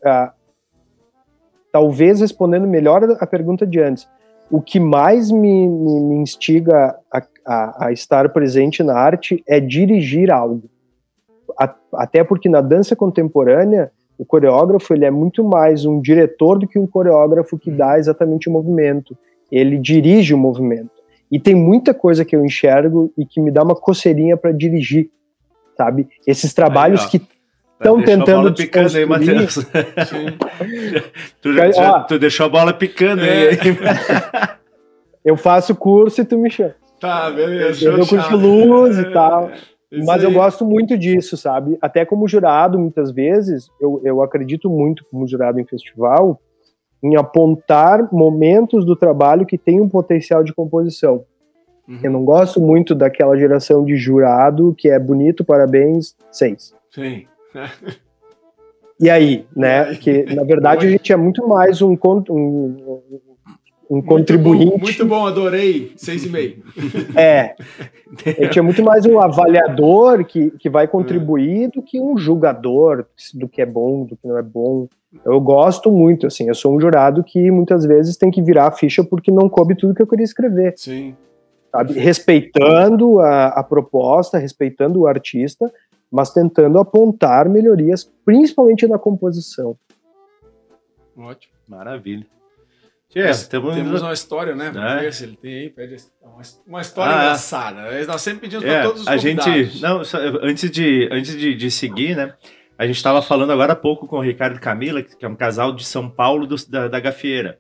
talvez 1.71 2.21
respondendo 2.21 2.67
melhor 2.67 3.05
a 3.21 3.27
pergunta 3.27 3.67
de 3.67 3.81
antes, 3.81 4.09
o 4.51 4.61
que 4.61 4.81
mais 4.81 5.31
me, 5.31 5.69
me, 5.69 6.01
me 6.01 6.15
instiga 6.17 6.97
a, 7.13 7.23
a, 7.45 7.87
a, 7.87 7.93
estar 7.93 8.29
presente 8.31 8.83
na 8.83 8.95
arte 8.95 9.43
é 9.47 9.61
dirigir 9.61 10.31
algo. 10.31 10.69
A, 11.61 11.75
até 11.95 12.25
porque 12.25 12.49
na 12.49 12.61
dança 12.61 12.97
contemporânea, 12.97 13.91
o 14.19 14.25
coreógrafo 14.25 14.95
ele 14.95 15.05
é 15.05 15.11
muito 15.11 15.45
mais 15.45 15.85
um 15.85 16.01
diretor 16.01 16.59
do 16.59 16.67
que 16.67 16.79
um 16.79 16.87
coreógrafo 16.87 17.59
que 17.59 17.71
dá 17.71 17.99
exatamente 17.99 18.49
o 18.49 18.53
movimento. 18.53 19.17
Ele 19.51 19.79
dirige 19.79 20.35
o 20.35 20.39
movimento. 20.39 20.91
E 21.31 21.41
tem 21.41 21.55
muita 21.55 21.93
coisa 21.93 22.25
que 22.25 22.37
eu 22.37 22.45
enxergo 22.45 23.13
e 23.17 23.25
que 23.25 23.41
me 23.41 23.51
dá 23.51 23.63
uma 23.63 23.75
coceirinha 23.75 24.37
para 24.37 24.53
dirigir, 24.53 25.11
sabe? 25.77 26.09
Esses 26.27 26.55
trabalhos 26.55 27.03
Aí, 27.03 27.11
que 27.11 27.23
estão 27.75 28.03
tentando 28.03 28.53
picando 28.55 28.97
aí, 28.97 29.05
Matheus. 29.05 29.55
tu, 31.43 31.53
já, 31.53 32.01
tu, 32.01 32.19
deixou 32.19 32.47
a 32.47 32.49
bola 32.49 32.73
picando 32.73 33.25
é. 33.25 33.51
aí. 33.51 33.59
eu 35.25 35.37
faço 35.37 35.75
curso 35.75 36.21
e 36.21 36.25
tu 36.25 36.39
me 36.39 36.51
chama. 36.51 36.75
Tá, 37.01 37.31
beleza. 37.31 37.85
Eu 37.85 37.97
dou 37.97 38.07
curso 38.07 38.29
de 38.29 38.37
luz 38.37 38.99
e 38.99 39.05
tal. 39.13 39.51
Mas 40.05 40.23
eu 40.23 40.33
gosto 40.33 40.65
muito 40.65 40.99
disso, 40.99 41.37
sabe? 41.37 41.79
Até 41.81 42.05
como 42.05 42.27
jurado, 42.27 42.79
muitas 42.79 43.13
vezes, 43.13 43.69
eu, 43.81 44.01
eu 44.05 44.23
acredito 44.23 44.69
muito 44.69 45.05
como 45.11 45.27
jurado 45.27 45.61
em 45.61 45.65
festival, 45.65 46.41
em 47.07 47.17
apontar 47.17 48.13
momentos 48.13 48.85
do 48.85 48.97
trabalho 48.97 49.47
que 49.47 49.57
tem 49.57 49.81
um 49.81 49.89
potencial 49.89 50.43
de 50.43 50.53
composição. 50.53 51.25
Uhum. 51.89 52.01
Eu 52.03 52.11
não 52.11 52.25
gosto 52.25 52.61
muito 52.61 52.95
daquela 52.97 53.39
geração 53.39 53.85
de 53.85 53.97
jurado 53.97 54.75
que 54.77 54.89
é 54.89 54.99
bonito, 54.99 55.45
parabéns, 55.45 56.17
seis. 56.33 56.75
Sim. 56.91 57.27
e 58.99 59.09
aí, 59.09 59.47
né? 59.55 59.95
Que 59.95 60.25
na 60.35 60.43
verdade 60.43 60.87
a 60.87 60.91
gente 60.91 61.13
é 61.13 61.17
muito 61.17 61.47
mais 61.47 61.81
um, 61.81 61.97
um, 62.29 63.01
um 63.89 64.03
contribuinte. 64.03 64.65
Muito 64.65 64.79
bom, 64.79 64.85
muito 64.85 65.07
bom, 65.07 65.27
adorei. 65.27 65.93
Seis 65.97 66.25
e 66.25 66.29
meio. 66.29 66.63
É. 67.15 67.55
A 68.27 68.45
gente 68.45 68.59
é 68.59 68.63
muito 68.63 68.83
mais 68.83 69.07
um 69.07 69.21
avaliador 69.21 70.25
que, 70.25 70.51
que 70.53 70.69
vai 70.69 70.89
contribuir 70.89 71.71
do 71.71 71.83
que 71.83 72.01
um 72.01 72.17
julgador 72.17 73.05
do 73.35 73.49
que 73.49 73.61
é 73.63 73.67
bom, 73.67 74.05
do 74.05 74.17
que 74.17 74.27
não 74.27 74.39
é 74.39 74.43
bom. 74.43 74.89
Eu 75.25 75.41
gosto 75.41 75.91
muito, 75.91 76.27
assim, 76.27 76.49
eu 76.49 76.55
sou 76.55 76.75
um 76.75 76.81
jurado 76.81 77.23
que 77.25 77.51
muitas 77.51 77.85
vezes 77.85 78.17
tem 78.17 78.31
que 78.31 78.43
virar 78.43 78.69
a 78.69 78.73
ficha 78.73 79.05
porque 79.05 79.31
não 79.31 79.49
coube 79.49 79.77
tudo 79.77 79.95
que 79.95 80.03
eu 80.03 80.07
queria 80.07 80.25
escrever. 80.25 80.75
Sim. 80.77 81.17
Sabe? 81.71 81.95
Respeitando 81.95 83.21
a, 83.21 83.49
a 83.49 83.63
proposta, 83.63 84.39
respeitando 84.39 85.01
o 85.01 85.07
artista, 85.07 85.73
mas 86.11 86.31
tentando 86.31 86.79
apontar 86.79 87.49
melhorias, 87.49 88.11
principalmente 88.25 88.87
na 88.87 88.99
composição. 88.99 89.77
Ótimo. 91.17 91.53
Maravilha. 91.69 92.27
É, 93.15 93.33
temos, 93.33 93.75
temos 93.75 94.03
uma 94.03 94.13
história, 94.13 94.55
né? 94.55 94.71
É. 94.75 95.01
Ver 95.01 95.13
se 95.15 95.25
ele 95.25 95.37
tem 95.37 95.55
aí, 95.55 95.71
pede 95.71 95.97
uma 96.67 96.83
história 96.83 97.15
ah, 97.15 97.23
engraçada. 97.23 98.05
Nós 98.07 98.21
sempre 98.21 98.41
pedimos 98.41 98.65
é, 98.67 98.69
para 98.69 98.83
todos 98.83 99.01
os 99.03 99.09
a 99.09 99.17
gente 99.17 99.81
não 99.81 100.03
Antes 100.43 100.71
de 100.71 101.09
antes 101.11 101.35
de, 101.35 101.55
de 101.55 101.71
seguir, 101.71 102.15
né? 102.15 102.35
A 102.79 102.87
gente 102.87 102.97
estava 102.97 103.23
falando 103.23 103.53
agora 103.53 103.73
há 103.73 103.77
pouco 103.77 104.07
com 104.07 104.19
o 104.19 104.23
Ricardo 104.23 104.57
e 104.57 104.61
Camila, 104.61 105.03
que 105.03 105.25
é 105.25 105.29
um 105.29 105.37
casal 105.37 105.75
de 105.75 105.85
São 105.85 106.11
Paulo 106.11 106.47
do, 106.47 106.57
da, 106.69 106.89
da 106.89 107.01
Gafieira. 107.01 107.59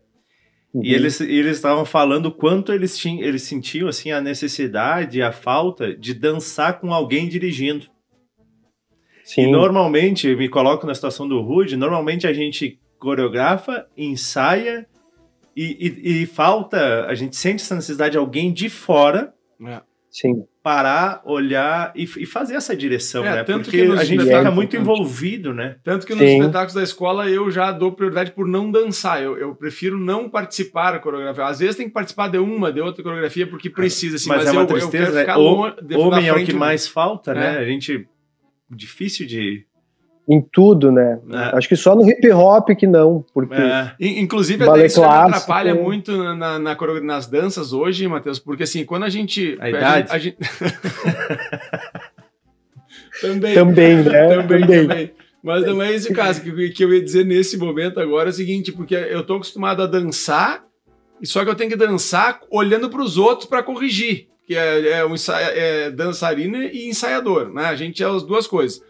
Uhum. 0.74 0.84
E 0.84 0.92
eles 0.92 1.20
eles 1.20 1.56
estavam 1.56 1.84
falando 1.84 2.30
quanto 2.30 2.72
eles 2.72 2.98
tinham, 2.98 3.22
eles 3.26 3.42
sentiam 3.42 3.88
assim 3.88 4.12
a 4.12 4.20
necessidade, 4.20 5.22
a 5.22 5.32
falta 5.32 5.96
de 5.96 6.12
dançar 6.12 6.80
com 6.80 6.92
alguém 6.92 7.28
dirigindo. 7.28 7.86
Sim. 9.24 9.42
E 9.42 9.50
normalmente, 9.50 10.28
eu 10.28 10.36
me 10.36 10.48
coloco 10.48 10.86
na 10.86 10.94
situação 10.94 11.26
do 11.26 11.40
Rude, 11.40 11.76
normalmente 11.76 12.26
a 12.26 12.32
gente 12.32 12.78
coreografa, 12.98 13.86
ensaia 13.96 14.86
e, 15.56 15.64
e, 16.04 16.22
e, 16.22 16.26
falta, 16.26 17.06
a 17.06 17.14
gente 17.14 17.34
sente 17.34 17.62
essa 17.62 17.74
necessidade 17.74 18.12
de 18.12 18.18
alguém 18.18 18.52
de 18.52 18.68
fora 18.68 19.34
é. 19.64 19.80
Sim. 20.10 20.44
Parar, 20.66 21.22
olhar 21.24 21.92
e, 21.94 22.02
e, 22.02 22.26
fazer 22.26 22.56
essa 22.56 22.74
direção, 22.74 23.24
é, 23.24 23.36
né? 23.36 23.44
Porque 23.44 23.82
a 23.82 24.02
gente 24.02 24.24
fica 24.24 24.50
muito 24.50 24.76
envolvido, 24.76 25.54
né? 25.54 25.76
Tanto 25.84 26.04
que 26.04 26.12
nos 26.12 26.24
Sim. 26.24 26.40
espetáculos 26.40 26.74
da 26.74 26.82
escola 26.82 27.30
eu 27.30 27.48
já 27.52 27.70
dou 27.70 27.92
prioridade 27.92 28.32
por 28.32 28.48
não 28.48 28.68
dançar. 28.68 29.22
Eu, 29.22 29.38
eu 29.38 29.54
prefiro 29.54 29.96
não 29.96 30.28
participar 30.28 30.90
da 30.90 30.98
coreografia. 30.98 31.44
Às 31.44 31.60
vezes 31.60 31.76
tem 31.76 31.86
que 31.86 31.92
participar 31.92 32.26
de 32.26 32.38
uma, 32.38 32.72
de 32.72 32.80
outra 32.80 33.00
coreografia, 33.00 33.46
porque 33.46 33.70
precisa, 33.70 34.16
assim, 34.16 34.28
mas, 34.28 34.38
mas 34.38 34.48
é 34.48 34.50
uma 34.50 34.62
eu, 34.62 34.66
tristeza, 34.66 35.04
eu 35.04 35.12
quero 35.12 35.20
ficar 35.20 35.38
né? 35.84 35.96
Homem 35.98 36.26
é 36.26 36.32
o 36.32 36.44
que 36.44 36.52
mais 36.52 36.88
falta, 36.88 37.32
né? 37.32 37.54
É. 37.54 37.58
A 37.58 37.64
gente. 37.64 38.04
Difícil 38.68 39.24
de 39.24 39.65
em 40.28 40.40
tudo, 40.40 40.90
né? 40.90 41.20
É. 41.30 41.56
Acho 41.56 41.68
que 41.68 41.76
só 41.76 41.94
no 41.94 42.08
hip 42.08 42.28
hop 42.32 42.70
que 42.70 42.86
não, 42.86 43.24
porque 43.32 43.54
é. 43.54 43.94
inclusive 44.00 44.64
até 44.68 44.86
isso 44.86 45.00
clássico, 45.00 45.36
atrapalha 45.36 45.74
muito 45.74 46.16
na, 46.16 46.58
na, 46.58 46.76
nas 47.02 47.26
danças 47.26 47.72
hoje, 47.72 48.08
Matheus, 48.08 48.38
porque 48.38 48.64
assim 48.64 48.84
quando 48.84 49.04
a 49.04 49.08
gente 49.08 49.56
a 49.60 49.70
idade, 49.70 50.08
a 50.10 50.18
gente, 50.18 50.36
também, 53.20 53.54
também, 53.54 53.96
né? 54.02 54.28
Também, 54.36 54.60
também. 54.60 54.88
também. 54.88 55.10
Mas 55.42 55.64
não 55.64 55.80
é 55.80 55.92
esse 55.94 56.12
caso 56.12 56.42
que, 56.42 56.70
que 56.70 56.84
eu 56.84 56.92
ia 56.92 57.00
dizer 57.00 57.24
nesse 57.24 57.56
momento 57.56 58.00
agora 58.00 58.28
é 58.28 58.32
o 58.32 58.34
seguinte, 58.34 58.72
porque 58.72 58.96
eu 58.96 59.24
tô 59.24 59.36
acostumado 59.36 59.80
a 59.80 59.86
dançar, 59.86 60.64
só 61.22 61.44
que 61.44 61.50
eu 61.50 61.54
tenho 61.54 61.70
que 61.70 61.76
dançar 61.76 62.40
olhando 62.50 62.90
para 62.90 63.00
os 63.00 63.16
outros 63.16 63.48
para 63.48 63.62
corrigir, 63.62 64.26
que 64.44 64.56
é, 64.56 64.98
é, 64.98 65.06
um 65.06 65.14
é 65.54 65.90
dançarina 65.92 66.64
e 66.64 66.88
ensaiador, 66.88 67.54
né? 67.54 67.66
A 67.66 67.76
gente 67.76 68.02
é 68.02 68.06
as 68.06 68.24
duas 68.24 68.48
coisas. 68.48 68.82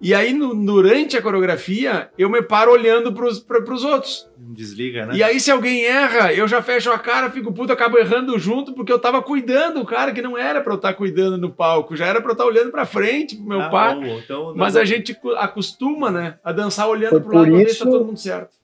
E 0.00 0.12
aí, 0.12 0.32
no, 0.34 0.54
durante 0.54 1.16
a 1.16 1.22
coreografia, 1.22 2.10
eu 2.18 2.28
me 2.28 2.42
paro 2.42 2.72
olhando 2.72 3.12
pros, 3.12 3.38
pra, 3.38 3.62
pros 3.62 3.84
outros. 3.84 4.28
Desliga, 4.36 5.06
né? 5.06 5.14
E 5.14 5.22
aí, 5.22 5.38
se 5.40 5.50
alguém 5.50 5.84
erra, 5.84 6.32
eu 6.32 6.46
já 6.46 6.60
fecho 6.60 6.90
a 6.90 6.98
cara, 6.98 7.30
fico 7.30 7.52
puto, 7.52 7.72
acabo 7.72 7.98
errando 7.98 8.38
junto, 8.38 8.74
porque 8.74 8.92
eu 8.92 8.98
tava 8.98 9.22
cuidando 9.22 9.80
o 9.80 9.86
cara 9.86 10.12
que 10.12 10.20
não 10.20 10.36
era 10.36 10.60
pra 10.60 10.72
eu 10.72 10.76
estar 10.76 10.92
tá 10.92 10.94
cuidando 10.94 11.38
no 11.38 11.50
palco, 11.50 11.96
já 11.96 12.06
era 12.06 12.20
pra 12.20 12.30
eu 12.30 12.32
estar 12.32 12.44
tá 12.44 12.50
olhando 12.50 12.70
pra 12.70 12.84
frente, 12.84 13.36
pro 13.36 13.46
meu 13.46 13.60
ah, 13.62 13.70
pai. 13.70 13.94
Bom, 13.94 14.18
então, 14.18 14.52
Mas 14.54 14.76
a 14.76 14.84
gente 14.84 15.16
acostuma, 15.36 16.10
né, 16.10 16.38
a 16.44 16.52
dançar 16.52 16.88
olhando 16.88 17.12
Foi 17.12 17.20
pro 17.20 17.38
lado 17.38 17.68
se 17.68 17.78
tá 17.78 17.84
todo 17.84 18.04
mundo 18.04 18.18
certo. 18.18 18.56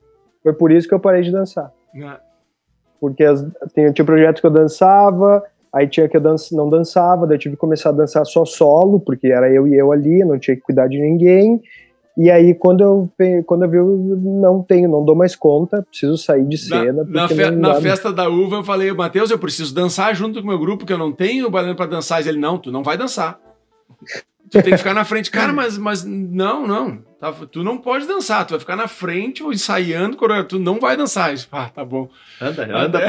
Foi 0.43 0.53
por 0.53 0.71
isso 0.71 0.87
que 0.87 0.93
eu 0.93 0.99
parei 0.99 1.21
de 1.21 1.31
dançar. 1.31 1.71
É. 1.95 2.19
Porque 2.99 3.23
as, 3.23 3.41
tinha, 3.73 3.91
tinha 3.91 4.05
projetos 4.05 4.41
que 4.41 4.47
eu 4.47 4.51
dançava, 4.51 5.43
Aí 5.73 5.87
tinha 5.87 6.07
que 6.09 6.17
eu 6.17 6.21
dança, 6.21 6.55
não 6.55 6.69
dançava, 6.69 7.25
daí 7.25 7.37
tive 7.37 7.55
que 7.55 7.59
começar 7.59 7.89
a 7.89 7.93
dançar 7.93 8.25
só 8.25 8.43
solo, 8.43 8.99
porque 8.99 9.27
era 9.27 9.49
eu 9.49 9.67
e 9.67 9.75
eu 9.75 9.91
ali, 9.91 10.23
não 10.25 10.37
tinha 10.37 10.55
que 10.55 10.61
cuidar 10.61 10.87
de 10.87 10.99
ninguém. 10.99 11.61
E 12.17 12.29
aí, 12.29 12.53
quando 12.53 12.81
eu, 12.81 13.09
quando 13.45 13.63
eu 13.63 13.69
vi, 13.69 13.77
eu 13.77 13.87
não 13.87 14.61
tenho, 14.61 14.89
não 14.89 15.03
dou 15.03 15.15
mais 15.15 15.33
conta, 15.33 15.81
preciso 15.81 16.17
sair 16.17 16.45
de 16.45 16.57
cena. 16.57 17.05
Na, 17.05 17.21
na, 17.21 17.27
fe, 17.29 17.51
na 17.51 17.75
festa 17.75 18.11
da 18.11 18.27
uva, 18.27 18.57
eu 18.57 18.63
falei, 18.63 18.91
Matheus, 18.91 19.31
eu 19.31 19.39
preciso 19.39 19.73
dançar 19.73 20.13
junto 20.13 20.41
com 20.41 20.45
o 20.45 20.49
meu 20.49 20.59
grupo, 20.59 20.85
que 20.85 20.91
eu 20.91 20.97
não 20.97 21.13
tenho 21.13 21.49
balão 21.49 21.73
para 21.73 21.85
dançar. 21.85 22.23
E 22.23 22.27
ele, 22.27 22.37
não, 22.37 22.57
tu 22.57 22.69
não 22.69 22.83
vai 22.83 22.97
dançar. 22.97 23.39
Tu 24.49 24.61
tem 24.61 24.71
que 24.73 24.77
ficar 24.77 24.93
na 24.93 25.05
frente. 25.05 25.31
Cara, 25.31 25.53
mas, 25.53 25.77
mas 25.77 26.03
não, 26.03 26.67
não. 26.67 26.99
Tá, 27.21 27.31
tu 27.51 27.63
não 27.63 27.77
pode 27.77 28.07
dançar, 28.07 28.45
tu 28.45 28.49
vai 28.49 28.59
ficar 28.59 28.75
na 28.75 28.87
frente 28.87 29.43
ou 29.43 29.53
ensaiando, 29.53 30.17
tu 30.49 30.57
não 30.57 30.79
vai 30.79 30.97
dançar. 30.97 31.31
Ah, 31.51 31.69
tá 31.69 31.85
bom. 31.85 32.09
Anda, 32.41 32.63
anda. 32.75 32.99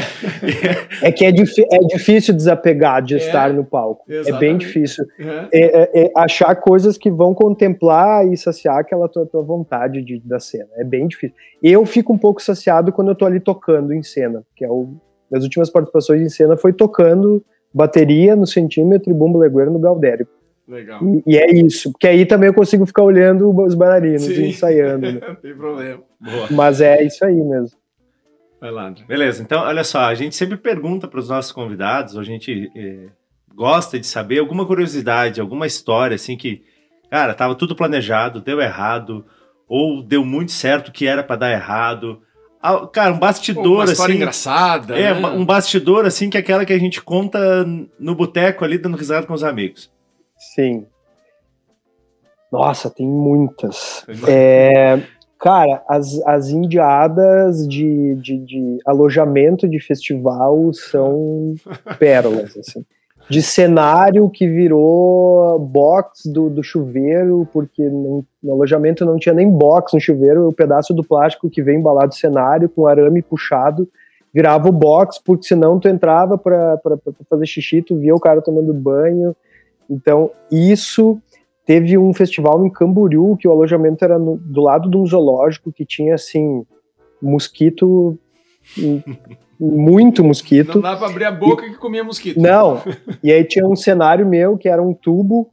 É 1.00 1.10
que 1.10 1.24
é, 1.24 1.28
é 1.30 1.32
difícil 1.32 2.34
desapegar 2.34 3.02
de 3.02 3.14
é, 3.14 3.16
estar 3.16 3.52
no 3.52 3.64
palco. 3.64 4.04
Exatamente. 4.06 4.36
É 4.36 4.38
bem 4.38 4.58
difícil. 4.58 5.04
É. 5.18 5.48
é. 5.52 6.04
É, 6.04 6.12
achar 6.14 6.54
coisas 6.56 6.98
que 6.98 7.10
vão 7.10 7.34
contemplar 7.34 8.26
e 8.30 8.36
saciar 8.36 8.78
aquela 8.78 9.08
tua, 9.08 9.26
tua 9.26 9.42
vontade 9.42 10.02
de, 10.02 10.20
da 10.20 10.38
cena. 10.38 10.68
É 10.76 10.84
bem 10.84 11.08
difícil. 11.08 11.34
Eu 11.62 11.86
fico 11.86 12.12
um 12.12 12.18
pouco 12.18 12.42
saciado 12.42 12.92
quando 12.92 13.08
eu 13.08 13.14
tô 13.14 13.24
ali 13.24 13.40
tocando 13.40 13.92
em 13.92 14.02
cena, 14.02 14.44
que 14.54 14.64
é 14.64 14.68
o. 14.68 14.94
Minhas 15.30 15.44
últimas 15.44 15.70
participações 15.70 16.20
em 16.20 16.28
cena 16.28 16.58
foi 16.58 16.74
tocando 16.74 17.42
bateria 17.72 18.36
no 18.36 18.46
centímetro 18.46 19.10
e 19.10 19.14
bumbo 19.14 19.38
legueiro 19.38 19.70
no 19.70 19.78
Galdério. 19.78 20.28
Legal. 20.66 21.00
E, 21.26 21.34
e, 21.34 21.36
é 21.36 21.52
isso, 21.52 21.90
porque 21.92 22.06
aí 22.06 22.24
também 22.24 22.48
eu 22.48 22.54
consigo 22.54 22.86
ficar 22.86 23.02
olhando 23.02 23.48
os 23.62 23.74
bailarinos 23.74 24.22
Sim. 24.22 24.42
e 24.42 24.48
ensaiando. 24.50 25.12
Né? 25.12 25.20
Não 25.26 25.34
tem 25.34 25.54
problema. 25.54 26.02
Boa. 26.20 26.48
Mas 26.50 26.80
é 26.80 27.02
isso 27.04 27.24
aí 27.24 27.34
mesmo. 27.34 27.76
Vai 28.60 28.70
lá, 28.70 28.86
André. 28.86 29.04
Beleza, 29.06 29.42
então 29.42 29.60
olha 29.62 29.82
só, 29.82 30.02
a 30.02 30.14
gente 30.14 30.36
sempre 30.36 30.56
pergunta 30.56 31.08
para 31.08 31.18
os 31.18 31.28
nossos 31.28 31.50
convidados, 31.50 32.16
a 32.16 32.22
gente 32.22 32.70
é, 32.76 33.08
gosta 33.52 33.98
de 33.98 34.06
saber 34.06 34.38
alguma 34.38 34.64
curiosidade, 34.64 35.40
alguma 35.40 35.66
história 35.66 36.14
assim 36.14 36.36
que, 36.36 36.62
cara, 37.10 37.34
tava 37.34 37.56
tudo 37.56 37.74
planejado, 37.74 38.40
deu 38.40 38.60
errado, 38.60 39.26
ou 39.68 40.02
deu 40.02 40.24
muito 40.24 40.52
certo 40.52 40.92
que 40.92 41.06
era 41.06 41.24
para 41.24 41.36
dar 41.36 41.50
errado. 41.50 42.22
Ah, 42.62 42.86
cara, 42.86 43.12
um 43.12 43.18
bastidor 43.18 43.64
Pô, 43.64 43.74
uma 43.74 43.84
história 43.84 44.12
assim. 44.12 44.20
engraçada. 44.20 44.96
É, 44.96 45.12
né? 45.12 45.28
um 45.28 45.44
bastidor 45.44 46.06
assim 46.06 46.30
que 46.30 46.36
é 46.36 46.40
aquela 46.40 46.64
que 46.64 46.72
a 46.72 46.78
gente 46.78 47.02
conta 47.02 47.66
no 47.98 48.14
boteco 48.14 48.64
ali 48.64 48.78
dando 48.78 48.96
risada 48.96 49.26
com 49.26 49.34
os 49.34 49.42
amigos. 49.42 49.91
Sim. 50.54 50.86
Nossa, 52.50 52.90
tem 52.90 53.08
muitas. 53.08 54.04
É, 54.28 55.00
cara, 55.38 55.82
as, 55.88 56.20
as 56.26 56.50
indiadas 56.50 57.66
de, 57.66 58.14
de, 58.16 58.38
de, 58.38 58.78
alojamento 58.84 59.66
de 59.66 59.80
festival 59.80 60.70
são 60.74 61.54
pérolas, 61.98 62.56
assim. 62.56 62.84
De 63.30 63.40
cenário 63.40 64.28
que 64.28 64.46
virou 64.46 65.58
box 65.60 66.28
do, 66.30 66.50
do 66.50 66.62
chuveiro, 66.62 67.48
porque 67.52 67.82
no, 67.82 68.24
no 68.42 68.52
alojamento 68.52 69.06
não 69.06 69.16
tinha 69.16 69.34
nem 69.34 69.48
box 69.48 69.94
no 69.94 70.00
chuveiro, 70.00 70.48
o 70.48 70.52
pedaço 70.52 70.92
do 70.92 71.04
plástico 71.04 71.48
que 71.48 71.62
vem 71.62 71.78
embalado 71.78 72.08
no 72.08 72.12
cenário, 72.12 72.68
com 72.68 72.86
arame 72.86 73.22
puxado, 73.22 73.88
virava 74.34 74.68
o 74.68 74.72
box, 74.72 75.20
porque 75.24 75.46
senão 75.46 75.78
tu 75.78 75.88
entrava 75.88 76.36
para 76.36 76.78
fazer 77.30 77.46
xixi, 77.46 77.80
tu 77.80 77.96
via 77.96 78.14
o 78.14 78.20
cara 78.20 78.42
tomando 78.42 78.74
banho, 78.74 79.34
então, 79.92 80.30
isso 80.50 81.20
teve 81.66 81.98
um 81.98 82.14
festival 82.14 82.64
em 82.64 82.70
Camboriú, 82.70 83.36
que 83.36 83.46
o 83.46 83.50
alojamento 83.50 84.02
era 84.04 84.18
no, 84.18 84.38
do 84.38 84.62
lado 84.62 84.90
de 84.90 84.96
um 84.96 85.06
zoológico 85.06 85.70
que 85.70 85.84
tinha, 85.84 86.14
assim, 86.14 86.64
mosquito, 87.20 88.18
muito 89.60 90.24
mosquito. 90.24 90.76
Não 90.76 90.82
dá 90.82 90.96
pra 90.96 91.08
abrir 91.08 91.26
a 91.26 91.30
boca 91.30 91.66
e, 91.66 91.70
que 91.70 91.76
comia 91.76 92.02
mosquito. 92.02 92.40
Não, 92.40 92.82
e 93.22 93.30
aí 93.30 93.44
tinha 93.44 93.68
um 93.68 93.76
cenário 93.76 94.26
meu 94.26 94.56
que 94.56 94.68
era 94.68 94.82
um 94.82 94.94
tubo, 94.94 95.50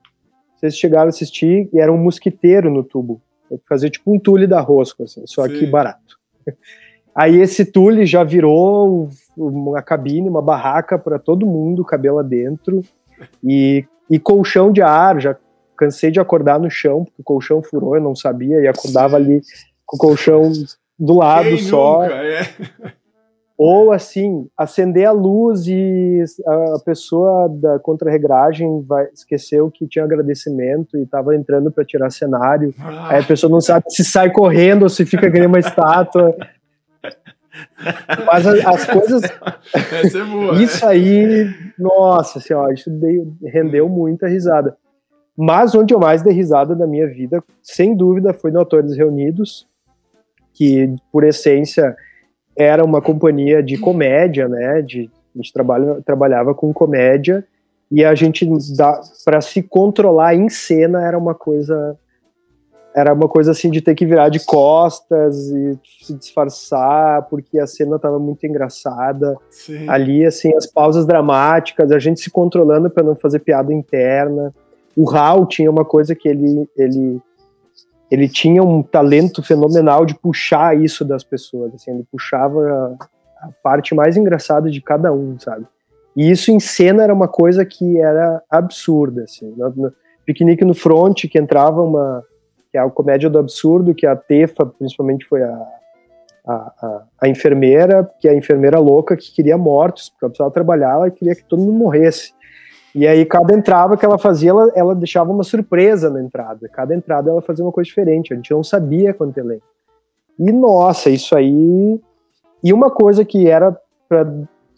vocês 0.55 0.77
chegaram 0.77 1.07
a 1.07 1.09
assistir, 1.09 1.69
e 1.73 1.79
era 1.79 1.91
um 1.91 1.97
mosquiteiro 1.97 2.71
no 2.71 2.83
tubo. 2.83 3.21
Fazer 3.67 3.89
tipo 3.89 4.13
um 4.13 4.19
tule 4.19 4.47
da 4.47 4.61
rosca, 4.61 5.03
assim, 5.03 5.23
só 5.25 5.47
Sim. 5.47 5.59
que 5.59 5.65
barato. 5.65 6.17
Aí 7.13 7.37
esse 7.41 7.65
tule 7.65 8.05
já 8.05 8.23
virou 8.23 9.09
uma 9.35 9.81
cabine, 9.81 10.29
uma 10.29 10.41
barraca 10.41 10.97
para 10.97 11.19
todo 11.19 11.45
mundo, 11.45 11.83
cabelo 11.83 12.23
dentro, 12.23 12.81
e, 13.43 13.85
e 14.10 14.19
colchão 14.19 14.72
de 14.72 14.81
ar. 14.81 15.19
Já 15.19 15.36
cansei 15.77 16.11
de 16.11 16.19
acordar 16.19 16.60
no 16.60 16.69
chão, 16.69 17.06
porque 17.06 17.22
o 17.22 17.23
colchão 17.23 17.61
furou, 17.64 17.95
eu 17.95 18.02
não 18.02 18.15
sabia, 18.15 18.60
e 18.60 18.68
acordava 18.68 19.15
ali 19.15 19.41
com 19.86 19.95
o 19.95 19.99
colchão 19.99 20.52
do 20.99 21.15
lado 21.15 21.48
Quem 21.48 21.57
só. 21.60 22.02
nunca, 22.02 22.15
é. 22.15 22.41
Ou 23.57 23.91
assim, 23.91 24.48
acender 24.57 25.06
a 25.06 25.11
luz 25.11 25.68
e 25.68 26.23
a 26.48 26.80
pessoa 26.86 27.49
da 27.49 27.77
contra-regragem 27.77 28.81
vai, 28.88 29.10
esqueceu 29.14 29.69
que 29.69 29.86
tinha 29.86 30.06
agradecimento 30.06 30.98
e 30.98 31.03
estava 31.03 31.36
entrando 31.36 31.69
para 31.69 31.84
tirar 31.84 32.10
cenário. 32.10 32.73
Ah, 32.80 33.10
Aí 33.10 33.19
a 33.19 33.26
pessoa 33.26 33.52
não 33.52 33.60
sabe 33.60 33.84
se 33.90 34.06
sai 34.06 34.31
correndo 34.31 34.84
ou 34.84 34.90
se 34.90 35.06
fica 35.06 35.30
nem 35.30 35.45
uma 35.45 35.60
estátua. 35.60 36.34
Mas 38.26 38.48
a- 38.48 38.69
as 38.72 38.86
coisas. 38.86 39.22
essa 39.73 40.19
é 40.19 40.23
boa. 40.23 40.61
Isso 40.61 40.86
aí, 40.86 41.48
nossa 41.77 42.40
senhora, 42.40 42.73
isso 42.73 42.90
rendeu 43.44 43.88
muita 43.88 44.27
risada. 44.27 44.76
Mas 45.38 45.73
onde 45.73 45.94
eu 45.94 45.99
mais 45.99 46.22
dei 46.22 46.34
risada 46.34 46.76
da 46.76 46.86
minha 46.86 47.07
vida, 47.07 47.41
sem 47.64 47.95
dúvida, 47.95 48.34
foi 48.34 48.52
no 48.52 48.60
Atores 48.60 48.98
Reunidos, 48.98 49.65
que 50.53 50.94
por 51.11 51.23
essência 51.23 51.95
era 52.57 52.84
uma 52.84 53.02
companhia 53.02 53.64
de 53.64 53.77
comédia, 53.77 54.49
né? 54.49 54.81
De, 54.81 55.10
a 55.34 55.38
gente 55.38 55.53
trabalha, 55.53 56.02
trabalhava 56.06 56.53
com 56.53 56.73
comédia 56.73 57.45
e 57.90 58.03
a 58.03 58.14
gente 58.14 58.48
para 59.23 59.40
se 59.40 59.64
controlar 59.64 60.36
em 60.36 60.49
cena 60.49 61.06
era 61.06 61.18
uma 61.18 61.34
coisa 61.34 61.98
era 62.93 63.13
uma 63.13 63.27
coisa 63.27 63.51
assim 63.51 63.69
de 63.69 63.81
ter 63.81 63.93
que 63.93 64.05
virar 64.05 64.29
de 64.29 64.43
costas 64.43 65.37
e 65.49 65.79
se 66.01 66.13
disfarçar 66.13 67.23
porque 67.29 67.59
a 67.59 67.67
cena 67.67 67.97
estava 67.97 68.17
muito 68.17 68.45
engraçada. 68.45 69.37
Sim. 69.49 69.87
ali 69.87 70.25
assim 70.25 70.53
as 70.55 70.65
pausas 70.65 71.05
dramáticas 71.05 71.91
a 71.91 71.99
gente 71.99 72.19
se 72.19 72.31
controlando 72.31 72.89
para 72.89 73.03
não 73.03 73.15
fazer 73.15 73.39
piada 73.39 73.73
interna. 73.73 74.53
O 74.95 75.05
Raul 75.05 75.45
tinha 75.45 75.69
uma 75.69 75.85
coisa 75.85 76.15
que 76.15 76.27
ele 76.27 76.67
ele 76.75 77.21
ele 78.11 78.27
tinha 78.27 78.63
um 78.63 78.81
talento 78.81 79.43
fenomenal 79.43 80.03
de 80.03 80.15
puxar 80.15 80.75
isso 80.75 81.05
das 81.05 81.23
pessoas 81.23 81.73
assim 81.75 81.91
ele 81.91 82.05
puxava 82.11 82.97
a, 83.39 83.47
a 83.47 83.49
parte 83.63 83.93
mais 83.93 84.17
engraçada 84.17 84.69
de 84.69 84.81
cada 84.81 85.13
um 85.13 85.37
sabe? 85.39 85.65
E 86.17 86.29
isso 86.31 86.51
em 86.51 86.59
cena 86.59 87.03
era 87.03 87.13
uma 87.13 87.27
coisa 87.27 87.63
que 87.63 87.99
era 87.99 88.41
absurda 88.49 89.23
assim. 89.23 89.53
No, 89.55 89.69
no 89.69 89.93
piquenique 90.25 90.65
no 90.65 90.73
front 90.73 91.27
que 91.27 91.37
entrava 91.37 91.81
uma 91.83 92.23
que 92.71 92.77
é 92.77 92.81
a 92.81 92.89
comédia 92.89 93.29
do 93.29 93.39
absurdo 93.39 93.95
que 93.95 94.05
a 94.05 94.15
Tefa 94.15 94.65
principalmente 94.65 95.25
foi 95.25 95.43
a 95.43 95.79
a, 96.45 96.53
a, 96.53 97.03
a, 97.21 97.29
enfermeira, 97.29 98.09
que 98.19 98.27
é 98.27 98.31
a 98.31 98.35
enfermeira 98.35 98.79
louca 98.79 99.15
que 99.15 99.31
queria 99.31 99.57
mortos, 99.57 100.09
porque 100.09 100.25
ela 100.25 100.29
precisava 100.31 100.51
trabalhar, 100.51 100.93
ela 100.93 101.11
queria 101.11 101.35
que 101.35 101.43
todo 101.43 101.61
mundo 101.61 101.73
morresse. 101.73 102.33
E 102.95 103.05
aí, 103.05 103.23
cada 103.23 103.53
entrada 103.53 103.95
que 103.95 104.03
ela 104.03 104.17
fazia, 104.17 104.49
ela, 104.49 104.71
ela 104.75 104.95
deixava 104.95 105.31
uma 105.31 105.43
surpresa 105.43 106.09
na 106.09 106.21
entrada. 106.21 106.67
Cada 106.69 106.95
entrada 106.95 107.29
ela 107.29 107.41
fazia 107.41 107.63
uma 107.63 107.71
coisa 107.71 107.87
diferente, 107.87 108.33
a 108.33 108.35
gente 108.35 108.51
não 108.51 108.63
sabia 108.63 109.13
quanto 109.13 109.37
elenco. 109.37 109.65
E 110.39 110.51
nossa, 110.51 111.09
isso 111.09 111.35
aí. 111.35 112.01
E 112.63 112.73
uma 112.73 112.89
coisa 112.89 113.23
que 113.23 113.47
era 113.47 113.77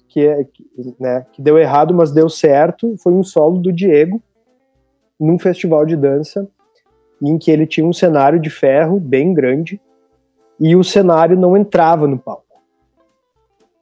que, 0.10 0.28
é, 0.28 0.44
que, 0.44 0.66
né, 1.00 1.26
que 1.32 1.42
deu 1.42 1.58
errado, 1.58 1.94
mas 1.94 2.12
deu 2.12 2.28
certo, 2.28 2.96
foi 2.98 3.14
um 3.14 3.24
solo 3.24 3.58
do 3.58 3.72
Diego 3.72 4.22
num 5.18 5.40
festival 5.40 5.86
de 5.86 5.96
dança, 5.96 6.48
em 7.22 7.38
que 7.38 7.52
ele 7.52 7.68
tinha 7.68 7.86
um 7.86 7.94
cenário 7.94 8.40
de 8.40 8.50
ferro 8.50 9.00
bem 9.00 9.34
grande 9.34 9.80
e 10.60 10.76
o 10.76 10.84
cenário 10.84 11.38
não 11.38 11.56
entrava 11.56 12.08
no 12.08 12.18
palco. 12.18 12.46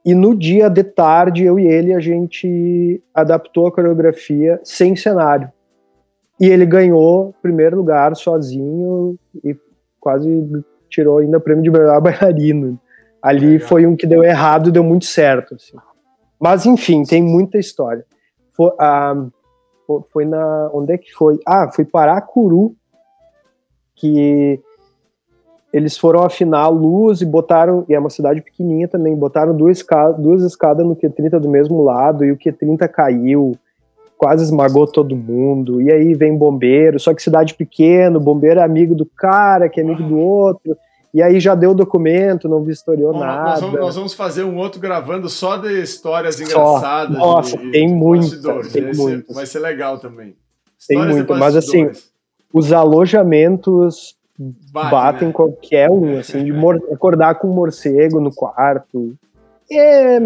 E 0.04 0.14
no 0.14 0.34
dia 0.34 0.68
de 0.68 0.82
tarde, 0.82 1.44
eu 1.44 1.58
e 1.58 1.66
ele, 1.66 1.92
a 1.92 2.00
gente 2.00 3.02
adaptou 3.14 3.66
a 3.66 3.72
coreografia 3.72 4.58
sem 4.64 4.96
cenário. 4.96 5.52
E 6.40 6.46
ele 6.46 6.64
ganhou 6.64 7.34
primeiro 7.42 7.76
lugar 7.76 8.16
sozinho 8.16 9.18
e 9.44 9.54
quase 10.00 10.64
tirou 10.88 11.18
ainda 11.18 11.36
o 11.36 11.40
prêmio 11.40 11.62
de 11.62 11.70
melhor 11.70 12.00
bailarino. 12.02 12.80
Ali 13.22 13.52
Legal. 13.52 13.68
foi 13.68 13.86
um 13.86 13.94
que 13.94 14.06
deu 14.06 14.24
errado 14.24 14.70
e 14.70 14.72
deu 14.72 14.82
muito 14.82 15.04
certo. 15.04 15.54
Assim. 15.54 15.76
Mas, 16.40 16.64
enfim, 16.64 17.02
tem 17.02 17.22
muita 17.22 17.58
história. 17.58 18.06
Foi, 18.52 18.72
ah, 18.78 19.26
foi 20.10 20.24
na. 20.24 20.70
Onde 20.72 20.94
é 20.94 20.98
que 20.98 21.12
foi? 21.12 21.38
Ah, 21.46 21.70
foi 21.70 21.84
Paracuru, 21.84 22.74
que 24.00 24.60
eles 25.72 25.96
foram 25.96 26.24
afinar 26.24 26.62
a 26.62 26.68
luz 26.68 27.20
e 27.20 27.26
botaram, 27.26 27.84
e 27.88 27.94
é 27.94 27.98
uma 27.98 28.10
cidade 28.10 28.40
pequenininha 28.40 28.88
também, 28.88 29.14
botaram 29.14 29.56
duas 29.56 29.78
escadas, 29.78 30.20
duas 30.20 30.42
escadas 30.42 30.84
no 30.84 30.96
Q30 30.96 31.38
do 31.38 31.48
mesmo 31.48 31.82
lado, 31.82 32.24
e 32.24 32.32
o 32.32 32.36
Q30 32.36 32.88
caiu, 32.88 33.56
quase 34.18 34.42
esmagou 34.42 34.86
todo 34.86 35.14
mundo, 35.14 35.80
e 35.80 35.92
aí 35.92 36.14
vem 36.14 36.36
bombeiro, 36.36 36.98
só 36.98 37.14
que 37.14 37.22
cidade 37.22 37.54
pequena, 37.54 38.18
o 38.18 38.20
bombeiro 38.20 38.58
é 38.60 38.64
amigo 38.64 38.94
do 38.94 39.06
cara, 39.06 39.68
que 39.68 39.80
é 39.80 39.84
amigo 39.84 40.02
do 40.02 40.18
outro, 40.18 40.76
e 41.12 41.22
aí 41.22 41.38
já 41.40 41.54
deu 41.54 41.74
documento, 41.74 42.48
não 42.48 42.62
vistoriou 42.62 43.12
Bom, 43.12 43.20
nada. 43.20 43.50
Nós 43.50 43.60
vamos, 43.60 43.80
nós 43.80 43.94
vamos, 43.96 44.14
fazer 44.14 44.44
um 44.44 44.56
outro 44.56 44.80
gravando 44.80 45.28
só 45.28 45.56
de 45.56 45.82
histórias 45.82 46.40
engraçadas. 46.40 47.16
Só. 47.16 47.20
Nossa, 47.20 47.58
de, 47.58 47.70
tem 47.72 47.88
muito. 47.88 48.30
Tem 48.70 48.84
vai, 48.84 48.92
muito. 48.94 49.26
Ser, 49.26 49.34
vai 49.34 49.46
ser 49.46 49.58
legal 49.58 49.98
também. 49.98 50.36
Tem 50.86 50.98
muito, 50.98 51.34
mas 51.34 51.56
assim, 51.56 51.90
os 52.52 52.72
alojamentos 52.72 54.16
Bate, 54.72 54.90
batem 54.90 55.28
né? 55.28 55.34
qualquer 55.34 55.90
um, 55.90 56.18
assim, 56.18 56.44
de 56.44 56.52
acordar 56.92 57.34
com 57.34 57.48
um 57.48 57.52
morcego 57.52 58.18
no 58.20 58.34
quarto. 58.34 59.14
É, 59.70 60.18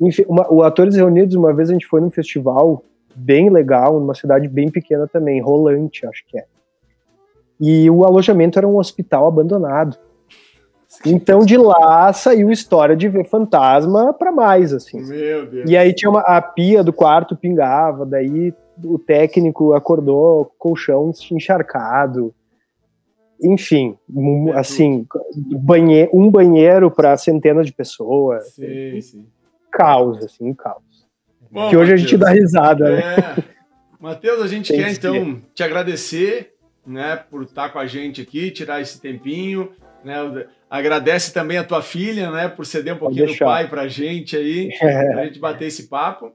enfim, 0.00 0.24
uma, 0.28 0.52
o 0.52 0.62
Atores 0.62 0.94
Reunidos, 0.94 1.34
uma 1.34 1.52
vez 1.52 1.68
a 1.68 1.72
gente 1.72 1.86
foi 1.86 2.00
num 2.00 2.10
festival 2.10 2.84
bem 3.14 3.50
legal, 3.50 3.98
numa 3.98 4.14
cidade 4.14 4.46
bem 4.46 4.70
pequena 4.70 5.08
também, 5.08 5.40
Rolante, 5.40 6.06
acho 6.06 6.24
que 6.28 6.38
é. 6.38 6.44
E 7.60 7.90
o 7.90 8.04
alojamento 8.04 8.58
era 8.58 8.66
um 8.66 8.76
hospital 8.76 9.26
abandonado. 9.26 9.96
Então 11.06 11.40
de 11.40 11.56
lá 11.56 12.12
saiu 12.12 12.50
história 12.50 12.94
de 12.94 13.08
ver 13.08 13.24
fantasma 13.24 14.12
para 14.12 14.30
mais, 14.30 14.74
assim. 14.74 15.00
Meu 15.00 15.46
Deus. 15.46 15.70
E 15.70 15.74
aí 15.74 15.94
tinha 15.94 16.10
uma, 16.10 16.20
a 16.20 16.40
pia 16.42 16.84
do 16.84 16.92
quarto 16.92 17.34
pingava, 17.34 18.04
daí 18.04 18.52
o 18.82 18.98
técnico 18.98 19.72
acordou 19.72 20.52
colchão 20.58 21.12
encharcado 21.30 22.34
enfim, 23.42 23.98
é 24.54 24.58
assim, 24.58 25.04
banhe 25.34 26.08
um 26.12 26.30
banheiro 26.30 26.90
para 26.90 27.16
centenas 27.16 27.66
de 27.66 27.72
pessoas. 27.72 28.52
Sim, 28.52 29.00
sim. 29.00 29.26
Caos, 29.72 30.24
assim, 30.24 30.44
um 30.44 30.54
caos. 30.54 30.82
Bom, 31.50 31.68
que 31.68 31.76
hoje 31.76 31.90
Mateus, 31.90 31.92
a 31.92 31.96
gente 31.96 32.16
dá 32.16 32.30
risada, 32.30 32.88
é. 32.88 33.16
né? 33.16 33.44
Matheus, 34.00 34.42
a 34.42 34.46
gente 34.46 34.72
Tem 34.72 34.80
quer 34.80 34.90
que 34.90 34.96
então 34.96 35.42
te 35.54 35.62
agradecer, 35.62 36.54
né, 36.86 37.16
por 37.16 37.42
estar 37.42 37.70
com 37.70 37.78
a 37.78 37.86
gente 37.86 38.20
aqui, 38.20 38.50
tirar 38.50 38.80
esse 38.80 39.00
tempinho, 39.00 39.72
né? 40.04 40.16
Agradece 40.70 41.32
também 41.32 41.58
a 41.58 41.64
tua 41.64 41.82
filha, 41.82 42.30
né, 42.30 42.48
por 42.48 42.64
ceder 42.64 42.94
um 42.94 42.98
pouquinho 42.98 43.26
do 43.26 43.38
pai 43.38 43.68
pra 43.68 43.88
gente 43.88 44.36
aí, 44.36 44.70
É. 44.80 45.12
pra 45.12 45.24
gente 45.26 45.38
bater 45.38 45.66
esse 45.66 45.88
papo. 45.88 46.32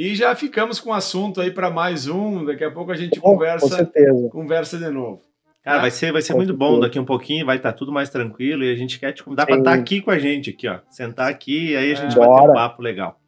E 0.00 0.14
já 0.14 0.32
ficamos 0.36 0.78
com 0.78 0.90
o 0.90 0.92
assunto 0.92 1.40
aí 1.40 1.50
para 1.50 1.70
mais 1.70 2.06
um, 2.06 2.44
daqui 2.44 2.62
a 2.62 2.70
pouco 2.70 2.92
a 2.92 2.96
gente 2.96 3.18
Com 3.18 3.32
conversa, 3.32 3.66
certeza. 3.68 4.28
conversa 4.30 4.78
de 4.78 4.88
novo. 4.90 5.22
Cara, 5.64 5.78
Tá? 5.78 5.82
vai 5.82 5.90
ser, 5.90 6.12
vai 6.12 6.22
ser 6.22 6.34
Com 6.34 6.38
muito 6.38 6.54
bom. 6.56 6.78
Daqui 6.78 7.00
um 7.00 7.04
pouquinho 7.04 7.44
vai 7.44 7.56
estar 7.56 7.72
tudo 7.72 7.90
mais 7.90 8.08
tranquilo 8.08 8.62
e 8.62 8.72
a 8.72 8.76
gente 8.76 9.00
quer 9.00 9.10
te 9.12 9.24
convidar 9.24 9.44
para 9.44 9.58
estar 9.58 9.72
aqui 9.74 10.00
com 10.00 10.12
a 10.12 10.18
gente, 10.18 10.50
aqui, 10.50 10.68
ó. 10.68 10.78
Sentar 10.88 11.28
aqui 11.28 11.72
e 11.72 11.76
aí 11.76 11.90
a 11.90 11.94
gente 11.96 12.12
É. 12.14 12.18
bater 12.20 12.30
um 12.30 12.36
Bora. 12.36 12.52
papo 12.52 12.80
legal. 12.80 13.18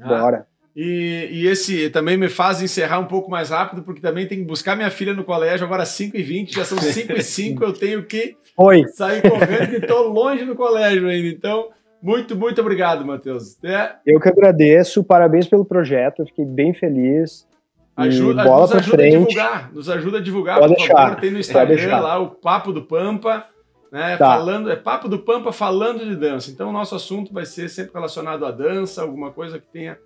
Ah, 0.00 0.08
Bora. 0.08 0.46
E, 0.74 1.28
e 1.30 1.46
esse 1.46 1.88
também 1.90 2.16
me 2.16 2.28
faz 2.28 2.60
encerrar 2.60 2.98
um 2.98 3.04
pouco 3.06 3.30
mais 3.30 3.50
rápido, 3.50 3.82
porque 3.82 4.00
também 4.00 4.26
tem 4.26 4.38
que 4.38 4.44
buscar 4.44 4.74
minha 4.76 4.90
filha 4.90 5.14
no 5.14 5.22
colégio, 5.22 5.64
agora 5.64 5.84
5h20, 5.84 6.52
já 6.54 6.64
são 6.64 6.76
5h05, 6.78 7.62
eu 7.62 7.72
tenho 7.72 8.04
que 8.04 8.36
Foi. 8.56 8.84
sair 8.88 9.22
correndo 9.22 9.74
e 9.74 9.76
estou 9.76 10.08
longe 10.08 10.44
do 10.44 10.56
colégio 10.56 11.06
ainda. 11.08 11.28
Então, 11.28 11.68
muito, 12.02 12.36
muito 12.36 12.60
obrigado, 12.60 13.04
Matheus. 13.04 13.62
É, 13.64 13.96
Eu 14.06 14.20
que 14.20 14.28
agradeço, 14.28 15.02
parabéns 15.04 15.46
pelo 15.46 15.64
projeto, 15.64 16.24
fiquei 16.26 16.44
bem 16.44 16.72
feliz. 16.72 17.48
Ajuda, 17.96 18.44
bola 18.44 18.62
nos 18.62 18.72
ajuda 18.72 18.94
a 18.94 18.96
frente. 18.98 19.18
divulgar, 19.18 19.72
nos 19.72 19.90
ajuda 19.90 20.18
a 20.18 20.20
divulgar, 20.22 20.58
Pode 20.58 20.72
por 20.74 20.78
deixar, 20.78 20.94
favor. 20.96 21.20
Tem 21.20 21.30
no 21.30 21.38
Instagram 21.38 21.98
lá 22.00 22.18
o 22.18 22.30
Papo 22.30 22.72
do 22.72 22.82
Pampa, 22.82 23.44
né? 23.92 24.16
Tá. 24.16 24.36
Falando, 24.36 24.70
é 24.70 24.76
Papo 24.76 25.08
do 25.08 25.18
Pampa 25.18 25.52
falando 25.52 26.06
de 26.06 26.16
dança. 26.16 26.50
Então, 26.50 26.70
o 26.70 26.72
nosso 26.72 26.94
assunto 26.94 27.32
vai 27.32 27.44
ser 27.44 27.68
sempre 27.68 27.92
relacionado 27.92 28.46
à 28.46 28.50
dança, 28.50 29.02
alguma 29.02 29.30
coisa 29.32 29.58
que 29.58 29.66
tenha 29.66 29.98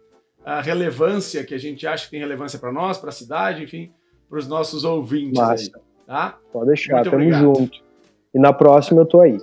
a 0.44 0.60
relevância 0.60 1.44
que 1.44 1.54
a 1.54 1.58
gente 1.58 1.86
acha 1.86 2.06
que 2.06 2.10
tem 2.10 2.20
relevância 2.20 2.58
para 2.58 2.72
nós, 2.72 2.98
para 2.98 3.10
a 3.10 3.12
cidade, 3.12 3.62
enfim, 3.62 3.92
para 4.28 4.38
os 4.38 4.48
nossos 4.48 4.82
ouvintes 4.84 5.38
aí, 5.38 5.46
Massa. 5.46 5.70
tá? 6.06 6.38
Pode 6.52 6.66
deixar, 6.66 6.94
Muito 6.96 7.10
tamo 7.10 7.16
obrigado. 7.22 7.40
junto. 7.42 7.78
E 8.34 8.38
na 8.40 8.52
próxima 8.52 9.02
eu 9.02 9.06
tô 9.06 9.20
aí, 9.20 9.38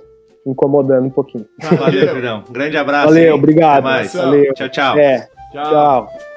incomodando 0.46 1.06
um 1.06 1.10
pouquinho. 1.10 1.46
Valeu, 1.60 2.06
queridão. 2.08 2.44
Um 2.48 2.52
grande 2.52 2.76
abraço. 2.76 3.08
Valeu, 3.08 3.24
hein? 3.24 3.30
obrigado. 3.32 3.78
Até 3.78 3.82
mais. 3.82 4.14
Valeu. 4.14 4.52
Tchau, 4.54 4.68
tchau. 4.68 4.98
É, 4.98 5.28
Tchau. 5.52 5.64
tchau. 5.64 6.31